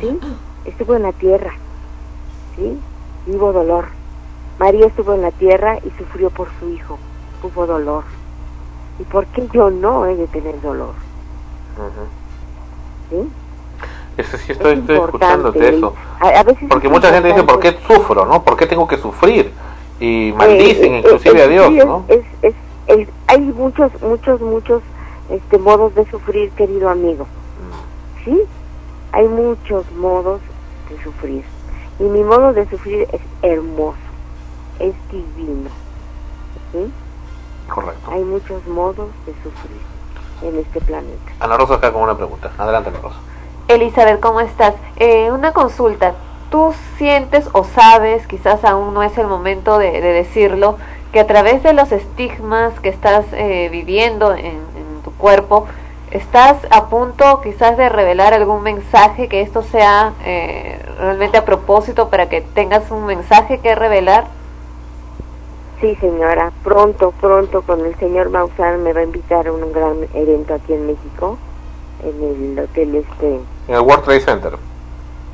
¿sí? 0.00 0.18
estuvo 0.64 0.94
en 0.94 1.02
la 1.02 1.12
tierra, 1.12 1.52
¿sí? 2.56 2.78
Y 3.26 3.30
hubo 3.30 3.52
dolor. 3.52 3.86
María 4.58 4.86
estuvo 4.86 5.14
en 5.14 5.22
la 5.22 5.30
tierra 5.30 5.78
y 5.78 5.90
sufrió 5.98 6.30
por 6.30 6.48
su 6.58 6.68
hijo, 6.70 6.98
hubo 7.42 7.66
dolor. 7.66 8.04
¿Y 8.98 9.04
por 9.04 9.26
qué 9.26 9.48
yo 9.52 9.70
no 9.70 10.06
he 10.06 10.16
de 10.16 10.26
tener 10.26 10.60
dolor? 10.60 10.94
¿Sí? 13.10 13.28
Eso 14.16 14.36
sí 14.36 14.52
estoy, 14.52 14.72
Es 14.72 14.78
estoy 14.80 14.96
escuchándote 14.96 15.76
eso. 15.76 15.94
A, 16.18 16.28
a 16.28 16.42
veces 16.42 16.68
Porque 16.68 16.88
es 16.88 16.92
mucha 16.92 17.12
gente 17.12 17.28
dice, 17.28 17.44
¿por 17.44 17.60
qué 17.60 17.78
sufro? 17.86 18.26
¿no? 18.26 18.42
¿Por 18.42 18.56
qué 18.56 18.66
tengo 18.66 18.88
que 18.88 18.98
sufrir? 18.98 19.52
Y 20.00 20.32
maldicen 20.36 20.94
Eh, 20.94 20.96
eh, 20.96 20.98
inclusive 21.00 21.40
eh, 21.40 21.44
a 21.44 21.48
Dios, 21.48 21.68
sí, 21.68 21.78
es- 21.78 21.86
¿no? 21.86 22.04
es- 22.08 22.24
es- 22.42 22.54
es- 22.86 23.08
hay 23.26 23.40
muchos, 23.40 23.90
muchos, 24.00 24.40
muchos 24.40 24.82
este, 25.30 25.58
modos 25.58 25.94
de 25.94 26.06
sufrir, 26.10 26.50
querido 26.52 26.88
amigo. 26.88 27.26
¿Sí? 28.24 28.42
Hay 29.12 29.26
muchos 29.28 29.90
modos 29.92 30.40
de 30.90 31.02
sufrir. 31.02 31.44
Y 31.98 32.04
mi 32.04 32.22
modo 32.22 32.52
de 32.52 32.68
sufrir 32.68 33.06
es 33.12 33.20
hermoso, 33.42 33.98
es 34.78 34.94
divino. 35.10 35.70
¿Sí? 36.72 36.92
Correcto. 37.68 38.10
Hay 38.10 38.22
muchos 38.24 38.66
modos 38.66 39.08
de 39.26 39.32
sufrir 39.42 39.80
en 40.42 40.58
este 40.58 40.80
planeta. 40.80 41.32
Ana 41.40 41.56
Rosa 41.56 41.74
acá 41.74 41.92
con 41.92 42.02
una 42.02 42.16
pregunta. 42.16 42.50
Adelante, 42.56 42.90
Ana 42.90 43.00
Rosa. 43.00 43.16
Elizabeth, 43.68 44.20
¿cómo 44.20 44.40
estás? 44.40 44.74
Eh, 44.96 45.30
una 45.30 45.52
consulta. 45.52 46.14
¿Tú 46.50 46.74
sientes 46.96 47.48
o 47.52 47.64
sabes, 47.64 48.26
quizás 48.26 48.64
aún 48.64 48.94
no 48.94 49.02
es 49.02 49.16
el 49.18 49.26
momento 49.26 49.78
de, 49.78 50.00
de 50.00 50.12
decirlo, 50.12 50.76
que 51.12 51.20
a 51.20 51.26
través 51.26 51.62
de 51.62 51.72
los 51.72 51.92
estigmas 51.92 52.78
que 52.80 52.88
estás 52.88 53.26
eh, 53.32 53.68
viviendo 53.70 54.32
en, 54.34 54.46
en 54.46 55.02
tu 55.04 55.10
cuerpo, 55.12 55.66
estás 56.10 56.56
a 56.70 56.86
punto 56.88 57.40
quizás 57.42 57.76
de 57.76 57.88
revelar 57.88 58.32
algún 58.32 58.62
mensaje, 58.62 59.28
que 59.28 59.42
esto 59.42 59.62
sea 59.62 60.12
eh, 60.24 60.80
realmente 60.98 61.36
a 61.36 61.44
propósito 61.44 62.08
para 62.08 62.28
que 62.28 62.40
tengas 62.40 62.90
un 62.90 63.04
mensaje 63.04 63.58
que 63.58 63.74
revelar? 63.74 64.26
Sí, 65.80 65.94
señora, 65.96 66.50
pronto, 66.64 67.12
pronto 67.20 67.62
con 67.62 67.84
el 67.86 67.94
señor 67.98 68.30
Maussan 68.30 68.82
me 68.82 68.92
va 68.92 69.00
a 69.00 69.04
invitar 69.04 69.46
a 69.46 69.52
un 69.52 69.72
gran 69.72 69.96
evento 70.12 70.54
aquí 70.54 70.72
en 70.72 70.86
México, 70.88 71.38
en 72.02 72.54
el 72.56 72.58
hotel 72.58 72.94
este, 72.96 73.34
En 73.68 73.74
el 73.74 73.80
World 73.80 74.04
Trade 74.04 74.20
Center. 74.20 74.52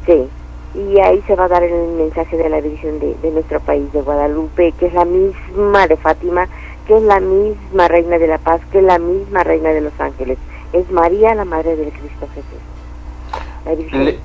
sí, 0.06 0.28
y 0.74 0.98
ahí 1.00 1.22
se 1.26 1.36
va 1.36 1.44
a 1.44 1.48
dar 1.48 1.62
el 1.62 1.92
mensaje 1.92 2.36
de 2.36 2.48
la 2.48 2.60
Virgen 2.60 2.98
de, 3.00 3.14
de 3.22 3.30
nuestro 3.30 3.60
país, 3.60 3.92
de 3.92 4.02
Guadalupe, 4.02 4.72
que 4.72 4.86
es 4.86 4.94
la 4.94 5.04
misma 5.04 5.86
de 5.86 5.96
Fátima, 5.96 6.48
que 6.86 6.96
es 6.96 7.02
la 7.02 7.20
misma 7.20 7.88
Reina 7.88 8.18
de 8.18 8.26
la 8.26 8.38
Paz, 8.38 8.60
que 8.70 8.78
es 8.78 8.84
la 8.84 8.98
misma 8.98 9.44
Reina 9.44 9.70
de 9.70 9.80
los 9.80 9.92
Ángeles, 9.98 10.38
es 10.72 10.90
María, 10.90 11.34
la 11.34 11.44
Madre 11.44 11.76
del 11.76 11.90
Cristo 11.90 12.26
Jesús, 12.34 12.60
la 13.64 13.74
Virgen 13.74 14.04
Le- 14.04 14.18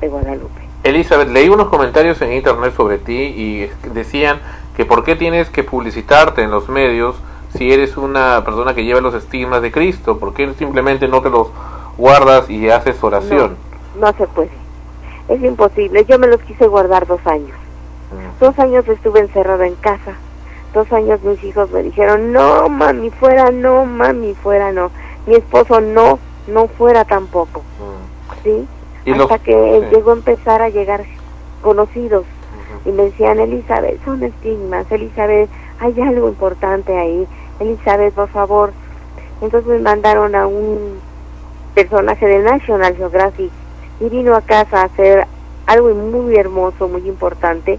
de 0.00 0.08
Guadalupe. 0.08 0.60
Elizabeth, 0.82 1.28
leí 1.28 1.48
unos 1.48 1.68
comentarios 1.68 2.20
en 2.22 2.32
internet 2.32 2.74
sobre 2.76 2.98
ti 2.98 3.14
y 3.16 3.70
decían 3.94 4.40
que 4.76 4.84
por 4.84 5.04
qué 5.04 5.16
tienes 5.16 5.48
que 5.48 5.62
publicitarte 5.64 6.42
en 6.42 6.50
los 6.50 6.68
medios 6.68 7.16
si 7.56 7.72
eres 7.72 7.96
una 7.96 8.42
persona 8.44 8.74
que 8.74 8.84
lleva 8.84 9.00
los 9.00 9.14
estigmas 9.14 9.62
de 9.62 9.70
Cristo, 9.70 10.18
¿por 10.18 10.34
qué 10.34 10.52
simplemente 10.58 11.06
no 11.08 11.22
te 11.22 11.30
los 11.30 11.48
guardas 11.96 12.50
y 12.50 12.68
haces 12.68 13.02
oración? 13.02 13.56
No 13.98 14.12
se 14.12 14.26
puede. 14.26 14.50
Es 15.28 15.42
imposible. 15.42 16.04
Yo 16.04 16.18
me 16.18 16.26
los 16.26 16.40
quise 16.42 16.66
guardar 16.66 17.06
dos 17.06 17.20
años. 17.26 17.56
Dos 18.40 18.58
años 18.58 18.86
estuve 18.88 19.20
encerrada 19.20 19.66
en 19.66 19.74
casa. 19.76 20.14
Dos 20.72 20.92
años 20.92 21.22
mis 21.22 21.42
hijos 21.44 21.70
me 21.70 21.82
dijeron, 21.82 22.32
no, 22.32 22.68
mami, 22.68 23.10
fuera, 23.10 23.50
no, 23.50 23.84
mami, 23.86 24.34
fuera, 24.34 24.72
no. 24.72 24.90
Mi 25.26 25.34
esposo, 25.36 25.80
no, 25.80 26.18
no 26.48 26.68
fuera 26.68 27.04
tampoco. 27.04 27.62
¿sí? 28.42 28.66
Y 29.06 29.12
Hasta 29.12 29.34
los- 29.34 29.40
que 29.42 29.80
sí. 29.88 29.94
llegó 29.96 30.10
a 30.10 30.14
empezar 30.14 30.62
a 30.62 30.68
llegar 30.68 31.04
conocidos 31.62 32.24
y 32.84 32.90
me 32.92 33.04
decían, 33.04 33.38
Elizabeth, 33.40 34.04
son 34.04 34.22
estigmas, 34.22 34.90
Elizabeth, 34.92 35.48
hay 35.80 35.98
algo 36.02 36.28
importante 36.28 36.96
ahí, 36.96 37.26
Elizabeth, 37.60 38.12
por 38.14 38.28
favor. 38.28 38.72
Entonces 39.40 39.68
me 39.70 39.78
mandaron 39.78 40.34
a 40.34 40.46
un 40.46 40.98
personaje 41.74 42.26
de 42.26 42.38
National 42.40 42.94
Geographic 42.96 43.50
y 44.04 44.08
vino 44.10 44.34
a 44.34 44.42
casa 44.42 44.82
a 44.82 44.84
hacer 44.84 45.26
algo 45.66 45.88
muy 45.94 46.36
hermoso, 46.36 46.88
muy 46.88 47.06
importante, 47.08 47.78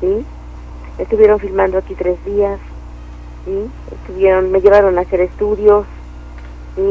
¿sí? 0.00 0.24
Estuvieron 0.98 1.38
filmando 1.38 1.78
aquí 1.78 1.94
tres 1.94 2.22
días, 2.24 2.58
¿sí? 3.44 3.70
Estuvieron, 3.90 4.50
me 4.50 4.60
llevaron 4.60 4.98
a 4.98 5.02
hacer 5.02 5.20
estudios, 5.20 5.86
¿sí? 6.76 6.82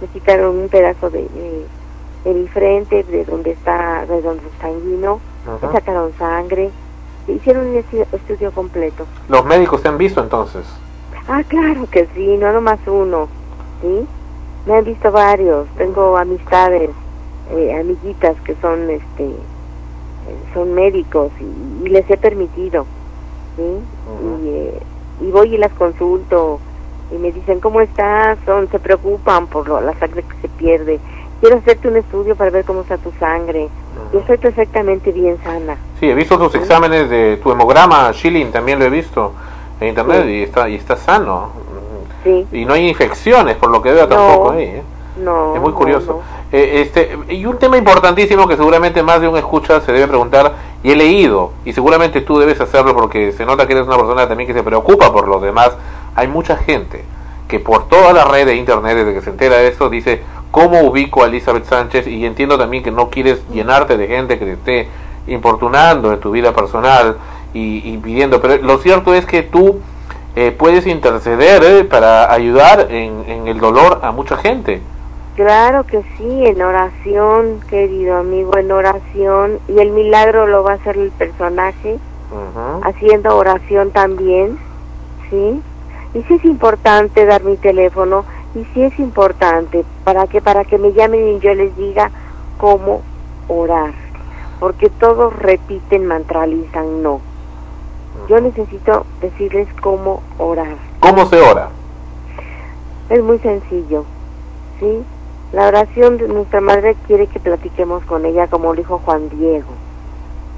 Me 0.00 0.08
quitaron 0.08 0.56
un 0.58 0.68
pedazo 0.68 1.10
de, 1.10 1.22
de, 1.28 1.66
de 2.24 2.34
mi 2.34 2.48
frente, 2.48 3.04
de 3.04 3.24
donde 3.24 3.52
está, 3.52 4.04
de 4.06 4.20
donde 4.20 4.46
está 4.48 4.66
sanguino, 4.66 5.20
Ajá. 5.46 5.66
me 5.68 5.72
sacaron 5.72 6.12
sangre, 6.18 6.70
hicieron 7.28 7.68
un 7.68 7.76
estu- 7.84 8.06
estudio 8.12 8.50
completo. 8.50 9.06
Los 9.28 9.44
médicos 9.44 9.80
te 9.82 9.88
han 9.88 9.98
visto 9.98 10.20
entonces. 10.20 10.66
Ah, 11.28 11.42
claro 11.46 11.86
que 11.86 12.08
sí, 12.14 12.36
no 12.36 12.52
nomás 12.52 12.80
uno, 12.86 13.28
¿sí? 13.80 14.08
Me 14.66 14.74
han 14.76 14.84
visto 14.84 15.10
varios, 15.12 15.68
tengo 15.76 16.16
amistades, 16.16 16.90
eh, 17.52 17.74
amiguitas 17.78 18.40
que 18.42 18.54
son, 18.56 18.90
este, 18.90 19.24
eh, 19.24 20.44
son 20.54 20.72
médicos 20.74 21.32
y, 21.40 21.44
y 21.84 21.88
les 21.88 22.08
he 22.10 22.16
permitido, 22.16 22.86
¿sí? 23.56 23.62
y, 23.62 24.48
eh, 24.48 24.80
y 25.20 25.30
voy 25.30 25.54
y 25.54 25.58
las 25.58 25.72
consulto 25.74 26.60
y 27.10 27.18
me 27.18 27.30
dicen, 27.32 27.60
¿cómo 27.60 27.80
estás? 27.80 28.38
Son, 28.46 28.68
se 28.70 28.78
preocupan 28.78 29.46
por 29.48 29.68
lo- 29.68 29.80
la 29.80 29.92
sangre 29.98 30.22
que 30.22 30.36
se 30.40 30.48
pierde. 30.48 30.98
Quiero 31.40 31.58
hacerte 31.58 31.88
un 31.88 31.96
estudio 31.96 32.36
para 32.36 32.50
ver 32.50 32.64
cómo 32.64 32.82
está 32.82 32.96
tu 32.98 33.12
sangre. 33.20 33.68
Yo 34.12 34.20
estoy 34.20 34.38
perfectamente 34.38 35.12
bien 35.12 35.36
sana. 35.44 35.76
Sí, 36.00 36.08
he 36.08 36.14
visto 36.14 36.38
tus 36.38 36.54
exámenes 36.54 37.10
de 37.10 37.36
tu 37.42 37.50
hemograma, 37.52 38.10
Shilling, 38.12 38.50
también 38.52 38.78
lo 38.78 38.84
he 38.86 38.90
visto 38.90 39.32
en 39.80 39.88
internet 39.88 40.22
Sí. 40.24 40.30
y 40.30 40.42
está 40.44 40.68
y 40.68 40.74
está 40.76 40.96
sano. 40.96 41.50
Sí. 42.24 42.46
Y 42.52 42.64
no 42.64 42.74
hay 42.74 42.88
infecciones, 42.88 43.56
por 43.56 43.70
lo 43.70 43.82
que 43.82 43.92
veo 43.92 44.06
tampoco 44.08 44.52
ahí. 44.52 44.64
¿eh? 44.64 44.82
No. 45.22 45.54
Es 45.54 45.60
muy 45.60 45.72
no, 45.72 45.78
curioso. 45.78 46.22
Eh, 46.50 46.82
este, 46.82 47.18
y 47.28 47.46
un 47.46 47.58
tema 47.58 47.76
importantísimo 47.76 48.46
que 48.46 48.56
seguramente 48.56 49.02
más 49.02 49.20
de 49.20 49.28
un 49.28 49.36
escucha 49.36 49.80
se 49.80 49.92
debe 49.92 50.08
preguntar, 50.08 50.52
y 50.82 50.90
he 50.90 50.96
leído, 50.96 51.52
y 51.64 51.72
seguramente 51.72 52.20
tú 52.22 52.38
debes 52.38 52.60
hacerlo 52.60 52.94
porque 52.94 53.32
se 53.32 53.46
nota 53.46 53.66
que 53.66 53.72
eres 53.72 53.86
una 53.86 53.96
persona 53.96 54.26
también 54.26 54.48
que 54.48 54.54
se 54.54 54.62
preocupa 54.62 55.12
por 55.12 55.28
los 55.28 55.40
demás. 55.40 55.72
Hay 56.14 56.28
mucha 56.28 56.56
gente 56.56 57.04
que 57.48 57.60
por 57.60 57.88
toda 57.88 58.12
la 58.12 58.24
red 58.24 58.46
de 58.46 58.56
internet, 58.56 58.96
desde 58.96 59.14
que 59.14 59.20
se 59.20 59.30
entera 59.30 59.56
de 59.56 59.68
esto, 59.68 59.88
dice, 59.88 60.22
¿cómo 60.50 60.80
ubico 60.80 61.22
a 61.22 61.26
Elizabeth 61.26 61.64
Sánchez? 61.64 62.06
Y 62.06 62.26
entiendo 62.26 62.58
también 62.58 62.82
que 62.82 62.90
no 62.90 63.10
quieres 63.10 63.42
llenarte 63.50 63.96
de 63.96 64.06
gente 64.08 64.38
que 64.38 64.44
te 64.44 64.52
esté 64.52 64.88
importunando 65.26 66.12
en 66.12 66.20
tu 66.20 66.32
vida 66.32 66.52
personal 66.52 67.16
y, 67.54 67.88
y 67.88 67.98
pidiendo, 67.98 68.40
pero 68.40 68.56
lo 68.62 68.78
cierto 68.78 69.14
es 69.14 69.24
que 69.24 69.42
tú 69.42 69.80
eh, 70.34 70.50
puedes 70.50 70.86
interceder 70.86 71.62
eh, 71.62 71.84
para 71.84 72.32
ayudar 72.32 72.88
en, 72.90 73.24
en 73.28 73.48
el 73.48 73.60
dolor 73.60 74.00
a 74.02 74.12
mucha 74.12 74.38
gente. 74.38 74.80
Claro 75.36 75.84
que 75.84 76.02
sí, 76.16 76.46
en 76.46 76.60
oración, 76.60 77.60
querido 77.68 78.18
amigo, 78.18 78.56
en 78.58 78.70
oración. 78.70 79.60
Y 79.68 79.78
el 79.78 79.90
milagro 79.90 80.46
lo 80.46 80.62
va 80.62 80.72
a 80.72 80.74
hacer 80.74 80.98
el 80.98 81.10
personaje, 81.10 81.98
haciendo 82.82 83.36
oración 83.36 83.90
también, 83.92 84.58
¿sí? 85.30 85.62
Y 86.14 86.22
sí 86.24 86.34
es 86.34 86.44
importante 86.44 87.24
dar 87.24 87.42
mi 87.44 87.56
teléfono, 87.56 88.24
y 88.54 88.64
sí 88.74 88.82
es 88.82 88.98
importante 88.98 89.84
para 90.04 90.26
que 90.26 90.42
para 90.42 90.64
que 90.64 90.76
me 90.76 90.92
llamen 90.92 91.26
y 91.28 91.38
yo 91.40 91.54
les 91.54 91.74
diga 91.76 92.10
cómo 92.58 93.00
orar, 93.48 93.92
porque 94.60 94.90
todos 94.90 95.34
repiten, 95.36 96.06
mantralizan, 96.06 97.02
no. 97.02 97.20
Yo 98.28 98.40
necesito 98.40 99.06
decirles 99.20 99.66
cómo 99.80 100.22
orar. 100.38 100.76
¿Cómo 101.00 101.26
se 101.26 101.40
ora? 101.40 101.70
Es 103.08 103.22
muy 103.22 103.38
sencillo, 103.38 104.04
¿sí? 104.78 105.02
La 105.52 105.68
oración 105.68 106.16
de 106.16 106.28
nuestra 106.28 106.62
madre 106.62 106.96
quiere 107.06 107.26
que 107.26 107.38
platiquemos 107.38 108.02
con 108.04 108.24
ella 108.24 108.46
como 108.46 108.74
dijo 108.74 109.02
Juan 109.04 109.28
Diego, 109.28 109.68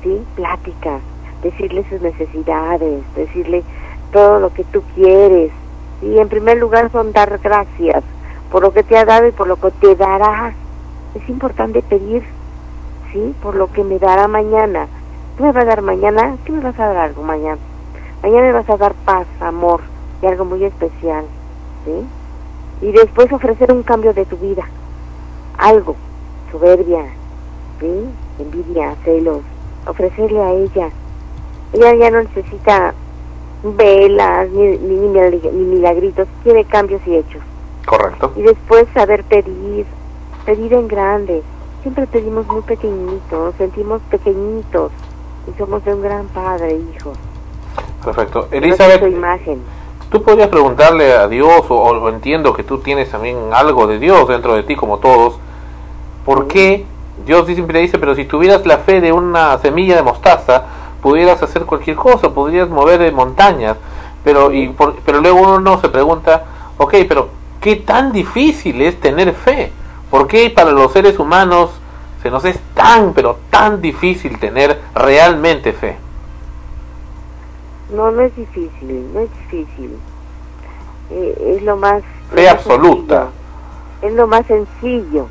¿sí? 0.04 0.24
Plática, 0.36 1.00
decirle 1.42 1.84
sus 1.90 2.00
necesidades, 2.00 3.02
decirle 3.16 3.64
todo 4.12 4.38
lo 4.38 4.54
que 4.54 4.62
tú 4.62 4.84
quieres. 4.94 5.50
Y 6.00 6.16
en 6.18 6.28
primer 6.28 6.58
lugar 6.58 6.92
son 6.92 7.12
dar 7.12 7.40
gracias 7.42 8.04
por 8.52 8.62
lo 8.62 8.72
que 8.72 8.84
te 8.84 8.96
ha 8.96 9.04
dado 9.04 9.26
y 9.26 9.32
por 9.32 9.48
lo 9.48 9.56
que 9.56 9.72
te 9.72 9.96
dará. 9.96 10.54
Es 11.16 11.28
importante 11.28 11.82
pedir, 11.82 12.22
¿sí? 13.12 13.34
Por 13.42 13.56
lo 13.56 13.72
que 13.72 13.82
me 13.82 13.98
dará 13.98 14.28
mañana. 14.28 14.86
¿Qué 15.36 15.42
me 15.42 15.50
va 15.50 15.62
a 15.62 15.64
dar 15.64 15.82
mañana? 15.82 16.36
¿Qué 16.44 16.52
me 16.52 16.60
vas 16.60 16.78
a 16.78 16.86
dar 16.86 16.98
algo 16.98 17.24
mañana? 17.24 17.58
Mañana 18.22 18.46
me 18.46 18.52
vas 18.52 18.70
a 18.70 18.76
dar 18.76 18.94
paz, 19.04 19.26
amor 19.40 19.80
y 20.22 20.26
algo 20.26 20.44
muy 20.44 20.62
especial, 20.62 21.24
¿sí? 21.84 22.86
Y 22.86 22.92
después 22.92 23.32
ofrecer 23.32 23.72
un 23.72 23.82
cambio 23.82 24.14
de 24.14 24.24
tu 24.24 24.36
vida. 24.36 24.64
Algo, 25.58 25.96
soberbia, 26.50 27.04
¿sí? 27.80 28.08
Envidia, 28.38 28.94
celos. 29.04 29.40
Ofrecerle 29.86 30.40
a 30.42 30.52
ella. 30.52 30.90
Ella 31.72 31.94
ya 31.94 32.10
no 32.10 32.22
necesita 32.22 32.94
velas 33.62 34.48
ni, 34.50 34.62
ni, 34.62 34.76
ni 34.96 35.08
milag- 35.08 35.52
ni 35.52 35.64
milagritos, 35.64 36.28
quiere 36.42 36.64
cambios 36.64 37.00
y 37.06 37.16
hechos. 37.16 37.42
Correcto. 37.86 38.32
Y 38.36 38.42
después 38.42 38.86
saber 38.94 39.24
pedir, 39.24 39.86
pedir 40.44 40.72
en 40.72 40.88
grande. 40.88 41.42
Siempre 41.82 42.06
pedimos 42.06 42.46
muy 42.46 42.62
pequeñitos, 42.62 43.30
nos 43.30 43.54
sentimos 43.56 44.00
pequeñitos 44.10 44.90
y 45.46 45.58
somos 45.58 45.84
de 45.84 45.94
un 45.94 46.02
gran 46.02 46.26
padre, 46.28 46.76
hijo. 46.76 47.12
Perfecto. 48.04 48.48
Elizabeth, 48.50 49.02
imagen. 49.02 49.60
Tú 50.14 50.22
podrías 50.22 50.48
preguntarle 50.48 51.12
a 51.12 51.26
Dios, 51.26 51.64
o, 51.68 51.74
o 51.74 52.08
entiendo 52.08 52.52
que 52.54 52.62
tú 52.62 52.78
tienes 52.78 53.10
también 53.10 53.36
algo 53.52 53.88
de 53.88 53.98
Dios 53.98 54.28
dentro 54.28 54.54
de 54.54 54.62
ti, 54.62 54.76
como 54.76 54.98
todos, 54.98 55.34
¿por 56.24 56.46
qué 56.46 56.86
Dios 57.26 57.46
siempre 57.46 57.80
dice, 57.80 57.98
pero 57.98 58.14
si 58.14 58.24
tuvieras 58.24 58.64
la 58.64 58.78
fe 58.78 59.00
de 59.00 59.10
una 59.10 59.58
semilla 59.58 59.96
de 59.96 60.02
mostaza, 60.02 60.66
pudieras 61.02 61.42
hacer 61.42 61.64
cualquier 61.64 61.96
cosa, 61.96 62.30
podrías 62.32 62.68
mover 62.68 63.10
montañas, 63.12 63.76
pero, 64.22 64.52
y 64.52 64.68
por- 64.68 64.94
pero 65.04 65.20
luego 65.20 65.56
uno 65.56 65.80
se 65.80 65.88
pregunta, 65.88 66.44
ok, 66.78 66.94
pero 67.08 67.30
¿qué 67.60 67.74
tan 67.74 68.12
difícil 68.12 68.82
es 68.82 69.00
tener 69.00 69.32
fe? 69.34 69.72
¿Por 70.12 70.28
qué 70.28 70.48
para 70.48 70.70
los 70.70 70.92
seres 70.92 71.18
humanos 71.18 71.70
se 72.22 72.30
nos 72.30 72.44
es 72.44 72.60
tan, 72.74 73.14
pero 73.14 73.38
tan 73.50 73.80
difícil 73.80 74.38
tener 74.38 74.80
realmente 74.94 75.72
fe? 75.72 76.03
No, 77.90 78.10
no 78.10 78.22
es 78.22 78.34
difícil, 78.34 79.12
no 79.12 79.20
es 79.20 79.30
difícil. 79.30 79.98
Eh, 81.10 81.54
es 81.56 81.62
lo 81.62 81.76
más... 81.76 82.02
Fe 82.32 82.48
absoluta. 82.48 83.28
sencillo. 83.28 84.08
Es 84.08 84.12
lo 84.14 84.26
más 84.26 84.46
sencillo, 84.46 85.26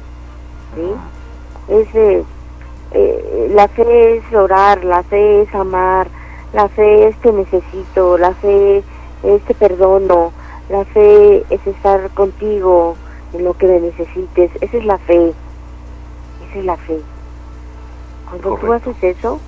¿sí? 0.76 1.74
Es, 1.74 1.96
eh, 1.96 2.24
eh, 2.92 3.52
la 3.54 3.68
fe 3.68 4.18
es 4.18 4.34
orar, 4.34 4.84
la 4.84 5.04
fe 5.04 5.42
es 5.42 5.56
amar, 5.56 6.08
la 6.54 6.70
fe 6.70 7.08
es 7.08 7.16
te 7.18 7.32
necesito, 7.32 8.18
la 8.18 8.34
fe 8.36 8.84
es 9.24 9.42
te 9.44 9.54
perdono, 9.54 10.32
la 10.70 10.86
fe 10.86 11.44
es 11.50 11.66
estar 11.68 12.10
contigo 12.12 12.96
en 13.34 13.44
lo 13.44 13.54
que 13.56 13.68
me 13.68 13.80
necesites. 13.80 14.52
Esa 14.62 14.78
es 14.78 14.86
la 14.86 14.98
fe, 15.00 15.34
esa 16.50 16.60
es 16.60 16.66
la 16.66 16.78
fe. 16.78 17.00
Cuando 18.30 18.58
tú 18.58 18.74
haces 18.74 19.04
eso, 19.04 19.40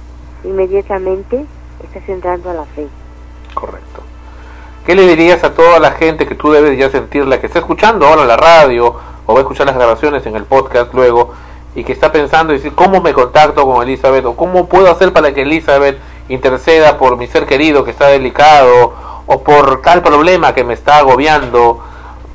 inmediatamente 0.44 1.45
estás 1.84 2.07
entrando 2.10 2.49
a 2.49 2.53
la 2.53 2.65
fe. 2.65 2.88
Correcto. 3.53 4.02
¿Qué 4.85 4.93
le 4.93 5.07
dirías 5.07 5.43
a 5.43 5.53
toda 5.53 5.80
la 5.80 5.91
gente 5.91 6.27
que 6.27 6.35
tú 6.35 6.52
debes 6.52 6.77
ya 6.77 6.89
sentir, 6.89 7.26
la 7.26 7.39
que 7.39 7.47
está 7.47 7.60
escuchando 7.60 8.06
ahora 8.06 8.22
en 8.22 8.27
la 8.27 8.38
radio 8.38 8.95
o 9.26 9.34
va 9.34 9.39
a 9.39 9.41
escuchar 9.41 9.65
las 9.65 9.76
grabaciones 9.76 10.26
en 10.27 10.35
el 10.35 10.43
podcast 10.45 10.93
luego 10.93 11.34
y 11.73 11.84
que 11.84 11.91
está 11.91 12.11
pensando 12.11 12.53
y 12.53 12.57
decir 12.57 12.73
cómo 12.76 13.02
me 13.02 13.14
contacto 13.14 13.65
con 13.65 13.81
Elizabeth 13.81 14.26
o 14.26 14.35
cómo 14.35 14.68
puedo 14.68 14.91
hacer 14.91 15.11
para 15.11 15.34
que 15.34 15.41
Elizabeth 15.41 15.97
interceda 16.30 16.97
por 16.97 17.18
mi 17.18 17.27
ser 17.27 17.45
querido 17.45 17.84
que 17.84 17.91
está 17.91 18.07
delicado 18.07 18.93
o 19.26 19.41
por 19.41 19.81
tal 19.81 20.03
problema 20.03 20.53
que 20.53 20.64
me 20.64 20.76
está 20.76 20.99
agobiando? 20.99 21.80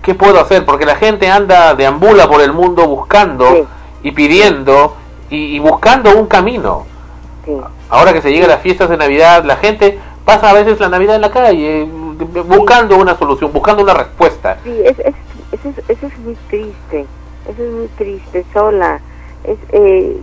¿Qué 0.03 0.15
puedo 0.15 0.41
hacer? 0.41 0.65
Porque 0.65 0.87
la 0.87 0.97
gente 0.97 1.31
anda, 1.31 1.75
deambula 1.75 2.29
por 2.29 2.41
el 2.41 2.53
mundo 2.53 2.87
buscando 2.87 3.67
y 4.03 4.13
pidiendo 4.13 4.97
y, 5.29 5.57
y 5.57 5.59
buscando 5.59 6.17
un 6.17 6.27
camino. 6.27 6.87
Ahora 7.91 8.13
que 8.13 8.23
se 8.23 8.31
llega 8.33 8.47
las 8.47 8.63
fiestas 8.63 8.89
de 8.89 8.97
Navidad, 8.97 9.45
la 9.45 9.57
gente 9.57 9.99
pasa 10.25 10.51
a 10.51 10.55
veces 10.55 10.79
la 10.81 10.89
Navidad 10.89 11.17
en 11.17 11.23
la 11.23 11.31
calle 11.31 11.89
buscando 12.47 12.97
una 12.97 13.17
solución, 13.17 13.53
buscando 13.53 13.83
una 13.83 13.95
respuesta. 13.95 14.59
Sí, 14.63 14.81
es, 14.85 14.99
es, 15.01 15.15
eso, 15.53 15.69
es, 15.71 15.79
eso 15.89 16.07
es 16.07 16.19
muy 16.19 16.37
triste, 16.49 17.07
eso 17.49 17.63
es 17.63 17.73
muy 17.73 17.89
triste, 17.97 18.45
sola. 18.53 19.01
Es 19.45 19.59
eh, 19.73 20.17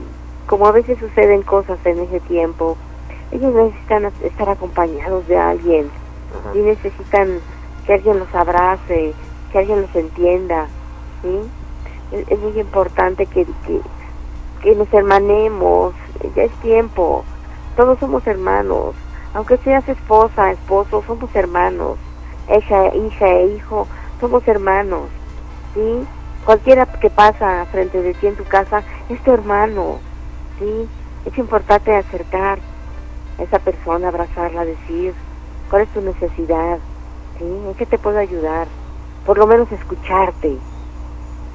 como 0.46 0.68
a 0.68 0.72
veces 0.72 0.98
suceden 1.00 1.42
cosas 1.42 1.78
en 1.86 2.00
ese 2.00 2.20
tiempo. 2.22 2.78
Ellos 3.32 3.54
necesitan 3.54 4.06
estar 4.24 4.50
acompañados 4.50 5.28
de 5.28 5.38
alguien 5.38 5.90
y 6.54 6.60
necesitan 6.60 7.40
que 7.86 7.94
alguien 7.94 8.20
los 8.20 8.34
abrace, 8.34 9.14
que 9.52 9.58
alguien 9.58 9.82
los 9.82 9.96
entienda. 9.96 10.68
¿sí? 11.22 11.40
Es, 12.14 12.26
es 12.30 12.40
muy 12.40 12.58
importante 12.60 13.26
que, 13.26 13.46
que 13.66 13.82
que 14.62 14.76
nos 14.76 14.92
hermanemos, 14.94 15.94
ya 16.36 16.44
es 16.44 16.52
tiempo, 16.62 17.24
todos 17.78 18.00
somos 18.00 18.26
hermanos, 18.26 18.96
aunque 19.36 19.58
seas 19.58 19.88
esposa, 19.88 20.52
esposo, 20.52 21.04
somos 21.06 21.34
hermanos, 21.36 22.00
hija, 22.50 22.96
hija 22.96 23.28
e 23.28 23.46
hijo, 23.56 23.88
somos 24.20 24.46
hermanos, 24.48 25.04
¿sí? 25.76 26.04
Cualquiera 26.44 26.88
que 26.88 27.12
pasa 27.12 27.68
frente 27.72 28.02
de 28.02 28.16
ti 28.16 28.26
en 28.26 28.36
tu 28.36 28.46
casa 28.46 28.82
es 29.10 29.24
tu 29.24 29.32
hermano, 29.32 30.00
¿sí? 30.58 30.90
Es 31.26 31.38
importante 31.38 31.96
acercar 31.96 32.58
a 33.38 33.44
esa 33.44 33.60
persona, 33.60 34.08
abrazarla, 34.08 34.66
decir 34.66 35.14
cuál 35.70 35.84
es 35.84 35.90
tu 35.90 36.02
necesidad, 36.02 36.80
¿sí? 37.38 37.46
¿En 37.46 37.76
qué 37.76 37.86
te 37.86 38.00
puedo 38.00 38.18
ayudar? 38.18 38.68
Por 39.24 39.38
lo 39.38 39.46
menos 39.46 39.72
escucharte. 39.72 40.58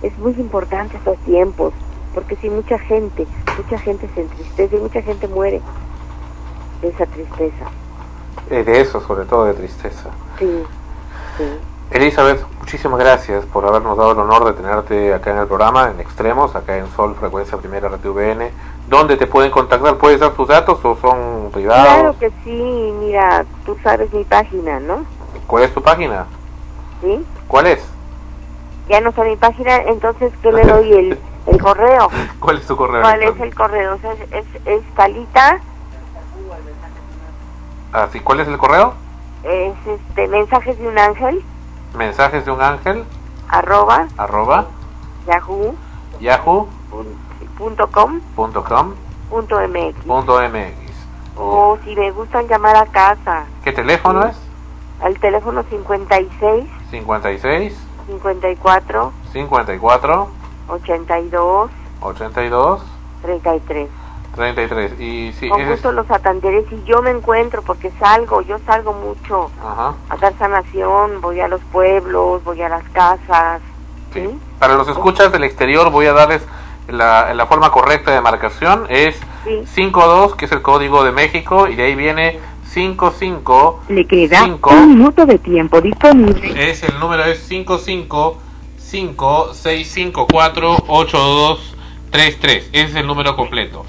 Es 0.03 0.16
muy 0.19 0.35
importante 0.35 0.99
estos 0.99 1.19
tiempos, 1.24 1.73
porque 2.15 2.36
si 2.36 2.49
mucha 2.49 2.78
gente, 2.78 3.27
mucha 3.57 3.77
gente 3.81 4.09
se 4.15 4.20
entristece 4.20 4.77
y 4.77 4.81
mucha 4.81 5.03
gente 5.03 5.27
muere 5.27 5.61
esa 6.83 7.07
tristeza. 7.07 7.67
Eh, 8.51 8.65
de 8.65 8.81
eso, 8.81 9.01
sobre 9.01 9.25
todo 9.25 9.45
de 9.47 9.55
tristeza. 9.55 10.11
Sí, 10.39 10.63
sí. 11.39 11.45
Elizabeth, 11.91 12.45
muchísimas 12.59 12.99
gracias 12.99 13.45
por 13.45 13.67
habernos 13.67 13.97
dado 13.99 14.13
el 14.13 14.19
honor 14.19 14.47
de 14.47 14.53
tenerte 14.55 15.13
acá 15.15 15.31
en 15.31 15.39
el 15.39 15.47
programa, 15.47 15.91
en 15.91 16.01
Extremos, 16.01 16.57
acá 16.57 16.79
en 16.79 16.91
Sol 16.93 17.15
Frecuencia 17.15 17.59
Primera 17.59 17.89
RTVN. 17.89 18.51
¿Dónde 18.89 19.17
te 19.17 19.27
pueden 19.27 19.51
contactar? 19.51 19.97
¿Puedes 19.99 20.21
dar 20.21 20.33
tus 20.33 20.49
datos 20.49 20.83
o 20.85 20.97
son 20.97 21.51
privados? 21.53 21.85
Claro 21.85 22.19
que 22.19 22.31
sí, 22.45 22.93
mira, 22.99 23.45
tú 23.67 23.77
sabes 23.83 24.13
mi 24.13 24.25
página, 24.25 24.81
¿no? 24.81 25.05
¿Cuál 25.47 25.65
es 25.65 25.75
tu 25.75 25.83
página? 25.83 26.27
¿Sí? 27.03 27.25
¿Cuál 27.47 27.67
es? 27.67 27.85
Ya 28.89 29.01
no 29.01 29.13
sé 29.13 29.23
mi 29.25 29.37
página, 29.37 29.77
entonces 29.83 30.33
¿qué 30.43 30.51
le 30.51 30.63
doy 30.67 30.93
el, 30.93 31.19
el 31.47 31.63
correo? 31.63 32.09
¿Cuál 32.41 32.59
es 32.59 32.67
tu 32.67 32.75
correo? 32.75 33.03
¿Cuál 33.03 33.23
es 33.23 33.39
el 33.39 33.55
correo? 33.55 33.95
O 33.95 33.99
sea, 33.99 34.13
es, 34.31 34.47
es 34.65 34.83
Talita, 34.95 35.61
Ah, 37.93 38.09
sí, 38.12 38.20
¿Cuál 38.20 38.40
es 38.40 38.48
el 38.48 38.59
correo? 38.59 38.94
es 39.44 39.74
este, 39.86 40.28
mensajes 40.28 40.78
de 40.78 40.89
un 40.89 40.98
ángel, 40.98 41.43
Mensajes 41.94 42.44
de 42.47 42.51
un 42.52 42.62
ángel, 42.62 43.05
arroba, 43.48 44.06
arroba, 44.16 44.66
yahoo, 45.27 45.74
yahoo.com, 46.20 48.20
punto 48.36 48.64
com, 48.64 48.94
punto 49.28 49.60
mx. 49.69 49.94
punto 50.06 50.40
MX. 50.40 50.93
O 51.36 51.77
si 51.85 51.94
me 51.97 52.10
gustan 52.12 52.47
llamar 52.48 52.77
a 52.77 52.86
casa, 52.86 53.44
¿Qué 53.64 53.73
teléfono 53.73 54.24
es? 54.24 54.36
al 55.02 55.19
teléfono 55.19 55.62
56 55.64 56.64
56 56.90 57.77
54 58.06 59.12
54 59.32 60.28
82 60.69 61.70
82 62.01 62.82
33. 63.23 63.89
33. 64.35 64.99
Y 65.01 65.33
si 65.33 65.49
Con 65.49 65.61
es... 65.61 65.69
gusto 65.69 65.93
los 65.93 66.11
atenderé 66.11 66.65
si 66.69 66.83
yo 66.85 67.03
me 67.03 67.11
encuentro, 67.11 67.63
porque 67.63 67.91
salgo, 67.99 68.41
yo 68.43 68.59
salgo 68.67 68.93
mucho 68.93 69.51
Ajá. 69.63 69.95
a 70.09 70.17
dar 70.17 70.33
sanación, 70.39 71.21
voy 71.21 71.41
a 71.41 71.49
los 71.49 71.61
pueblos, 71.73 72.43
voy 72.45 72.63
a 72.63 72.69
las 72.69 72.85
casas. 72.91 73.61
¿sí? 74.15 74.29
Para 74.59 74.75
los 74.75 74.89
escuchas 74.89 75.31
del 75.33 75.45
exterior 75.45 75.91
voy 75.91 76.07
a 76.07 76.13
darles 76.13 76.43
la, 76.89 77.35
la 77.35 77.47
forma 77.47 77.71
correcta 77.71 78.11
de 78.13 78.21
marcación. 78.21 78.87
Es 78.89 79.17
52, 79.67 80.35
que 80.37 80.45
es 80.47 80.53
el 80.53 80.63
código 80.63 81.05
de 81.05 81.13
México, 81.13 81.67
y 81.69 81.75
de 81.75 81.85
ahí 81.85 81.95
viene 81.95 82.39
55. 82.67 83.83
Le 83.89 84.07
queda 84.07 84.45
Cinco. 84.45 84.71
un 84.71 84.97
minuto 84.97 85.27
de 85.27 85.39
tiempo 85.39 85.81
disponible. 85.81 86.71
Es 86.71 86.83
el 86.83 86.99
número 86.99 87.25
es 87.25 87.41
55 87.41 88.39
5654 88.79 90.77
8233. 90.87 92.69
Ese 92.73 92.85
es 92.85 92.95
el 92.95 93.07
número 93.07 93.37
completo 93.37 93.85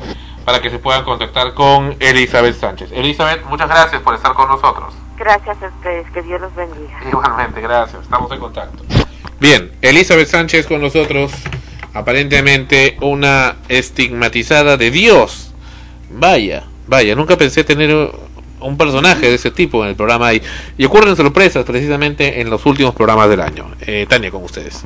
para 0.45 0.61
que 0.61 0.70
se 0.70 0.80
puedan 0.80 1.03
contactar 1.03 1.53
con 1.53 1.95
Elizabeth 1.99 2.56
Sánchez. 2.56 2.91
Elizabeth, 2.91 3.45
muchas 3.45 3.70
gracias 3.70 4.02
por 4.02 4.15
estar 4.15 4.34
con 4.34 4.48
nosotros. 4.49 4.94
Gracias 5.18 5.61
a 5.61 5.68
ustedes, 5.68 6.10
que 6.11 6.22
Dios 6.22 6.41
los 6.41 6.53
bendiga. 6.56 6.99
Igualmente, 7.07 7.61
gracias. 7.61 8.03
Estamos 8.03 8.32
en 8.32 8.40
contacto. 8.40 8.84
Bien, 9.40 9.72
Elizabeth 9.82 10.28
Sánchez 10.28 10.68
con 10.68 10.82
nosotros. 10.82 11.32
Aparentemente 11.94 12.98
una 13.02 13.57
estigmatizada 13.70 14.78
de 14.78 14.90
Dios. 14.90 15.53
Vaya, 16.10 16.64
vaya, 16.88 17.15
nunca 17.15 17.38
pensé 17.38 17.64
tener 17.64 18.11
un 18.60 18.78
personaje 18.78 19.28
de 19.28 19.36
ese 19.36 19.52
tipo 19.52 19.84
en 19.84 19.90
el 19.90 19.95
programa 19.95 20.34
y, 20.34 20.41
y 20.78 20.86
ocurren 20.86 21.15
sorpresas 21.15 21.64
precisamente 21.65 22.41
en 22.41 22.49
los 22.49 22.65
últimos 22.65 22.95
programas 22.95 23.30
del 23.30 23.41
año. 23.41 23.68
Eh, 23.82 24.06
Tania, 24.10 24.32
con 24.32 24.44
ustedes. 24.44 24.84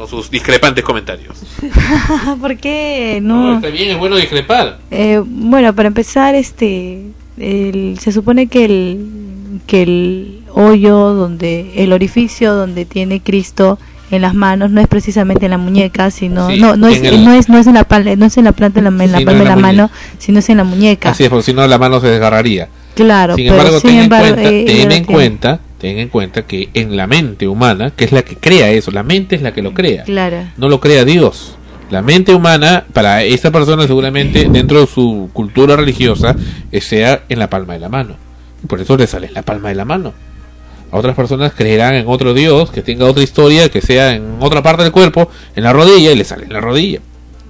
Con 0.00 0.08
sus 0.08 0.30
discrepantes 0.30 0.82
comentarios. 0.82 1.36
¿Por 2.40 2.56
qué 2.56 3.18
No, 3.22 3.50
no? 3.50 3.54
está 3.56 3.68
bien, 3.68 3.90
es 3.90 3.98
bueno 3.98 4.16
discrepar. 4.16 4.78
Eh, 4.90 5.20
bueno, 5.22 5.74
para 5.74 5.88
empezar, 5.88 6.34
este, 6.34 7.02
el- 7.36 7.98
se 8.00 8.10
supone 8.10 8.46
que 8.46 8.64
el, 8.64 9.60
que 9.66 9.82
el 9.82 10.40
hoyo 10.54 10.96
donde, 11.12 11.72
el 11.76 11.92
orificio 11.92 12.54
donde 12.54 12.86
tiene 12.86 13.20
Cristo 13.20 13.78
en 14.10 14.22
las 14.22 14.32
manos 14.32 14.70
no 14.70 14.80
es 14.80 14.88
precisamente 14.88 15.44
en 15.44 15.50
la 15.50 15.58
muñeca, 15.58 16.10
sino 16.10 16.48
Sí, 16.48 16.58
no, 16.58 16.76
no 16.78 16.88
es, 16.88 17.02
el- 17.02 17.22
no 17.22 17.34
es, 17.34 17.50
no 17.50 17.58
es 17.58 17.66
en 17.66 17.74
la 17.74 17.84
palma, 17.84 18.16
no 18.16 18.24
es 18.24 18.38
en 18.38 18.44
la 18.44 18.52
planta, 18.52 18.78
en 18.80 18.84
la, 18.96 19.04
en 19.04 19.12
la 19.12 19.18
palma 19.18 19.32
de 19.40 19.44
la 19.44 19.50
la 19.50 19.56
mano, 19.56 19.90
sino 20.16 20.38
es 20.38 20.48
en 20.48 20.56
la 20.56 20.64
muñeca. 20.64 21.10
Así 21.10 21.24
es, 21.24 21.28
porque 21.28 21.44
si 21.44 21.52
no 21.52 21.66
la 21.66 21.76
mano 21.76 22.00
se 22.00 22.06
desgarraría. 22.06 22.70
Claro, 22.94 23.36
Sin 23.36 23.44
pero 23.48 23.56
embargo, 23.58 23.80
sin 23.80 23.90
ten, 23.90 23.98
embargo, 24.00 24.26
en 24.28 24.34
cuenta, 24.34 24.50
eh, 24.50 24.64
ten 24.64 24.76
ella 24.88 24.96
en 24.96 25.04
cuenta, 25.04 25.60
ten 25.80 25.98
en 25.98 26.08
cuenta 26.08 26.42
que 26.42 26.68
en 26.74 26.96
la 26.96 27.06
mente 27.06 27.48
humana, 27.48 27.90
que 27.90 28.04
es 28.04 28.12
la 28.12 28.22
que 28.22 28.36
crea 28.36 28.70
eso, 28.70 28.90
la 28.90 29.02
mente 29.02 29.34
es 29.34 29.42
la 29.42 29.52
que 29.52 29.62
lo 29.62 29.72
crea. 29.72 30.04
Claro. 30.04 30.44
no 30.56 30.68
lo 30.68 30.78
crea 30.78 31.04
Dios. 31.04 31.56
La 31.90 32.02
mente 32.02 32.32
humana, 32.34 32.84
para 32.92 33.24
esta 33.24 33.50
persona 33.50 33.86
seguramente 33.86 34.48
dentro 34.48 34.80
de 34.80 34.86
su 34.86 35.30
cultura 35.32 35.74
religiosa, 35.74 36.36
eh, 36.70 36.80
sea 36.80 37.24
en 37.28 37.40
la 37.40 37.50
palma 37.50 37.72
de 37.72 37.80
la 37.80 37.88
mano. 37.88 38.14
Y 38.62 38.66
por 38.66 38.80
eso 38.80 38.96
le 38.96 39.08
sale 39.08 39.26
en 39.26 39.34
la 39.34 39.42
palma 39.42 39.70
de 39.70 39.74
la 39.74 39.84
mano. 39.84 40.12
A 40.92 40.98
otras 40.98 41.16
personas 41.16 41.52
creerán 41.56 41.94
en 41.94 42.06
otro 42.06 42.34
Dios, 42.34 42.70
que 42.70 42.82
tenga 42.82 43.06
otra 43.06 43.22
historia, 43.22 43.68
que 43.70 43.80
sea 43.80 44.14
en 44.14 44.36
otra 44.40 44.62
parte 44.62 44.82
del 44.82 44.92
cuerpo, 44.92 45.30
en 45.56 45.64
la 45.64 45.72
rodilla, 45.72 46.12
y 46.12 46.16
le 46.16 46.24
sale 46.24 46.44
en 46.44 46.52
la 46.52 46.60
rodilla. 46.60 47.00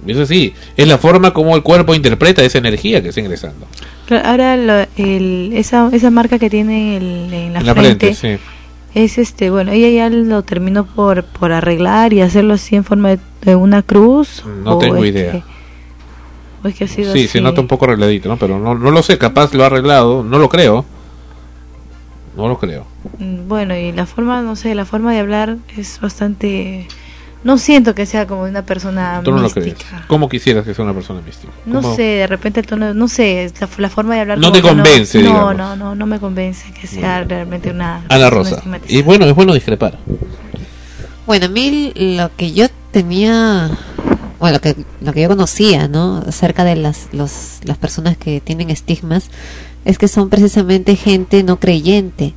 Y 0.07 0.11
eso 0.13 0.25
sí, 0.25 0.53
es 0.77 0.87
la 0.87 0.97
forma 0.97 1.33
como 1.33 1.55
el 1.55 1.61
cuerpo 1.61 1.93
interpreta 1.93 2.43
esa 2.43 2.57
energía 2.57 3.03
que 3.03 3.09
está 3.09 3.19
ingresando. 3.19 3.67
Claro, 4.11 4.27
Ahora 4.29 4.57
lo- 4.57 4.87
el, 4.97 5.51
esa, 5.53 5.89
esa 5.93 6.09
marca 6.11 6.37
que 6.37 6.49
tiene 6.49 6.97
el- 6.97 7.33
en 7.33 7.53
la, 7.53 7.59
En 7.59 7.65
la 7.65 7.73
frente, 7.73 8.13
frente, 8.13 8.37
sí. 8.37 8.43
es 8.93 9.17
este, 9.17 9.49
bueno, 9.49 9.71
ella 9.71 9.87
ya 9.89 10.09
lo 10.09 10.41
terminó 10.43 10.85
por, 10.85 11.23
por 11.23 11.53
arreglar 11.53 12.11
y 12.11 12.19
hacerlo 12.21 12.55
así 12.55 12.75
en 12.75 12.83
forma 12.83 13.09
de, 13.11 13.19
de 13.43 13.55
una 13.55 13.81
cruz. 13.83 14.43
No 14.65 14.77
tengo 14.77 14.97
es 15.03 15.11
idea. 15.11 15.31
que- 15.31 15.43
o 16.63 16.67
es 16.67 16.75
que 16.75 16.83
ha 16.83 16.87
sido 16.87 17.13
Sí, 17.13 17.19
así. 17.19 17.27
se 17.29 17.41
nota 17.41 17.61
un 17.61 17.67
poco 17.67 17.85
arregladito, 17.85 18.27
¿no? 18.27 18.35
Pero 18.37 18.59
no, 18.59 18.75
no 18.75 18.91
lo 18.91 19.01
sé, 19.01 19.17
capaz 19.17 19.53
lo 19.53 19.63
ha 19.63 19.67
arreglado, 19.67 20.23
no 20.23 20.37
lo 20.37 20.49
creo. 20.49 20.85
No 22.35 22.47
lo 22.49 22.57
creo. 22.59 22.85
Mm, 23.17 23.47
Bueno, 23.47 23.75
y 23.77 23.91
la 23.93 24.05
forma, 24.05 24.41
no 24.41 24.55
sé, 24.57 24.75
la 24.75 24.85
forma 24.85 25.13
de 25.13 25.19
hablar 25.19 25.57
es 25.77 25.99
bastante... 26.01 26.85
No 27.43 27.57
siento 27.57 27.95
que 27.95 28.05
sea 28.05 28.27
como 28.27 28.43
una 28.43 28.63
persona 28.63 29.21
Tú 29.23 29.31
no 29.31 29.37
lo 29.37 29.43
mística. 29.43 29.61
crees. 29.63 30.05
¿Cómo 30.07 30.29
quisieras 30.29 30.63
que 30.63 30.73
sea 30.75 30.85
una 30.85 30.93
persona 30.93 31.21
mística? 31.21 31.51
No 31.65 31.95
sé, 31.95 32.03
de 32.03 32.27
repente 32.27 32.59
el 32.59 32.67
tono, 32.67 32.93
no 32.93 33.07
sé, 33.07 33.51
la, 33.59 33.67
la 33.77 33.89
forma 33.89 34.13
de 34.15 34.21
hablar. 34.21 34.37
No 34.37 34.51
te 34.51 34.61
convence, 34.61 35.17
no, 35.23 35.27
digamos. 35.29 35.57
No, 35.57 35.75
no, 35.75 35.95
no 35.95 36.05
me 36.05 36.19
convence 36.19 36.71
que 36.79 36.85
sea 36.85 37.23
realmente 37.23 37.71
una. 37.71 38.05
Ana 38.09 38.29
Rosa. 38.29 38.61
Y 38.87 39.01
bueno, 39.01 39.25
es 39.25 39.33
bueno 39.33 39.53
discrepar. 39.53 39.97
Bueno, 41.25 41.45
a 41.47 41.49
mí 41.49 41.91
lo 41.95 42.29
que 42.35 42.51
yo 42.51 42.67
tenía, 42.91 43.69
bueno, 44.39 44.55
lo 44.57 44.61
que, 44.61 44.75
lo 45.01 45.13
que 45.13 45.21
yo 45.21 45.27
conocía, 45.29 45.87
¿no? 45.87 46.17
Acerca 46.27 46.63
de 46.63 46.75
las, 46.75 47.09
los, 47.11 47.59
las 47.63 47.77
personas 47.77 48.17
que 48.17 48.41
tienen 48.41 48.69
estigmas, 48.69 49.29
es 49.85 49.97
que 49.97 50.07
son 50.07 50.29
precisamente 50.29 50.95
gente 50.95 51.43
no 51.43 51.59
creyente. 51.59 52.33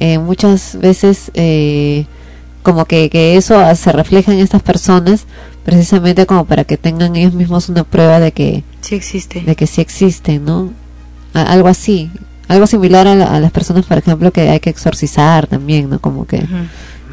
Eh, 0.00 0.18
muchas 0.18 0.76
veces, 0.78 1.30
eh, 1.34 2.04
como 2.66 2.84
que, 2.84 3.08
que 3.10 3.36
eso 3.36 3.56
ah, 3.60 3.74
se 3.76 3.92
refleja 3.92 4.32
en 4.32 4.40
estas 4.40 4.60
personas, 4.60 5.24
precisamente 5.64 6.26
como 6.26 6.44
para 6.46 6.64
que 6.64 6.76
tengan 6.76 7.14
ellos 7.14 7.32
mismos 7.32 7.68
una 7.68 7.84
prueba 7.84 8.18
de 8.18 8.32
que 8.32 8.64
sí 8.80 8.96
existe. 8.96 9.40
de 9.42 9.54
que 9.54 9.68
sí 9.68 9.80
existen, 9.80 10.44
¿no? 10.44 10.70
A- 11.32 11.44
algo 11.44 11.68
así, 11.68 12.10
algo 12.48 12.66
similar 12.66 13.06
a, 13.06 13.14
la- 13.14 13.34
a 13.36 13.38
las 13.38 13.52
personas, 13.52 13.86
por 13.86 13.98
ejemplo, 13.98 14.32
que 14.32 14.48
hay 14.48 14.58
que 14.58 14.70
exorcizar 14.70 15.46
también, 15.46 15.88
¿no? 15.88 16.00
Como 16.00 16.26
que 16.26 16.42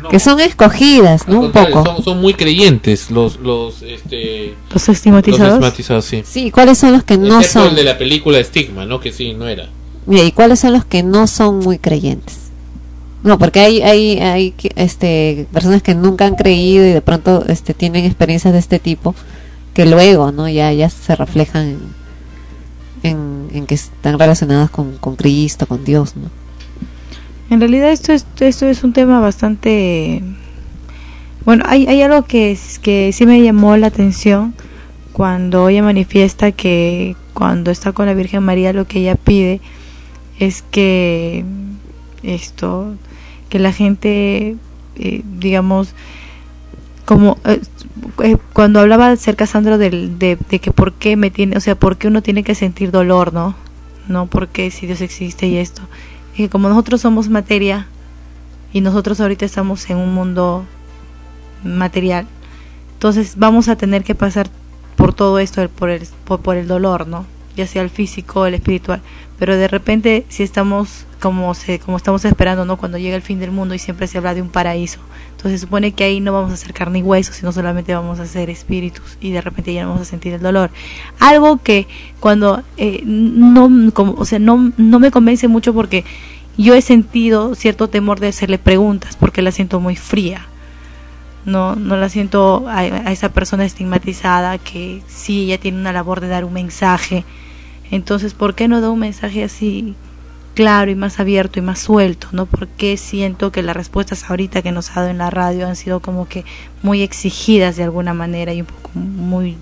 que 0.09 0.19
son 0.19 0.39
escogidas, 0.41 1.27
¿no? 1.29 1.39
Un 1.39 1.51
poco. 1.53 1.85
Son, 1.85 2.03
son 2.03 2.19
muy 2.21 2.33
creyentes 2.33 3.09
los 3.11 3.39
los 3.39 3.83
este 3.83 4.53
Los 4.73 4.89
estigmatizados. 4.89 5.39
los 5.45 5.53
estigmatizados, 5.53 6.05
sí. 6.05 6.23
Sí, 6.25 6.51
¿cuáles 6.51 6.77
son 6.79 6.91
los 6.93 7.03
que 7.03 7.17
no 7.17 7.41
son? 7.43 7.69
el 7.69 7.75
de 7.75 7.83
la 7.83 7.97
película 7.97 8.39
Estigma, 8.39 8.85
¿no? 8.85 8.99
Que 8.99 9.11
sí, 9.13 9.33
no 9.33 9.47
era. 9.47 9.69
Mira, 10.07 10.23
¿y 10.23 10.31
cuáles 10.33 10.59
son 10.59 10.73
los 10.73 10.83
que 10.83 11.03
no 11.03 11.27
son 11.27 11.59
muy 11.59 11.77
creyentes? 11.77 12.42
No, 13.23 13.39
porque 13.39 13.61
hay 13.61 13.81
hay 13.81 14.19
hay 14.19 14.53
este 14.75 15.47
personas 15.53 15.81
que 15.81 15.95
nunca 15.95 16.25
han 16.25 16.35
creído 16.35 16.85
y 16.85 16.89
de 16.89 17.01
pronto 17.01 17.45
este 17.47 17.73
tienen 17.73 18.03
experiencias 18.05 18.53
de 18.53 18.59
este 18.59 18.79
tipo 18.79 19.15
que 19.73 19.85
luego, 19.85 20.31
¿no? 20.31 20.49
Ya 20.49 20.71
ya 20.73 20.89
se 20.89 21.15
reflejan 21.15 21.77
en, 23.03 23.47
en, 23.53 23.65
que 23.65 23.75
están 23.75 24.19
relacionadas 24.19 24.69
con, 24.69 24.97
con 24.97 25.15
Cristo, 25.15 25.67
con 25.67 25.83
Dios, 25.83 26.15
¿no? 26.15 26.29
En 27.49 27.59
realidad 27.59 27.91
esto 27.91 28.13
es, 28.13 28.25
esto 28.39 28.65
es 28.65 28.83
un 28.83 28.93
tema 28.93 29.19
bastante... 29.19 30.23
Bueno, 31.45 31.65
hay, 31.67 31.85
hay 31.87 32.01
algo 32.01 32.23
que, 32.23 32.57
que 32.81 33.11
sí 33.11 33.25
me 33.25 33.41
llamó 33.41 33.75
la 33.75 33.87
atención 33.87 34.53
cuando 35.11 35.67
ella 35.67 35.83
manifiesta 35.83 36.51
que 36.51 37.15
cuando 37.33 37.69
está 37.69 37.91
con 37.91 38.05
la 38.05 38.13
Virgen 38.13 38.43
María 38.43 38.73
lo 38.73 38.87
que 38.87 38.99
ella 38.99 39.15
pide 39.15 39.59
es 40.39 40.61
que 40.61 41.43
esto 42.23 42.95
que 43.53 43.59
la 43.59 43.71
gente 43.71 44.55
eh, 44.95 45.21
digamos 45.37 45.93
como 47.05 47.37
eh, 47.45 47.61
eh, 48.23 48.37
cuando 48.51 48.79
hablaba 48.79 49.11
acerca 49.11 49.45
Sandro 49.45 49.77
del, 49.77 50.17
de, 50.17 50.37
que 50.37 50.71
por 50.71 50.93
qué 50.93 51.15
me 51.17 51.29
tiene 51.29 51.55
o 51.55 51.59
sea 51.59 51.75
por 51.75 51.97
qué 51.97 52.07
uno 52.07 52.23
tiene 52.23 52.43
que 52.43 52.55
sentir 52.55 52.89
dolor 52.89 53.31
no 53.31 53.55
no 54.07 54.25
porque 54.25 54.71
si 54.71 54.87
Dios 54.87 55.01
existe 55.01 55.45
y 55.45 55.57
esto. 55.57 55.83
Y 56.33 56.37
que 56.37 56.49
como 56.49 56.67
nosotros 56.67 57.01
somos 57.01 57.29
materia 57.29 57.85
y 58.73 58.81
nosotros 58.81 59.19
ahorita 59.21 59.45
estamos 59.45 59.87
en 59.91 59.97
un 59.97 60.15
mundo 60.15 60.65
material 61.63 62.25
entonces 62.93 63.35
vamos 63.37 63.67
a 63.67 63.75
tener 63.75 64.03
que 64.03 64.15
pasar 64.15 64.49
por 64.95 65.13
todo 65.13 65.37
esto 65.37 65.69
por 65.69 65.91
el 65.91 66.07
por 66.25 66.55
el 66.55 66.67
dolor 66.67 67.05
no 67.05 67.27
ya 67.55 67.67
sea 67.67 67.81
el 67.81 67.89
físico 67.89 68.45
el 68.45 68.55
espiritual 68.55 69.01
pero 69.43 69.57
de 69.57 69.67
repente 69.67 70.25
si 70.29 70.43
estamos 70.43 71.05
como 71.19 71.53
se 71.53 71.79
como 71.79 71.97
estamos 71.97 72.23
esperando 72.25 72.65
no 72.65 72.77
cuando 72.77 72.97
llega 72.97 73.15
el 73.15 73.21
fin 73.21 73.39
del 73.39 73.51
mundo 73.51 73.73
y 73.75 73.79
siempre 73.79 74.07
se 74.07 74.17
habla 74.17 74.33
de 74.33 74.41
un 74.41 74.49
paraíso. 74.49 74.99
Entonces 75.31 75.59
se 75.59 75.65
supone 75.65 75.91
que 75.91 76.05
ahí 76.05 76.21
no 76.21 76.31
vamos 76.31 76.51
a 76.51 76.53
hacer 76.53 76.73
carne 76.73 76.99
y 76.99 77.01
hueso 77.01 77.33
sino 77.33 77.51
solamente 77.51 77.93
vamos 77.93 78.19
a 78.19 78.25
ser 78.25 78.49
espíritus 78.49 79.17
y 79.19 79.31
de 79.31 79.41
repente 79.41 79.73
ya 79.73 79.83
no 79.83 79.89
vamos 79.89 80.03
a 80.03 80.09
sentir 80.09 80.33
el 80.33 80.41
dolor. 80.41 80.69
Algo 81.19 81.61
que 81.61 81.87
cuando 82.19 82.63
eh, 82.77 83.01
no 83.05 83.91
como, 83.91 84.13
o 84.13 84.25
sea 84.25 84.39
no 84.39 84.71
no 84.77 84.99
me 84.99 85.11
convence 85.11 85.47
mucho 85.47 85.73
porque 85.73 86.05
yo 86.57 86.73
he 86.75 86.81
sentido 86.81 87.55
cierto 87.55 87.89
temor 87.89 88.19
de 88.19 88.27
hacerle 88.27 88.59
preguntas 88.59 89.17
porque 89.17 89.41
la 89.41 89.51
siento 89.51 89.79
muy 89.79 89.95
fría 89.95 90.47
no 91.45 91.75
no 91.75 91.97
la 91.97 92.09
siento 92.09 92.65
a, 92.67 92.79
a 92.79 93.11
esa 93.11 93.29
persona 93.29 93.65
estigmatizada 93.65 94.57
que 94.57 95.01
sí 95.07 95.43
ella 95.45 95.57
tiene 95.59 95.79
una 95.79 95.91
labor 95.93 96.21
de 96.21 96.27
dar 96.29 96.45
un 96.45 96.53
mensaje 96.53 97.25
entonces 97.91 98.33
por 98.33 98.55
qué 98.55 98.67
no 98.67 98.81
da 98.81 98.89
un 98.89 98.99
mensaje 98.99 99.43
así 99.43 99.95
claro 100.55 100.91
y 100.91 100.95
más 100.95 101.19
abierto 101.19 101.59
y 101.59 101.61
más 101.63 101.79
suelto 101.79 102.27
no 102.31 102.45
porque 102.45 102.95
siento 102.97 103.51
que 103.51 103.63
las 103.63 103.75
respuestas 103.75 104.29
ahorita 104.29 104.61
que 104.61 104.71
nos 104.71 104.91
ha 104.91 105.01
dado 105.01 105.09
en 105.09 105.17
la 105.17 105.29
radio 105.29 105.67
han 105.67 105.75
sido 105.75 105.99
como 105.99 106.27
que 106.27 106.45
muy 106.81 107.01
exigidas 107.01 107.75
de 107.75 107.83
alguna 107.83 108.13
manera 108.13 108.53
y 108.53 108.61
un 108.61 108.67
poco 108.67 108.91
muy 108.95 109.57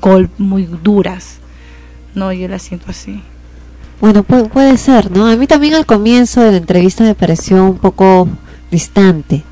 gol 0.00 0.30
muy 0.38 0.64
duras 0.82 1.38
no 2.14 2.32
yo 2.32 2.48
las 2.48 2.62
siento 2.62 2.86
así 2.90 3.20
Bueno, 4.00 4.24
pu- 4.24 4.48
puede 4.50 4.76
ser, 4.76 5.10
¿no? 5.10 5.26
A 5.28 5.36
mí 5.36 5.46
también 5.46 5.74
al 5.74 5.86
comienzo 5.86 6.40
de 6.42 6.50
la 6.50 6.56
entrevista 6.58 7.04
me 7.04 7.14
pareció 7.14 7.64
un 7.64 7.78
poco 7.78 8.28
distante. 8.70 9.44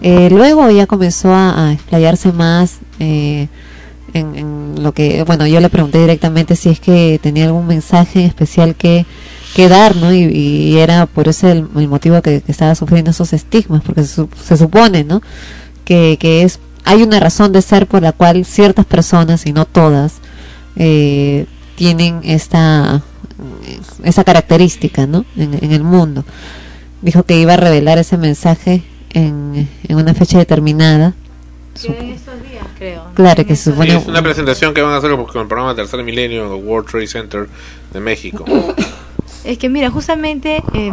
Eh, 0.00 0.28
luego 0.30 0.70
ya 0.70 0.86
comenzó 0.86 1.32
a, 1.32 1.68
a 1.68 1.72
explayarse 1.72 2.32
más 2.32 2.78
eh, 3.00 3.48
en, 4.14 4.82
lo 4.82 4.92
que, 4.92 5.22
bueno, 5.24 5.46
yo 5.46 5.60
le 5.60 5.68
pregunté 5.68 5.98
directamente 5.98 6.56
si 6.56 6.68
es 6.70 6.80
que 6.80 7.18
tenía 7.22 7.46
algún 7.46 7.66
mensaje 7.66 8.20
en 8.20 8.26
especial 8.26 8.74
que, 8.74 9.06
que 9.54 9.68
dar, 9.68 9.96
¿no? 9.96 10.12
Y, 10.12 10.78
era 10.78 11.06
por 11.06 11.28
ese 11.28 11.52
el, 11.52 11.68
el 11.76 11.88
motivo 11.88 12.20
que, 12.22 12.42
estaba 12.46 12.74
sufriendo 12.74 13.10
esos 13.10 13.32
estigmas, 13.32 13.82
porque 13.82 14.04
se, 14.04 14.26
se 14.42 14.56
supone, 14.56 15.04
¿no? 15.04 15.20
Que, 15.84 16.16
que 16.20 16.42
es 16.42 16.60
hay 16.84 17.02
una 17.02 17.20
razón 17.20 17.52
de 17.52 17.60
ser 17.60 17.86
por 17.86 18.02
la 18.02 18.12
cual 18.12 18.44
ciertas 18.46 18.86
personas, 18.86 19.44
y 19.46 19.52
no 19.52 19.66
todas, 19.66 20.14
eh, 20.76 21.46
tienen 21.76 22.20
esta 22.24 23.02
esa 24.02 24.24
característica 24.24 25.06
¿no? 25.06 25.24
en 25.36 25.72
el 25.72 25.84
mundo. 25.84 26.24
Dijo 27.02 27.22
que 27.22 27.38
iba 27.38 27.54
a 27.54 27.56
revelar 27.56 27.98
ese 27.98 28.16
mensaje 28.16 28.82
en, 29.18 29.68
en 29.86 29.96
una 29.96 30.14
fecha 30.14 30.38
determinada. 30.38 31.14
creo 32.78 33.04
Claro 33.14 33.46
que 33.46 33.56
se 33.56 33.64
Sí, 33.64 33.70
supone 33.70 33.96
es 33.96 34.06
una 34.06 34.22
presentación 34.22 34.74
que 34.74 34.82
van 34.82 34.92
a 34.92 34.96
hacer 34.96 35.10
con 35.10 35.42
el 35.42 35.48
programa 35.48 35.74
Tercer 35.74 36.02
Milenio 36.02 36.46
en 36.46 36.52
el 36.58 36.64
World 36.64 36.88
Trade 36.88 37.06
Center 37.06 37.48
de 37.92 38.00
México. 38.00 38.44
Es 39.44 39.58
que 39.58 39.68
mira, 39.68 39.90
justamente 39.90 40.62
eh, 40.74 40.92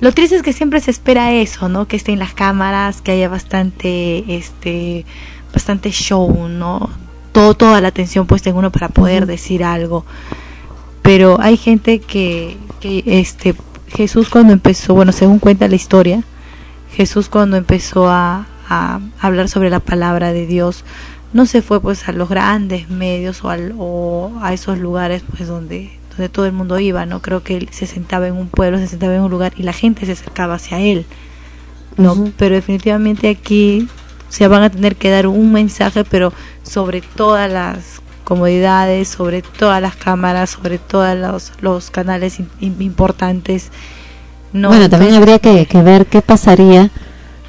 lo 0.00 0.12
triste 0.12 0.36
es 0.36 0.42
que 0.42 0.52
siempre 0.52 0.80
se 0.80 0.90
espera 0.90 1.32
eso, 1.32 1.68
¿no? 1.68 1.86
Que 1.86 1.96
estén 1.96 2.18
las 2.18 2.32
cámaras, 2.32 3.02
que 3.02 3.12
haya 3.12 3.28
bastante, 3.28 4.24
este, 4.34 5.04
bastante 5.52 5.90
show, 5.90 6.48
¿no? 6.48 6.90
Todo, 7.32 7.54
toda 7.54 7.80
la 7.80 7.88
atención 7.88 8.26
puesta 8.26 8.50
en 8.50 8.56
uno 8.56 8.70
para 8.72 8.88
poder 8.88 9.26
decir 9.26 9.62
algo. 9.62 10.04
Pero 11.02 11.38
hay 11.40 11.56
gente 11.56 11.98
que, 12.00 12.56
que, 12.80 13.02
este, 13.06 13.54
Jesús 13.88 14.28
cuando 14.30 14.52
empezó, 14.52 14.94
bueno, 14.94 15.12
según 15.12 15.38
cuenta 15.38 15.68
la 15.68 15.76
historia, 15.76 16.22
Jesús 16.92 17.28
cuando 17.28 17.56
empezó 17.56 18.08
a, 18.08 18.46
a 18.68 19.00
hablar 19.20 19.48
sobre 19.48 19.70
la 19.70 19.80
palabra 19.80 20.32
de 20.32 20.46
Dios, 20.46 20.84
no 21.32 21.46
se 21.46 21.62
fue 21.62 21.80
pues 21.80 22.08
a 22.08 22.12
los 22.12 22.28
grandes 22.28 22.90
medios 22.90 23.44
o, 23.44 23.50
al, 23.50 23.74
o 23.78 24.32
a 24.42 24.52
esos 24.52 24.78
lugares 24.78 25.22
pues 25.36 25.48
donde 25.48 25.98
donde 26.10 26.28
todo 26.28 26.44
el 26.46 26.52
mundo 26.52 26.78
iba, 26.80 27.06
¿no? 27.06 27.22
Creo 27.22 27.42
que 27.44 27.56
él 27.56 27.68
se 27.70 27.86
sentaba 27.86 28.26
en 28.26 28.34
un 28.34 28.48
pueblo, 28.48 28.78
se 28.78 28.88
sentaba 28.88 29.14
en 29.14 29.22
un 29.22 29.30
lugar 29.30 29.52
y 29.56 29.62
la 29.62 29.72
gente 29.72 30.04
se 30.06 30.12
acercaba 30.12 30.54
hacia 30.54 30.80
él, 30.80 31.06
¿no? 31.96 32.32
Pero 32.36 32.56
definitivamente 32.56 33.28
aquí 33.28 33.88
se 34.28 34.48
van 34.48 34.62
a 34.64 34.70
tener 34.70 34.96
que 34.96 35.10
dar 35.10 35.26
un 35.28 35.52
mensaje, 35.52 36.04
pero 36.04 36.32
sobre 36.62 37.00
todas 37.02 37.50
las 37.50 38.02
comodidades, 38.24 39.08
sobre 39.08 39.42
todas 39.42 39.80
las 39.80 39.96
cámaras, 39.96 40.50
sobre 40.50 40.78
todos 40.78 41.16
los, 41.16 41.52
los 41.60 41.90
canales 41.90 42.40
in- 42.40 42.50
in- 42.60 42.82
importantes. 42.82 43.70
No, 44.52 44.68
bueno, 44.68 44.88
también 44.90 45.14
habría 45.14 45.38
que, 45.38 45.66
que 45.66 45.82
ver 45.82 46.06
qué 46.06 46.22
pasaría 46.22 46.90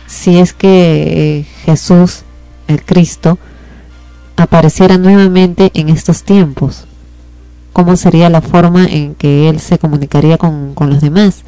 si 0.05 0.37
es 0.37 0.53
que 0.53 1.39
eh, 1.39 1.45
Jesús, 1.65 2.23
el 2.67 2.83
Cristo, 2.83 3.39
apareciera 4.35 4.97
nuevamente 4.97 5.71
en 5.73 5.89
estos 5.89 6.23
tiempos. 6.23 6.85
¿Cómo 7.73 7.95
sería 7.95 8.29
la 8.29 8.41
forma 8.41 8.85
en 8.85 9.15
que 9.15 9.47
él 9.47 9.59
se 9.59 9.79
comunicaría 9.79 10.37
con, 10.37 10.73
con 10.73 10.89
los 10.89 11.01
demás? 11.01 11.43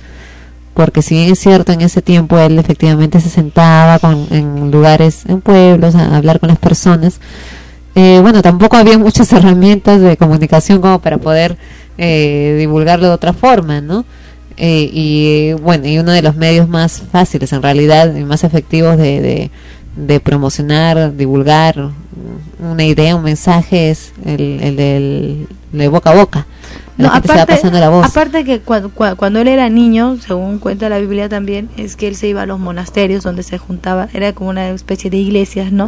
Porque 0.73 1.01
si 1.01 1.15
bien 1.15 1.34
es 1.34 1.39
cierto, 1.39 1.71
en 1.71 1.81
ese 1.81 2.01
tiempo 2.01 2.39
él 2.39 2.57
efectivamente 2.57 3.19
se 3.19 3.30
sentaba 3.30 3.99
con, 3.99 4.27
en 4.31 4.71
lugares, 4.71 5.25
en 5.27 5.41
pueblos, 5.41 5.95
a 5.95 6.15
hablar 6.15 6.39
con 6.39 6.49
las 6.49 6.57
personas, 6.57 7.19
eh, 7.95 8.19
bueno, 8.21 8.41
tampoco 8.41 8.77
había 8.77 8.97
muchas 9.07 9.31
herramientas 9.34 10.01
de 10.01 10.17
comunicación 10.17 10.81
como 10.81 10.99
para 10.99 11.17
poder 11.17 11.57
eh, 11.97 12.55
divulgarlo 12.57 13.07
de 13.07 13.13
otra 13.13 13.34
forma, 13.34 13.81
¿no? 13.81 14.05
Eh, 14.57 14.89
y 14.91 15.53
bueno, 15.53 15.88
y 15.88 15.97
uno 15.97 16.11
de 16.11 16.21
los 16.21 16.35
medios 16.35 16.67
más 16.67 17.01
fáciles 17.11 17.51
en 17.53 17.61
realidad 17.61 18.15
y 18.15 18.23
más 18.23 18.43
efectivos 18.43 18.97
de, 18.97 19.21
de, 19.21 19.51
de 19.95 20.19
promocionar, 20.19 21.15
divulgar 21.15 21.91
una 22.59 22.84
idea, 22.84 23.15
un 23.15 23.23
mensaje 23.23 23.89
es 23.89 24.13
el, 24.25 24.59
el 24.61 24.75
del 24.75 25.47
de 25.71 25.88
boca 25.88 26.11
a 26.11 26.15
boca. 26.15 26.45
No, 26.95 27.07
aparte, 27.07 27.47
pasando 27.47 27.80
la 27.80 27.89
voz. 27.89 28.05
aparte 28.05 28.43
que 28.43 28.59
cuando, 28.59 28.91
cuando 28.91 29.39
él 29.39 29.47
era 29.47 29.67
niño, 29.67 30.17
según 30.17 30.59
cuenta 30.59 30.89
la 30.89 30.99
Biblia 30.99 31.27
también, 31.27 31.69
es 31.75 31.95
que 31.95 32.07
él 32.07 32.15
se 32.15 32.27
iba 32.27 32.43
a 32.43 32.45
los 32.45 32.59
monasterios 32.59 33.23
donde 33.23 33.41
se 33.41 33.57
juntaba, 33.57 34.09
era 34.13 34.34
como 34.34 34.51
una 34.51 34.69
especie 34.69 35.09
de 35.09 35.17
iglesias, 35.17 35.71
¿no? 35.71 35.88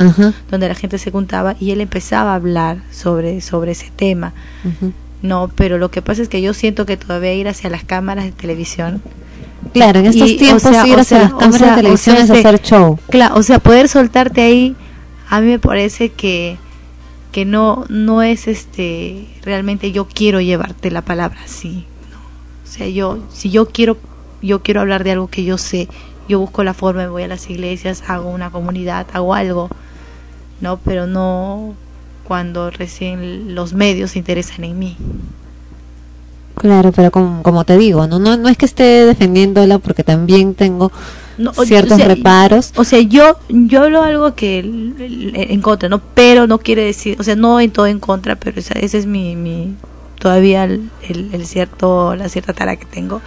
Donde 0.50 0.68
la 0.68 0.74
gente 0.74 0.98
se 0.98 1.12
juntaba 1.12 1.56
y 1.60 1.70
él 1.70 1.82
empezaba 1.82 2.32
a 2.32 2.36
hablar 2.36 2.80
sobre, 2.90 3.42
sobre 3.42 3.74
ese 3.74 3.92
tema. 3.96 4.34
Ujú. 4.64 4.94
No, 5.26 5.50
pero 5.56 5.78
lo 5.78 5.90
que 5.90 6.02
pasa 6.02 6.22
es 6.22 6.30
que 6.30 6.42
yo 6.42 6.54
siento 6.54 6.86
que 6.86 6.98
todavía 6.98 7.34
ir 7.34 7.48
hacia 7.48 7.70
las 7.70 7.84
cámaras 7.84 8.26
de 8.26 8.32
televisión. 8.32 9.02
Claro, 9.74 10.00
en 10.00 10.06
estos 10.06 10.30
y, 10.30 10.38
tiempos 10.38 10.64
ir 10.86 11.00
hacia 11.00 11.20
las 11.20 11.34
cámaras 11.34 11.62
de 11.62 11.76
televisión 11.76 12.18
es 12.18 12.30
hacer 12.30 12.62
show. 12.62 13.00
Claro, 13.10 13.36
o 13.36 13.44
sea, 13.44 13.60
poder 13.60 13.90
soltarte 13.90 14.42
ahí, 14.42 14.76
a 15.28 15.42
mí 15.42 15.48
me 15.48 15.60
parece 15.60 16.10
que 16.10 16.58
que 17.32 17.44
no 17.44 17.84
no 17.90 18.22
es 18.22 18.48
este 18.48 19.28
realmente 19.44 19.92
yo 19.92 20.08
quiero 20.08 20.40
llevarte 20.40 20.90
la 20.90 21.02
palabra 21.02 21.40
así, 21.44 21.86
no. 22.12 22.20
O 22.64 22.68
sea, 22.68 22.88
yo 22.88 23.20
si 23.30 23.50
yo 23.50 23.68
quiero 23.68 23.98
yo 24.42 24.62
quiero 24.62 24.82
hablar 24.82 25.04
de 25.04 25.12
algo 25.12 25.28
que 25.28 25.44
yo 25.44 25.58
sé, 25.58 25.90
yo 26.30 26.40
busco 26.40 26.64
la 26.64 26.74
forma, 26.74 27.02
me 27.02 27.10
voy 27.10 27.24
a 27.24 27.28
las 27.28 27.50
iglesias, 27.50 28.04
hago 28.08 28.30
una 28.30 28.52
comunidad, 28.52 29.08
hago 29.12 29.34
algo, 29.34 29.70
no, 30.62 30.78
pero 30.78 31.08
no 31.08 31.74
cuando 32.26 32.72
recién 32.72 33.56
los 33.56 33.74
medios 33.74 34.12
se 34.12 34.20
interesan 34.20 34.66
en 34.66 34.80
mí. 34.80 34.98
Claro, 36.56 36.92
pero 36.94 37.12
como, 37.12 37.44
como 37.44 37.66
te 37.66 37.78
digo, 37.78 38.08
no, 38.08 38.18
no 38.20 38.38
no 38.38 38.48
es 38.50 38.58
que 38.58 38.66
esté 38.66 39.06
defendiéndola 39.06 39.78
porque 39.80 40.04
también 40.04 40.56
tengo 40.56 40.92
No, 41.38 41.54
ciertos 41.54 41.96
o 41.98 41.98
sea, 41.98 42.08
reparos. 42.08 42.72
O 42.76 42.84
sea, 42.86 43.00
yo 43.02 43.38
yo 43.50 43.84
hablo 43.84 44.02
algo 44.04 44.36
que 44.36 44.60
en 44.60 45.62
contra, 45.62 45.90
¿no? 45.90 46.02
Pero 46.14 46.48
no 46.48 46.60
quiere 46.60 46.84
decir, 46.86 47.18
o 47.20 47.24
sea, 47.24 47.36
no 47.36 47.60
en 47.60 47.72
todo 47.72 47.88
en 47.88 48.00
contra, 48.00 48.36
pero 48.38 48.60
esa, 48.60 48.74
ese 48.80 48.98
es 49.00 49.06
mi, 49.06 49.36
mi 49.36 49.76
todavía 50.18 50.64
el, 50.64 50.92
el- 51.02 51.34
el 51.34 51.46
cierto 51.46 52.16
la 52.16 52.30
cierta 52.30 52.54
tara 52.54 52.78
que 52.78 52.86
tengo. 52.86 53.22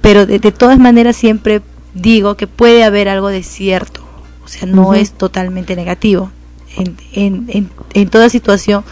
Pero 0.00 0.26
de, 0.26 0.38
de 0.40 0.52
todas 0.52 0.78
maneras 0.78 1.16
siempre 1.16 1.62
digo 1.94 2.36
que 2.36 2.46
puede 2.48 2.84
haber 2.84 3.08
algo 3.08 3.28
de 3.28 3.42
cierto, 3.44 4.02
o 4.44 4.48
sea, 4.48 4.66
no 4.66 4.94
es 4.94 5.12
totalmente 5.12 5.76
negativo. 5.76 6.32
En, 6.76 6.96
en, 7.12 7.44
en, 7.48 7.70
en 7.94 8.08
toda 8.08 8.28
situación 8.28 8.84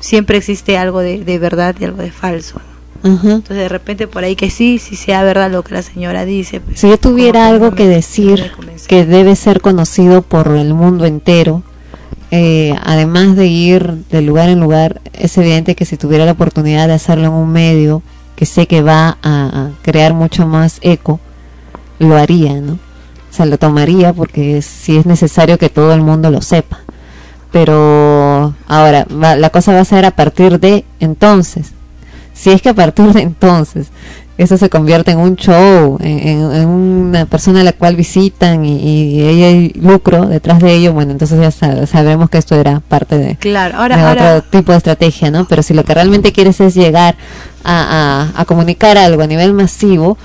siempre 0.00 0.36
existe 0.38 0.76
algo 0.78 1.00
de, 1.00 1.24
de 1.24 1.38
verdad 1.38 1.74
y 1.78 1.84
algo 1.84 2.02
de 2.02 2.10
falso. 2.10 2.60
Entonces 3.04 3.56
de 3.56 3.68
repente 3.68 4.06
por 4.06 4.22
ahí 4.22 4.36
que 4.36 4.48
sí, 4.50 4.78
sí 4.78 4.94
sea 4.94 5.24
verdad 5.24 5.50
lo 5.50 5.64
que 5.64 5.74
la 5.74 5.82
señora 5.82 6.24
dice. 6.24 6.60
pero 6.60 6.76
Si 6.76 6.88
yo 6.88 6.98
tuviera 6.98 7.40
que 7.40 7.46
algo 7.54 7.72
que 7.72 7.88
decir 7.88 8.52
que 8.86 9.04
debe 9.04 9.34
ser 9.34 9.60
conocido 9.60 10.22
por 10.22 10.48
el 10.48 10.72
mundo 10.74 11.04
entero, 11.04 11.62
eh, 12.30 12.74
además 12.84 13.34
de 13.36 13.46
ir 13.48 13.92
de 14.10 14.22
lugar 14.22 14.48
en 14.48 14.60
lugar, 14.60 15.00
es 15.12 15.36
evidente 15.36 15.74
que 15.74 15.84
si 15.84 15.96
tuviera 15.96 16.24
la 16.24 16.32
oportunidad 16.32 16.86
de 16.86 16.94
hacerlo 16.94 17.26
en 17.26 17.32
un 17.32 17.50
medio 17.52 18.02
que 18.36 18.46
sé 18.46 18.66
que 18.68 18.82
va 18.82 19.18
a, 19.22 19.46
a 19.46 19.70
crear 19.82 20.14
mucho 20.14 20.46
más 20.46 20.78
eco, 20.82 21.18
lo 21.98 22.16
haría, 22.16 22.54
¿no? 22.60 22.74
O 22.74 23.34
sea, 23.34 23.46
lo 23.46 23.58
tomaría 23.58 24.12
porque 24.12 24.58
es- 24.58 24.64
sí 24.66 24.96
es 24.96 25.06
necesario 25.06 25.58
que 25.58 25.68
todo 25.68 25.92
el 25.92 26.00
mundo 26.02 26.30
lo 26.30 26.40
sepa. 26.40 26.80
Pero 27.52 28.54
ahora, 28.66 29.06
va- 29.12 29.36
la 29.36 29.50
cosa 29.50 29.72
va 29.72 29.80
a 29.80 29.84
ser 29.84 30.04
a 30.04 30.10
partir 30.10 30.58
de 30.58 30.84
entonces. 31.00 31.72
Si 32.32 32.50
es 32.50 32.62
que 32.62 32.70
a 32.70 32.74
partir 32.74 33.12
de 33.12 33.20
entonces 33.22 33.88
eso 34.38 34.56
se 34.56 34.70
convierte 34.70 35.10
en 35.12 35.18
un 35.18 35.36
show, 35.36 35.98
en, 36.00 36.18
en- 36.26 36.66
una 36.66 37.26
persona 37.26 37.60
a 37.60 37.64
la 37.64 37.74
cual 37.74 37.94
visitan 37.94 38.64
y, 38.64 38.78
y 38.78 39.20
hay- 39.28 39.42
hay 39.44 39.68
lucro 39.74 40.26
detrás 40.26 40.58
de 40.60 40.72
ello, 40.74 40.94
bueno, 40.94 41.12
entonces 41.12 41.38
ya 41.38 41.50
sa- 41.50 41.86
sabremos 41.86 42.30
que 42.30 42.38
esto 42.38 42.54
era 42.56 42.80
parte 42.80 43.18
de, 43.18 43.36
Claro, 43.36 43.76
ahora, 43.76 43.96
de 43.96 44.02
ahora 44.02 44.36
otro 44.38 44.48
tipo 44.50 44.72
de 44.72 44.78
estrategia, 44.78 45.30
¿no? 45.30 45.46
Pero 45.46 45.62
si 45.62 45.74
lo 45.74 45.84
que 45.84 45.92
realmente 45.94 46.32
quieres 46.32 46.58
es 46.60 46.74
llegar 46.74 47.16
a, 47.62 48.30
a- 48.34 48.40
a 48.40 48.44
comunicar 48.46 48.96
algo 48.96 49.22
a 49.22 49.26
nivel 49.26 49.52
masivo, 49.52 50.16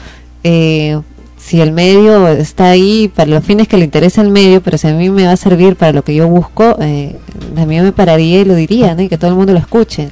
eh, 0.44 1.00
si 1.48 1.62
el 1.62 1.72
medio 1.72 2.28
está 2.28 2.72
ahí 2.72 3.08
para 3.08 3.30
los 3.30 3.46
fines 3.46 3.70
que 3.70 3.78
le 3.78 3.86
interesa 3.86 4.22
el 4.22 4.32
medio, 4.32 4.62
pero 4.62 4.78
si 4.78 4.86
a 4.90 4.94
mí 4.94 5.10
me 5.10 5.26
va 5.26 5.32
a 5.32 5.38
servir 5.38 5.78
para 5.78 5.94
lo 5.94 6.04
que 6.04 6.14
yo 6.14 6.28
busco, 6.28 6.76
eh, 6.82 7.16
también 7.56 7.86
me 7.86 7.94
pararía 7.94 8.42
y 8.42 8.44
lo 8.44 8.54
diría, 8.54 8.96
¿no? 8.96 9.04
Y 9.04 9.08
que 9.08 9.18
todo 9.18 9.30
el 9.30 9.38
mundo 9.38 9.54
lo 9.54 9.60
escuche. 9.60 10.10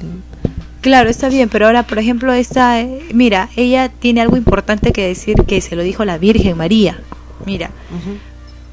Claro, 0.80 1.10
está 1.10 1.28
bien, 1.28 1.50
pero 1.50 1.66
ahora, 1.66 1.82
por 1.82 1.98
ejemplo, 1.98 2.32
esta, 2.32 2.80
eh, 2.80 3.02
mira, 3.12 3.50
ella 3.54 3.90
tiene 3.90 4.22
algo 4.22 4.38
importante 4.38 4.92
que 4.92 5.06
decir 5.06 5.36
que 5.46 5.60
se 5.60 5.76
lo 5.76 5.82
dijo 5.82 6.06
la 6.06 6.16
Virgen 6.16 6.56
María, 6.56 7.00
mira, 7.44 7.70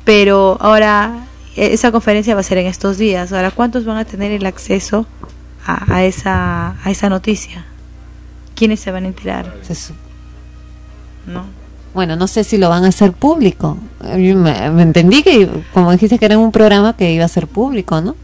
pero 0.06 0.56
ahora 0.62 1.26
eh, 1.58 1.72
esa 1.74 1.92
conferencia 1.92 2.34
va 2.34 2.40
a 2.40 2.44
ser 2.44 2.60
en 2.60 2.68
estos 2.68 2.98
días, 2.98 3.34
ahora, 3.34 3.52
¿cuántos 3.52 3.84
van 3.84 3.98
a 3.98 4.06
tener 4.06 4.32
el 4.32 4.46
acceso 4.46 5.06
a, 5.66 5.94
a 5.94 6.06
esa, 6.06 6.78
a 6.82 6.92
esa 6.92 7.10
noticia? 7.10 7.66
¿Quiénes 8.56 8.80
se 8.80 8.90
van 8.90 9.04
a 9.04 9.08
enterar? 9.08 9.54
¿No? 11.28 11.63
Bueno, 11.94 12.16
no 12.16 12.28
sé 12.28 12.44
si 12.44 12.58
lo 12.58 12.70
van 12.70 12.86
a 12.86 12.88
hacer 12.90 13.12
público. 13.14 13.78
Me, 14.02 14.70
me 14.72 14.82
entendí 14.82 15.22
que, 15.24 15.48
como 15.74 15.92
dijiste, 15.92 16.18
que 16.18 16.26
era 16.26 16.38
un 16.38 16.52
programa 16.52 16.96
que 16.98 17.12
iba 17.14 17.26
a 17.26 17.28
ser 17.28 17.48
público, 17.48 18.02
¿no? 18.02 18.16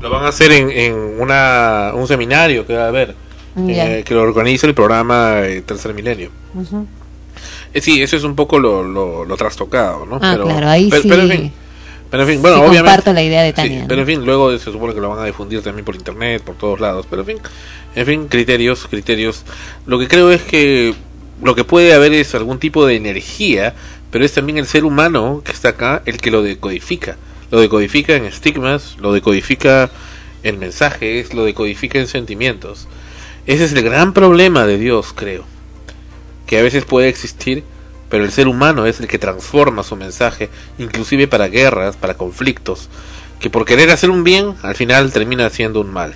Lo 0.00 0.10
van 0.10 0.24
a 0.24 0.28
hacer 0.28 0.52
en, 0.52 0.70
en 0.70 0.94
una, 1.20 1.92
un 1.94 2.06
seminario 2.06 2.66
que 2.66 2.74
va 2.74 2.84
a 2.84 2.88
haber, 2.88 3.14
Ya. 3.56 3.98
eh, 3.98 4.04
que 4.04 4.14
lo 4.14 4.22
organiza 4.22 4.66
el 4.66 4.74
programa 4.74 5.40
eh, 5.42 5.62
Tercer 5.62 5.94
Milenio. 5.94 6.30
Eh, 7.74 7.80
sí, 7.80 8.02
eso 8.02 8.16
es 8.16 8.24
un 8.24 8.34
poco 8.34 8.58
lo, 8.58 8.82
lo, 8.82 9.24
lo 9.24 9.36
trastocado, 9.36 10.04
¿no? 10.06 10.16
Ah, 10.16 10.36
claro, 10.42 10.68
ahí 10.68 10.88
pero, 10.90 11.02
sí. 11.02 11.08
pero 11.08 11.22
en 11.22 11.30
fin, 11.30 11.52
pero 12.10 12.22
en 12.24 12.28
fin, 12.28 12.42
bueno, 12.42 12.56
Sí 12.56 12.60
obviamente. 12.62 12.80
comparto 12.82 13.12
la 13.14 13.22
idea 13.22 13.42
de 13.42 13.50
sí, 13.50 13.54
Tania, 13.56 13.84
pero 13.88 13.96
¿no? 13.96 14.02
en 14.02 14.06
fin, 14.06 14.24
luego 14.26 14.58
se 14.58 14.70
supone 14.72 14.94
que 14.94 15.00
lo 15.00 15.08
van 15.08 15.20
a 15.20 15.24
difundir 15.24 15.62
también 15.62 15.84
por 15.84 15.94
internet, 15.94 16.42
por 16.42 16.56
todos 16.56 16.80
lados. 16.80 17.06
Pero 17.08 17.22
en 17.22 17.26
fin, 17.26 17.38
en 17.94 18.06
fin, 18.06 18.28
criterios, 18.28 18.86
criterios. 18.88 19.44
Lo 19.86 19.98
que 19.98 20.08
creo 20.08 20.30
es 20.30 20.42
que 20.42 20.94
lo 21.42 21.54
que 21.54 21.64
puede 21.64 21.92
haber 21.92 22.12
es 22.12 22.34
algún 22.34 22.58
tipo 22.58 22.86
de 22.86 22.96
energía, 22.96 23.74
pero 24.10 24.24
es 24.24 24.32
también 24.32 24.58
el 24.58 24.66
ser 24.66 24.84
humano 24.84 25.42
que 25.44 25.52
está 25.52 25.70
acá 25.70 26.02
el 26.06 26.18
que 26.18 26.30
lo 26.30 26.42
decodifica. 26.42 27.16
Lo 27.50 27.60
decodifica 27.60 28.14
en 28.14 28.24
estigmas, 28.24 28.96
lo 29.00 29.12
decodifica 29.12 29.90
en 30.42 30.58
mensajes, 30.58 31.34
lo 31.34 31.44
decodifica 31.44 31.98
en 31.98 32.06
sentimientos. 32.06 32.88
Ese 33.46 33.64
es 33.64 33.72
el 33.72 33.82
gran 33.82 34.12
problema 34.12 34.66
de 34.66 34.78
Dios, 34.78 35.12
creo. 35.14 35.44
Que 36.46 36.58
a 36.58 36.62
veces 36.62 36.84
puede 36.84 37.08
existir, 37.08 37.64
pero 38.08 38.24
el 38.24 38.30
ser 38.30 38.46
humano 38.46 38.86
es 38.86 39.00
el 39.00 39.08
que 39.08 39.18
transforma 39.18 39.82
su 39.82 39.96
mensaje, 39.96 40.48
inclusive 40.78 41.26
para 41.26 41.48
guerras, 41.48 41.96
para 41.96 42.14
conflictos, 42.14 42.88
que 43.40 43.50
por 43.50 43.64
querer 43.64 43.90
hacer 43.90 44.10
un 44.10 44.22
bien, 44.22 44.54
al 44.62 44.76
final 44.76 45.12
termina 45.12 45.46
haciendo 45.46 45.80
un 45.80 45.90
mal. 45.90 46.14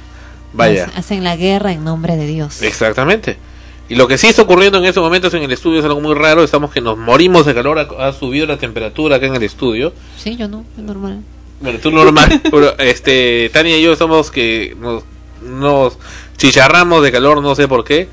Vaya. 0.53 0.91
Hacen 0.95 1.25
la 1.25 1.37
guerra 1.37 1.73
en 1.73 1.85
nombre 1.85 2.17
de 2.17 2.27
Dios. 2.27 2.63
Exactamente. 2.63 3.37
Y 3.89 3.95
lo 3.95 4.09
que 4.09 4.19
sí 4.19 4.27
está 4.27 4.43
ocurriendo 4.43 4.79
en 4.79 4.85
estos 4.85 5.03
momentos 5.03 5.33
en 5.35 5.43
el 5.45 5.53
estudio 5.53 5.79
es 5.79 5.85
algo 5.85 6.01
muy 6.01 6.15
raro. 6.15 6.43
Estamos 6.43 6.73
que 6.73 6.81
nos 6.81 6.99
morimos 6.99 7.47
de 7.47 7.55
calor. 7.55 7.79
Ha, 7.79 8.09
ha 8.09 8.13
subido 8.13 8.47
la 8.47 8.57
temperatura 8.57 9.17
acá 9.17 9.27
en 9.27 9.37
el 9.37 9.43
estudio. 9.43 9.93
Sí, 10.17 10.37
yo 10.37 10.49
no, 10.49 10.65
es 10.77 10.83
normal. 10.83 11.23
Bueno, 11.61 11.79
tú 11.79 11.91
normal. 11.91 12.41
pero 12.51 12.77
este, 12.79 13.51
Tania 13.53 13.79
y 13.79 13.83
yo 13.83 13.93
estamos 13.93 14.31
que 14.31 14.77
nos, 14.81 15.05
nos 15.43 15.99
chicharramos 16.37 17.03
de 17.03 17.13
calor, 17.13 17.41
no 17.43 17.55
sé 17.55 17.69
por 17.69 17.85
qué. 17.85 18.09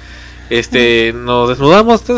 Este, 0.49 1.13
nos 1.15 1.49
desnudamos. 1.49 2.03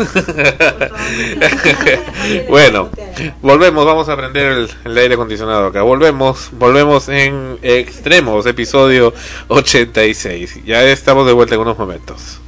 bueno, 2.48 2.90
volvemos. 3.42 3.86
Vamos 3.86 4.08
a 4.10 4.16
prender 4.16 4.52
el, 4.52 4.68
el 4.84 4.98
aire 4.98 5.14
acondicionado 5.14 5.66
acá. 5.66 5.80
Volvemos, 5.82 6.50
volvemos 6.52 7.08
en 7.08 7.58
extremos, 7.62 8.44
episodio 8.44 9.14
86. 9.48 10.64
Ya 10.66 10.84
estamos 10.84 11.26
de 11.26 11.32
vuelta 11.32 11.54
en 11.54 11.62
unos 11.62 11.78
momentos. 11.78 12.40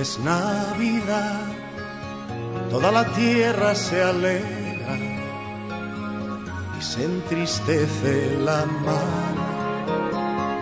Es 0.00 0.18
Navidad, 0.20 1.44
toda 2.70 2.90
la 2.90 3.04
tierra 3.12 3.74
se 3.74 4.02
alegra 4.02 4.96
y 6.78 6.82
se 6.82 7.04
entristece 7.04 8.38
la 8.38 8.64
mar. 8.64 9.34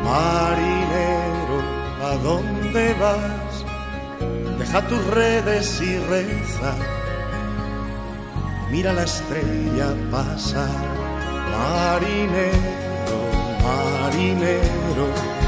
Marinero, 0.03 1.59
¿a 2.03 2.17
dónde 2.23 2.95
vas? 2.95 3.65
Deja 4.59 4.87
tus 4.89 5.07
redes 5.07 5.81
y 5.83 5.99
reza. 5.99 6.75
Mira 8.73 8.93
la 8.93 9.05
estrella 9.05 9.95
pasar. 10.11 10.69
Marinero, 11.53 13.21
marinero 13.63 15.39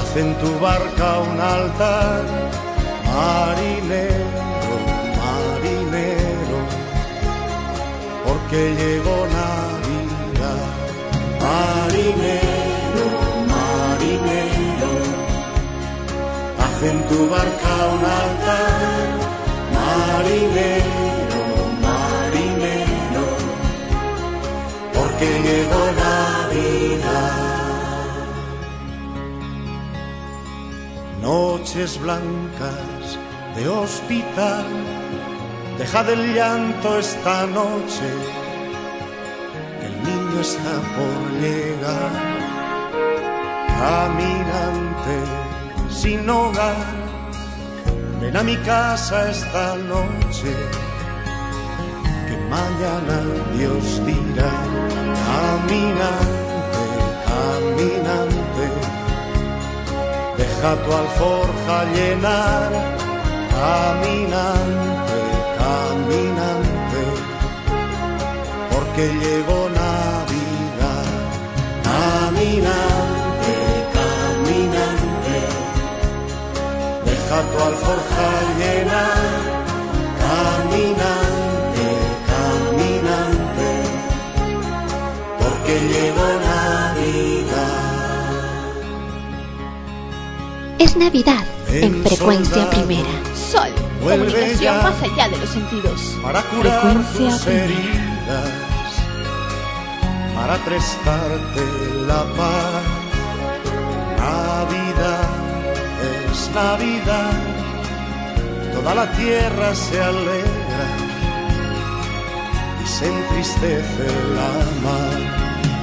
haz 0.00 0.16
en 0.16 0.34
tu 0.38 0.58
barca 0.60 1.20
un 1.20 1.40
altar, 1.40 2.49
marinero, 3.12 4.74
marinero, 5.20 6.58
porque 8.26 8.60
llegó 8.80 9.16
Navidad, 9.40 10.66
marinero, 11.44 13.06
marinero, 13.54 14.90
haz 16.62 16.76
en 16.90 16.98
tu 17.08 17.20
barca 17.34 17.72
un 17.96 18.02
altar, 18.22 19.08
marinero, 19.78 21.42
marinero, 21.86 23.26
porque 24.94 25.28
llegó 25.46 25.82
Navidad. 26.06 27.50
Noches 31.22 32.00
blancas 32.00 32.99
de 33.60 33.68
hospital, 33.68 34.64
deja 35.76 36.02
del 36.04 36.34
llanto 36.34 36.98
esta 36.98 37.46
noche, 37.46 38.08
que 39.78 39.86
el 39.86 39.96
niño 40.08 40.40
está 40.40 40.74
por 40.96 41.16
llegar. 41.42 42.12
Caminante 43.80 45.16
sin 45.90 46.28
hogar, 46.28 46.86
ven 48.20 48.36
a 48.36 48.42
mi 48.42 48.56
casa 48.58 49.30
esta 49.30 49.76
noche, 49.76 50.52
que 52.26 52.36
mañana 52.56 53.16
Dios 53.56 53.84
dirá. 54.06 54.52
Caminante, 55.28 56.82
caminante 57.28 58.66
deja 60.38 60.76
tu 60.84 60.92
alforja 61.02 61.84
llenar, 61.94 62.70
caminante, 63.60 65.20
caminante, 65.60 67.02
porque 68.72 69.04
llegó 69.22 69.60
Navidad, 69.84 71.08
caminante, 71.88 73.54
caminante, 73.98 75.38
deja 77.04 77.38
tu 77.50 77.58
alforja 77.68 78.28
llenar, 78.60 79.28
caminante, 80.24 81.86
caminante, 82.32 83.70
porque 85.40 85.72
llegó 85.92 86.28
Navidad. 86.50 87.80
Es 90.78 90.96
Navidad 90.96 91.44
en 91.68 92.02
frecuencia 92.02 92.70
primera. 92.70 93.39
Comunicación 94.00 94.60
ya. 94.60 94.82
más 94.82 95.02
allá 95.02 95.28
de 95.28 95.36
los 95.36 95.48
sentidos. 95.50 96.00
para 96.22 96.42
curar 96.42 96.80
Frecuencia 96.80 97.18
tus 97.18 97.46
heridas, 97.46 98.50
para 100.34 100.56
prestarte 100.64 101.64
la 102.06 102.22
paz. 102.36 102.82
Navidad 104.18 105.28
es 106.02 106.20
es 106.30 106.50
Navidad, 106.54 107.32
toda 108.74 108.94
la 108.94 109.10
tierra 109.12 109.74
se 109.74 110.02
alegra 110.02 110.86
y 112.82 112.86
se 112.86 113.06
entristece 113.06 114.06
la 114.36 114.52
mar. 114.84 115.20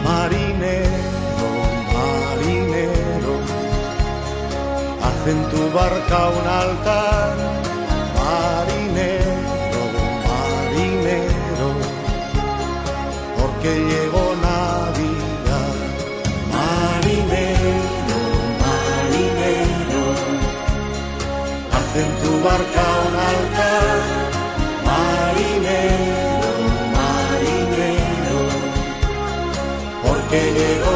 Marinero, 0.04 1.50
marinero, 1.96 3.36
haz 5.04 5.28
en 5.28 5.50
tu 5.50 5.72
barca 5.78 6.30
un 6.30 6.48
altar. 6.48 7.67
Marinero, 8.18 9.36
marinero, 10.28 11.70
porque 13.38 13.72
llegó 13.90 14.24
Navidad. 14.42 15.76
Marinero, 16.56 18.20
marinero, 18.64 20.04
haz 21.74 21.90
en 22.04 22.12
tu 22.22 22.32
barca 22.48 22.84
un 23.08 23.16
altar. 23.32 24.00
Marinero, 24.90 26.52
marinero, 26.98 28.40
porque 30.04 30.40
llegó 30.58 30.94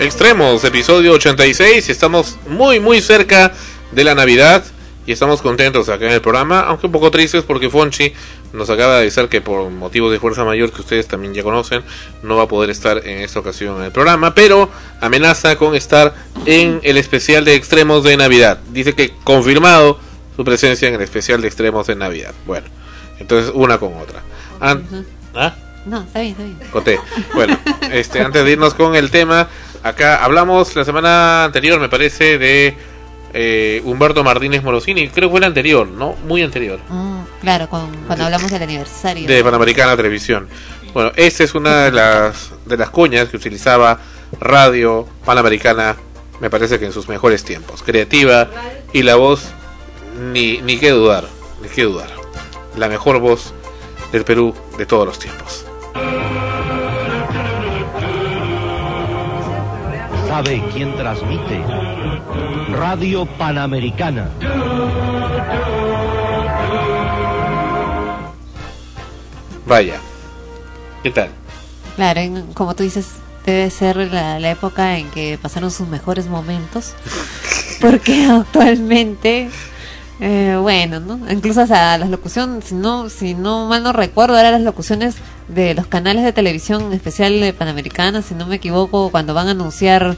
Extremos, 0.00 0.64
episodio 0.64 1.12
86. 1.12 1.88
y 1.88 1.92
Estamos 1.92 2.36
muy, 2.48 2.80
muy 2.80 3.00
cerca 3.00 3.52
de 3.92 4.04
la 4.04 4.14
Navidad. 4.14 4.64
Y 5.06 5.12
estamos 5.12 5.42
contentos 5.42 5.88
acá 5.88 6.06
en 6.06 6.12
el 6.12 6.20
programa. 6.20 6.60
Aunque 6.60 6.86
un 6.86 6.92
poco 6.92 7.10
tristes 7.10 7.42
porque 7.42 7.68
Fonchi 7.68 8.12
nos 8.52 8.70
acaba 8.70 8.94
de 8.96 9.00
avisar 9.02 9.28
que 9.28 9.40
por 9.40 9.68
motivos 9.70 10.10
de 10.12 10.18
fuerza 10.20 10.44
mayor 10.44 10.72
que 10.72 10.80
ustedes 10.82 11.06
también 11.08 11.34
ya 11.34 11.42
conocen, 11.42 11.82
no 12.22 12.36
va 12.36 12.44
a 12.44 12.48
poder 12.48 12.70
estar 12.70 13.06
en 13.06 13.18
esta 13.20 13.40
ocasión 13.40 13.76
en 13.78 13.84
el 13.84 13.92
programa. 13.92 14.34
Pero 14.34 14.70
amenaza 15.00 15.56
con 15.56 15.74
estar 15.74 16.14
en 16.46 16.80
el 16.82 16.96
especial 16.96 17.44
de 17.44 17.54
Extremos 17.54 18.02
de 18.04 18.16
Navidad. 18.16 18.60
Dice 18.70 18.94
que 18.94 19.12
confirmado 19.24 19.98
su 20.36 20.44
presencia 20.44 20.88
en 20.88 20.94
el 20.94 21.02
especial 21.02 21.40
de 21.42 21.48
Extremos 21.48 21.86
de 21.86 21.96
Navidad. 21.96 22.32
Bueno, 22.46 22.66
entonces 23.18 23.50
una 23.54 23.78
con 23.78 23.94
otra. 23.98 24.22
An- 24.60 24.86
¿Ah? 25.34 25.54
No, 25.86 26.02
está 26.02 26.20
bien, 26.20 26.32
está 26.32 26.44
bien. 26.44 26.58
Conté. 26.70 27.00
Bueno, 27.34 27.58
este, 27.90 28.20
antes 28.20 28.44
de 28.44 28.50
irnos 28.52 28.74
con 28.74 28.94
el 28.94 29.10
tema, 29.10 29.48
acá 29.82 30.22
hablamos 30.24 30.74
la 30.76 30.84
semana 30.84 31.44
anterior, 31.44 31.78
me 31.80 31.88
parece, 31.88 32.38
de 32.38 32.74
eh, 33.32 33.80
Humberto 33.84 34.22
Martínez 34.24 34.62
Morosini. 34.62 35.08
Creo 35.08 35.28
que 35.28 35.32
fue 35.32 35.38
el 35.40 35.44
anterior, 35.44 35.86
¿no? 35.86 36.14
Muy 36.26 36.42
anterior. 36.42 36.80
Mm, 36.88 37.20
claro, 37.40 37.68
con- 37.68 37.94
cuando 38.06 38.24
hablamos 38.24 38.50
del 38.50 38.62
aniversario. 38.62 39.26
De 39.28 39.42
Panamericana 39.44 39.96
Televisión. 39.96 40.48
Bueno, 40.92 41.12
esta 41.16 41.44
es 41.44 41.54
una 41.54 41.84
de 41.84 41.92
las, 41.92 42.50
de 42.66 42.76
las 42.76 42.90
cuñas 42.90 43.28
que 43.28 43.36
utilizaba 43.36 43.98
Radio 44.40 45.06
Panamericana, 45.24 45.96
me 46.40 46.50
parece 46.50 46.78
que 46.78 46.86
en 46.86 46.92
sus 46.92 47.08
mejores 47.08 47.44
tiempos. 47.44 47.82
Creativa 47.82 48.48
y 48.92 49.02
la 49.02 49.14
voz, 49.16 49.44
ni, 50.32 50.58
ni 50.62 50.78
que 50.78 50.90
dudar, 50.90 51.24
ni 51.62 51.68
que 51.68 51.84
dudar. 51.84 52.08
La 52.76 52.88
mejor 52.88 53.18
voz 53.20 53.52
del 54.10 54.24
Perú 54.24 54.54
de 54.78 54.86
todos 54.86 55.06
los 55.06 55.18
tiempos. 55.20 55.64
¿Sabe 60.30 60.62
quién 60.72 60.94
transmite? 60.96 61.58
Radio 62.72 63.26
Panamericana. 63.26 64.28
Vaya. 69.66 69.98
¿Qué 71.02 71.10
tal? 71.10 71.30
Claro, 71.96 72.20
en- 72.20 72.52
como 72.54 72.74
tú 72.74 72.82
dices, 72.82 73.06
debe 73.46 73.70
ser 73.70 73.96
la, 73.96 74.38
la 74.38 74.50
época 74.50 74.98
en 74.98 75.10
que 75.10 75.38
pasaron 75.40 75.70
sus 75.70 75.88
mejores 75.88 76.26
momentos. 76.28 76.94
Porque 77.80 78.26
actualmente, 78.26 79.48
eh, 80.20 80.58
bueno, 80.60 81.00
¿no? 81.00 81.30
Incluso 81.30 81.62
hasta 81.62 81.96
las 81.98 82.10
locuciones, 82.10 82.66
si 82.66 82.74
no, 82.74 83.08
si 83.08 83.34
no 83.34 83.66
mal 83.66 83.82
no 83.82 83.92
recuerdo, 83.92 84.38
eran 84.38 84.52
las 84.52 84.62
locuciones 84.62 85.16
de 85.54 85.74
los 85.74 85.86
canales 85.86 86.24
de 86.24 86.32
televisión 86.32 86.82
en 86.82 86.92
especial 86.92 87.40
de 87.40 87.52
Panamericana, 87.52 88.22
si 88.22 88.34
no 88.34 88.46
me 88.46 88.56
equivoco, 88.56 89.10
cuando 89.10 89.34
van 89.34 89.48
a 89.48 89.50
anunciar 89.50 90.16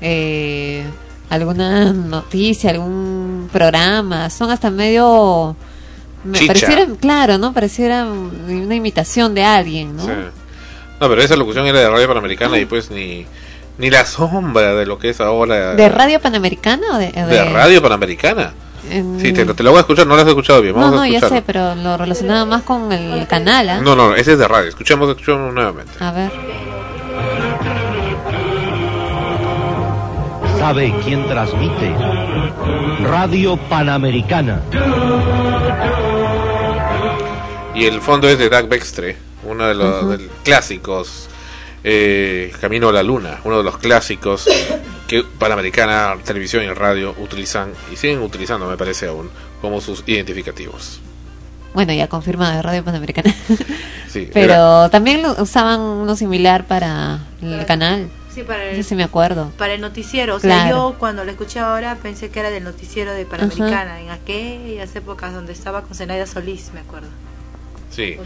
eh, 0.00 0.84
alguna 1.30 1.92
noticia, 1.92 2.70
algún 2.70 3.48
programa, 3.52 4.30
son 4.30 4.50
hasta 4.50 4.70
medio... 4.70 5.56
Me 6.24 6.38
Chicha. 6.38 6.54
pareciera, 6.54 6.86
claro, 6.98 7.36
¿no? 7.36 7.52
Pareciera 7.52 8.06
una 8.06 8.74
imitación 8.74 9.34
de 9.34 9.44
alguien, 9.44 9.94
¿no? 9.94 10.04
Sí. 10.04 10.12
No, 11.00 11.08
pero 11.08 11.20
esa 11.20 11.36
locución 11.36 11.66
era 11.66 11.80
de 11.80 11.90
Radio 11.90 12.08
Panamericana 12.08 12.58
y 12.58 12.64
pues 12.64 12.90
ni, 12.90 13.26
ni 13.76 13.90
la 13.90 14.06
sombra 14.06 14.74
de 14.74 14.86
lo 14.86 14.98
que 14.98 15.10
es 15.10 15.20
ahora. 15.20 15.74
¿De 15.74 15.88
Radio 15.90 16.20
Panamericana 16.20 16.86
o 16.94 16.98
de, 16.98 17.12
o 17.14 17.26
de 17.26 17.44
Radio 17.44 17.82
Panamericana. 17.82 18.54
En- 18.90 19.20
Sí, 19.20 19.32
te, 19.32 19.44
te 19.44 19.62
lo 19.62 19.70
voy 19.70 19.78
a 19.78 19.80
escuchar, 19.80 20.06
no 20.06 20.14
lo 20.16 20.22
has 20.22 20.28
escuchado 20.28 20.60
bien. 20.62 20.74
No, 20.74 20.80
Vamos 20.80 20.96
no, 20.96 21.02
a 21.02 21.08
ya 21.08 21.20
sé, 21.28 21.42
pero 21.46 21.74
lo 21.74 21.96
relacionaba 21.96 22.44
más 22.44 22.62
con 22.62 22.90
el 22.92 23.26
canal, 23.26 23.68
¿ah? 23.68 23.80
No, 23.80 23.94
no, 23.96 24.14
ese 24.14 24.32
es 24.32 24.38
de 24.38 24.46
radio. 24.48 24.68
Escuchemos, 24.68 25.08
escuchemos 25.08 25.52
nuevamente. 25.52 25.92
A 26.00 26.12
ver. 26.12 26.30
¿Sabe 30.58 30.94
quién 31.04 31.26
transmite? 31.28 31.94
Radio 33.02 33.56
Panamericana. 33.68 34.60
Y 37.74 37.84
el 37.86 38.00
fondo 38.00 38.28
es 38.28 38.38
de 38.38 38.48
Doug 38.48 38.68
Bextre, 38.68 39.16
uno 39.44 39.66
de 39.66 39.74
los 39.74 40.08
del- 40.10 40.30
clásicos. 40.42 41.28
eh, 41.86 42.50
Camino 42.62 42.88
a 42.88 42.92
la 42.92 43.02
Luna, 43.02 43.40
uno 43.44 43.58
de 43.58 43.62
los 43.64 43.76
clásicos 43.76 44.48
que 45.08 45.22
Panamericana, 45.38 46.14
televisión 46.24 46.64
y 46.64 46.68
radio 46.68 47.14
utilizan 47.18 47.72
y 47.92 47.96
siguen 47.96 48.20
utilizando, 48.22 48.66
me 48.66 48.76
parece 48.76 49.06
aún, 49.08 49.30
como 49.60 49.80
sus 49.80 50.02
identificativos. 50.06 51.00
Bueno, 51.74 51.92
ya 51.92 52.06
confirmado 52.08 52.54
de 52.56 52.62
Radio 52.62 52.84
Panamericana. 52.84 53.34
Sí, 54.08 54.30
pero 54.32 54.52
era- 54.54 54.90
también 54.90 55.22
lo 55.22 55.32
usaban 55.42 55.80
uno 55.80 56.14
similar 56.14 56.66
para 56.68 57.18
el 57.42 57.66
canal. 57.66 58.08
Sí, 58.32 58.44
para 58.44 58.62
No 58.62 58.70
el, 58.70 58.76
sé 58.76 58.82
si 58.84 58.94
me 58.94 59.02
acuerdo. 59.02 59.50
para 59.58 59.74
el 59.74 59.80
noticiero. 59.80 60.36
O 60.36 60.38
sea, 60.38 60.62
Claro. 60.66 60.90
yo 60.92 60.98
cuando 61.00 61.24
lo 61.24 61.32
escuché 61.32 61.58
ahora 61.58 61.96
pensé 62.00 62.30
que 62.30 62.38
era 62.38 62.50
del 62.50 62.62
noticiero 62.62 63.10
de 63.12 63.26
Panamericana, 63.26 64.00
en 64.00 64.10
aquellas 64.10 64.94
épocas 64.94 65.32
donde 65.34 65.52
estaba 65.52 65.82
con 65.82 65.96
Zenaida 65.96 66.26
Solís, 66.26 66.70
me 66.72 66.78
acuerdo. 66.78 67.08
Sí. 67.94 68.16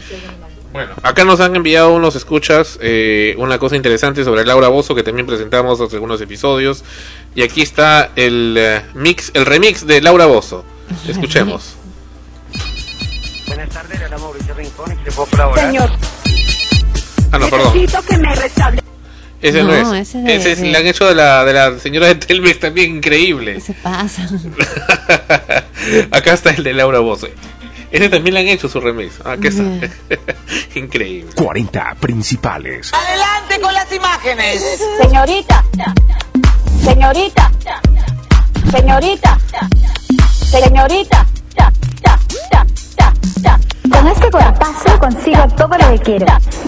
Bueno, 0.71 0.91
acá 1.03 1.23
nos 1.25 1.39
han 1.39 1.55
enviado 1.55 1.93
unos 1.93 2.15
escuchas 2.15 2.77
eh, 2.81 3.35
una 3.37 3.57
cosa 3.59 3.75
interesante 3.75 4.23
sobre 4.23 4.45
Laura 4.45 4.67
Bozo 4.67 4.93
que 4.95 5.03
también 5.03 5.25
presentamos 5.27 5.79
hace 5.81 5.95
algunos 5.95 6.21
episodios. 6.21 6.83
Y 7.35 7.41
aquí 7.43 7.61
está 7.61 8.11
el 8.15 8.55
eh, 8.57 8.81
mix, 8.93 9.31
el 9.33 9.45
remix 9.45 9.85
de 9.85 10.01
Laura 10.01 10.25
Bozo. 10.27 10.63
Escuchemos. 11.07 11.75
Buenas 13.47 13.69
tardes, 13.69 13.99
era 14.01 14.17
Mauricio 14.17 14.53
Rincón 14.53 14.91
y 14.93 14.95
te 15.03 15.11
puedo 15.11 15.27
colaborar. 15.29 15.65
Señor, 15.67 15.89
Ah, 17.31 17.37
no, 17.37 17.47
perdón. 17.49 17.73
necesito 17.75 18.01
que 18.07 18.17
me 18.17 18.35
restable. 18.35 18.81
Ese 19.41 19.63
no, 19.63 19.67
No, 19.69 19.93
es. 19.95 20.09
ese 20.09 20.17
de- 20.19 20.35
ese 20.35 20.51
es, 20.53 20.61
de- 20.61 20.67
le 20.71 20.77
han 20.77 20.87
hecho 20.87 21.07
de 21.07 21.15
la, 21.15 21.45
de 21.45 21.53
la 21.53 21.79
señora 21.79 22.07
de 22.07 22.15
Telmex 22.15 22.59
también 22.59 22.97
increíble. 22.97 23.59
Se 23.61 23.73
pasa. 23.73 24.27
Acá 26.11 26.33
está 26.33 26.49
el 26.51 26.63
de 26.63 26.73
Laura 26.73 26.99
Bozo. 26.99 27.27
Ese 27.91 28.09
también 28.09 28.35
le 28.35 28.39
han 28.41 28.47
hecho 28.47 28.69
su 28.69 28.79
remix. 28.79 29.15
Ah, 29.25 29.31
Acá 29.33 29.47
está. 29.49 29.63
increíble. 30.75 31.31
40 31.35 31.95
principales. 31.99 32.91
Adelante 32.93 33.59
con 33.61 33.73
las 33.73 33.91
imágenes. 33.91 34.63
Señorita. 35.01 35.63
Señorita. 36.83 37.51
Señorita. 38.71 39.37
Señorita. 40.51 41.25
Ta, 41.55 41.71
ta, 42.03 42.19
ta, 42.51 42.65
ta, 42.95 43.13
ta. 43.43 43.59
Con 43.91 44.07
este 44.07 44.29
cuerpazo 44.31 44.99
consigo 44.99 45.47
todo 45.57 45.77
lo 45.77 45.91
que 45.93 45.99
quiero. 45.99 46.25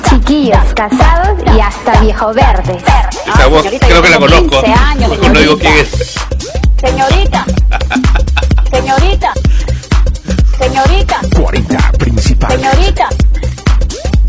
Chiquillos, 0.10 0.74
casados 0.76 1.38
y 1.56 1.60
hasta 1.60 2.00
viejo 2.02 2.34
verdes. 2.34 2.84
Esa 3.28 3.48
voz 3.48 3.62
señorita, 3.62 3.88
creo 3.88 4.02
que 4.02 4.10
la 4.10 4.20
conozco. 4.20 4.62
15 4.62 4.74
años, 4.74 5.10
Mejor 5.12 5.32
no 5.34 5.40
digo 5.40 5.58
quién 5.60 5.74
es. 5.78 6.16
Señorita, 6.82 7.46
señorita, 8.72 9.34
señorita, 10.60 11.20
40 11.40 11.92
principales. 12.00 12.60
señorita. 12.62 13.10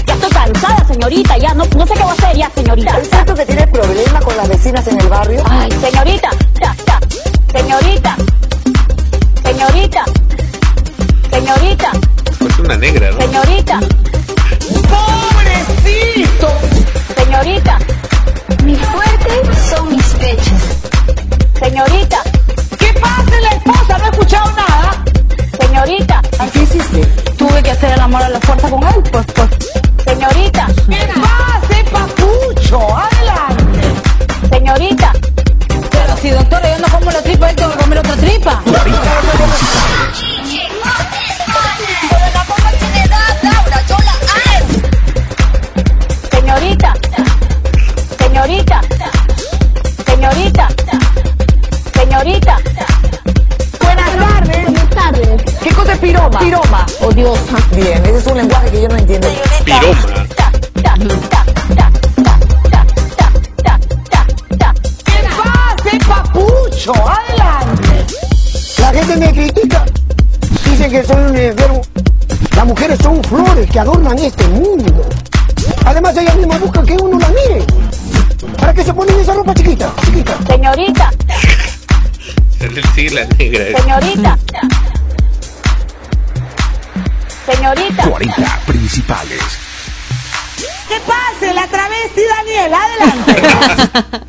Ya 0.06 0.14
estoy 0.14 0.30
cansada, 0.30 0.86
señorita, 0.86 1.38
ya 1.38 1.54
no, 1.54 1.64
no 1.76 1.86
sé 1.86 1.94
qué 1.94 2.00
voy 2.02 2.10
a 2.10 2.12
hacer 2.12 2.36
ya, 2.36 2.50
señorita. 2.54 2.98
¿Es 2.98 3.08
cierto 3.10 3.34
que 3.34 3.46
tiene 3.46 3.66
problema 3.68 4.20
con 4.20 4.36
las 4.36 4.48
vecinas 4.48 4.86
en 4.88 5.00
el 5.00 5.08
barrio? 5.08 5.42
Ay, 5.48 5.70
señorita, 5.80 6.30
ya, 6.60 6.76
ya. 6.86 7.00
señorita, 7.58 8.16
señorita, 9.44 10.04
señorita, 11.30 11.92
Es 12.48 12.58
una 12.58 12.76
negra, 12.76 13.10
¿no? 13.12 13.20
señorita. 13.20 13.80
¡Pobrecito! 14.92 16.48
Señorita. 17.16 17.78
Mi 18.64 18.74
fuerte 18.76 19.30
son 19.70 19.88
mis 19.94 20.04
pechos. 20.14 20.60
Señorita. 21.58 22.18
¿Qué 22.78 22.92
pasa 23.00 23.40
la 23.40 23.48
esposa? 23.50 23.98
No 23.98 24.04
he 24.04 24.10
escuchado 24.10 24.50
nada. 24.52 25.04
Señorita. 25.60 26.22
¿Qué 26.52 26.62
hiciste? 26.62 27.00
Tuve 27.36 27.62
que 27.62 27.70
hacer 27.70 27.92
el 27.92 28.00
amor 28.00 28.22
a 28.22 28.28
la 28.28 28.40
fuerza 28.40 28.70
con 28.70 28.82
él, 28.82 29.02
pues, 29.10 29.26
pues. 29.34 29.48
Señorita. 30.04 30.66
¿Qué 30.88 31.08
pasa, 31.20 31.90
papucho? 31.90 32.96
Adelante. 32.96 33.80
Señorita. 34.50 35.12
Pero 35.90 36.16
si, 36.20 36.30
doctora, 36.30 36.76
yo 36.76 36.86
no 36.86 36.98
como 36.98 37.10
la 37.10 37.22
tripa, 37.22 37.50
él 37.50 37.56
tengo 37.56 37.70
que 37.72 37.78
comer 37.78 37.98
otra 37.98 38.16
tripa. 38.16 38.62
Un 58.32 58.38
lenguaje 58.38 58.70
que 58.70 58.82
yo 58.82 58.88
no 58.88 58.96
entiendo. 58.96 59.28
Piroma. 59.64 60.26
¿Qué 65.04 65.98
pasa, 66.06 66.22
papucho? 66.32 66.92
Adelante. 66.94 68.06
La 68.78 68.92
gente 68.92 69.16
me 69.16 69.32
critica. 69.32 69.84
Dicen 70.64 70.90
que 70.90 71.04
soy 71.04 71.16
un 71.16 71.36
enfermo. 71.36 71.82
Las 72.56 72.66
mujeres 72.66 72.98
son 73.02 73.22
flores 73.24 73.70
que 73.70 73.78
adornan 73.78 74.18
este 74.18 74.48
mundo. 74.48 75.08
Además, 75.84 76.16
ellas 76.16 76.36
mismas 76.36 76.60
buscan 76.60 76.86
que 76.86 76.94
uno 76.94 77.18
las 77.18 77.30
mire. 77.30 77.66
¿Para 78.58 78.72
qué 78.72 78.84
se 78.84 78.94
ponen 78.94 79.20
esa 79.20 79.34
ropa 79.34 79.54
chiquita? 79.54 79.92
Chiquita. 80.04 80.36
Señorita. 80.46 81.10
Sí, 82.94 83.08
la 83.10 83.24
negra. 83.24 83.80
Señorita. 83.80 84.38
Señorita. 87.46 88.01
40 88.22 88.60
principales. 88.66 89.40
¿Qué 90.88 90.96
pase 91.06 91.52
la 91.54 91.66
travesti 91.66 92.20
Daniela? 92.36 92.80
Adelante. 92.84 94.26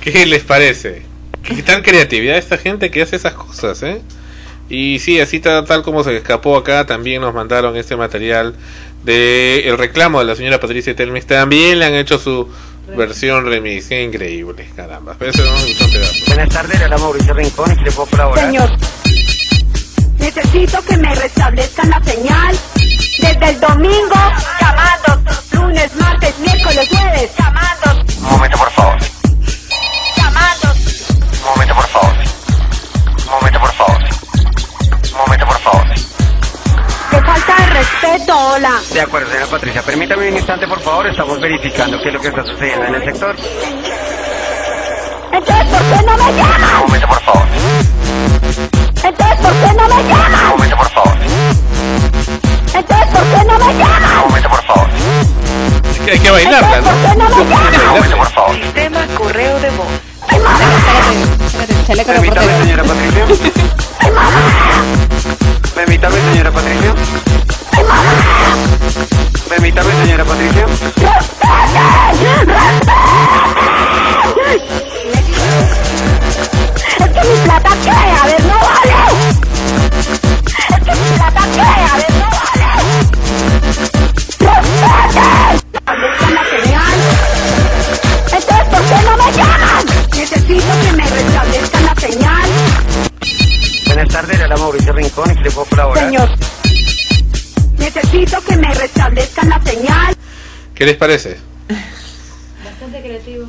¿Qué 0.00 0.26
les 0.26 0.42
parece? 0.42 1.02
¿Qué 1.42 1.62
tal 1.62 1.82
creatividad 1.82 2.36
esta 2.36 2.58
gente 2.58 2.90
que 2.90 3.02
hace 3.02 3.16
esas 3.16 3.34
cosas, 3.34 3.82
eh? 3.82 4.02
Y 4.68 4.98
sí, 4.98 5.20
así 5.20 5.40
tal, 5.40 5.64
tal 5.64 5.82
como 5.82 6.02
se 6.02 6.16
escapó 6.16 6.56
acá, 6.56 6.86
también 6.86 7.22
nos 7.22 7.32
mandaron 7.32 7.76
este 7.76 7.96
material 7.96 8.54
de 9.04 9.68
el 9.68 9.78
reclamo 9.78 10.18
de 10.18 10.24
la 10.24 10.34
señora 10.34 10.60
Patricia 10.60 10.94
Telmes. 10.94 11.26
También 11.26 11.78
le 11.78 11.86
han 11.86 11.94
hecho 11.94 12.18
su 12.18 12.48
versión 12.96 13.46
remix. 13.46 13.86
Qué 13.88 14.02
increíble, 14.02 14.68
caramba. 14.74 15.14
Pero 15.18 15.30
eso 15.30 15.44
no. 15.44 15.52
Buenas 16.26 16.48
tardes, 16.50 16.80
habla 16.80 16.98
Mauricio 16.98 17.32
Rincón 17.32 17.72
y 17.72 17.76
que 17.76 17.84
le 17.84 17.92
puedo 17.92 18.10
colaborar. 18.10 18.46
Señor. 18.46 18.70
Necesito 20.18 20.82
que 20.82 20.96
me 20.96 21.14
restablezcan 21.14 21.88
la 21.88 22.02
señal. 22.02 22.56
Desde 23.18 23.48
el 23.50 23.60
domingo, 23.60 24.14
llamando. 24.60 25.30
Lunes, 25.52 25.94
martes, 25.96 26.38
miércoles, 26.38 26.88
jueves, 26.88 27.30
llamando. 27.38 28.04
Un 28.18 28.30
momento, 28.30 28.58
por 28.58 28.70
favor. 28.70 28.96
Llamando. 30.16 30.68
Un 31.32 31.50
momento, 31.54 31.74
por 31.74 31.86
favor. 31.88 32.14
Un 33.24 33.30
momento, 33.32 33.60
por 33.60 33.72
favor. 33.74 34.02
Un 35.12 35.18
momento, 35.18 35.46
por 35.46 35.58
favor. 35.60 35.86
Qué 37.10 37.20
falta 37.22 37.56
de 37.56 37.66
respeto, 37.70 38.38
hola. 38.38 38.80
De 38.92 39.00
acuerdo, 39.00 39.28
señora 39.30 39.46
Patricia. 39.50 39.82
Permítame 39.82 40.28
un 40.28 40.36
instante, 40.36 40.66
por 40.66 40.80
favor. 40.80 41.06
Estamos 41.06 41.40
verificando 41.40 41.98
qué 42.02 42.08
es 42.08 42.14
lo 42.14 42.20
que 42.20 42.28
está 42.28 42.42
sucediendo 42.44 42.86
en 42.86 42.94
el 42.96 43.04
sector. 43.04 43.36
Entonces, 45.32 45.66
¿por 45.66 45.80
qué 45.80 46.02
no 46.06 46.16
me 46.16 46.32
llaman? 46.34 46.74
Un 46.74 46.86
momento, 46.86 47.08
por 47.08 47.22
favor. 47.22 47.46
Entonces, 49.04 49.36
¿por 49.40 49.52
qué 49.52 49.72
no 49.74 49.88
me 49.88 49.94
Un 50.02 50.08
llaman? 50.08 50.48
momento, 50.48 50.76
por 50.76 50.90
favor. 50.90 51.16
Entonces, 52.76 53.06
¿por 53.12 53.22
qué 53.22 53.44
no 53.46 53.58
me 53.58 53.64
Un 53.72 53.78
llaman? 53.78 54.18
momento, 54.28 54.48
por 54.50 54.64
favor. 54.64 54.88
Es 55.90 55.98
que 56.00 56.10
hay 56.12 56.18
que 56.18 56.30
bailarla, 56.30 56.68
¿Por 56.80 57.10
qué 57.10 57.16
no 57.16 57.28
me 57.28 57.34
Un 57.42 57.48
llaman? 57.48 57.86
momento, 57.94 58.16
por 58.16 58.30
favor. 58.32 58.54
Sistema 58.56 59.06
correo 59.16 59.60
de 59.60 59.70
voz. 59.70 59.86
Chaleco 61.86 62.10
Permítame, 62.12 62.46
reportero. 62.46 62.64
señora 62.64 62.82
Patricia. 62.84 63.24
Permítame, 65.74 66.16
señora 66.32 66.50
Patricia. 66.50 66.94
Permítame, 69.48 69.92
señora 70.02 70.24
Patricia. 70.24 70.66
Es 76.98 77.08
que 77.10 77.28
mi 77.28 77.36
plata 77.44 77.70
qué, 77.84 78.05
Necesito 90.48 90.72
que 90.80 90.92
me 90.96 91.10
restablezcan 91.10 91.84
la 91.84 91.94
señal. 91.96 92.50
Buenas 93.86 94.08
tardes, 94.08 94.38
le 94.38 94.44
habla 94.44 94.56
Mauricio 94.56 94.92
Rincón 94.92 95.30
y 95.32 95.34
que 95.34 95.42
le 95.42 95.50
puedo 95.50 95.66
colaborar. 95.66 96.04
Señor. 96.04 96.28
Necesito 97.78 98.40
que 98.42 98.56
me 98.56 98.72
restablezcan 98.72 99.48
la 99.48 99.60
señal. 99.64 100.16
¿Qué 100.72 100.86
les 100.86 100.96
parece? 100.96 101.38
Bastante 102.64 103.02
creativo. 103.02 103.46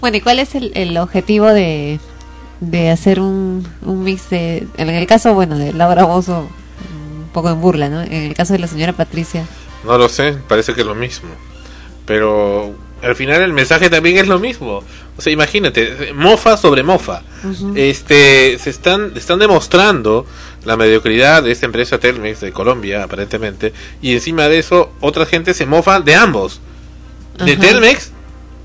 Bueno, 0.00 0.16
¿y 0.16 0.20
cuál 0.22 0.38
es 0.38 0.54
el, 0.54 0.72
el 0.74 0.96
objetivo 0.96 1.46
de, 1.48 2.00
de 2.60 2.90
hacer 2.90 3.20
un, 3.20 3.68
un 3.82 4.02
mix 4.02 4.30
de... 4.30 4.66
En 4.78 4.88
el 4.88 5.06
caso, 5.06 5.34
bueno, 5.34 5.58
de 5.58 5.74
Laura 5.74 6.04
Bozo, 6.04 6.48
un 7.18 7.28
poco 7.34 7.50
en 7.50 7.60
burla, 7.60 7.90
¿no? 7.90 8.00
En 8.00 8.12
el 8.14 8.34
caso 8.34 8.54
de 8.54 8.60
la 8.60 8.66
señora 8.66 8.94
Patricia. 8.94 9.44
No 9.84 9.98
lo 9.98 10.08
sé, 10.08 10.32
parece 10.48 10.72
que 10.74 10.80
es 10.80 10.86
lo 10.86 10.94
mismo. 10.94 11.28
Pero 12.06 12.74
al 13.04 13.14
final 13.16 13.42
el 13.42 13.52
mensaje 13.52 13.90
también 13.90 14.16
es 14.16 14.26
lo 14.26 14.38
mismo. 14.38 14.82
O 15.16 15.22
sea, 15.22 15.32
imagínate, 15.32 16.12
mofa 16.14 16.56
sobre 16.56 16.82
mofa. 16.82 17.22
Este, 17.74 18.58
se 18.58 18.70
están, 18.70 19.12
están 19.14 19.38
demostrando 19.38 20.26
la 20.64 20.76
mediocridad 20.76 21.42
de 21.42 21.52
esta 21.52 21.66
empresa 21.66 21.98
Telmex 21.98 22.40
de 22.40 22.52
Colombia, 22.52 23.02
aparentemente, 23.02 23.72
y 24.00 24.12
encima 24.12 24.48
de 24.48 24.58
eso, 24.58 24.92
otra 25.00 25.26
gente 25.26 25.54
se 25.54 25.66
mofa 25.66 26.00
de 26.00 26.14
ambos, 26.14 26.60
de. 27.44 27.56
Telmex 27.56 28.12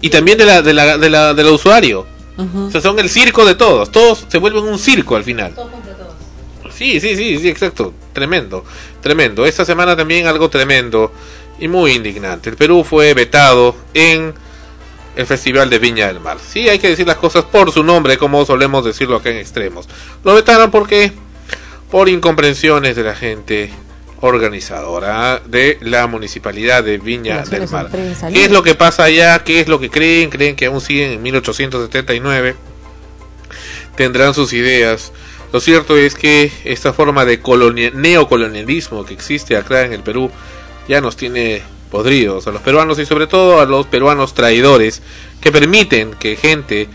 y 0.02 0.10
también 0.10 0.38
de 0.38 0.46
la, 0.46 0.62
de 0.62 0.74
la, 0.74 0.98
de 0.98 1.10
la, 1.10 1.34
del 1.34 1.48
usuario. 1.48 2.06
O 2.38 2.72
sea, 2.72 2.80
son 2.80 2.98
el 3.00 3.10
circo 3.10 3.46
de 3.46 3.56
todos, 3.56 3.92
todos 3.92 4.26
se 4.30 4.38
vuelven 4.38 4.64
un 4.64 4.80
circo 4.80 5.18
al 5.18 5.26
final. 5.26 5.54
Sí, 6.74 7.02
sí, 7.02 7.18
sí, 7.18 7.38
sí, 7.38 7.50
exacto. 7.50 7.94
Tremendo, 8.14 8.64
tremendo. 9.02 9.46
Esta 9.46 9.66
semana 9.66 9.98
también 9.98 10.26
algo 10.26 10.50
tremendo 10.50 11.12
y 11.60 11.68
muy 11.68 11.92
indignante. 11.94 12.50
El 12.50 12.56
Perú 12.56 12.84
fue 12.84 13.14
vetado 13.14 13.76
en 13.94 14.34
el 15.16 15.26
Festival 15.26 15.70
de 15.70 15.80
Viña 15.80 16.08
del 16.08 16.20
Mar. 16.20 16.38
Sí, 16.46 16.70
hay 16.70 16.80
que 16.80 16.90
decir 16.90 17.06
las 17.08 17.18
cosas 17.18 17.44
por 17.46 17.72
su 17.72 17.84
nombre, 17.84 18.18
como 18.18 18.46
solemos 18.46 18.86
decirlo 18.86 19.18
acá 19.18 19.30
en 19.30 19.38
extremos. 19.38 19.88
Lo 20.24 20.34
vetaron 20.36 20.72
porque 20.72 21.12
por 21.92 22.08
incomprensiones 22.08 22.96
de 22.96 23.04
la 23.04 23.16
gente 23.16 23.70
organizadora 24.22 25.42
de 25.46 25.78
la 25.82 26.06
municipalidad 26.08 26.84
de 26.84 26.98
Viña 26.98 27.38
del 27.44 27.68
Mar. 27.70 27.90
¿Qué 28.34 28.46
es 28.46 28.52
lo 28.52 28.64
que 28.64 28.76
pasa 28.76 29.04
allá? 29.06 29.44
¿Qué 29.44 29.60
es 29.62 29.68
lo 29.68 29.80
que 29.80 29.90
creen? 29.90 30.30
¿Creen 30.30 30.56
que 30.56 30.66
aún 30.68 30.82
siguen 30.82 31.12
en 31.12 31.22
1879? 31.24 32.56
Tendrán 33.96 34.34
sus 34.34 34.54
ideas. 34.54 35.12
Lo 35.52 35.60
cierto 35.60 35.98
es 35.98 36.16
que 36.16 36.52
esta 36.64 36.94
forma 36.94 37.26
de 37.26 37.40
colonia- 37.42 37.92
neocolonialismo 37.94 39.06
que 39.06 39.14
existe 39.14 39.58
acá 39.58 39.84
en 39.84 39.94
el 39.94 40.04
Perú 40.04 40.30
ya 40.90 41.00
nos 41.00 41.16
tiene 41.16 41.62
podridos 41.92 42.48
a 42.48 42.52
los 42.52 42.62
peruanos 42.62 43.00
y 43.00 43.06
sobre 43.06 43.28
todo 43.28 43.62
a 43.62 43.66
los 43.66 43.86
peruanos 43.88 44.34
traidores 44.34 45.02
que 45.40 45.52
permiten 45.52 46.14
que 46.20 46.36
gente 46.36 46.90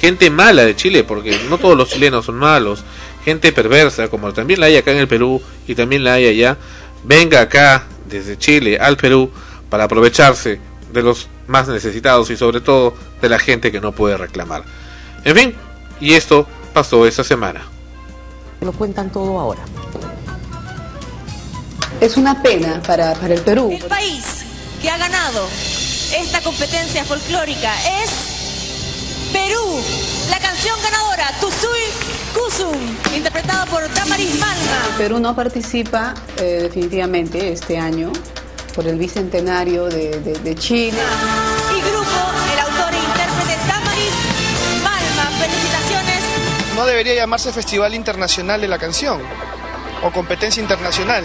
gente 0.00 0.30
mala 0.30 0.64
de 0.64 0.74
Chile, 0.74 1.04
porque 1.04 1.38
no 1.48 1.58
todos 1.58 1.76
los 1.76 1.88
chilenos 1.88 2.24
son 2.24 2.36
malos, 2.36 2.82
gente 3.24 3.52
perversa, 3.52 4.08
como 4.08 4.32
también 4.32 4.60
la 4.60 4.66
hay 4.66 4.76
acá 4.76 4.90
en 4.92 4.98
el 4.98 5.08
Perú 5.08 5.40
y 5.68 5.74
también 5.74 6.02
la 6.02 6.14
hay 6.14 6.26
allá, 6.26 6.56
venga 7.04 7.40
acá 7.40 7.84
desde 8.08 8.38
Chile 8.38 8.78
al 8.78 8.96
Perú 8.96 9.30
para 9.70 9.84
aprovecharse 9.84 10.60
de 10.92 11.02
los 11.02 11.28
más 11.46 11.68
necesitados 11.68 12.30
y 12.30 12.36
sobre 12.36 12.60
todo 12.60 12.94
de 13.20 13.28
la 13.28 13.38
gente 13.38 13.70
que 13.70 13.80
no 13.80 13.92
puede 13.92 14.16
reclamar. 14.16 14.64
En 15.24 15.36
fin, 15.36 15.54
y 16.00 16.14
esto 16.14 16.46
pasó 16.72 17.06
esta 17.06 17.24
semana. 17.24 17.62
Lo 18.60 18.72
cuentan 18.72 19.10
todo 19.10 19.38
ahora. 19.38 19.64
Es 22.00 22.16
una 22.16 22.42
pena 22.42 22.82
para, 22.86 23.14
para 23.14 23.34
el 23.34 23.40
Perú. 23.40 23.70
El 23.72 23.86
país 23.86 24.44
que 24.82 24.90
ha 24.90 24.98
ganado 24.98 25.48
esta 26.16 26.40
competencia 26.42 27.04
folclórica 27.04 27.72
es 28.02 28.10
Perú. 29.32 29.80
La 30.30 30.38
canción 30.38 30.76
ganadora, 30.82 31.30
Tusui 31.40 31.84
Kusum, 32.34 32.78
interpretada 33.16 33.64
por 33.66 33.92
Damaris 33.94 34.38
Malma. 34.38 34.96
Perú 34.98 35.18
no 35.18 35.34
participa 35.34 36.14
eh, 36.38 36.60
definitivamente 36.62 37.52
este 37.52 37.78
año 37.78 38.12
por 38.74 38.86
el 38.86 38.98
bicentenario 38.98 39.84
de, 39.86 40.20
de- 40.20 40.38
de 40.38 40.54
Chile. 40.56 40.98
Y 41.76 41.80
grupo, 41.80 42.20
el 42.52 42.58
autor 42.60 42.92
e 42.92 42.98
intérprete 42.98 43.56
Damaris 43.66 44.14
Malma. 44.82 45.30
Felicitaciones. 45.38 46.74
No 46.76 46.84
debería 46.86 47.14
llamarse 47.14 47.52
Festival 47.52 47.94
Internacional 47.94 48.60
de 48.60 48.68
la 48.68 48.78
Canción 48.78 49.20
o 50.02 50.10
competencia 50.12 50.60
internacional, 50.60 51.24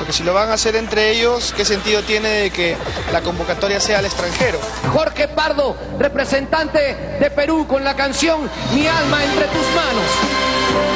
porque 0.00 0.14
si 0.14 0.24
lo 0.24 0.32
van 0.32 0.48
a 0.48 0.54
hacer 0.54 0.76
entre 0.76 1.10
ellos, 1.10 1.52
¿qué 1.54 1.66
sentido 1.66 2.02
tiene 2.02 2.30
de 2.30 2.50
que 2.50 2.74
la 3.12 3.20
convocatoria 3.20 3.78
sea 3.80 3.98
al 3.98 4.06
extranjero? 4.06 4.58
Jorge 4.94 5.28
Pardo, 5.28 5.76
representante 5.98 7.18
de 7.20 7.30
Perú 7.30 7.66
con 7.68 7.84
la 7.84 7.94
canción 7.94 8.50
Mi 8.72 8.86
alma 8.86 9.22
entre 9.22 9.44
tus 9.48 9.66
manos. 9.76 10.89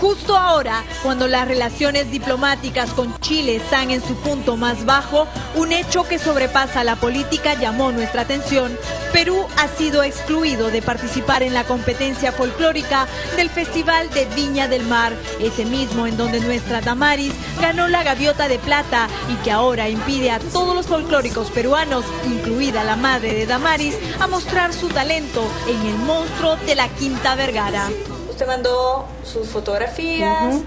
Justo 0.00 0.34
ahora, 0.34 0.82
cuando 1.02 1.28
las 1.28 1.46
relaciones 1.46 2.10
diplomáticas 2.10 2.88
con 2.92 3.20
Chile 3.20 3.56
están 3.56 3.90
en 3.90 4.02
su 4.02 4.14
punto 4.16 4.56
más 4.56 4.86
bajo, 4.86 5.26
un 5.56 5.72
hecho 5.72 6.04
que 6.04 6.18
sobrepasa 6.18 6.84
la 6.84 6.96
política 6.96 7.52
llamó 7.52 7.92
nuestra 7.92 8.22
atención. 8.22 8.78
Perú 9.12 9.46
ha 9.58 9.68
sido 9.68 10.02
excluido 10.02 10.70
de 10.70 10.80
participar 10.80 11.42
en 11.42 11.52
la 11.52 11.64
competencia 11.64 12.32
folclórica 12.32 13.06
del 13.36 13.50
Festival 13.50 14.08
de 14.08 14.24
Viña 14.34 14.68
del 14.68 14.84
Mar, 14.84 15.12
ese 15.38 15.66
mismo 15.66 16.06
en 16.06 16.16
donde 16.16 16.40
nuestra 16.40 16.80
Damaris 16.80 17.34
ganó 17.60 17.86
la 17.86 18.02
gaviota 18.02 18.48
de 18.48 18.58
plata 18.58 19.06
y 19.30 19.34
que 19.44 19.50
ahora 19.50 19.90
impide 19.90 20.30
a 20.30 20.38
todos 20.38 20.74
los 20.74 20.86
folclóricos 20.86 21.50
peruanos, 21.50 22.06
incluida 22.24 22.84
la 22.84 22.96
madre 22.96 23.34
de 23.34 23.44
Damaris, 23.44 23.98
a 24.18 24.26
mostrar 24.26 24.72
su 24.72 24.88
talento 24.88 25.42
en 25.68 25.86
el 25.86 25.98
monstruo 25.98 26.56
de 26.56 26.74
la 26.74 26.88
Quinta 26.88 27.34
Vergara. 27.34 27.90
Usted 28.40 28.52
mandó 28.52 29.04
sus 29.22 29.48
fotografías, 29.48 30.62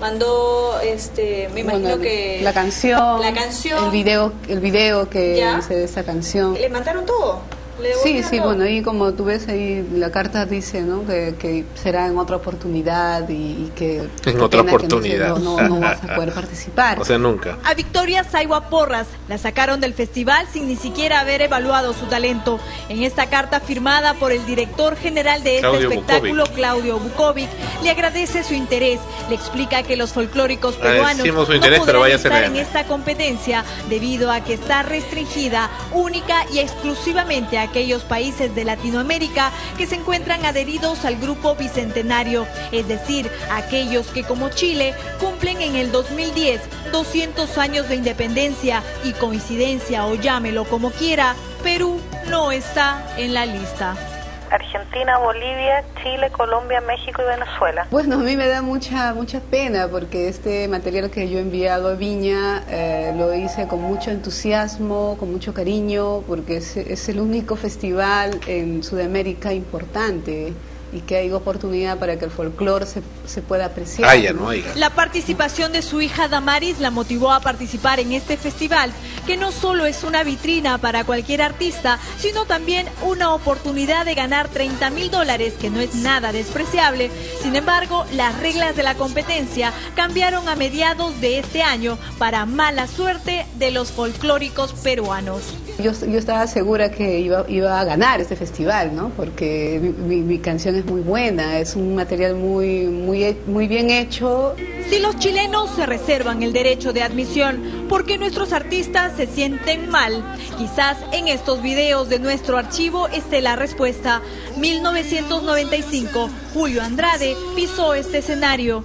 mandó, 0.00 0.80
este, 0.80 1.50
me 1.52 1.60
imagino 1.60 1.88
Bueno, 1.90 2.02
que... 2.02 2.40
la 2.42 2.54
canción, 2.54 3.20
La 3.20 3.34
canción. 3.34 3.84
el 3.84 3.90
video, 3.90 4.32
el 4.48 4.60
video 4.60 5.10
que 5.10 5.36
Ya. 5.36 5.58
hice 5.58 5.74
de 5.74 5.84
esa 5.84 6.04
canción. 6.04 6.54
¿Le 6.54 6.70
mandaron 6.70 7.04
todo? 7.04 7.42
¿Le 7.80 7.94
Sí, 8.02 8.22
sí, 8.22 8.40
bueno, 8.40 8.64
ahí 8.64 8.82
como 8.82 9.12
tú 9.12 9.24
ves 9.24 9.48
ahí 9.48 9.86
la 9.94 10.10
carta 10.10 10.46
dice, 10.46 10.82
¿no? 10.82 11.06
Que, 11.06 11.34
que 11.38 11.64
será 11.74 12.06
en 12.06 12.18
otra 12.18 12.36
oportunidad 12.36 13.28
y, 13.28 13.34
y 13.34 13.72
que 13.74 14.08
En 14.26 14.40
otra 14.40 14.62
pena 14.62 14.72
que 14.76 14.88
no 14.88 14.96
oportunidad. 14.96 15.36
no, 15.38 15.60
no, 15.60 15.68
no 15.68 15.80
vas 15.80 16.02
a 16.02 16.14
poder 16.14 16.32
participar. 16.32 16.98
O 17.00 17.04
sea, 17.04 17.18
nunca. 17.18 17.58
A 17.64 17.74
Victoria 17.74 18.24
Saigua 18.24 18.68
Porras 18.68 19.06
la 19.28 19.38
sacaron 19.38 19.80
del 19.80 19.94
festival 19.94 20.46
sin 20.52 20.66
ni 20.66 20.76
siquiera 20.76 21.20
haber 21.20 21.42
evaluado 21.42 21.92
su 21.92 22.06
talento. 22.06 22.58
En 22.88 23.02
esta 23.02 23.26
carta 23.26 23.60
firmada 23.60 24.14
por 24.14 24.32
el 24.32 24.44
director 24.46 24.96
general 24.96 25.42
de 25.42 25.56
este 25.56 25.68
Claudio 25.68 25.90
espectáculo, 25.90 26.44
Claudio 26.54 26.98
Bukovic, 26.98 27.48
le 27.82 27.90
agradece 27.90 28.42
su 28.42 28.54
interés. 28.54 29.00
Le 29.28 29.34
explica 29.34 29.82
que 29.82 29.96
los 29.96 30.12
folclóricos 30.12 30.76
peruanos 30.76 31.20
Agradecimos 31.20 31.46
su 31.46 31.52
no 31.52 31.56
interés, 31.56 31.82
pero 31.84 32.00
podrán 32.00 32.16
estar 32.16 32.44
en 32.44 32.56
esta 32.56 32.84
competencia 32.84 33.64
debido 33.88 34.30
a 34.30 34.40
que 34.40 34.54
está 34.54 34.82
restringida 34.82 35.70
única 35.92 36.44
y 36.52 36.58
exclusivamente 36.58 37.58
a 37.58 37.67
aquellos 37.68 38.02
países 38.02 38.54
de 38.54 38.64
Latinoamérica 38.64 39.52
que 39.76 39.86
se 39.86 39.96
encuentran 39.96 40.44
adheridos 40.44 41.04
al 41.04 41.16
grupo 41.16 41.54
bicentenario, 41.54 42.46
es 42.72 42.88
decir, 42.88 43.30
aquellos 43.50 44.08
que 44.08 44.24
como 44.24 44.48
Chile 44.48 44.94
cumplen 45.20 45.60
en 45.60 45.76
el 45.76 45.92
2010 45.92 46.60
200 46.92 47.58
años 47.58 47.88
de 47.88 47.96
independencia 47.96 48.82
y 49.04 49.12
coincidencia 49.12 50.06
o 50.06 50.14
llámelo 50.14 50.64
como 50.64 50.90
quiera, 50.90 51.36
Perú 51.62 52.00
no 52.28 52.52
está 52.52 53.06
en 53.16 53.34
la 53.34 53.46
lista. 53.46 54.17
Argentina, 54.50 55.18
Bolivia, 55.18 55.84
Chile, 56.02 56.30
Colombia, 56.30 56.80
México 56.80 57.22
y 57.22 57.26
Venezuela. 57.26 57.86
Bueno, 57.90 58.16
a 58.16 58.18
mí 58.18 58.36
me 58.36 58.46
da 58.46 58.62
mucha 58.62 59.14
mucha 59.14 59.40
pena 59.40 59.88
porque 59.88 60.28
este 60.28 60.68
material 60.68 61.10
que 61.10 61.28
yo 61.28 61.38
he 61.38 61.42
enviado 61.42 61.88
a 61.88 61.94
Viña 61.94 62.62
eh, 62.68 63.12
lo 63.16 63.34
hice 63.34 63.66
con 63.66 63.82
mucho 63.82 64.10
entusiasmo, 64.10 65.16
con 65.18 65.30
mucho 65.30 65.54
cariño, 65.54 66.22
porque 66.26 66.56
es, 66.58 66.76
es 66.76 67.08
el 67.08 67.20
único 67.20 67.56
festival 67.56 68.40
en 68.46 68.82
Sudamérica 68.82 69.52
importante 69.52 70.52
y 70.92 71.00
que 71.00 71.16
hay 71.16 71.30
oportunidad 71.32 71.98
para 71.98 72.18
que 72.18 72.24
el 72.24 72.30
folclore 72.30 72.86
se, 72.86 73.02
se 73.26 73.42
pueda 73.42 73.66
apreciar. 73.66 74.08
Haya. 74.08 74.32
La 74.76 74.90
participación 74.90 75.72
de 75.72 75.82
su 75.82 76.00
hija 76.00 76.28
Damaris 76.28 76.80
la 76.80 76.90
motivó 76.90 77.32
a 77.32 77.40
participar 77.40 78.00
en 78.00 78.12
este 78.12 78.36
festival, 78.36 78.90
que 79.26 79.36
no 79.36 79.52
solo 79.52 79.86
es 79.86 80.04
una 80.04 80.22
vitrina 80.22 80.78
para 80.78 81.04
cualquier 81.04 81.42
artista, 81.42 81.98
sino 82.18 82.44
también 82.46 82.86
una 83.02 83.34
oportunidad 83.34 84.04
de 84.04 84.14
ganar 84.14 84.48
30 84.48 84.90
mil 84.90 85.10
dólares, 85.10 85.54
que 85.60 85.70
no 85.70 85.80
es 85.80 85.94
nada 85.94 86.32
despreciable. 86.32 87.10
Sin 87.42 87.54
embargo, 87.56 88.04
las 88.14 88.38
reglas 88.40 88.76
de 88.76 88.82
la 88.82 88.94
competencia 88.94 89.72
cambiaron 89.94 90.48
a 90.48 90.56
mediados 90.56 91.20
de 91.20 91.38
este 91.38 91.62
año 91.62 91.98
para 92.18 92.46
mala 92.46 92.86
suerte 92.86 93.46
de 93.58 93.70
los 93.70 93.90
folclóricos 93.92 94.72
peruanos. 94.72 95.42
Yo, 95.78 95.92
yo 95.92 96.18
estaba 96.18 96.46
segura 96.46 96.90
que 96.90 97.20
iba, 97.20 97.44
iba 97.48 97.78
a 97.80 97.84
ganar 97.84 98.20
este 98.20 98.34
festival, 98.34 98.96
¿no? 98.96 99.10
Porque 99.10 99.78
mi, 99.80 99.90
mi- 100.16 100.22
mi 100.22 100.38
canción 100.38 100.74
es 100.78 100.86
muy 100.86 101.00
buena, 101.00 101.58
es 101.58 101.76
un 101.76 101.94
material 101.94 102.34
muy, 102.34 102.84
muy, 102.86 103.36
muy 103.46 103.66
bien 103.66 103.90
hecho. 103.90 104.54
Si 104.88 104.98
los 105.00 105.18
chilenos 105.18 105.70
se 105.74 105.86
reservan 105.86 106.42
el 106.42 106.52
derecho 106.52 106.92
de 106.92 107.02
admisión 107.02 107.86
porque 107.88 108.18
nuestros 108.18 108.52
artistas 108.52 109.12
se 109.16 109.26
sienten 109.26 109.90
mal, 109.90 110.24
quizás 110.56 110.98
en 111.12 111.28
estos 111.28 111.62
videos 111.62 112.08
de 112.08 112.18
nuestro 112.18 112.56
archivo 112.56 113.08
esté 113.08 113.40
la 113.40 113.56
respuesta. 113.56 114.22
1995, 114.56 116.30
Julio 116.54 116.82
Andrade 116.82 117.36
pisó 117.54 117.94
este 117.94 118.18
escenario. 118.18 118.84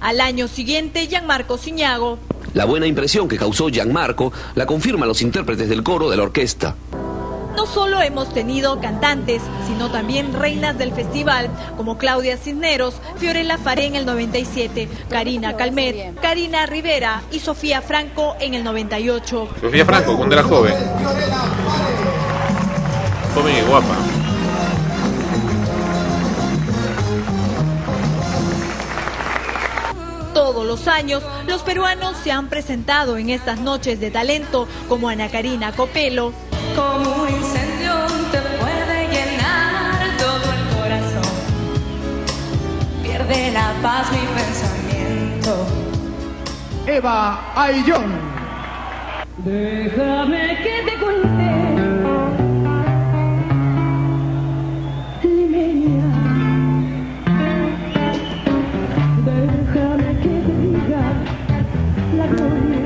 Al 0.00 0.20
año 0.20 0.48
siguiente, 0.48 1.06
Gianmarco 1.06 1.56
Ciñago. 1.56 2.18
La 2.52 2.66
buena 2.66 2.86
impresión 2.86 3.28
que 3.28 3.38
causó 3.38 3.68
Gianmarco 3.68 4.32
la 4.54 4.66
confirman 4.66 5.08
los 5.08 5.22
intérpretes 5.22 5.68
del 5.68 5.82
coro 5.82 6.10
de 6.10 6.16
la 6.16 6.24
orquesta. 6.24 6.76
No 7.56 7.66
solo 7.66 8.02
hemos 8.02 8.32
tenido 8.34 8.80
cantantes, 8.80 9.40
sino 9.66 9.90
también 9.90 10.32
reinas 10.32 10.76
del 10.76 10.92
festival, 10.92 11.48
como 11.76 11.98
Claudia 11.98 12.36
Cisneros, 12.36 12.96
Fiorella 13.16 13.58
Faré 13.58 13.86
en 13.86 13.94
el 13.94 14.06
97, 14.06 14.88
Karina 15.08 15.56
Calmet, 15.56 16.18
Karina 16.20 16.66
Rivera 16.66 17.22
y 17.30 17.38
Sofía 17.38 17.80
Franco 17.80 18.34
en 18.40 18.54
el 18.54 18.64
98. 18.64 19.48
Sofía 19.60 19.84
Franco, 19.84 20.16
cuando 20.16 20.34
era 20.34 20.44
joven. 20.44 20.74
Joven 23.34 23.56
y 23.56 23.60
guapa. 23.68 23.96
Todos 30.34 30.66
los 30.66 30.88
años, 30.88 31.22
los 31.46 31.62
peruanos 31.62 32.16
se 32.16 32.32
han 32.32 32.48
presentado 32.48 33.16
en 33.16 33.30
estas 33.30 33.60
noches 33.60 34.00
de 34.00 34.10
talento, 34.10 34.66
como 34.88 35.08
Ana 35.08 35.28
Karina 35.28 35.70
Copelo, 35.70 36.32
Como 36.74 37.22
un 37.22 37.28
incendio 37.28 37.94
te 38.32 38.40
puede 38.58 39.08
llenar 39.08 40.16
todo 40.18 40.52
el 40.52 40.62
corazón. 40.76 41.32
Pierde 43.02 43.52
la 43.52 43.72
paz 43.82 44.10
mi 44.10 44.26
pensamiento. 44.34 45.66
Eva 46.86 47.52
Ayllón. 47.54 48.12
Déjame 49.38 50.58
que 50.62 50.82
te 50.90 50.98
cuente. 50.98 51.50
Limeña. 55.22 56.04
Déjame 59.24 60.18
que 60.22 60.34
te 60.46 60.54
diga 60.60 61.04
la 62.16 62.26
gloria. 62.26 62.84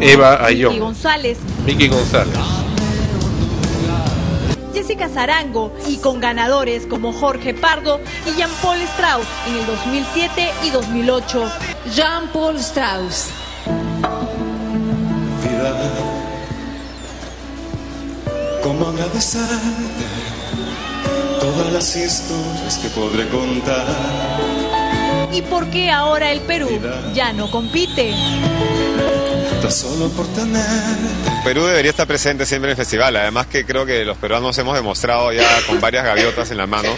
Eva 0.00 0.28
Vicky 0.32 0.46
Ayón. 0.46 0.78
González, 0.78 1.38
Vicky 1.64 1.88
González. 1.88 2.55
Jessica 4.86 5.08
Zarango 5.08 5.72
y 5.88 5.96
con 5.96 6.20
ganadores 6.20 6.86
como 6.86 7.12
Jorge 7.12 7.54
Pardo 7.54 7.98
y 8.24 8.36
Jean-Paul 8.38 8.80
Strauss 8.82 9.26
en 9.48 9.56
el 9.56 9.66
2007 9.66 10.48
y 10.62 10.70
2008. 10.70 11.50
Jean-Paul 11.92 12.54
Strauss. 12.58 13.30
vida. 15.42 15.74
¿Cómo 18.62 18.86
agradecerte 18.86 20.04
todo 21.40 21.52
todas 21.52 21.72
las 21.72 21.96
historias 21.96 22.78
que 22.78 22.88
podré 22.90 23.28
contar. 23.28 23.86
¿Y 25.32 25.42
por 25.42 25.68
qué 25.68 25.90
ahora 25.90 26.30
el 26.30 26.42
Perú 26.42 26.68
ya 27.12 27.32
no 27.32 27.50
compite? 27.50 28.14
Tan 29.66 29.72
solo 29.72 30.08
por 30.10 30.28
tener 30.28 30.62
Perú 31.42 31.64
debería 31.64 31.90
estar 31.90 32.06
presente 32.06 32.46
siempre 32.46 32.70
en 32.70 32.74
el 32.74 32.76
festival. 32.76 33.16
Además 33.16 33.48
que 33.48 33.66
creo 33.66 33.84
que 33.84 34.04
los 34.04 34.16
peruanos 34.16 34.56
hemos 34.58 34.76
demostrado 34.76 35.32
ya 35.32 35.42
con 35.66 35.80
varias 35.80 36.04
gaviotas 36.04 36.52
en 36.52 36.58
la 36.58 36.68
mano 36.68 36.90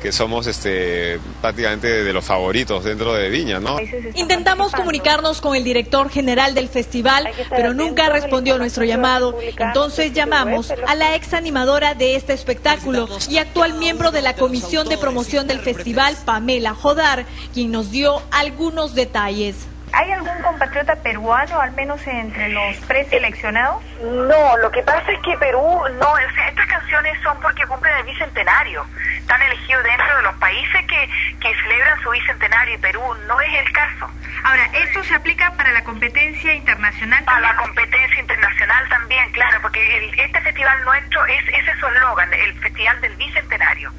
que 0.00 0.10
somos 0.10 0.46
este, 0.46 1.20
prácticamente 1.42 2.02
de 2.02 2.12
los 2.14 2.24
favoritos 2.24 2.82
dentro 2.82 3.12
de 3.12 3.28
Viña, 3.28 3.60
¿no? 3.60 3.76
Intentamos 4.14 4.72
comunicarnos 4.72 5.42
con 5.42 5.54
el 5.54 5.64
director 5.64 6.08
general 6.08 6.54
del 6.54 6.70
festival, 6.70 7.28
pero 7.50 7.74
nunca 7.74 8.08
respondió 8.08 8.56
nuestro 8.56 8.84
llamado. 8.84 9.38
Entonces 9.58 10.14
llamamos 10.14 10.70
a 10.70 10.94
la 10.94 11.16
ex 11.16 11.34
animadora 11.34 11.92
de 11.94 12.16
este 12.16 12.32
espectáculo 12.32 13.06
y 13.28 13.36
actual 13.36 13.74
miembro 13.74 14.12
de 14.12 14.22
la 14.22 14.34
comisión 14.34 14.88
de 14.88 14.96
promoción 14.96 15.46
del 15.46 15.60
festival, 15.60 16.16
Pamela 16.24 16.74
Jodar, 16.74 17.26
quien 17.52 17.70
nos 17.70 17.90
dio 17.90 18.22
algunos 18.30 18.94
detalles. 18.94 19.56
¿Hay 19.96 20.10
algún 20.12 20.42
compatriota 20.42 20.96
peruano, 20.96 21.60
al 21.60 21.72
menos 21.72 22.04
entre 22.06 22.48
los 22.48 22.76
preseleccionados? 22.86 23.82
No, 24.02 24.56
lo 24.58 24.70
que 24.70 24.82
pasa 24.82 25.10
es 25.12 25.20
que 25.20 25.36
Perú, 25.38 25.60
no, 26.00 26.10
o 26.12 26.34
sea, 26.34 26.48
estas 26.48 26.66
canciones 26.66 27.16
son 27.22 27.38
porque 27.40 27.64
cumplen 27.66 27.96
el 27.98 28.04
bicentenario. 28.04 28.84
Están 29.18 29.40
elegidos 29.42 29.84
dentro 29.84 30.16
de 30.16 30.22
los 30.22 30.34
países 30.36 30.84
que, 30.86 31.08
que 31.40 31.54
celebran 31.62 32.00
su 32.02 32.10
bicentenario 32.10 32.74
y 32.74 32.78
Perú 32.78 33.02
no 33.28 33.40
es 33.40 33.54
el 33.54 33.72
caso. 33.72 34.10
Ahora, 34.44 34.64
¿esto 34.74 35.02
se 35.04 35.14
aplica 35.14 35.52
para 35.52 35.70
la 35.72 35.84
competencia 35.84 36.52
internacional? 36.54 37.22
Para 37.24 37.40
la 37.40 37.56
competencia 37.56 38.20
internacional 38.20 38.88
también, 38.88 39.30
claro, 39.32 39.58
porque 39.62 39.80
el- 39.98 40.18
este 40.20 40.40
festival 40.40 40.84
nuestro 40.84 41.24
es 41.26 41.42
ese 41.48 41.70
es 41.70 41.78
su 41.78 41.86
eslogan, 41.86 42.32
el 42.34 42.52
Festival 42.60 43.00
del 43.00 43.14
Bicentenario. 43.16 43.92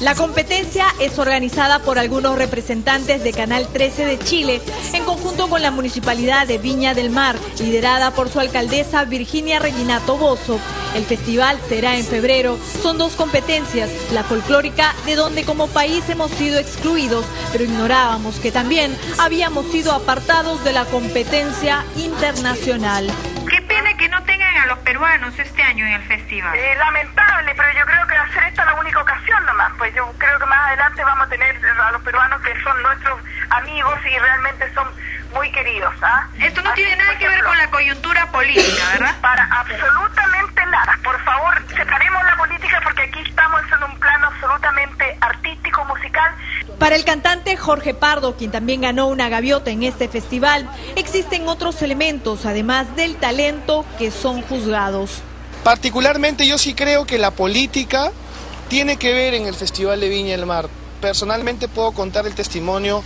La 0.00 0.14
competencia 0.16 0.86
es 1.00 1.18
organizada 1.18 1.78
por 1.78 1.98
algunos 1.98 2.36
representantes 2.36 3.22
de 3.22 3.32
Canal 3.32 3.68
13 3.68 4.04
de 4.04 4.18
Chile, 4.18 4.60
en 4.92 5.04
conjunto 5.04 5.48
con 5.48 5.62
la 5.62 5.70
Municipalidad 5.70 6.48
de 6.48 6.58
Viña 6.58 6.94
del 6.94 7.10
Mar, 7.10 7.36
liderada 7.60 8.10
por 8.10 8.28
su 8.28 8.40
alcaldesa 8.40 9.04
Virginia 9.04 9.60
Reginato 9.60 10.16
Bozo. 10.16 10.58
El 10.96 11.04
festival 11.04 11.58
será 11.68 11.96
en 11.96 12.04
febrero. 12.04 12.58
Son 12.82 12.98
dos 12.98 13.14
competencias, 13.14 13.88
la 14.12 14.24
folclórica, 14.24 14.94
de 15.06 15.14
donde 15.14 15.44
como 15.44 15.68
país 15.68 16.02
hemos 16.08 16.32
sido 16.32 16.58
excluidos, 16.58 17.24
pero 17.52 17.64
ignorábamos 17.64 18.36
que 18.36 18.50
también 18.50 18.96
habíamos 19.18 19.70
sido 19.70 19.92
apartados 19.92 20.62
de 20.64 20.72
la 20.72 20.84
competencia 20.86 21.84
internacional. 21.96 23.10
Qué 23.48 23.60
pena 23.62 23.96
que 23.96 24.08
no 24.08 24.22
tengan 24.24 24.56
a 24.56 24.66
los 24.66 24.78
peruanos 24.78 25.38
este 25.38 25.62
año 25.62 25.86
en 25.86 25.92
el 25.92 26.02
festival. 26.02 26.56
Eh, 26.56 26.76
lamentable, 26.76 27.54
pero 27.54 27.68
yo 27.78 27.84
creo 27.86 28.06
que 28.06 28.16
va 28.16 28.22
a 28.22 28.32
ser 28.32 28.44
esta 28.44 28.64
la 28.64 28.74
única 28.74 29.00
ocasión 29.00 29.44
nomás. 29.46 29.72
Pues 29.78 29.94
yo 29.94 30.12
creo 30.18 30.38
que 30.38 30.46
más 30.46 30.58
adelante 30.68 31.04
vamos 31.04 31.26
a 31.26 31.30
tener 31.30 31.60
a 31.64 31.92
los 31.92 32.02
peruanos 32.02 32.40
que 32.42 32.62
son 32.62 32.82
nuestros 32.82 33.20
amigos 33.50 33.98
y 34.06 34.18
realmente 34.18 34.72
son 34.74 34.88
muy 35.34 35.50
queridos. 35.50 35.92
¿ah? 36.02 36.28
Esto 36.40 36.62
no 36.62 36.70
Así 36.70 36.82
tiene 36.82 36.96
nada 36.96 37.18
que 37.18 37.28
ver 37.28 37.42
con 37.44 37.56
la 37.58 37.70
coyuntura 37.70 38.30
política, 38.30 38.82
¿verdad? 38.92 39.14
Para 39.20 39.44
absolutamente 39.44 40.66
nada. 40.66 40.98
Por 41.02 41.22
favor, 41.24 41.62
separemos 41.76 42.24
la 42.24 42.36
política 42.36 42.80
porque 42.82 43.02
aquí 43.02 43.20
estamos 43.28 43.60
en 43.76 43.90
un 43.90 43.98
plano 43.98 44.28
absolutamente 44.28 45.18
artístico, 45.20 45.84
musical. 45.84 46.34
Para 46.78 46.96
el 46.96 47.04
cantante 47.04 47.56
Jorge 47.56 47.94
Pardo, 47.94 48.36
quien 48.36 48.50
también 48.50 48.80
ganó 48.80 49.06
una 49.08 49.28
gaviota 49.28 49.70
en 49.70 49.82
este 49.82 50.08
festival, 50.08 50.68
existen 50.96 51.48
otros 51.48 51.82
elementos, 51.82 52.46
además 52.46 52.94
del 52.96 53.16
talento, 53.16 53.84
que 53.98 54.10
son 54.10 54.42
juzgados. 54.42 55.22
Particularmente 55.62 56.46
yo 56.46 56.58
sí 56.58 56.74
creo 56.74 57.06
que 57.06 57.18
la 57.18 57.30
política 57.30 58.10
tiene 58.68 58.96
que 58.96 59.12
ver 59.12 59.34
en 59.34 59.46
el 59.46 59.54
Festival 59.54 60.00
de 60.00 60.08
Viña 60.08 60.36
del 60.36 60.46
Mar. 60.46 60.68
Personalmente 61.00 61.68
puedo 61.68 61.92
contar 61.92 62.26
el 62.26 62.34
testimonio 62.34 63.02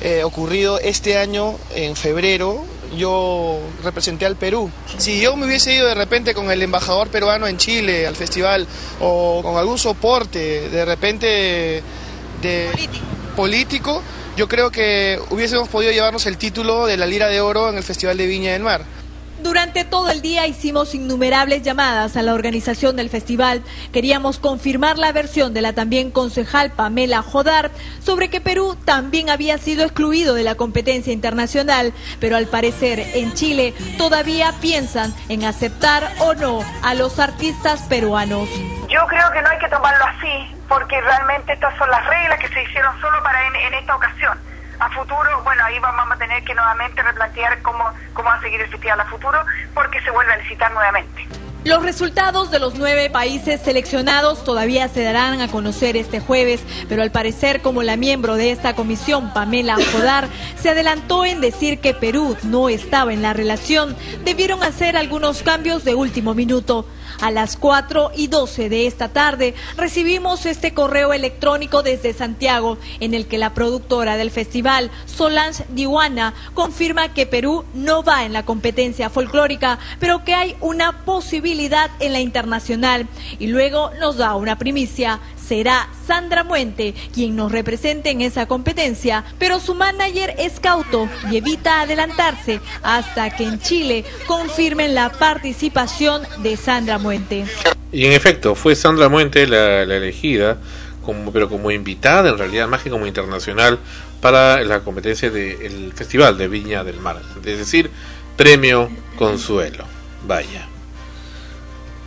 eh, 0.00 0.24
ocurrido 0.24 0.78
este 0.78 1.18
año 1.18 1.54
en 1.74 1.96
febrero. 1.96 2.64
Yo 2.96 3.58
representé 3.82 4.26
al 4.26 4.36
Perú. 4.36 4.70
Si 4.98 5.20
yo 5.20 5.36
me 5.36 5.46
hubiese 5.46 5.74
ido 5.74 5.88
de 5.88 5.94
repente 5.94 6.34
con 6.34 6.50
el 6.50 6.62
embajador 6.62 7.08
peruano 7.08 7.46
en 7.46 7.56
Chile 7.56 8.06
al 8.06 8.14
festival 8.14 8.66
o 9.00 9.40
con 9.42 9.56
algún 9.56 9.78
soporte 9.78 10.68
de 10.70 10.84
repente 10.84 11.82
de 12.42 12.70
político, 13.34 14.02
yo 14.36 14.48
creo 14.48 14.70
que 14.70 15.18
hubiésemos 15.30 15.68
podido 15.68 15.92
llevarnos 15.92 16.26
el 16.26 16.36
título 16.36 16.86
de 16.86 16.96
la 16.96 17.06
Lira 17.06 17.28
de 17.28 17.40
Oro 17.40 17.70
en 17.70 17.76
el 17.76 17.82
Festival 17.82 18.16
de 18.16 18.26
Viña 18.26 18.52
del 18.52 18.62
Mar. 18.62 18.84
Durante 19.38 19.84
todo 19.84 20.10
el 20.10 20.22
día 20.22 20.46
hicimos 20.46 20.94
innumerables 20.94 21.62
llamadas 21.62 22.16
a 22.16 22.22
la 22.22 22.34
organización 22.34 22.96
del 22.96 23.10
festival. 23.10 23.62
Queríamos 23.92 24.38
confirmar 24.38 24.98
la 24.98 25.12
versión 25.12 25.52
de 25.52 25.60
la 25.60 25.74
también 25.74 26.10
concejal 26.10 26.70
Pamela 26.72 27.22
Jodar 27.22 27.70
sobre 28.00 28.30
que 28.30 28.40
Perú 28.40 28.76
también 28.84 29.30
había 29.30 29.58
sido 29.58 29.84
excluido 29.84 30.34
de 30.34 30.42
la 30.42 30.54
competencia 30.54 31.12
internacional, 31.12 31.92
pero 32.18 32.36
al 32.36 32.46
parecer 32.46 32.98
en 32.98 33.34
Chile 33.34 33.74
todavía 33.98 34.52
piensan 34.60 35.14
en 35.28 35.44
aceptar 35.44 36.10
o 36.20 36.34
no 36.34 36.60
a 36.82 36.94
los 36.94 37.18
artistas 37.18 37.82
peruanos. 37.82 38.48
Yo 38.88 39.06
creo 39.06 39.30
que 39.32 39.42
no 39.42 39.48
hay 39.48 39.58
que 39.58 39.68
tomarlo 39.68 40.04
así, 40.04 40.54
porque 40.68 41.00
realmente 41.00 41.52
estas 41.52 41.76
son 41.76 41.90
las 41.90 42.04
reglas 42.06 42.40
que 42.40 42.48
se 42.48 42.62
hicieron 42.62 42.98
solo 43.00 43.22
para 43.22 43.46
en, 43.46 43.74
esta 43.74 43.94
ocasión. 43.94 44.38
A 44.78 44.90
futuro, 44.90 45.42
bueno, 45.42 45.62
ahí 45.64 45.78
vamos 45.78 46.14
a 46.14 46.18
tener 46.18 46.25
que 46.46 46.54
nuevamente 46.54 47.02
replantear 47.02 47.60
cómo, 47.60 47.84
cómo 48.14 48.28
va 48.28 48.36
a 48.36 48.40
seguir 48.40 48.60
el 48.60 48.70
festival 48.70 49.00
a 49.00 49.04
futuro, 49.04 49.38
porque 49.74 50.00
se 50.00 50.10
vuelve 50.10 50.32
a 50.32 50.38
licitar 50.38 50.72
nuevamente. 50.72 51.28
Los 51.66 51.82
resultados 51.82 52.52
de 52.52 52.60
los 52.60 52.76
nueve 52.76 53.10
países 53.10 53.60
seleccionados 53.60 54.44
todavía 54.44 54.86
se 54.86 55.02
darán 55.02 55.40
a 55.40 55.48
conocer 55.48 55.96
este 55.96 56.20
jueves, 56.20 56.62
pero 56.88 57.02
al 57.02 57.10
parecer, 57.10 57.60
como 57.60 57.82
la 57.82 57.96
miembro 57.96 58.36
de 58.36 58.52
esta 58.52 58.76
comisión, 58.76 59.32
Pamela 59.34 59.74
Jodar, 59.92 60.28
se 60.56 60.70
adelantó 60.70 61.24
en 61.24 61.40
decir 61.40 61.80
que 61.80 61.92
Perú 61.92 62.36
no 62.44 62.68
estaba 62.68 63.12
en 63.12 63.20
la 63.20 63.32
relación, 63.32 63.96
debieron 64.24 64.62
hacer 64.62 64.96
algunos 64.96 65.42
cambios 65.42 65.82
de 65.82 65.96
último 65.96 66.34
minuto. 66.34 66.86
A 67.20 67.30
las 67.30 67.56
4 67.56 68.12
y 68.14 68.26
12 68.26 68.68
de 68.68 68.86
esta 68.86 69.08
tarde 69.08 69.54
recibimos 69.76 70.44
este 70.46 70.74
correo 70.74 71.12
electrónico 71.12 71.82
desde 71.82 72.12
Santiago 72.12 72.78
en 73.00 73.14
el 73.14 73.26
que 73.26 73.38
la 73.38 73.54
productora 73.54 74.16
del 74.16 74.30
festival, 74.30 74.90
Solange 75.06 75.64
Diwana, 75.70 76.34
confirma 76.54 77.14
que 77.14 77.26
Perú 77.26 77.64
no 77.74 78.02
va 78.02 78.24
en 78.24 78.32
la 78.32 78.44
competencia 78.44 79.10
folclórica, 79.10 79.78
pero 79.98 80.24
que 80.24 80.34
hay 80.34 80.56
una 80.60 81.04
posibilidad 81.04 81.90
en 82.00 82.12
la 82.12 82.20
internacional. 82.20 83.06
Y 83.38 83.46
luego 83.46 83.90
nos 83.98 84.16
da 84.18 84.34
una 84.36 84.58
primicia. 84.58 85.20
Será 85.46 85.88
Sandra 86.06 86.42
Muente 86.42 86.94
quien 87.14 87.36
nos 87.36 87.52
represente 87.52 88.10
en 88.10 88.20
esa 88.20 88.46
competencia, 88.46 89.24
pero 89.38 89.60
su 89.60 89.74
manager 89.74 90.34
es 90.38 90.58
cauto 90.58 91.08
y 91.30 91.36
evita 91.36 91.82
adelantarse 91.82 92.60
hasta 92.82 93.30
que 93.30 93.44
en 93.44 93.60
Chile 93.60 94.04
confirmen 94.26 94.94
la 94.94 95.10
participación 95.10 96.22
de 96.42 96.56
Sandra 96.56 96.98
Muente. 96.98 97.44
Y 97.92 98.06
en 98.06 98.12
efecto, 98.12 98.54
fue 98.54 98.74
Sandra 98.74 99.08
Muente 99.08 99.46
la, 99.46 99.82
elegida, 99.82 100.58
como, 101.04 101.32
pero 101.32 101.48
como 101.48 101.70
invitada 101.70 102.30
en 102.30 102.38
realidad, 102.38 102.66
más 102.66 102.82
que 102.82 102.90
como 102.90 103.06
internacional, 103.06 103.78
para 104.20 104.62
la 104.64 104.80
competencia 104.80 105.30
del 105.30 105.92
Festival 105.94 106.36
de 106.36 106.48
Viña 106.48 106.82
del 106.82 106.98
Mar. 106.98 107.22
Es 107.44 107.58
decir, 107.58 107.90
premio 108.36 108.90
Consuelo. 109.16 109.84
Vaya. 110.26 110.75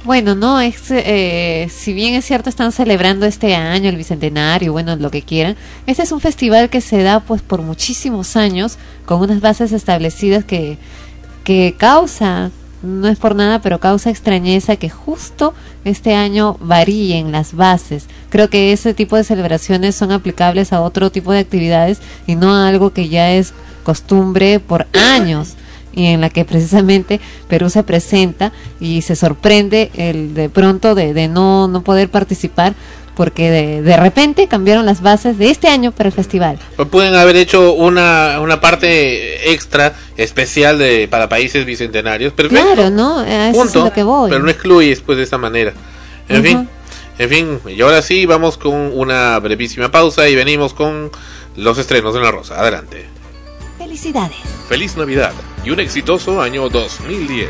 Bueno, 0.05 0.33
no, 0.33 0.61
es, 0.61 0.91
eh, 0.91 1.67
si 1.69 1.91
bien 1.91 2.13
es 2.13 2.23
cierto 2.23 2.49
están 2.49 2.71
celebrando 2.71 3.25
este 3.25 3.53
año 3.55 3.89
el 3.89 3.97
bicentenario, 3.97 4.71
bueno, 4.71 4.95
lo 4.95 5.11
que 5.11 5.23
quieran, 5.23 5.57
este 5.87 6.03
es 6.03 6.13
un 6.13 6.21
festival 6.21 6.69
que 6.69 6.79
se 6.79 7.03
da 7.03 7.19
pues 7.19 7.41
por 7.41 7.61
muchísimos 7.61 8.37
años 8.37 8.77
con 9.05 9.19
unas 9.19 9.41
bases 9.41 9.73
establecidas 9.73 10.45
que, 10.45 10.77
que 11.43 11.75
causa, 11.77 12.49
no 12.81 13.09
es 13.09 13.17
por 13.17 13.35
nada, 13.35 13.61
pero 13.61 13.81
causa 13.81 14.09
extrañeza 14.09 14.77
que 14.77 14.89
justo 14.89 15.53
este 15.83 16.15
año 16.15 16.55
varíen 16.61 17.33
las 17.33 17.53
bases. 17.53 18.07
Creo 18.29 18.49
que 18.49 18.71
ese 18.71 18.93
tipo 18.93 19.17
de 19.17 19.25
celebraciones 19.25 19.95
son 19.95 20.13
aplicables 20.13 20.71
a 20.71 20.79
otro 20.79 21.11
tipo 21.11 21.33
de 21.33 21.39
actividades 21.39 21.99
y 22.25 22.35
no 22.35 22.55
a 22.55 22.69
algo 22.69 22.93
que 22.93 23.09
ya 23.09 23.31
es 23.31 23.53
costumbre 23.83 24.61
por 24.61 24.87
años 24.93 25.55
y 25.93 26.07
en 26.07 26.21
la 26.21 26.29
que 26.29 26.45
precisamente 26.45 27.19
Perú 27.47 27.69
se 27.69 27.83
presenta 27.83 28.51
y 28.79 29.01
se 29.01 29.15
sorprende 29.15 29.91
el 29.95 30.33
de 30.33 30.49
pronto 30.49 30.95
de, 30.95 31.13
de 31.13 31.27
no, 31.27 31.67
no 31.67 31.81
poder 31.81 32.09
participar 32.09 32.73
porque 33.19 33.51
de, 33.51 33.81
de 33.81 33.97
repente 33.97 34.47
cambiaron 34.47 34.85
las 34.85 35.01
bases 35.01 35.37
de 35.37 35.49
este 35.49 35.67
año 35.67 35.91
para 35.91 36.07
el 36.07 36.13
festival. 36.13 36.57
O 36.77 36.85
Pueden 36.85 37.15
haber 37.15 37.35
hecho 37.35 37.73
una, 37.73 38.39
una 38.39 38.61
parte 38.61 39.51
extra 39.51 39.93
especial 40.15 40.79
de 40.79 41.09
para 41.09 41.27
países 41.27 41.65
bicentenarios. 41.65 42.31
Perfecto. 42.31 42.63
Claro, 42.63 42.89
¿no? 42.89 43.19
A 43.19 43.49
eso 43.49 43.59
Punto. 43.59 43.83
lo 43.83 43.91
que 43.91 44.03
voy. 44.03 44.29
Pero 44.29 44.41
no 44.41 44.49
excluyes 44.49 45.01
pues 45.01 45.17
de 45.17 45.25
esta 45.25 45.37
manera. 45.37 45.73
En 46.29 46.43
fin, 46.43 46.69
en 47.17 47.29
fin, 47.29 47.59
y 47.67 47.81
ahora 47.81 48.01
sí 48.01 48.25
vamos 48.25 48.57
con 48.57 48.73
una 48.73 49.37
brevísima 49.39 49.91
pausa 49.91 50.29
y 50.29 50.35
venimos 50.35 50.73
con 50.73 51.11
los 51.57 51.77
estrenos 51.77 52.13
de 52.13 52.21
la 52.21 52.31
Rosa. 52.31 52.57
Adelante. 52.57 53.18
Felicidades. 53.89 54.37
Feliz 54.67 54.95
Navidad 54.95 55.33
y 55.65 55.71
un 55.71 55.79
exitoso 55.79 56.39
año 56.39 56.69
2010. 56.69 57.49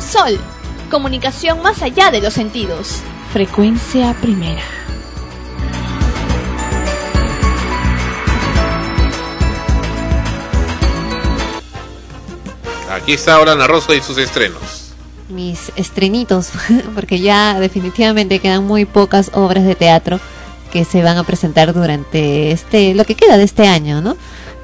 Sol. 0.00 0.40
Comunicación 0.90 1.60
más 1.60 1.82
allá 1.82 2.10
de 2.10 2.22
los 2.22 2.32
sentidos. 2.32 3.02
Frecuencia 3.30 4.16
primera. 4.22 4.62
Aquí 12.90 13.12
está 13.12 13.34
ahora 13.34 13.52
Ana 13.52 13.66
Rosa 13.66 13.94
y 13.94 14.00
sus 14.00 14.16
estrenos. 14.16 14.94
mis 15.28 15.72
estrenitos, 15.76 16.52
porque 16.94 17.20
ya 17.20 17.60
definitivamente 17.60 18.38
quedan 18.38 18.66
muy 18.66 18.86
pocas 18.86 19.30
obras 19.34 19.64
de 19.64 19.74
teatro 19.74 20.20
que 20.72 20.86
se 20.86 21.02
van 21.02 21.18
a 21.18 21.24
presentar 21.24 21.74
durante 21.74 22.50
este, 22.50 22.94
lo 22.94 23.04
que 23.04 23.14
queda 23.14 23.36
de 23.36 23.44
este 23.44 23.66
año, 23.66 24.00
¿no? 24.00 24.16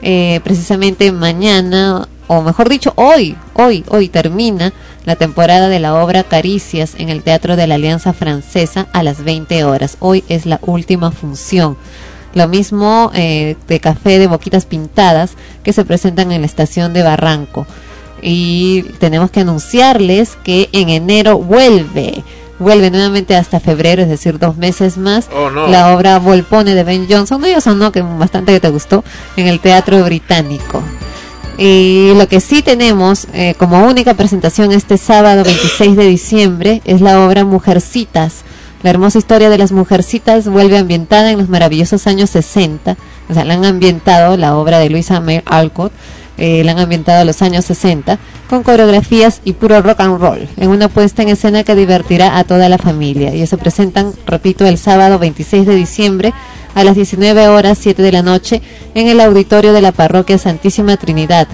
Eh, 0.03 0.41
precisamente 0.45 1.11
mañana, 1.13 2.09
o 2.27 2.43
mejor 2.43 2.69
dicho, 2.69 2.93
hoy, 2.97 3.37
hoy, 3.55 3.85
hoy 3.89 4.09
termina 4.09 4.73
la 5.05 5.17
temporada 5.17 5.69
de 5.69 5.81
la 5.81 5.95
obra 6.03 6.25
Caricias 6.25 6.95
en 6.99 7.09
el 7.09 7.23
Teatro 7.23 7.57
de 7.57 7.67
la 7.67 7.77
Alianza 7.77 8.13
Francesa 8.13 8.87
a 8.93 9.03
las 9.03 9.25
20 9.25 9.65
horas. 9.65 9.97
Hoy 10.01 10.25
es 10.29 10.47
la 10.47 10.61
última 10.63 11.11
función. 11.11 11.77
Lo 12.35 12.49
mismo 12.49 13.11
eh, 13.15 13.57
de 13.69 13.81
Café 13.81 14.19
de 14.19 14.27
Boquitas 14.27 14.67
Pintadas 14.67 15.33
que 15.63 15.73
se 15.73 15.85
presentan 15.85 16.33
en 16.33 16.41
la 16.41 16.47
estación 16.47 16.93
de 16.93 17.03
Barranco 17.03 17.67
y 18.25 18.83
tenemos 18.99 19.31
que 19.31 19.41
anunciarles 19.41 20.37
que 20.43 20.71
en 20.73 20.89
enero 20.89 21.39
vuelve 21.39 22.25
vuelve 22.59 22.91
nuevamente 22.91 23.37
hasta 23.37 23.61
febrero 23.61 24.03
es 24.03 24.09
decir 24.09 24.39
dos 24.39 24.57
meses 24.57 24.97
más 24.97 25.29
Oh, 25.35 25.51
no. 25.51 25.67
la 25.69 25.95
obra 25.95 26.19
Volpone 26.19 26.75
de 26.75 26.85
Ben 26.85 27.07
Johnson 27.09 27.41
no 27.41 27.47
ellos 27.47 27.67
no 27.67 27.91
que 27.93 28.03
bastante 28.03 28.53
que 28.53 28.61
te 28.61 28.69
gustó 28.71 29.03
en 29.37 29.47
el 29.49 29.61
teatro 29.61 30.03
británico 30.05 30.83
y 31.57 32.13
lo 32.17 32.27
que 32.29 32.41
sí 32.41 32.63
tenemos 32.63 33.27
eh, 33.33 33.55
como 33.59 33.85
única 33.87 34.15
presentación 34.15 34.73
este 34.73 34.99
sábado 34.99 35.45
26 35.45 35.97
de 35.97 36.07
diciembre 36.07 36.83
es 36.85 37.01
la 37.01 37.25
obra 37.25 37.45
Mujercitas. 37.45 38.43
La 38.83 38.91
hermosa 38.91 39.19
historia 39.19 39.49
de 39.51 39.57
las 39.59 39.71
Mujercitas 39.71 40.49
vuelve 40.49 40.77
ambientada 40.79 41.31
en 41.31 41.39
los 41.39 41.49
maravillosos 41.49 42.07
años 42.09 42.31
60. 42.31 42.97
O 43.31 43.35
sea, 43.35 43.45
la 43.45 43.55
han 43.55 43.65
ambientado, 43.65 44.37
la 44.37 44.57
obra 44.57 44.79
de 44.81 44.91
Luisa 44.91 45.21
May 45.21 45.43
Alcott, 45.47 45.93
eh, 46.37 46.65
la 46.65 46.73
han 46.73 46.79
ambientado 46.79 47.21
a 47.21 47.25
los 47.25 47.43
años 47.43 47.65
60 47.65 48.19
con 48.49 48.63
coreografías 48.63 49.41
y 49.45 49.53
puro 49.53 49.81
rock 49.83 50.01
and 50.01 50.21
roll, 50.21 50.49
en 50.57 50.71
una 50.71 50.89
puesta 50.89 51.23
en 51.23 51.29
escena 51.29 51.65
que 51.65 51.75
divertirá 51.75 52.39
a 52.39 52.45
toda 52.45 52.69
la 52.69 52.79
familia. 52.79 53.35
Y 53.35 53.47
se 53.47 53.57
presentan, 53.57 54.13
repito, 54.27 54.67
el 54.67 54.79
sábado 54.79 55.19
26 55.19 55.67
de 55.67 55.75
diciembre 55.75 56.35
a 56.75 56.85
las 56.85 56.97
19 56.97 57.49
horas 57.49 57.79
7 57.81 58.03
de 58.03 58.13
la 58.13 58.23
noche 58.23 58.63
en 58.95 59.09
el 59.09 59.21
auditorio 59.21 59.73
de 59.73 59.81
la 59.81 59.93
parroquia 59.93 60.39
Santísima 60.39 60.97
Trinidad. 60.97 61.49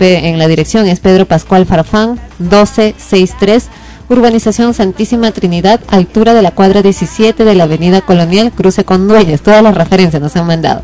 En 0.00 0.38
la 0.38 0.48
dirección 0.48 0.88
es 0.88 0.98
Pedro 0.98 1.26
Pascual 1.26 1.64
Farfán, 1.64 2.20
1263, 2.40 3.68
Urbanización 4.08 4.74
Santísima 4.74 5.30
Trinidad, 5.30 5.80
altura 5.86 6.34
de 6.34 6.42
la 6.42 6.50
cuadra 6.50 6.82
17 6.82 7.44
de 7.44 7.54
la 7.54 7.64
Avenida 7.64 8.00
Colonial, 8.00 8.50
cruce 8.50 8.84
con 8.84 9.06
Dueñas. 9.06 9.42
Todas 9.42 9.62
las 9.62 9.76
referencias 9.76 10.20
nos 10.20 10.34
han 10.34 10.46
mandado. 10.46 10.82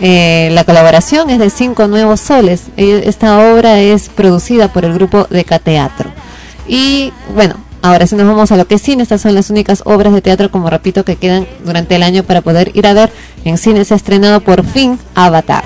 Eh, 0.00 0.50
la 0.52 0.64
colaboración 0.64 1.30
es 1.30 1.38
de 1.38 1.50
cinco 1.50 1.86
nuevos 1.86 2.20
soles. 2.20 2.64
Eh, 2.76 3.04
Esta 3.06 3.52
obra 3.52 3.80
es 3.80 4.08
producida 4.08 4.72
por 4.72 4.84
el 4.84 4.92
grupo 4.94 5.26
Deca 5.30 5.58
Teatro. 5.58 6.10
Y 6.68 7.12
bueno, 7.34 7.54
ahora 7.82 8.06
si 8.06 8.16
nos 8.16 8.26
vamos 8.26 8.52
a 8.52 8.56
lo 8.56 8.66
que 8.66 8.78
cine, 8.78 9.02
estas 9.02 9.22
son 9.22 9.34
las 9.34 9.50
únicas 9.50 9.82
obras 9.84 10.12
de 10.12 10.20
teatro, 10.20 10.50
como 10.50 10.68
repito, 10.68 11.04
que 11.04 11.16
quedan 11.16 11.46
durante 11.64 11.94
el 11.96 12.02
año 12.02 12.24
para 12.24 12.40
poder 12.42 12.72
ir 12.74 12.86
a 12.86 12.92
ver. 12.92 13.10
En 13.44 13.56
cine 13.56 13.84
se 13.84 13.94
ha 13.94 13.96
estrenado 13.96 14.40
por 14.40 14.64
fin 14.64 14.98
Avatar. 15.14 15.64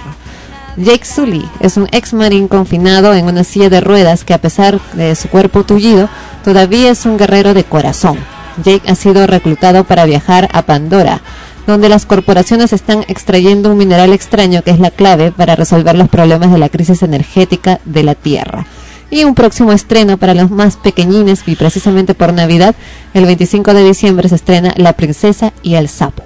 Jake 0.77 1.05
Sully 1.05 1.45
es 1.59 1.77
un 1.77 1.89
ex 1.91 2.13
marín 2.15 2.47
confinado 2.47 3.15
en 3.15 3.27
una 3.27 3.45
silla 3.45 3.69
de 3.69 3.81
ruedas 3.81 4.25
que 4.25 4.35
a 4.35 4.39
pesar 4.39 4.81
de 4.93 5.15
su 5.17 5.29
cuerpo 5.29 5.65
tullido, 5.65 6.09
todavía 6.45 6.91
es 6.91 7.05
un 7.07 7.19
guerrero 7.19 7.55
de 7.55 7.65
corazón. 7.65 8.19
Jake 8.63 8.91
ha 8.91 8.95
sido 8.95 9.27
reclutado 9.27 9.85
para 9.85 10.05
viajar 10.05 10.49
a 10.53 10.63
Pandora, 10.63 11.21
donde 11.71 11.89
las 11.89 12.07
corporaciones 12.07 12.73
están 12.73 13.05
extrayendo 13.09 13.71
un 13.71 13.79
mineral 13.79 14.13
extraño 14.13 14.63
que 14.63 14.71
es 14.71 14.81
la 14.81 14.91
clave 14.91 15.33
para 15.33 15.57
resolver 15.57 15.97
los 15.97 16.09
problemas 16.09 16.53
de 16.53 16.59
la 16.59 16.69
crisis 16.69 17.03
energética 17.03 17.81
de 17.85 18.03
la 18.03 18.15
Tierra. 18.15 18.67
Y 19.11 19.25
un 19.25 19.35
próximo 19.35 19.73
estreno 19.73 20.19
para 20.19 20.35
los 20.35 20.51
más 20.51 20.77
pequeñines 20.77 21.43
y 21.47 21.57
precisamente 21.57 22.15
por 22.15 22.33
Navidad, 22.33 22.75
el 23.15 23.27
25 23.27 23.75
de 23.75 23.85
diciembre 23.85 24.29
se 24.29 24.37
estrena 24.37 24.73
La 24.77 24.93
Princesa 24.93 25.53
y 25.63 25.75
el 25.75 25.89
Sapo. 25.89 26.23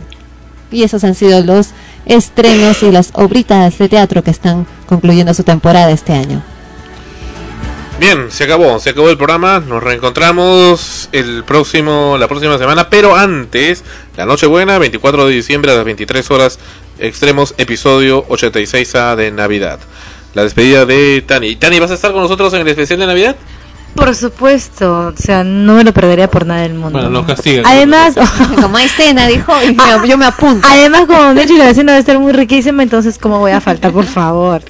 Y 0.71 0.83
esos 0.83 1.05
han 1.05 1.15
sido 1.15 1.41
los 1.43 1.69
estrenos 2.05 2.83
y 2.83 2.91
las 2.91 3.11
obritas 3.15 3.79
de 3.79 3.89
teatro 3.89 4.23
que 4.23 4.31
están 4.31 4.67
concluyendo 4.87 5.33
su 5.33 5.45
temporada 5.45 5.91
este 5.93 6.13
año. 6.13 6.43
Bien, 8.01 8.33
se 8.33 8.43
acabó, 8.43 8.81
se 8.81 8.91
acabó 8.91 9.09
el 9.09 9.17
programa. 9.17 9.61
Nos 9.61 9.83
reencontramos 9.83 11.09
el 11.13 11.45
próximo, 11.45 12.17
la 12.19 12.27
próxima 12.27 12.59
semana, 12.59 12.91
pero 12.91 13.15
antes, 13.15 13.85
la 14.17 14.27
Nochebuena, 14.27 14.79
24 14.79 15.27
de 15.27 15.33
diciembre 15.33 15.71
a 15.71 15.77
las 15.77 15.85
23 15.85 16.29
horas, 16.33 16.59
extremos, 16.99 17.55
episodio 17.57 18.27
86A 18.27 19.15
de 19.15 19.31
Navidad. 19.31 19.79
La 20.35 20.43
despedida 20.43 20.85
de 20.87 21.23
Tani. 21.25 21.55
Tani, 21.55 21.79
¿vas 21.79 21.93
a 21.93 21.95
estar 21.95 22.13
con 22.13 22.23
nosotros 22.23 22.53
en 22.55 22.63
el 22.63 22.69
especial 22.69 22.99
de 22.99 23.07
Navidad? 23.07 23.37
Por 23.95 24.15
supuesto, 24.15 25.09
o 25.09 25.17
sea, 25.17 25.45
no 25.45 25.75
me 25.75 25.85
lo 25.85 25.93
perdería 25.93 26.29
por 26.31 26.45
nada 26.47 26.63
del 26.63 26.75
mundo. 26.75 26.99
Bueno, 26.99 27.11
nos 27.11 27.27
castiga. 27.27 27.63
Además, 27.65 28.15
como 28.61 28.77
hay 28.77 28.89
cena, 28.89 29.27
dijo, 29.29 29.53
y 29.63 29.75
me- 29.75 30.09
yo 30.09 30.19
me 30.19 30.27
apunto. 30.27 30.67
Además, 30.71 31.03
como 31.07 31.35
de 31.35 31.43
hecho 31.43 31.55
la 31.55 31.67
vecina 31.67 31.93
debe 31.93 32.01
estar 32.01 32.19
muy 32.19 32.33
riquísima, 32.33 32.83
entonces 32.83 33.19
cómo 33.19 33.39
voy 33.39 33.53
a 33.53 33.61
faltar, 33.61 33.93
por 33.93 34.05
favor. 34.07 34.63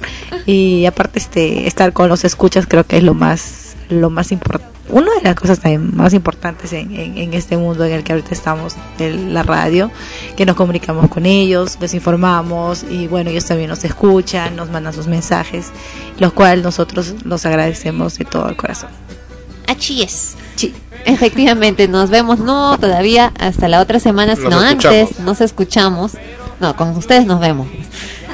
Y 0.45 0.85
aparte, 0.85 1.19
este, 1.19 1.67
estar 1.67 1.91
con 1.91 2.07
los 2.07 2.23
escuchas 2.23 2.65
creo 2.67 2.83
que 2.85 2.97
es 2.97 3.03
lo 3.03 3.13
más, 3.15 3.75
lo 3.89 4.09
más 4.09 4.31
importante. 4.31 4.73
Una 4.87 5.11
de 5.15 5.21
las 5.23 5.33
cosas 5.33 5.59
también 5.59 5.97
más 5.97 6.13
importantes 6.13 6.71
en, 6.71 6.93
en, 6.95 7.17
en 7.17 7.33
este 7.33 7.57
mundo 7.57 7.83
en 7.85 7.91
el 7.93 8.03
que 8.03 8.13
ahorita 8.13 8.29
estamos, 8.35 8.75
de 8.99 9.15
la 9.15 9.41
radio, 9.41 9.89
que 10.37 10.45
nos 10.45 10.55
comunicamos 10.55 11.09
con 11.09 11.25
ellos, 11.25 11.79
les 11.81 11.95
informamos 11.95 12.85
y 12.87 13.07
bueno, 13.07 13.31
ellos 13.31 13.45
también 13.45 13.71
nos 13.71 13.83
escuchan, 13.83 14.55
nos 14.55 14.69
mandan 14.69 14.93
sus 14.93 15.07
mensajes, 15.07 15.71
los 16.19 16.33
cuales 16.33 16.63
nosotros 16.63 17.15
los 17.23 17.47
agradecemos 17.47 18.19
de 18.19 18.25
todo 18.25 18.47
el 18.47 18.55
corazón. 18.55 18.91
Así 19.67 20.03
es. 20.03 20.35
Efectivamente, 21.05 21.87
nos 21.87 22.09
vemos 22.09 22.39
no 22.39 22.77
todavía 22.79 23.31
hasta 23.39 23.67
la 23.67 23.79
otra 23.81 23.99
semana, 23.99 24.33
Nos 24.35 24.43
sino 24.43 24.61
escuchamos. 24.63 24.85
antes 24.85 25.19
nos 25.19 25.41
escuchamos. 25.41 26.11
No, 26.59 26.75
con 26.75 26.89
ustedes 26.97 27.25
nos 27.25 27.39
vemos. 27.39 27.67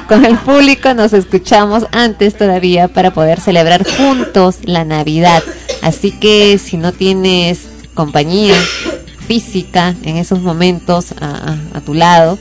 Con 0.08 0.24
el 0.24 0.36
público 0.38 0.94
nos 0.94 1.12
escuchamos 1.12 1.84
antes 1.92 2.36
todavía 2.36 2.88
para 2.88 3.12
poder 3.12 3.40
celebrar 3.40 3.84
juntos 3.96 4.56
la 4.64 4.84
Navidad. 4.84 5.42
Así 5.82 6.12
que 6.12 6.58
si 6.58 6.76
no 6.76 6.92
tienes 6.92 7.60
compañía 7.94 8.54
física 9.26 9.94
en 10.02 10.16
esos 10.16 10.40
momentos 10.40 11.12
a, 11.20 11.26
a- 11.74 11.78
a 11.78 11.80
tu 11.82 11.94
lado, 11.94 12.38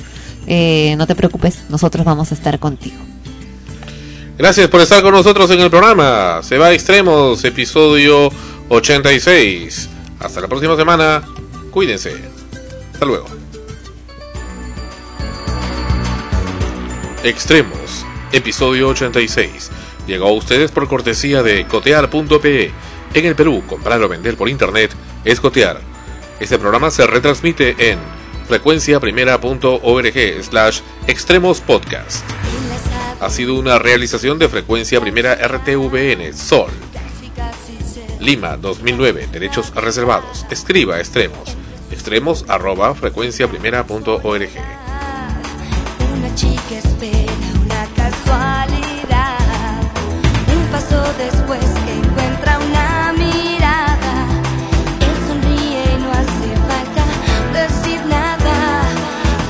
eh, 0.48 0.96
no 0.98 1.08
te 1.08 1.16
preocupes, 1.16 1.60
nosotros 1.70 2.06
vamos 2.06 2.32
a 2.32 2.36
estar 2.36 2.58
contigo. 2.60 2.98
Gracias 4.38 4.68
por 4.70 4.82
estar 4.82 5.02
con 5.04 5.14
nosotros 5.14 5.52
en 5.52 5.60
el 5.62 5.70
programa. 5.70 6.42
Se 6.42 6.58
va 6.58 6.68
a 6.68 6.74
extremos, 6.74 7.44
episodio 7.44 8.30
86. 8.72 9.90
Hasta 10.20 10.40
la 10.40 10.48
próxima 10.48 10.78
semana. 10.78 11.24
Cuídense. 11.72 12.14
Hasta 12.94 13.06
luego. 13.06 13.26
Extremos, 17.22 18.06
episodio 18.32 18.88
86. 18.88 19.70
Llegó 20.08 20.30
a 20.30 20.32
ustedes 20.32 20.72
por 20.72 20.88
cortesía 20.88 21.44
de 21.44 21.68
cotear.pe. 21.68 22.72
En 23.14 23.26
el 23.26 23.36
Perú, 23.36 23.62
comprar 23.68 24.02
o 24.04 24.08
vender 24.08 24.38
por 24.38 24.48
internet 24.48 24.92
es 25.26 25.42
cotear. 25.42 25.82
Este 26.40 26.58
programa 26.58 26.92
se 26.92 27.06
retransmite 27.06 27.76
en 27.92 28.00
frecuenciaprimera.org 28.48 30.44
slash 30.44 30.80
extremos 31.08 31.60
podcast. 31.60 32.26
Ha 33.20 33.30
sido 33.30 33.56
una 33.56 33.80
realización 33.80 34.40
de 34.40 34.48
Frecuencia 34.48 35.02
Primera 35.02 35.36
RTVN 35.36 36.34
Sol. 36.34 36.72
Lima 38.22 38.56
2009, 38.56 39.30
derechos 39.32 39.74
reservados. 39.74 40.46
Escriba 40.52 41.00
extremos. 41.00 41.58
Extremos 41.90 42.46
arroba 42.48 42.94
frecuenciaprimera.org. 42.94 44.50
Una 46.16 46.36
chica 46.36 46.78
espera 46.78 47.34
una 47.66 47.86
casualidad. 47.96 49.82
Un 50.56 50.72
paso 50.72 51.02
después 51.18 51.66
que 51.84 51.98
encuentra 51.98 52.60
una 52.60 53.14
mirada. 53.14 54.28
Él 55.00 55.16
sonríe 55.28 55.84
y 55.84 56.02
no 56.04 56.12
hace 56.12 56.56
falta 56.70 57.04
decir 57.54 58.06
nada. 58.06 58.84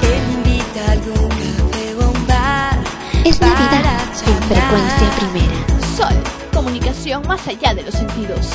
Él 0.02 0.24
invita 0.34 0.86
a 0.88 0.92
algún 0.94 1.28
café 1.28 1.96
o 2.00 2.10
un 2.10 2.26
bar. 2.26 2.80
Es 3.26 3.42
Navidad 3.42 4.02
en 4.26 4.42
frecuencia 4.44 5.10
primera. 5.20 5.60
Sol, 5.98 6.41
comunicación 6.64 7.28
más 7.28 7.48
allá 7.48 7.74
de 7.74 7.82
los 7.82 7.96
sentidos. 7.96 8.48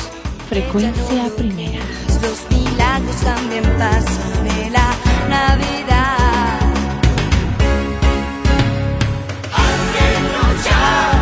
Frecuencia 0.47 1.29
primera. 1.35 1.83
Los 2.21 2.49
milagros 2.49 3.17
también 3.17 3.63
pasan 3.77 4.43
de 4.45 4.69
la 4.69 4.95
Navidad. 5.27 6.59
Aunque 9.51 10.05
no 10.31 11.16